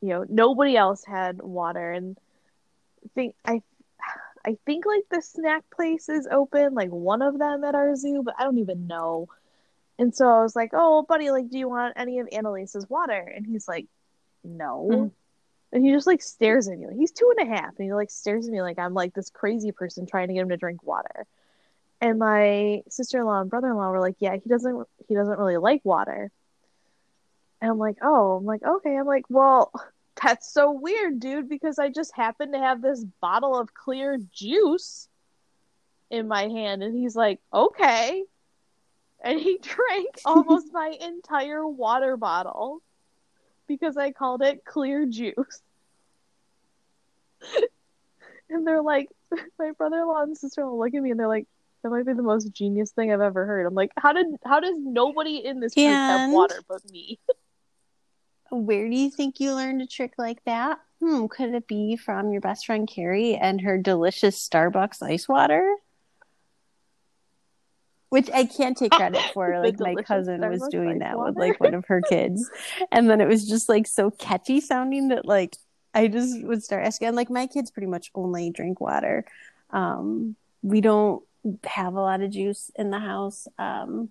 you 0.00 0.08
know 0.08 0.24
nobody 0.28 0.76
else 0.76 1.04
had 1.04 1.40
water 1.40 1.92
and 1.92 2.18
I 3.04 3.08
think 3.14 3.34
i 3.44 3.62
i 4.46 4.56
think 4.66 4.86
like 4.86 5.04
the 5.10 5.20
snack 5.22 5.64
place 5.74 6.08
is 6.08 6.26
open 6.30 6.74
like 6.74 6.90
one 6.90 7.22
of 7.22 7.38
them 7.38 7.64
at 7.64 7.74
our 7.74 7.94
zoo 7.96 8.22
but 8.24 8.34
i 8.38 8.44
don't 8.44 8.58
even 8.58 8.86
know 8.86 9.28
and 9.98 10.14
so 10.14 10.26
i 10.28 10.42
was 10.42 10.56
like 10.56 10.70
oh 10.72 11.04
buddy 11.08 11.30
like 11.30 11.48
do 11.50 11.58
you 11.58 11.68
want 11.68 11.94
any 11.96 12.18
of 12.18 12.28
annalisa's 12.28 12.88
water 12.88 13.32
and 13.34 13.46
he's 13.46 13.66
like 13.68 13.86
no 14.44 14.88
Mhm. 14.90 15.10
and 15.72 15.84
he 15.84 15.92
just 15.92 16.06
like 16.06 16.22
stares 16.22 16.68
at 16.68 16.78
me. 16.78 16.86
Like, 16.86 16.96
he's 16.96 17.10
two 17.10 17.32
and 17.36 17.48
a 17.50 17.54
half, 17.54 17.74
and 17.78 17.86
he 17.86 17.92
like 17.92 18.10
stares 18.10 18.46
at 18.46 18.52
me 18.52 18.62
like 18.62 18.78
I'm 18.78 18.94
like 18.94 19.14
this 19.14 19.30
crazy 19.30 19.72
person 19.72 20.06
trying 20.06 20.28
to 20.28 20.34
get 20.34 20.42
him 20.42 20.48
to 20.50 20.56
drink 20.56 20.82
water. 20.84 21.26
And 22.00 22.18
my 22.18 22.82
sister 22.88 23.18
in 23.18 23.26
law 23.26 23.40
and 23.40 23.50
brother 23.50 23.68
in 23.70 23.76
law 23.76 23.90
were 23.90 24.00
like, 24.00 24.16
"Yeah, 24.20 24.36
he 24.36 24.48
doesn't 24.48 24.86
he 25.08 25.14
doesn't 25.14 25.38
really 25.38 25.56
like 25.56 25.80
water." 25.84 26.30
And 27.60 27.70
I'm 27.70 27.78
like, 27.78 27.96
"Oh, 28.02 28.36
I'm 28.36 28.44
like 28.44 28.62
okay." 28.62 28.96
I'm 28.96 29.06
like, 29.06 29.24
"Well, 29.28 29.72
that's 30.22 30.52
so 30.52 30.70
weird, 30.70 31.20
dude, 31.20 31.48
because 31.48 31.78
I 31.78 31.88
just 31.90 32.14
happened 32.14 32.52
to 32.54 32.58
have 32.58 32.82
this 32.82 33.04
bottle 33.20 33.58
of 33.58 33.74
clear 33.74 34.18
juice 34.32 35.08
in 36.10 36.28
my 36.28 36.48
hand. 36.48 36.82
And 36.82 36.96
he's 36.96 37.16
like, 37.16 37.40
okay. 37.52 38.24
And 39.22 39.38
he 39.40 39.58
drank 39.62 40.20
almost 40.24 40.72
my 40.72 40.96
entire 41.00 41.66
water 41.66 42.16
bottle 42.16 42.80
because 43.66 43.96
I 43.96 44.12
called 44.12 44.42
it 44.42 44.64
clear 44.64 45.06
juice. 45.06 45.62
and 48.50 48.66
they're 48.66 48.82
like, 48.82 49.08
my 49.58 49.72
brother 49.72 50.00
in 50.00 50.06
law 50.06 50.22
and 50.22 50.36
sister 50.36 50.62
in 50.62 50.68
law 50.68 50.74
look 50.74 50.94
at 50.94 51.02
me 51.02 51.10
and 51.10 51.20
they're 51.20 51.28
like, 51.28 51.46
that 51.82 51.90
might 51.90 52.06
be 52.06 52.14
the 52.14 52.22
most 52.22 52.52
genius 52.52 52.90
thing 52.90 53.12
I've 53.12 53.20
ever 53.20 53.44
heard. 53.44 53.66
I'm 53.66 53.74
like, 53.74 53.92
how 53.96 54.12
did 54.12 54.26
how 54.44 54.60
does 54.60 54.74
nobody 54.76 55.36
in 55.36 55.60
this 55.60 55.74
group 55.74 55.86
have 55.86 56.32
water 56.32 56.60
but 56.68 56.80
me? 56.90 57.18
Where 58.50 58.88
do 58.88 58.96
you 58.96 59.10
think 59.10 59.40
you 59.40 59.54
learned 59.54 59.82
a 59.82 59.86
trick 59.86 60.14
like 60.18 60.44
that? 60.44 60.78
Hmm, 61.00 61.26
could 61.26 61.54
it 61.54 61.66
be 61.66 61.96
from 61.96 62.32
your 62.32 62.40
best 62.40 62.66
friend 62.66 62.88
Carrie 62.88 63.34
and 63.34 63.60
her 63.60 63.76
delicious 63.76 64.48
Starbucks 64.48 65.02
ice 65.02 65.28
water? 65.28 65.76
Which 68.08 68.30
I 68.32 68.44
can't 68.44 68.76
take 68.76 68.92
credit 68.92 69.22
for. 69.34 69.60
Like 69.62 69.78
my 69.78 69.94
cousin 70.02 70.40
was 70.48 70.66
doing 70.70 71.00
that 71.00 71.18
with 71.18 71.36
like 71.36 71.60
one 71.60 71.74
of 71.74 71.84
her 71.86 72.00
kids, 72.00 72.48
and 72.92 73.10
then 73.10 73.20
it 73.20 73.28
was 73.28 73.46
just 73.48 73.68
like 73.68 73.86
so 73.86 74.10
catchy 74.10 74.60
sounding 74.60 75.08
that 75.08 75.26
like 75.26 75.56
I 75.92 76.08
just 76.08 76.42
would 76.44 76.62
start 76.62 76.86
asking. 76.86 77.08
And 77.08 77.16
like 77.16 77.30
my 77.30 77.46
kids 77.46 77.70
pretty 77.70 77.88
much 77.88 78.10
only 78.14 78.50
drink 78.50 78.80
water. 78.80 79.24
Um, 79.70 80.36
we 80.62 80.80
don't 80.80 81.22
have 81.64 81.94
a 81.94 82.00
lot 82.00 82.22
of 82.22 82.30
juice 82.30 82.70
in 82.76 82.90
the 82.90 82.98
house. 82.98 83.48
Um, 83.58 84.10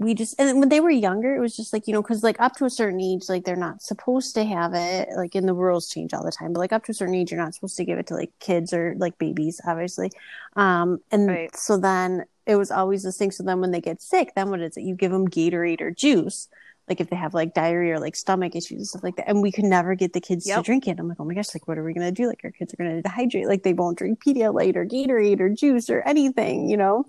we 0.00 0.14
just 0.14 0.34
and 0.40 0.60
when 0.60 0.70
they 0.70 0.80
were 0.80 0.90
younger 0.90 1.36
it 1.36 1.40
was 1.40 1.56
just 1.56 1.72
like 1.74 1.86
you 1.86 1.94
know 1.94 2.02
because 2.02 2.24
like 2.24 2.40
up 2.40 2.54
to 2.56 2.64
a 2.64 2.70
certain 2.70 3.00
age 3.00 3.28
like 3.28 3.44
they're 3.44 3.56
not 3.56 3.82
supposed 3.82 4.34
to 4.34 4.44
have 4.44 4.72
it 4.74 5.08
like 5.16 5.36
in 5.36 5.46
the 5.46 5.54
rules 5.54 5.90
change 5.90 6.14
all 6.14 6.24
the 6.24 6.32
time 6.32 6.52
but 6.54 6.60
like 6.60 6.72
up 6.72 6.84
to 6.84 6.92
a 6.92 6.94
certain 6.94 7.14
age 7.14 7.30
you're 7.30 7.40
not 7.40 7.54
supposed 7.54 7.76
to 7.76 7.84
give 7.84 7.98
it 7.98 8.06
to 8.08 8.14
like 8.14 8.32
kids 8.40 8.72
or 8.72 8.94
like 8.98 9.18
babies 9.18 9.60
obviously. 9.66 10.10
Um 10.56 11.00
and 11.12 11.26
Right. 11.28 11.54
so 11.54 11.76
then 11.78 12.24
it 12.46 12.56
was 12.56 12.70
always 12.70 13.02
this 13.04 13.18
thing 13.18 13.30
so 13.30 13.44
then 13.44 13.60
when 13.60 13.72
they 13.72 13.80
get 13.82 14.00
sick 14.02 14.32
then 14.34 14.50
what 14.50 14.60
is 14.60 14.76
it? 14.76 14.82
You 14.82 14.94
give 14.96 15.12
them 15.12 15.28
gatorade 15.28 15.82
or 15.82 15.90
juice 15.90 16.48
like 16.88 17.00
if 17.00 17.10
they 17.10 17.16
have 17.16 17.34
like 17.34 17.54
diarrhea 17.54 17.94
or 17.94 18.00
like 18.00 18.16
stomach 18.16 18.56
issues 18.56 18.78
and 18.78 18.88
stuff 18.88 19.04
like 19.04 19.16
that 19.16 19.28
and 19.28 19.42
we 19.42 19.52
could 19.52 19.64
never 19.64 19.94
get 19.94 20.12
the 20.14 20.20
kids 20.20 20.50
to 20.52 20.60
drink 20.62 20.88
it. 20.88 20.98
I'm 20.98 21.08
like 21.08 21.20
oh 21.20 21.24
my 21.24 21.34
gosh 21.34 21.54
like 21.54 21.68
what 21.68 21.78
are 21.78 21.84
we 21.84 21.92
gonna 21.94 22.10
do? 22.12 22.26
Like 22.26 22.40
our 22.44 22.50
kids 22.50 22.72
are 22.74 22.76
gonna 22.78 23.02
dehydrate 23.02 23.46
like 23.46 23.62
they 23.62 23.74
won't 23.74 23.98
drink 23.98 24.22
pedialyte 24.24 24.76
or 24.76 24.86
gatorade 24.86 25.40
or 25.40 25.50
juice 25.50 25.90
or 25.90 26.00
anything 26.02 26.68
you 26.70 26.76
know? 26.78 27.06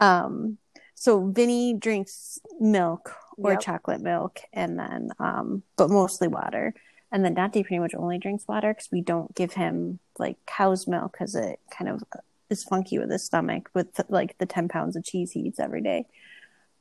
Um 0.00 0.58
so 0.96 1.26
Vinny 1.30 1.74
drinks 1.74 2.38
milk 2.58 3.14
or 3.42 3.52
Yep. 3.52 3.60
chocolate 3.60 4.00
milk, 4.00 4.40
and 4.52 4.78
then, 4.78 5.10
um, 5.20 5.62
but 5.76 5.90
mostly 5.90 6.26
water. 6.26 6.74
And 7.12 7.24
then 7.24 7.34
Dante 7.34 7.62
pretty 7.62 7.78
much 7.78 7.94
only 7.94 8.18
drinks 8.18 8.48
water 8.48 8.72
because 8.74 8.88
we 8.90 9.02
don't 9.02 9.32
give 9.34 9.52
him 9.52 10.00
like 10.18 10.38
cow's 10.46 10.86
milk 10.88 11.12
because 11.12 11.34
it 11.34 11.60
kind 11.70 11.90
of 11.90 12.02
is 12.50 12.64
funky 12.64 12.98
with 12.98 13.10
his 13.10 13.24
stomach 13.24 13.68
with 13.74 14.00
like 14.08 14.36
the 14.38 14.46
10 14.46 14.68
pounds 14.68 14.96
of 14.96 15.04
cheese 15.04 15.32
he 15.32 15.40
eats 15.40 15.60
every 15.60 15.82
day. 15.82 16.06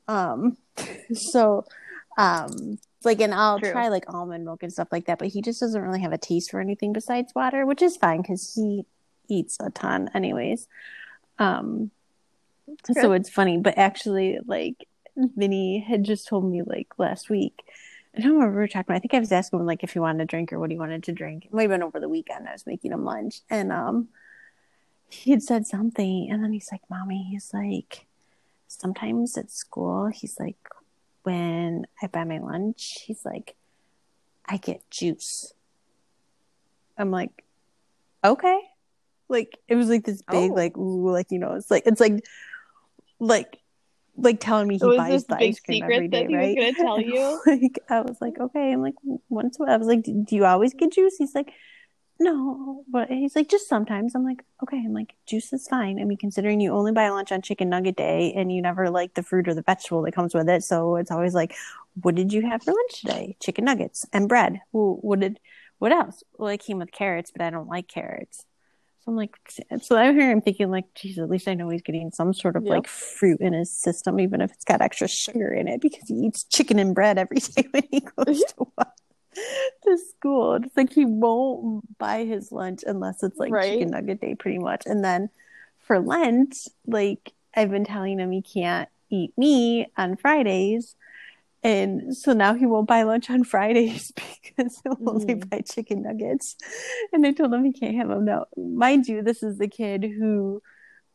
Um, 0.08 0.58
so, 1.14 1.66
um, 2.18 2.80
like, 3.04 3.20
and 3.20 3.34
I'll 3.34 3.60
True. 3.60 3.72
try 3.72 3.90
like 3.90 4.06
almond 4.08 4.46
milk 4.46 4.64
and 4.64 4.72
stuff 4.72 4.88
like 4.92 5.06
that, 5.08 5.20
but 5.20 5.28
he 5.28 5.42
just 5.42 5.60
doesn't 5.60 5.82
really 5.82 6.02
have 6.02 6.14
a 6.14 6.18
taste 6.18 6.52
for 6.52 6.62
anything 6.62 6.94
besides 6.94 7.34
water, 7.36 7.66
which 7.66 7.82
is 7.82 7.98
fine 7.98 8.22
because 8.22 8.54
he 8.56 8.86
eats 9.28 9.58
a 9.60 9.70
ton 9.72 10.10
anyways. 10.16 10.68
Um, 11.38 11.92
so 12.94 13.14
it's 13.14 13.30
funny, 13.30 13.58
but 13.58 13.78
actually, 13.78 14.40
like 14.46 14.88
Vinny 15.16 15.80
had 15.80 16.04
just 16.04 16.28
told 16.28 16.46
me 16.46 16.62
like 16.64 16.88
last 16.98 17.30
week. 17.30 17.64
I 18.18 18.22
don't 18.22 18.32
remember 18.34 18.56
we 18.56 18.62
were 18.62 18.68
talking. 18.68 18.86
About, 18.88 18.96
I 18.96 19.00
think 19.00 19.14
I 19.14 19.20
was 19.20 19.32
asking 19.32 19.60
him 19.60 19.66
like 19.66 19.84
if 19.84 19.92
he 19.94 20.00
wanted 20.00 20.24
a 20.24 20.26
drink 20.26 20.54
or 20.54 20.60
what 20.60 20.72
he 20.72 20.78
wanted 20.78 21.04
to 21.04 21.12
drink. 21.12 21.46
It 21.46 21.54
might 21.54 21.64
have 21.64 21.72
been 21.72 21.84
over 21.84 22.00
the 22.00 22.10
weekend. 22.10 22.48
I 22.48 22.54
was 22.54 22.66
making 22.66 22.92
him 22.94 23.04
lunch, 23.04 23.42
and 23.50 23.72
um, 23.72 24.08
he 25.10 25.32
had 25.32 25.44
said 25.44 25.68
something, 25.68 26.30
and 26.32 26.44
then 26.44 26.54
he's 26.54 26.70
like, 26.72 26.82
"Mommy," 26.90 27.28
he's 27.30 27.54
like, 27.54 28.06
sometimes 28.68 29.38
at 29.38 29.52
school, 29.52 30.08
he's 30.08 30.40
like, 30.40 30.58
when 31.24 31.86
I 32.02 32.08
buy 32.08 32.24
my 32.24 32.38
lunch, 32.38 33.00
he's 33.06 33.26
like, 33.26 33.56
I 34.46 34.58
get 34.58 34.90
juice. 34.90 35.54
I'm 36.98 37.12
like, 37.12 37.44
okay. 38.24 38.60
Like 39.28 39.58
it 39.68 39.76
was 39.76 39.90
like 39.90 40.06
this 40.06 40.22
big, 40.22 40.52
Oh. 40.52 40.54
like 40.54 40.78
ooh, 40.78 41.10
like 41.12 41.32
you 41.32 41.40
know, 41.40 41.54
it's 41.54 41.72
like 41.72 41.84
it's 41.88 42.00
like 42.00 42.24
like 43.20 43.60
like 44.18 44.40
telling 44.40 44.68
me 44.68 44.78
he 44.78 44.86
is 44.88 44.98
buys 44.98 45.12
this 45.12 45.24
the 45.26 45.36
big 45.36 45.50
ice 45.50 45.60
cream 45.60 45.82
secret 45.82 45.96
every 45.96 46.08
day, 46.08 46.24
that 46.24 46.30
he 46.30 46.38
was 46.38 46.56
right? 46.58 46.76
gonna 46.76 46.88
tell 46.88 47.02
you? 47.02 47.42
Like 47.46 47.80
I 47.90 48.02
was 48.02 48.18
like, 48.22 48.40
okay. 48.40 48.72
I'm 48.72 48.82
like, 48.82 48.96
once. 49.30 49.58
I 49.60 49.78
was 49.78 49.88
like, 49.88 50.04
do 50.04 50.26
you 50.30 50.46
always 50.46 50.74
get 50.74 50.94
juice? 50.94 51.16
He's 51.18 51.36
like, 51.36 51.52
no. 52.20 52.84
But 52.90 53.10
he's 53.10 53.36
like, 53.36 53.50
just 53.50 53.68
sometimes. 53.68 54.16
I'm 54.16 54.24
like, 54.24 54.44
okay. 54.64 54.78
I'm 54.78 54.94
like, 54.94 55.14
juice 55.28 55.52
is 55.54 55.68
fine. 55.68 56.00
I 56.00 56.06
mean, 56.06 56.18
considering 56.18 56.62
you 56.62 56.72
only 56.72 56.92
buy 56.92 57.10
lunch 57.10 57.32
on 57.32 57.42
chicken 57.42 57.70
nugget 57.70 57.98
day 57.98 58.34
and 58.36 58.52
you 58.52 58.62
never 58.62 58.90
like 58.90 59.14
the 59.16 59.24
fruit 59.24 59.48
or 59.48 59.54
the 59.54 59.62
vegetable 59.62 60.02
that 60.04 60.14
comes 60.14 60.34
with 60.34 60.50
it, 60.50 60.64
so 60.64 60.96
it's 60.96 61.12
always 61.12 61.34
like, 61.34 61.56
what 62.02 62.16
did 62.16 62.32
you 62.32 62.48
have 62.48 62.64
for 62.64 62.72
lunch 62.72 63.02
today? 63.02 63.36
Chicken 63.42 63.66
nuggets 63.66 64.06
and 64.14 64.30
bread. 64.30 64.62
Ooh, 64.74 64.98
what 65.02 65.20
did? 65.20 65.40
What 65.78 65.92
else? 65.92 66.24
Well, 66.38 66.50
it 66.50 66.64
came 66.64 66.80
with 66.80 66.92
carrots, 66.92 67.32
but 67.32 67.42
I 67.42 67.50
don't 67.50 67.68
like 67.68 67.90
carrots. 67.90 68.46
So 69.06 69.12
I'm 69.12 69.16
like, 69.18 69.36
so 69.82 69.96
I'm 69.98 70.16
here. 70.20 70.32
I'm 70.32 70.42
thinking 70.42 70.72
like, 70.72 70.92
geez, 70.96 71.20
at 71.20 71.30
least 71.30 71.48
I 71.48 71.54
know 71.54 71.70
he's 71.70 71.84
getting 71.84 72.12
some 72.12 72.34
sort 72.34 72.56
of 72.56 72.64
Yep. 72.64 72.72
like 72.72 72.88
fruit 72.88 73.40
in 73.40 73.54
his 73.54 73.72
system, 73.72 74.20
even 74.20 74.42
if 74.42 74.52
it's 74.52 74.66
got 74.66 74.82
extra 74.82 75.08
sugar 75.08 75.54
in 75.54 75.68
it, 75.68 75.80
because 75.80 76.08
he 76.10 76.16
eats 76.16 76.44
chicken 76.46 76.80
and 76.80 76.96
bread 76.96 77.18
every 77.20 77.38
day 77.56 77.68
when 77.72 77.84
he 77.92 78.00
goes 78.00 78.44
to 78.44 78.68
to 79.84 79.98
school. 80.10 80.56
It's 80.56 80.76
like 80.76 80.92
he 80.92 81.06
won't 81.06 81.98
buy 82.00 82.26
his 82.26 82.52
lunch 82.52 82.82
unless 82.88 83.22
it's 83.22 83.38
like 83.38 83.52
Right. 83.52 83.74
chicken 83.74 83.92
nugget 83.92 84.22
day, 84.22 84.34
pretty 84.36 84.60
much. 84.60 84.84
And 84.86 85.04
then 85.04 85.30
for 85.80 86.00
Lent, 86.00 86.58
like 86.88 87.32
I've 87.56 87.70
been 87.70 87.86
telling 87.86 88.20
him 88.20 88.32
he 88.32 88.42
can't 88.42 88.90
eat 89.12 89.34
meat 89.38 89.88
on 89.98 90.16
Fridays. 90.16 90.96
And 91.66 92.16
so 92.16 92.34
now 92.34 92.54
he 92.54 92.68
won't 92.68 92.88
buy 92.88 93.02
lunch 93.02 93.28
on 93.32 93.44
Fridays 93.44 94.12
because 94.44 94.80
he'll 94.84 95.00
only 95.08 95.34
Mhm. 95.34 95.50
buy 95.50 95.62
chicken 95.62 96.04
nuggets. 96.04 96.56
And 97.12 97.26
I 97.26 97.32
told 97.32 97.52
him 97.52 97.66
he 97.66 97.74
can't 97.74 97.96
have 97.96 98.08
them 98.08 98.24
now. 98.26 98.46
Mind 98.56 99.08
you, 99.08 99.24
this 99.24 99.42
is 99.42 99.58
the 99.58 99.68
kid 99.68 100.04
who 100.04 100.62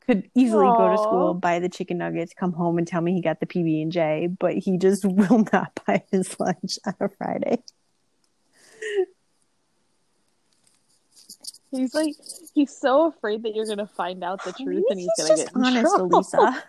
could 0.00 0.28
easily 0.34 0.72
go 0.76 0.88
to 0.88 0.98
school, 0.98 1.34
buy 1.34 1.60
the 1.60 1.68
chicken 1.68 1.98
nuggets, 1.98 2.34
come 2.34 2.52
home 2.52 2.78
and 2.78 2.86
tell 2.88 3.00
me 3.00 3.14
he 3.14 3.22
got 3.22 3.38
the 3.38 3.46
PB 3.46 3.80
and 3.80 3.92
J, 3.92 4.26
but 4.40 4.54
he 4.56 4.76
just 4.76 5.04
will 5.06 5.44
not 5.52 5.78
buy 5.86 6.02
his 6.10 6.34
lunch 6.40 6.80
on 6.84 6.94
a 6.98 7.08
Friday. 7.10 7.62
He's 11.70 11.94
like, 11.94 12.16
he's 12.54 12.76
so 12.76 13.06
afraid 13.06 13.44
that 13.44 13.54
you're 13.54 13.66
gonna 13.66 13.86
find 13.86 14.24
out 14.24 14.42
the 14.44 14.52
truth 14.52 14.82
and 14.90 14.98
he's 14.98 15.10
He's 15.16 15.28
gonna 15.28 15.36
get 15.44 15.54
in 15.54 15.62
honest, 15.64 15.94
trouble. 15.94 16.16
Elisa. 16.16 16.64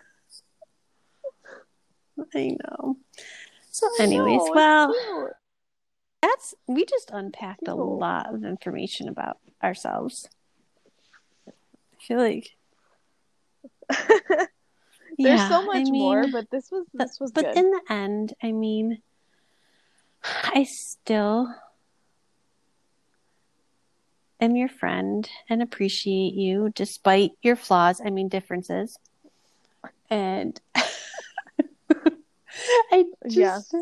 I 2.36 2.56
know. 2.62 2.96
So, 3.72 3.88
anyways, 3.98 4.42
well, 4.54 4.92
cute. 4.92 5.32
that's 6.20 6.54
we 6.66 6.84
just 6.84 7.10
unpacked 7.10 7.66
a 7.66 7.74
lot 7.74 8.32
of 8.32 8.44
information 8.44 9.08
about 9.08 9.38
ourselves. 9.62 10.28
I 11.48 11.52
feel 12.06 12.18
like 12.18 12.50
There's 15.18 15.40
yeah, 15.40 15.48
so 15.48 15.64
much 15.64 15.88
I 15.88 15.90
more, 15.90 16.26
but 16.30 16.50
this 16.50 16.70
was 16.70 16.86
this 16.92 17.18
was 17.18 17.32
but 17.32 17.44
good. 17.44 17.56
in 17.56 17.70
the 17.70 17.80
end, 17.88 18.34
I 18.42 18.52
mean, 18.52 19.00
I 20.22 20.64
still 20.64 21.54
am 24.40 24.54
your 24.54 24.68
friend 24.68 25.28
and 25.48 25.62
appreciate 25.62 26.34
you 26.34 26.70
despite 26.74 27.32
your 27.42 27.56
flaws. 27.56 28.00
I 28.04 28.10
mean, 28.10 28.28
differences. 28.28 28.98
And 30.10 30.60
I 32.92 33.04
just, 33.28 33.36
Yes. 33.36 33.74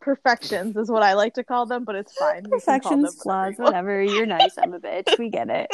Perfections 0.00 0.76
is 0.76 0.88
what 0.88 1.02
I 1.02 1.14
like 1.14 1.34
to 1.34 1.44
call 1.44 1.66
them, 1.66 1.84
but 1.84 1.96
it's 1.96 2.12
fine. 2.12 2.44
You 2.44 2.60
can 2.64 2.80
call 2.80 2.90
them 2.90 3.00
perfections, 3.02 3.22
flaws, 3.22 3.54
whatever. 3.56 4.00
You're 4.02 4.26
nice. 4.26 4.56
I'm 4.56 4.72
a 4.72 4.80
bitch. 4.80 5.18
We 5.18 5.30
get 5.30 5.50
it. 5.50 5.68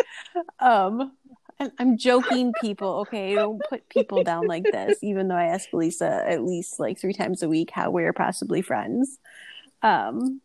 Um, 0.59 1.13
I'm, 1.61 1.71
I'm 1.79 1.99
joking, 1.99 2.53
people. 2.61 3.01
Okay, 3.01 3.35
don't 3.35 3.61
put 3.69 3.89
people 3.89 4.23
down 4.23 4.47
like 4.47 4.65
this. 4.65 4.99
Even 5.03 5.29
though 5.29 5.37
I 5.37 5.47
ask 5.47 5.73
Lisa 5.73 6.25
at 6.27 6.45
least 6.45 6.81
like 6.81 6.99
three 6.99 7.13
times 7.13 7.43
a 7.43 7.49
week 7.49 7.71
how 7.71 7.91
we're 7.91 8.13
possibly 8.13 8.63
friends. 8.63 9.19
Um, 9.83 10.41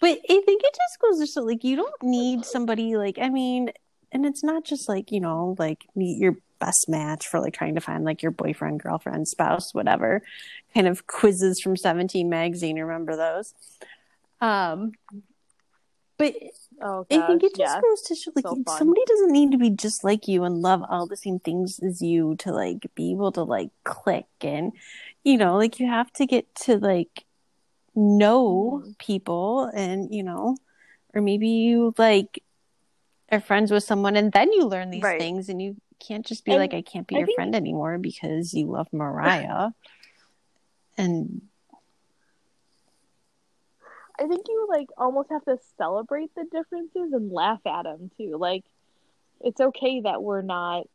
but 0.00 0.10
I 0.10 0.42
think 0.44 0.62
it 0.64 0.76
just 0.76 1.00
goes 1.00 1.18
to 1.18 1.26
show 1.26 1.42
like 1.42 1.64
you 1.64 1.76
don't 1.76 2.02
need 2.02 2.44
somebody 2.44 2.96
like 2.96 3.18
I 3.20 3.30
mean, 3.30 3.70
and 4.12 4.24
it's 4.26 4.44
not 4.44 4.64
just 4.64 4.88
like 4.88 5.10
you 5.10 5.20
know 5.20 5.56
like 5.58 5.86
meet 5.94 6.18
your 6.18 6.36
best 6.60 6.88
match 6.88 7.26
for 7.26 7.40
like 7.40 7.54
trying 7.54 7.74
to 7.74 7.80
find 7.80 8.04
like 8.04 8.22
your 8.22 8.30
boyfriend, 8.30 8.80
girlfriend, 8.80 9.26
spouse, 9.26 9.74
whatever 9.74 10.22
kind 10.74 10.86
of 10.86 11.06
quizzes 11.08 11.60
from 11.60 11.76
17 11.76 12.28
magazine. 12.28 12.78
Remember 12.78 13.16
those? 13.16 13.52
Um, 14.40 14.92
but 16.18 16.34
Oh, 16.80 17.06
I 17.10 17.22
think 17.26 17.42
it 17.42 17.54
just 17.54 17.58
yes. 17.58 17.82
goes 17.82 18.02
to 18.02 18.14
show 18.14 18.32
like 18.34 18.44
So 18.46 18.62
somebody 18.66 19.02
doesn't 19.06 19.32
need 19.32 19.52
to 19.52 19.58
be 19.58 19.70
just 19.70 20.02
like 20.04 20.26
you 20.26 20.44
and 20.44 20.62
love 20.62 20.82
all 20.88 21.06
the 21.06 21.16
same 21.16 21.38
things 21.38 21.78
as 21.80 22.00
you 22.02 22.34
to 22.36 22.52
like 22.52 22.86
be 22.94 23.12
able 23.12 23.30
to 23.32 23.42
like 23.42 23.70
click 23.84 24.26
and 24.40 24.72
you 25.22 25.36
know 25.36 25.56
like 25.56 25.78
you 25.80 25.86
have 25.86 26.12
to 26.14 26.26
get 26.26 26.52
to 26.66 26.78
like 26.78 27.24
know 27.94 28.82
Mhm. 28.84 28.98
people 28.98 29.64
and 29.74 30.12
you 30.14 30.22
know 30.22 30.56
or 31.14 31.20
maybe 31.22 31.48
you 31.48 31.94
like 31.98 32.42
are 33.32 33.40
friends 33.40 33.70
with 33.72 33.82
someone 33.82 34.14
and 34.16 34.30
then 34.32 34.52
you 34.52 34.66
learn 34.66 34.90
these 34.90 35.02
Right. 35.02 35.18
things 35.18 35.48
and 35.48 35.60
you 35.60 35.76
can't 35.98 36.24
just 36.26 36.44
be 36.44 36.52
And 36.52 36.60
like 36.60 36.74
I 36.74 36.82
can't 36.82 37.06
be 37.06 37.16
I 37.16 37.20
your 37.20 37.26
think- 37.26 37.36
friend 37.36 37.54
anymore 37.54 37.98
because 37.98 38.52
you 38.54 38.66
love 38.66 38.88
Mariah. 38.92 39.70
and 40.98 41.42
I 44.20 44.26
think 44.26 44.46
you 44.46 44.66
like 44.68 44.88
almost 44.98 45.30
have 45.30 45.44
to 45.46 45.58
celebrate 45.78 46.34
the 46.34 46.44
differences 46.44 47.12
and 47.12 47.32
laugh 47.32 47.60
at 47.66 47.84
them 47.84 48.10
too. 48.18 48.36
Like 48.38 48.64
it's 49.40 49.60
okay 49.60 50.02
that 50.02 50.22
we're 50.22 50.42
not 50.42 50.86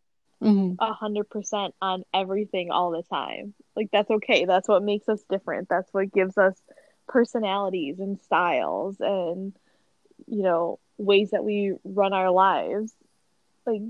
mhm. 0.41 0.76
a 0.80 0.93
hundred 0.93 1.30
percent 1.30 1.73
on 1.81 2.03
everything 2.14 2.69
all 2.69 2.91
the 2.91 3.01
time. 3.03 3.55
Like 3.76 3.89
that's 3.91 4.09
okay. 4.11 4.45
That's 4.45 4.68
what 4.68 4.84
makes 4.84 5.09
us 5.09 5.23
different. 5.30 5.68
That's 5.68 5.91
what 5.93 6.14
gives 6.14 6.38
us 6.38 6.55
personalities 7.07 7.99
and 7.99 8.19
styles 8.22 8.97
and 8.99 9.53
you 10.27 10.43
know 10.43 10.77
ways 10.97 11.31
that 11.31 11.43
we 11.43 11.73
run 11.83 12.13
our 12.13 12.31
lives. 12.31 12.93
Like 13.65 13.81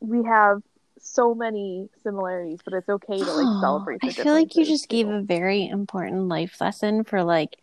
we 0.00 0.24
have 0.24 0.62
so 1.00 1.34
many 1.34 1.88
similarities, 2.02 2.60
but 2.64 2.74
it's 2.74 2.88
okay 2.88 3.18
to 3.18 3.32
like 3.32 3.46
celebrate. 3.60 4.00
The 4.00 4.08
I 4.08 4.12
feel 4.12 4.34
like 4.34 4.56
you 4.56 4.64
just 4.64 4.88
gave 4.88 5.08
a 5.08 5.20
very 5.20 5.66
important 5.66 6.28
life 6.28 6.60
lesson 6.60 7.04
for 7.04 7.22
like 7.22 7.56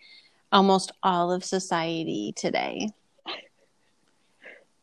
almost 0.51 0.91
all 1.03 1.31
of 1.31 1.43
society 1.43 2.33
today. 2.35 2.89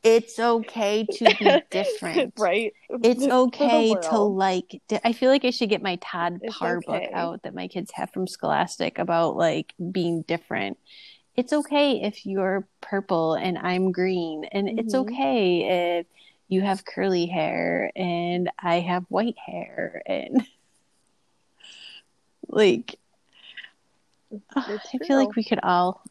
It's 0.02 0.38
okay 0.38 1.04
to 1.04 1.34
be 1.36 1.62
different. 1.70 2.34
right? 2.38 2.72
It's 3.02 3.26
okay 3.26 3.94
to 3.94 4.18
like. 4.18 4.80
di- 4.88 5.00
I 5.04 5.12
feel 5.12 5.30
like 5.30 5.44
I 5.44 5.50
should 5.50 5.68
get 5.68 5.82
my 5.82 5.96
Todd 5.96 6.40
It's 6.42 6.56
Parr 6.56 6.80
book 6.80 7.02
out 7.12 7.42
that 7.42 7.54
my 7.54 7.66
kids 7.66 7.90
have 7.94 8.10
from 8.12 8.28
Scholastic 8.28 8.98
about 8.98 9.36
like 9.36 9.74
being 9.90 10.22
different. 10.22 10.78
It's 11.36 11.52
okay 11.52 12.02
if 12.02 12.24
you're 12.24 12.66
purple 12.80 13.34
and 13.34 13.58
I'm 13.58 13.92
green, 13.92 14.44
and 14.52 14.78
it's 14.78 14.94
Mhm. 14.94 15.00
okay 15.00 15.98
if 16.00 16.06
you 16.48 16.62
have 16.62 16.84
curly 16.84 17.26
hair 17.26 17.92
and 17.94 18.50
I 18.58 18.80
have 18.80 19.04
white 19.08 19.36
hair, 19.38 20.02
and 20.06 20.46
like 22.48 22.98
It's 24.68 24.94
I 24.94 24.98
feel 24.98 25.18
like 25.18 25.36
we 25.36 25.44
could 25.44 25.60
all 25.62 26.02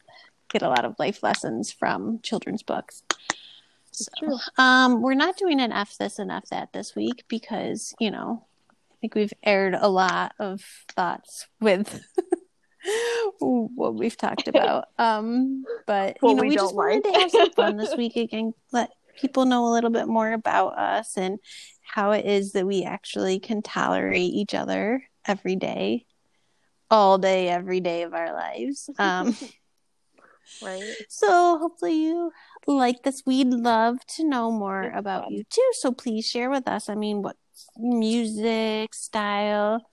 get 0.48 0.62
a 0.62 0.68
lot 0.68 0.84
of 0.84 0.96
life 0.98 1.22
lessons 1.22 1.72
from 1.72 2.20
children's 2.20 2.62
books. 2.62 3.02
So, 3.92 4.04
true. 4.18 4.38
um, 4.58 5.02
we're 5.02 5.14
not 5.14 5.36
doing 5.36 5.60
an 5.60 5.72
F 5.72 5.96
this 5.98 6.18
and 6.18 6.30
F 6.30 6.46
that 6.50 6.72
this 6.72 6.94
week 6.94 7.24
because, 7.28 7.94
you 7.98 8.10
know, 8.10 8.44
I 8.70 8.94
think 9.00 9.14
we've 9.14 9.32
aired 9.42 9.74
a 9.74 9.88
lot 9.88 10.34
of 10.38 10.62
thoughts 10.88 11.46
with 11.60 12.00
what 13.38 13.94
we've 13.94 14.16
talked 14.16 14.48
about. 14.48 14.86
Um, 14.98 15.64
but, 15.86 16.16
What 16.20 16.30
you 16.30 16.36
know, 16.36 16.42
we 16.42 16.48
we, 16.50 16.54
just 16.54 16.74
wanted 16.74 17.04
to 17.04 17.12
have 17.12 17.30
some 17.30 17.50
fun 17.52 17.76
this 17.76 17.96
week 17.96 18.16
again, 18.16 18.52
let 18.72 18.90
people 19.18 19.44
know 19.46 19.66
a 19.68 19.72
little 19.72 19.90
bit 19.90 20.06
more 20.08 20.32
about 20.32 20.78
us 20.78 21.16
and 21.16 21.38
how 21.82 22.12
it 22.12 22.26
is 22.26 22.52
that 22.52 22.66
we 22.66 22.84
actually 22.84 23.38
can 23.40 23.62
tolerate 23.62 24.32
each 24.32 24.54
other 24.54 25.02
every 25.26 25.56
day, 25.56 26.04
all 26.90 27.18
day, 27.18 27.48
every 27.48 27.80
day 27.80 28.02
of 28.02 28.14
our 28.14 28.32
lives. 28.32 28.90
Um, 28.98 29.34
right? 30.62 30.94
so 31.08 31.58
hopefully 31.58 31.94
you 31.94 32.30
like 32.66 33.02
this. 33.02 33.22
We'd 33.26 33.48
love 33.48 33.98
to 34.16 34.24
know 34.24 34.50
more 34.50 34.82
It's 34.82 34.98
about 34.98 35.24
fun. 35.24 35.32
you 35.32 35.44
too. 35.48 35.70
So 35.72 35.92
please 35.92 36.26
share 36.26 36.50
with 36.50 36.68
us. 36.68 36.88
I 36.88 36.94
mean, 36.94 37.22
what 37.22 37.36
music 37.76 38.94
style? 38.94 39.88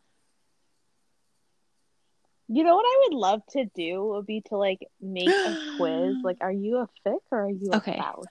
You 2.54 2.64
know 2.64 2.76
what 2.76 2.86
I 2.86 3.08
would 3.08 3.18
love 3.18 3.42
to 3.54 3.66
do 3.66 4.04
would 4.06 4.28
be 4.28 4.42
to 4.50 4.58
like 4.58 4.88
make 5.02 5.32
a 5.46 5.56
quiz. 5.76 6.18
Like, 6.24 6.38
are 6.42 6.52
you 6.52 6.78
a 6.78 6.88
fic 7.04 7.18
or 7.32 7.46
are 7.46 7.50
you 7.50 7.72
a 7.72 7.78
Okay. 7.78 7.98
Faust? 7.98 8.28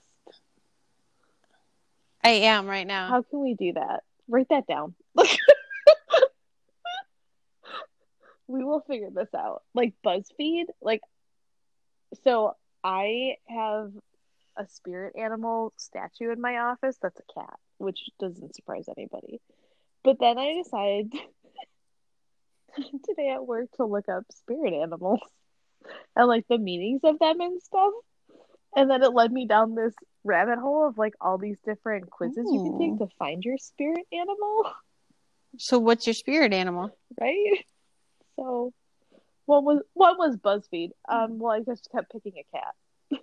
I 2.23 2.29
am 2.29 2.67
right 2.67 2.87
now. 2.87 3.09
How 3.09 3.21
can 3.23 3.41
we 3.41 3.53
do 3.53 3.73
that? 3.73 4.03
Write 4.29 4.47
that 4.49 4.65
down. 4.65 4.95
we 8.47 8.63
will 8.63 8.79
figure 8.87 9.09
this 9.13 9.27
out. 9.35 9.63
Like 9.73 9.93
BuzzFeed, 10.05 10.67
like 10.81 11.01
so 12.23 12.55
I 12.81 13.35
have 13.49 13.91
a 14.55 14.65
spirit 14.67 15.15
animal 15.17 15.73
statue 15.75 16.31
in 16.31 16.39
my 16.39 16.59
office 16.59 16.97
that's 17.01 17.19
a 17.19 17.33
cat, 17.39 17.59
which 17.77 18.09
doesn't 18.21 18.55
surprise 18.55 18.85
anybody. 18.95 19.41
But 20.01 20.19
then 20.21 20.37
I 20.37 20.53
decided 20.63 21.13
today 23.05 23.29
at 23.29 23.45
work 23.45 23.71
to 23.77 23.85
look 23.85 24.09
up 24.09 24.23
spirit 24.33 24.73
animals 24.73 25.19
and 26.15 26.27
like 26.27 26.45
the 26.49 26.57
meanings 26.57 27.01
of 27.03 27.19
them 27.19 27.41
and 27.41 27.61
stuff. 27.61 27.93
And 28.75 28.89
then 28.89 29.03
it 29.03 29.13
led 29.13 29.31
me 29.31 29.45
down 29.45 29.75
this 29.75 29.93
rabbit 30.23 30.57
hole 30.57 30.87
of 30.87 30.97
like 30.97 31.13
all 31.21 31.37
these 31.37 31.57
different 31.65 32.09
quizzes 32.09 32.47
you 32.51 32.61
can 32.63 32.79
take 32.79 32.97
to 32.99 33.15
find 33.19 33.43
your 33.43 33.57
spirit 33.57 34.05
animal, 34.11 34.63
So 35.57 35.77
what's 35.77 36.07
your 36.07 36.15
spirit 36.15 36.53
animal? 36.53 36.97
right? 37.19 37.63
So 38.35 38.73
what 39.45 39.63
was 39.63 39.81
what 39.93 40.17
was 40.17 40.37
BuzzFeed? 40.37 40.89
Um 41.07 41.37
well 41.37 41.51
I 41.51 41.59
just 41.59 41.89
kept 41.91 42.11
picking 42.11 42.33
a 42.39 42.57
cat. 42.57 43.21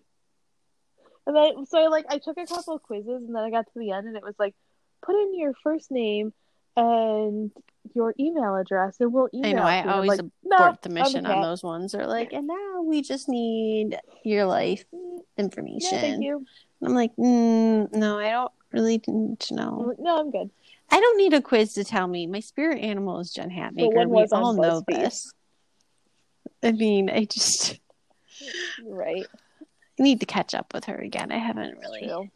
and 1.27 1.37
then 1.37 1.67
so 1.67 1.79
I 1.83 1.89
like 1.89 2.05
I 2.09 2.19
took 2.19 2.39
a 2.39 2.47
couple 2.47 2.75
of 2.75 2.83
quizzes 2.83 3.25
and 3.27 3.35
then 3.35 3.43
I 3.43 3.51
got 3.51 3.67
to 3.67 3.79
the 3.79 3.91
end 3.91 4.07
and 4.07 4.17
it 4.17 4.23
was 4.23 4.37
like 4.39 4.55
put 5.03 5.17
in 5.17 5.37
your 5.37 5.55
first 5.65 5.91
name 5.91 6.33
and 6.77 7.51
your 7.95 8.15
email 8.21 8.55
address 8.57 8.97
and 9.01 9.13
we'll 9.13 9.29
email 9.35 9.65
I 9.65 9.83
know. 9.83 9.91
I 9.91 9.95
always 9.95 10.09
like, 10.09 10.19
abort 10.21 10.33
"No, 10.45 10.77
the 10.83 10.89
mission 10.91 11.27
on 11.27 11.41
those 11.43 11.63
ones. 11.63 11.93
They're 11.93 12.07
like, 12.07 12.33
and 12.33 12.47
now 12.47 12.83
we 12.83 13.03
just 13.03 13.29
need 13.29 13.99
your 14.25 14.45
life 14.45 14.85
No, 14.93 15.25
information. 15.39 15.99
thank 15.99 16.23
you. 16.25 16.45
I'm 16.83 16.95
like, 16.95 17.15
mm, 17.17 17.93
no, 17.93 18.19
I 18.19 18.31
don't 18.31 18.53
really 18.73 19.03
need 19.07 19.41
to 19.41 19.55
know. 19.55 19.93
No, 19.99 20.21
I'm 20.21 20.31
good. 20.31 20.51
I 20.91 21.01
don't 21.01 21.19
need 21.19 21.35
a 21.35 21.43
quiz 21.43 21.75
to 21.75 21.85
tell 21.85 22.07
me 22.07 22.27
my 22.27 22.41
spirit 22.41 22.81
animal 22.83 23.21
is 23.21 23.31
Jen 23.33 23.51
Hatmaker. 23.51 24.09
We 24.09 24.27
all 24.33 24.55
know 24.55 24.83
BuzzFeed. 24.83 25.01
this. 25.01 25.33
I 26.63 26.73
mean, 26.73 27.09
I 27.11 27.25
just 27.25 27.79
Right. 28.85 29.27
I 29.33 29.65
need 30.03 30.21
to 30.21 30.27
catch 30.27 30.55
up 30.55 30.73
with 30.75 30.85
her 30.87 30.97
again. 30.97 31.31
I 31.33 31.39
haven't 31.39 31.79
really 31.79 32.07
True. 32.07 32.31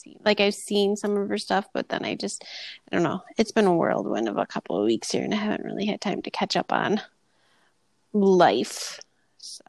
Seen 0.00 0.18
like 0.24 0.40
I've 0.40 0.54
seen 0.54 0.96
some 0.96 1.16
of 1.16 1.28
her 1.28 1.38
stuff, 1.38 1.66
but 1.72 1.88
then 1.88 2.04
I 2.04 2.14
just 2.14 2.44
I 2.90 2.94
don't 2.96 3.02
know. 3.04 3.22
It's 3.38 3.52
been 3.52 3.66
a 3.66 3.74
whirlwind 3.74 4.28
of 4.28 4.36
a 4.38 4.46
couple 4.46 4.76
of 4.78 4.84
weeks 4.86 5.10
here, 5.12 5.22
and 5.24 5.32
I 5.34 5.38
haven't 5.38 5.64
really 5.64 5.86
had 5.86 6.00
time 6.00 6.22
to 6.22 6.30
catch 6.30 6.56
up 6.56 6.72
on 6.72 7.00
life. 8.12 9.00
So 9.38 9.62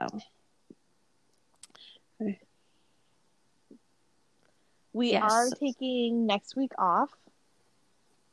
We 4.93 5.11
Yes. 5.11 5.23
are 5.31 5.49
taking 5.51 6.25
next 6.25 6.55
week 6.55 6.71
off. 6.77 7.09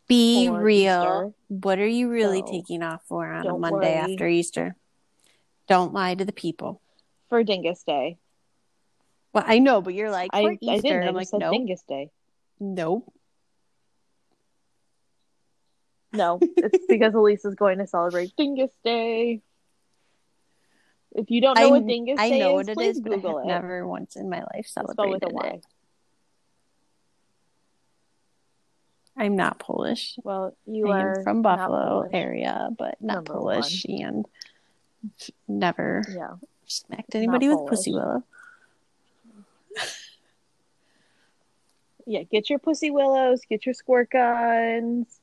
be 0.09 0.49
real. 0.49 1.01
Easter. 1.03 1.33
What 1.49 1.79
are 1.79 1.87
you 1.87 2.09
really 2.11 2.41
So, 2.41 2.51
taking 2.51 2.83
off 2.83 3.03
for 3.07 3.31
on 3.31 3.47
a 3.47 3.53
Monday 3.59 3.95
worry. 3.99 4.13
after 4.15 4.27
Easter? 4.27 4.75
Don't 5.69 5.93
lie 5.93 6.15
to 6.15 6.25
the 6.25 6.33
people. 6.33 6.81
for 7.29 7.45
Dingus 7.45 7.83
Day. 7.85 8.17
Well, 9.33 9.45
I 9.47 9.59
know, 9.59 9.81
but 9.83 9.95
you're 9.95 10.11
like 10.11 10.31
I, 10.33 10.43
for 10.43 10.51
I 10.53 10.59
Easter. 10.61 10.83
didn't. 10.83 11.09
I'm 11.09 11.15
like, 11.15 11.29
nope, 11.33 11.53
Dingus 11.53 11.83
Day. 11.89 12.11
nope. 12.59 13.13
No, 16.13 16.41
it's 16.57 16.87
because 16.89 17.15
Elisa's 17.15 17.55
going 17.55 17.79
to 17.79 17.87
celebrate 17.87 18.35
Dingus 18.37 18.71
Day. 18.83 19.43
If 21.15 21.31
you 21.31 21.41
don't 21.43 21.59
know 21.59 21.69
I, 21.69 21.71
what 21.71 21.87
Dingus 21.87 22.19
I 22.19 22.31
Day 22.31 22.39
know 22.39 22.59
is, 22.59 22.67
what 22.67 22.79
it 22.79 22.81
is, 22.83 23.01
but 23.01 23.13
I 23.13 23.17
Google 23.17 23.39
it. 23.41 23.47
never 23.47 23.87
once 23.87 24.17
in 24.17 24.31
my 24.31 24.41
life 24.55 24.67
celebrated 24.67 25.29
Y. 25.31 25.47
it. 25.49 25.65
I'm 29.17 29.37
not 29.37 29.59
Polish. 29.59 30.17
Well, 30.23 30.57
you 30.65 30.91
I 30.91 31.01
are 31.03 31.23
from 31.25 31.43
Buffalo 31.43 32.09
area, 32.13 32.69
but 32.77 32.97
not 33.03 33.15
Number 33.17 33.33
Polish, 33.35 33.85
and 33.87 34.25
never 35.49 36.05
Yeah. 36.09 36.35
smacked 36.67 37.15
anybody 37.15 37.49
with 37.49 37.59
Polish. 37.59 37.71
pussy 37.71 37.93
willow. 37.93 38.23
Yeah, 42.07 42.23
get 42.23 42.49
your 42.49 42.59
pussy 42.59 42.91
willows, 42.91 43.43
get 43.49 43.67
your 43.67 43.75
squirt 43.75 44.11
guns. 44.11 45.21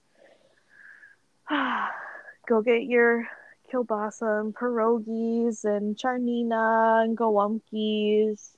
Go 2.47 2.61
get 2.61 2.83
your 2.83 3.27
kielbasa 3.71 4.41
and 4.41 4.53
pierogies 4.53 5.65
and 5.65 5.95
czarnina 5.95 7.03
and 7.03 7.17
gołąbkis. 7.17 8.55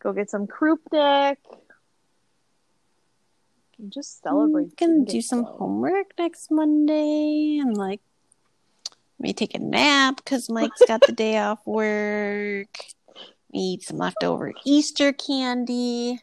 Go 0.00 0.12
get 0.12 0.30
some 0.30 0.46
krupnik. 0.46 1.38
And 3.78 3.90
just 3.92 4.22
celebrate. 4.22 4.74
I'm 4.80 4.88
gonna 4.88 5.04
do 5.04 5.22
some 5.22 5.44
homework 5.44 6.12
next 6.18 6.50
Monday 6.50 7.58
and 7.58 7.76
like 7.76 8.00
maybe 9.18 9.32
take 9.32 9.54
a 9.54 9.58
nap 9.58 10.16
because 10.16 10.50
Mike's 10.50 10.82
got 10.86 11.00
the 11.06 11.12
day 11.12 11.38
off 11.38 11.66
work. 11.66 12.68
Eat 13.52 13.82
some 13.82 13.96
leftover 13.98 14.52
Easter 14.64 15.12
candy. 15.12 16.20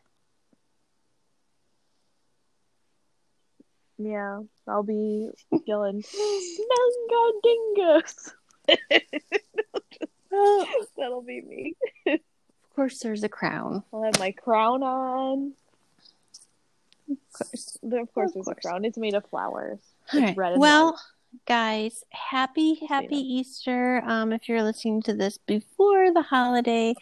Yeah, 3.97 4.41
I'll 4.68 4.84
be 4.84 5.30
yelling, 5.65 6.03
Nanga 6.68 7.31
dingus. 7.43 8.34
Oh, 10.38 10.85
that'll 10.97 11.22
be 11.22 11.39
me. 11.39 11.76
of 12.07 12.19
course, 12.76 12.99
there's 12.99 13.23
a 13.23 13.30
crown. 13.30 13.84
I'll 13.93 14.03
have 14.03 14.19
my 14.19 14.31
crown 14.31 14.84
on. 14.84 15.53
Of 17.10 17.18
course. 17.31 17.77
Of 17.81 18.14
course, 18.14 18.27
Of 18.31 18.34
there's 18.34 18.45
course. 18.45 18.47
a 18.49 18.56
crown. 18.68 18.84
It's 18.84 18.97
made 18.97 19.14
of 19.14 19.26
flowers. 19.27 19.80
All 20.14 20.23
It's 20.23 20.38
right. 20.38 20.57
Well. 20.57 20.99
Guys, 21.45 22.03
happy 22.11 22.75
Just 22.79 22.89
so 22.89 23.01
you 23.01 23.11
happy. 23.11 23.15
Easter. 23.17 24.01
Um, 24.05 24.31
if 24.31 24.47
you're 24.47 24.63
listening 24.63 25.01
to 25.03 25.13
this 25.13 25.37
before 25.37 26.13
the 26.13 26.21
holiday, 26.21 26.95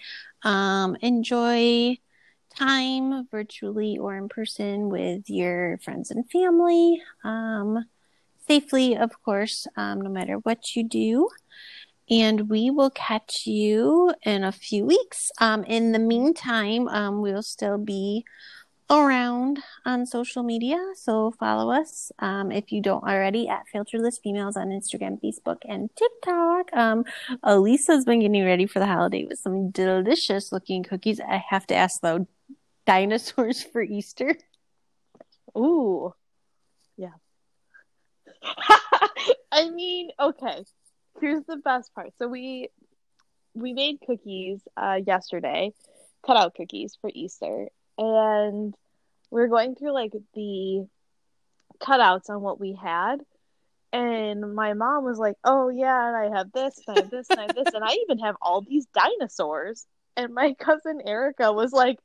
um, 0.43 0.95
enjoy 1.01 1.97
time 2.57 3.27
virtually 3.30 3.97
or 3.97 4.15
in 4.18 4.30
person 4.30 4.89
with 4.89 5.30
your 5.30 5.77
friends 5.80 6.11
and 6.11 6.30
family. 6.30 7.01
Um, 7.23 7.85
safely, 8.47 8.95
of 8.95 9.11
course, 9.23 9.68
um, 9.76 10.01
no 10.01 10.10
matter 10.10 10.35
what 10.35 10.76
you 10.76 10.84
do. 10.84 11.30
And 12.10 12.49
we 12.49 12.69
will 12.69 12.91
catch 12.91 13.47
you 13.47 14.14
in 14.23 14.43
a 14.43 14.51
few 14.51 14.85
weeks. 14.85 15.31
Um, 15.39 15.64
in 15.64 15.93
the 15.93 15.99
meantime, 15.99 16.88
um, 16.89 17.22
we'll 17.22 17.41
still 17.43 17.77
be 17.77 18.26
around 18.89 19.60
on 19.85 20.05
social 20.05 20.43
media. 20.43 20.77
So 20.95 21.31
follow 21.39 21.72
us 21.72 22.11
um, 22.19 22.51
if 22.51 22.72
you 22.72 22.81
don't 22.81 23.03
already 23.03 23.47
at 23.47 23.64
Filterless 23.73 24.19
Females 24.22 24.57
on 24.57 24.68
Instagram, 24.68 25.19
Facebook, 25.22 25.57
and 25.68 25.89
TikTok. 25.95 26.73
Um, 26.73 27.05
Elisa's 27.43 28.05
been 28.05 28.19
getting 28.19 28.45
ready 28.45 28.65
for 28.65 28.80
the 28.80 28.85
holiday 28.85 29.26
with 29.26 29.39
some 29.39 29.72
delicious 29.72 30.51
looking 30.51 30.84
cookies. 30.84 31.19
I 31.19 31.43
have 31.49 31.65
to 31.68 31.76
ask 31.76 32.01
though, 32.01 32.27
dinosaurs 32.85 33.64
for 33.72 33.81
Easter? 33.81 34.35
Ooh. 35.57 36.14
Yeah. 36.97 37.14
I 39.51 39.69
mean, 39.69 40.10
okay. 40.19 40.64
Here's 41.22 41.43
the 41.45 41.57
best 41.57 41.93
part. 41.93 42.11
So 42.18 42.27
we 42.27 42.69
we 43.53 43.73
made 43.73 43.99
cookies 44.05 44.60
uh 44.76 44.99
yesterday, 45.05 45.73
cut 46.26 46.38
out 46.38 46.55
cookies 46.55 46.97
for 46.99 47.11
Easter, 47.14 47.69
and 47.98 48.76
we 49.32 49.41
are 49.41 49.48
going 49.48 49.76
through 49.76 49.94
like 49.94 50.14
the 50.34 50.88
cutouts 51.80 52.30
on 52.30 52.41
what 52.41 52.60
we 52.60 52.74
had. 52.82 53.22
And 53.91 54.56
my 54.56 54.74
mom 54.74 55.03
was 55.03 55.20
like, 55.20 55.36
"Oh 55.44 55.70
yeah, 55.70 56.07
and 56.07 56.18
I 56.18 56.38
have 56.38 56.52
this, 56.52 56.80
and 56.88 56.98
I 56.98 57.02
have 57.02 57.11
this, 57.11 57.30
and 57.30 57.40
I 57.40 57.44
have 57.44 57.56
this, 57.56 57.74
and 57.74 57.84
I 57.84 57.91
even 58.03 58.20
have 58.20 58.36
all 58.41 58.61
these 58.61 58.88
dinosaurs." 58.88 59.86
And 60.18 60.34
my 60.34 60.53
cousin 60.60 61.02
Erica 61.06 61.52
was 61.52 61.72
like, 61.72 61.99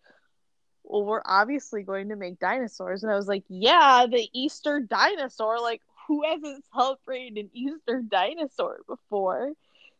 well, 0.88 1.04
we're 1.04 1.22
obviously 1.24 1.82
going 1.82 2.08
to 2.08 2.16
make 2.16 2.38
dinosaurs. 2.38 3.02
And 3.02 3.12
I 3.12 3.16
was 3.16 3.28
like, 3.28 3.44
yeah, 3.48 4.06
the 4.10 4.28
Easter 4.32 4.80
dinosaur. 4.80 5.60
Like, 5.60 5.82
who 6.06 6.24
hasn't 6.24 6.64
celebrated 6.74 7.38
an 7.38 7.50
Easter 7.52 8.02
dinosaur 8.02 8.80
before? 8.88 9.52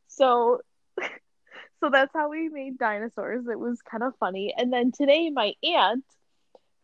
So, 0.09 0.61
so 1.81 1.91
that's 1.91 2.13
how 2.15 2.29
we 2.31 2.49
made 2.49 2.79
dinosaurs. 2.79 3.47
It 3.47 3.59
was 3.59 3.81
kind 3.83 4.03
of 4.03 4.15
funny. 4.19 4.55
And 4.57 4.73
then 4.73 4.93
today, 4.93 5.31
my 5.31 5.55
aunt, 5.63 6.05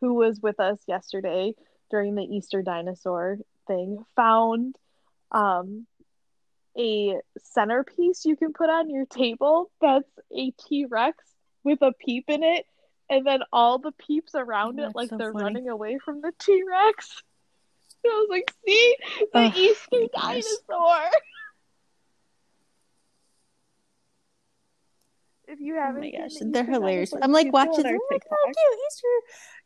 who 0.00 0.14
was 0.14 0.40
with 0.40 0.60
us 0.60 0.78
yesterday 0.86 1.54
during 1.90 2.14
the 2.14 2.22
Easter 2.22 2.62
dinosaur 2.62 3.38
thing, 3.66 4.04
found 4.16 4.76
um, 5.32 5.86
a 6.78 7.16
centerpiece 7.42 8.24
you 8.24 8.36
can 8.36 8.52
put 8.52 8.68
on 8.70 8.90
your 8.90 9.06
table 9.06 9.70
that's 9.80 10.10
a 10.36 10.50
T 10.52 10.86
Rex 10.86 11.16
with 11.62 11.80
a 11.82 11.92
peep 11.92 12.24
in 12.28 12.42
it 12.42 12.66
and 13.08 13.26
then 13.26 13.40
all 13.52 13.78
the 13.78 13.92
peeps 13.92 14.34
around 14.34 14.78
it 14.80 14.94
like 14.94 15.10
so 15.10 15.16
they're 15.16 15.32
funny. 15.32 15.44
running 15.44 15.68
away 15.68 15.98
from 16.04 16.20
the 16.20 16.32
T 16.38 16.62
Rex. 16.68 17.22
I 18.06 18.08
was 18.08 18.28
like, 18.28 18.52
see 18.66 18.96
the 19.32 19.38
Oh, 19.38 19.52
Easter 19.56 20.06
dinosaur. 20.14 21.10
If 25.55 25.60
you 25.60 25.76
Oh 25.78 25.78
haven't, 25.78 26.01
my 26.01 26.10
gosh, 26.10 26.35
the 26.40 26.47
they're 26.51 26.64
hilarious. 26.64 27.14
I'm 27.22 27.32
like 27.32 27.47
please 27.47 27.55
go 27.60 27.66
on 27.68 27.68
watching, 27.68 27.86
I'm 27.86 27.98
like, 28.10 28.24
oh, 28.31 28.52
cute 28.56 28.81
Easter 28.89 29.06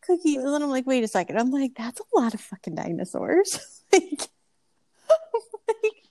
cookies. 0.02 0.44
And 0.44 0.52
then 0.54 0.62
I'm 0.62 0.70
like, 0.70 0.86
wait 0.86 1.02
a 1.02 1.08
second. 1.08 1.38
I'm 1.38 1.50
like, 1.50 1.72
that's 1.76 2.00
a 2.00 2.20
lot 2.20 2.34
of 2.34 2.40
fucking 2.42 2.74
dinosaurs. 2.74 3.82
like, 3.92 4.02
like, 5.68 6.04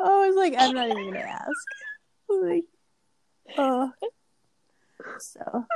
I 0.00 0.26
was 0.26 0.36
like, 0.36 0.54
I'm 0.58 0.74
not 0.74 0.88
even 0.88 1.04
gonna 1.12 1.18
ask. 1.20 1.50
Like, 2.30 2.64
oh, 3.58 3.92
so 5.18 5.66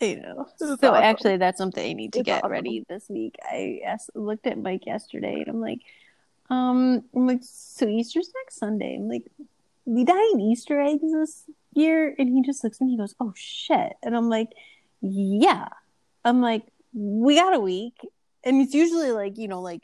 you 0.00 0.20
know. 0.20 0.48
So 0.58 0.94
actually, 0.94 1.36
that's 1.36 1.58
something 1.58 1.88
I 1.88 1.92
need 1.92 2.12
to 2.14 2.20
It's 2.20 2.26
get 2.26 2.38
awesome. 2.42 2.52
ready 2.52 2.84
this 2.88 3.08
week. 3.08 3.36
I 3.44 3.80
asked, 3.86 4.10
looked 4.16 4.46
at 4.46 4.58
Mike 4.58 4.86
yesterday, 4.86 5.34
and 5.34 5.48
I'm 5.48 5.60
like, 5.60 5.80
um, 6.50 7.04
I'm 7.14 7.26
like, 7.26 7.40
so 7.42 7.86
Easter's 7.86 8.30
next 8.42 8.58
Sunday. 8.58 8.96
I'm 8.96 9.08
like, 9.08 9.24
we 9.86 10.04
dying 10.04 10.40
Easter 10.40 10.80
eggs 10.80 11.00
this 11.12 11.44
year, 11.74 12.14
and 12.18 12.28
he 12.28 12.42
just 12.42 12.62
looks 12.64 12.80
and 12.80 12.90
he 12.90 12.96
goes, 12.96 13.14
oh 13.20 13.32
shit, 13.36 13.92
and 14.02 14.16
I'm 14.16 14.28
like, 14.28 14.48
yeah. 15.00 15.68
I'm 16.24 16.40
like, 16.40 16.64
we 16.92 17.36
got 17.36 17.54
a 17.54 17.60
week, 17.60 17.98
and 18.44 18.60
it's 18.60 18.74
usually 18.74 19.12
like 19.12 19.38
you 19.38 19.48
know 19.48 19.60
like. 19.60 19.82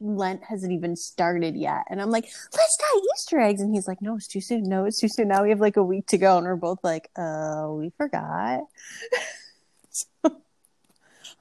Lent 0.00 0.42
hasn't 0.44 0.72
even 0.72 0.96
started 0.96 1.54
yet. 1.54 1.84
And 1.90 2.00
I'm 2.00 2.10
like, 2.10 2.24
let's 2.24 2.76
dye 2.78 3.00
Easter 3.14 3.38
eggs. 3.38 3.60
And 3.60 3.74
he's 3.74 3.86
like, 3.86 4.00
no, 4.00 4.16
it's 4.16 4.26
too 4.26 4.40
soon. 4.40 4.62
No, 4.62 4.86
it's 4.86 4.98
too 4.98 5.08
soon. 5.08 5.28
Now 5.28 5.42
we 5.42 5.50
have 5.50 5.60
like 5.60 5.76
a 5.76 5.84
week 5.84 6.06
to 6.06 6.16
go. 6.16 6.38
And 6.38 6.46
we're 6.46 6.56
both 6.56 6.78
like, 6.82 7.10
uh, 7.16 7.66
we 7.68 7.90
forgot. 7.98 8.62
I'm 10.24 10.32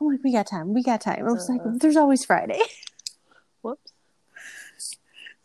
like, 0.02 0.23
we 0.26 0.34
got 0.34 0.48
time. 0.48 0.73
We 0.73 0.84
got 0.84 0.99
time. 0.99 1.19
I 1.26 1.31
was 1.31 1.48
like, 1.48 1.61
Uh. 1.61 1.72
there's 1.76 1.95
always 1.95 2.26
Friday. 2.26 2.60
Whoops. 3.61 3.94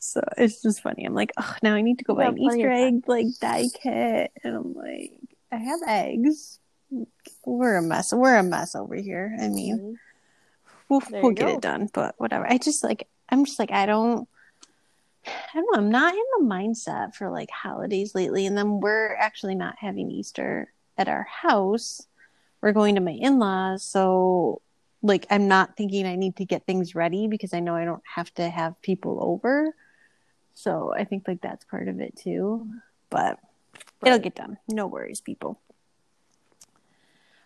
So 0.04 0.20
it's 0.36 0.60
just 0.60 0.82
funny. 0.82 1.04
I'm 1.04 1.14
like, 1.14 1.30
oh, 1.38 1.54
now 1.62 1.74
I 1.74 1.80
need 1.80 1.98
to 1.98 2.04
go 2.04 2.16
buy 2.16 2.24
Yeah, 2.24 2.30
an 2.30 2.38
Easter 2.38 2.70
egg 2.70 3.04
like 3.06 3.26
dye 3.40 3.66
kit. 3.72 4.32
And 4.42 4.56
I'm 4.56 4.74
like, 4.74 5.12
I 5.52 5.56
have 5.58 5.78
eggs. 5.86 6.58
We're 7.46 7.76
a 7.76 7.82
mess. 7.82 8.12
We're 8.12 8.36
a 8.36 8.42
mess 8.42 8.74
over 8.74 8.96
here. 8.96 9.36
I 9.40 9.46
mean, 9.48 9.78
Mhm. 9.78 9.94
we'll, 10.88 11.00
There 11.08 11.22
we'll 11.22 11.30
get 11.32 11.46
go. 11.46 11.54
it 11.54 11.60
done, 11.60 11.88
but 11.92 12.16
whatever. 12.18 12.50
I 12.50 12.58
just 12.58 12.82
like, 12.82 13.08
I'm 13.28 13.44
just 13.44 13.60
like, 13.60 13.70
I 13.70 13.86
don't, 13.86 14.28
I 15.24 15.30
don't 15.54 15.66
know. 15.72 15.78
I'm 15.78 15.90
not 15.90 16.14
in 16.14 16.24
the 16.40 16.46
mindset 16.52 17.14
for 17.14 17.30
like 17.30 17.50
holidays 17.50 18.12
lately. 18.12 18.44
And 18.46 18.58
then 18.58 18.80
we're 18.80 19.14
actually 19.14 19.54
not 19.54 19.76
having 19.78 20.10
Easter 20.10 20.72
at 20.98 21.08
our 21.08 21.22
house. 21.30 22.08
We're 22.60 22.72
going 22.72 22.96
to 22.96 23.00
my 23.00 23.12
in 23.12 23.38
laws. 23.38 23.84
So, 23.84 24.62
like, 25.00 25.26
I'm 25.30 25.46
not 25.46 25.76
thinking 25.76 26.06
I 26.06 26.16
need 26.16 26.34
to 26.36 26.44
get 26.44 26.66
things 26.66 26.96
ready 26.96 27.28
because 27.28 27.54
I 27.54 27.60
know 27.60 27.76
I 27.76 27.84
don't 27.84 28.02
have 28.16 28.34
to 28.34 28.50
have 28.50 28.82
people 28.82 29.18
over. 29.22 29.72
So, 30.54 30.92
I 30.96 31.04
think 31.04 31.26
like 31.26 31.40
that's 31.40 31.64
part 31.64 31.88
of 31.88 32.00
it 32.00 32.16
too. 32.16 32.68
But 33.10 33.38
it'll 34.04 34.18
get 34.18 34.34
done. 34.34 34.58
No 34.68 34.86
worries, 34.86 35.20
people. 35.20 35.60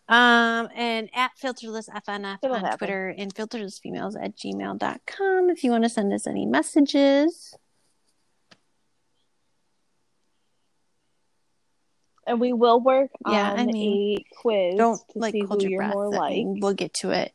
Um, 0.09 0.69
and 0.77 1.11
at 1.15 1.33
filterless 1.37 1.89
FNF 1.89 2.39
It'll 2.43 2.55
on 2.57 2.63
happen. 2.63 2.79
Twitter 2.79 3.09
and 3.19 3.35
filterlessfemales 3.35 4.15
at 4.23 4.37
gmail.com 4.37 5.51
if 5.51 5.65
you 5.65 5.71
want 5.73 5.83
to 5.83 5.89
send 5.89 6.13
us 6.13 6.29
any 6.29 6.47
messages. 6.47 7.57
And 12.27 12.41
we 12.41 12.53
will 12.53 12.81
work 12.81 13.11
Yeah, 13.29 13.53
on 13.53 13.59
I 13.61 13.65
mean, 13.67 14.19
a 14.21 14.25
quiz 14.41 14.77
Don't 14.77 15.01
to 15.11 15.19
like 15.19 15.35
hold 15.47 15.63
your 15.63 15.79
breath. 15.81 15.95
more 15.95 16.09
like. 16.11 16.35
we'll 16.47 16.75
get 16.75 16.95
to 16.95 17.11
it 17.11 17.33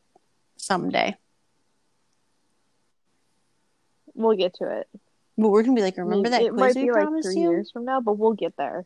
someday. 0.56 1.16
We'll 4.14 4.36
get 4.36 4.54
to 4.54 4.80
it. 4.80 4.88
But 5.38 5.48
we're 5.48 5.62
gonna 5.62 5.74
be 5.74 5.82
like, 5.82 5.96
remember 5.96 6.28
that 6.30 6.42
it 6.42 6.52
quiz 6.52 6.76
might 6.76 6.82
we 6.82 6.90
like 6.90 7.02
promised 7.02 7.28
three 7.28 7.42
you? 7.42 7.50
years 7.50 7.70
from 7.70 7.84
now, 7.84 8.00
but 8.00 8.18
we'll 8.18 8.34
get 8.34 8.56
there. 8.56 8.84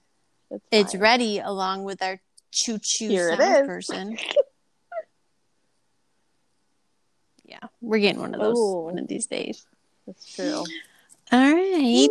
It's, 0.50 0.64
It's 0.70 0.94
ready 0.94 1.40
along 1.40 1.84
with 1.84 2.02
our 2.02 2.20
choo 2.52 2.78
choo 2.78 3.08
person. 3.66 4.16
yeah, 7.44 7.58
we're 7.80 7.98
getting 7.98 8.20
one 8.20 8.34
of 8.34 8.40
those 8.40 8.58
Ooh. 8.58 8.84
one 8.84 8.98
of 8.98 9.08
these 9.08 9.26
days. 9.26 9.66
That's 10.06 10.34
true. 10.34 10.62
All 11.32 11.52
right. 11.52 12.08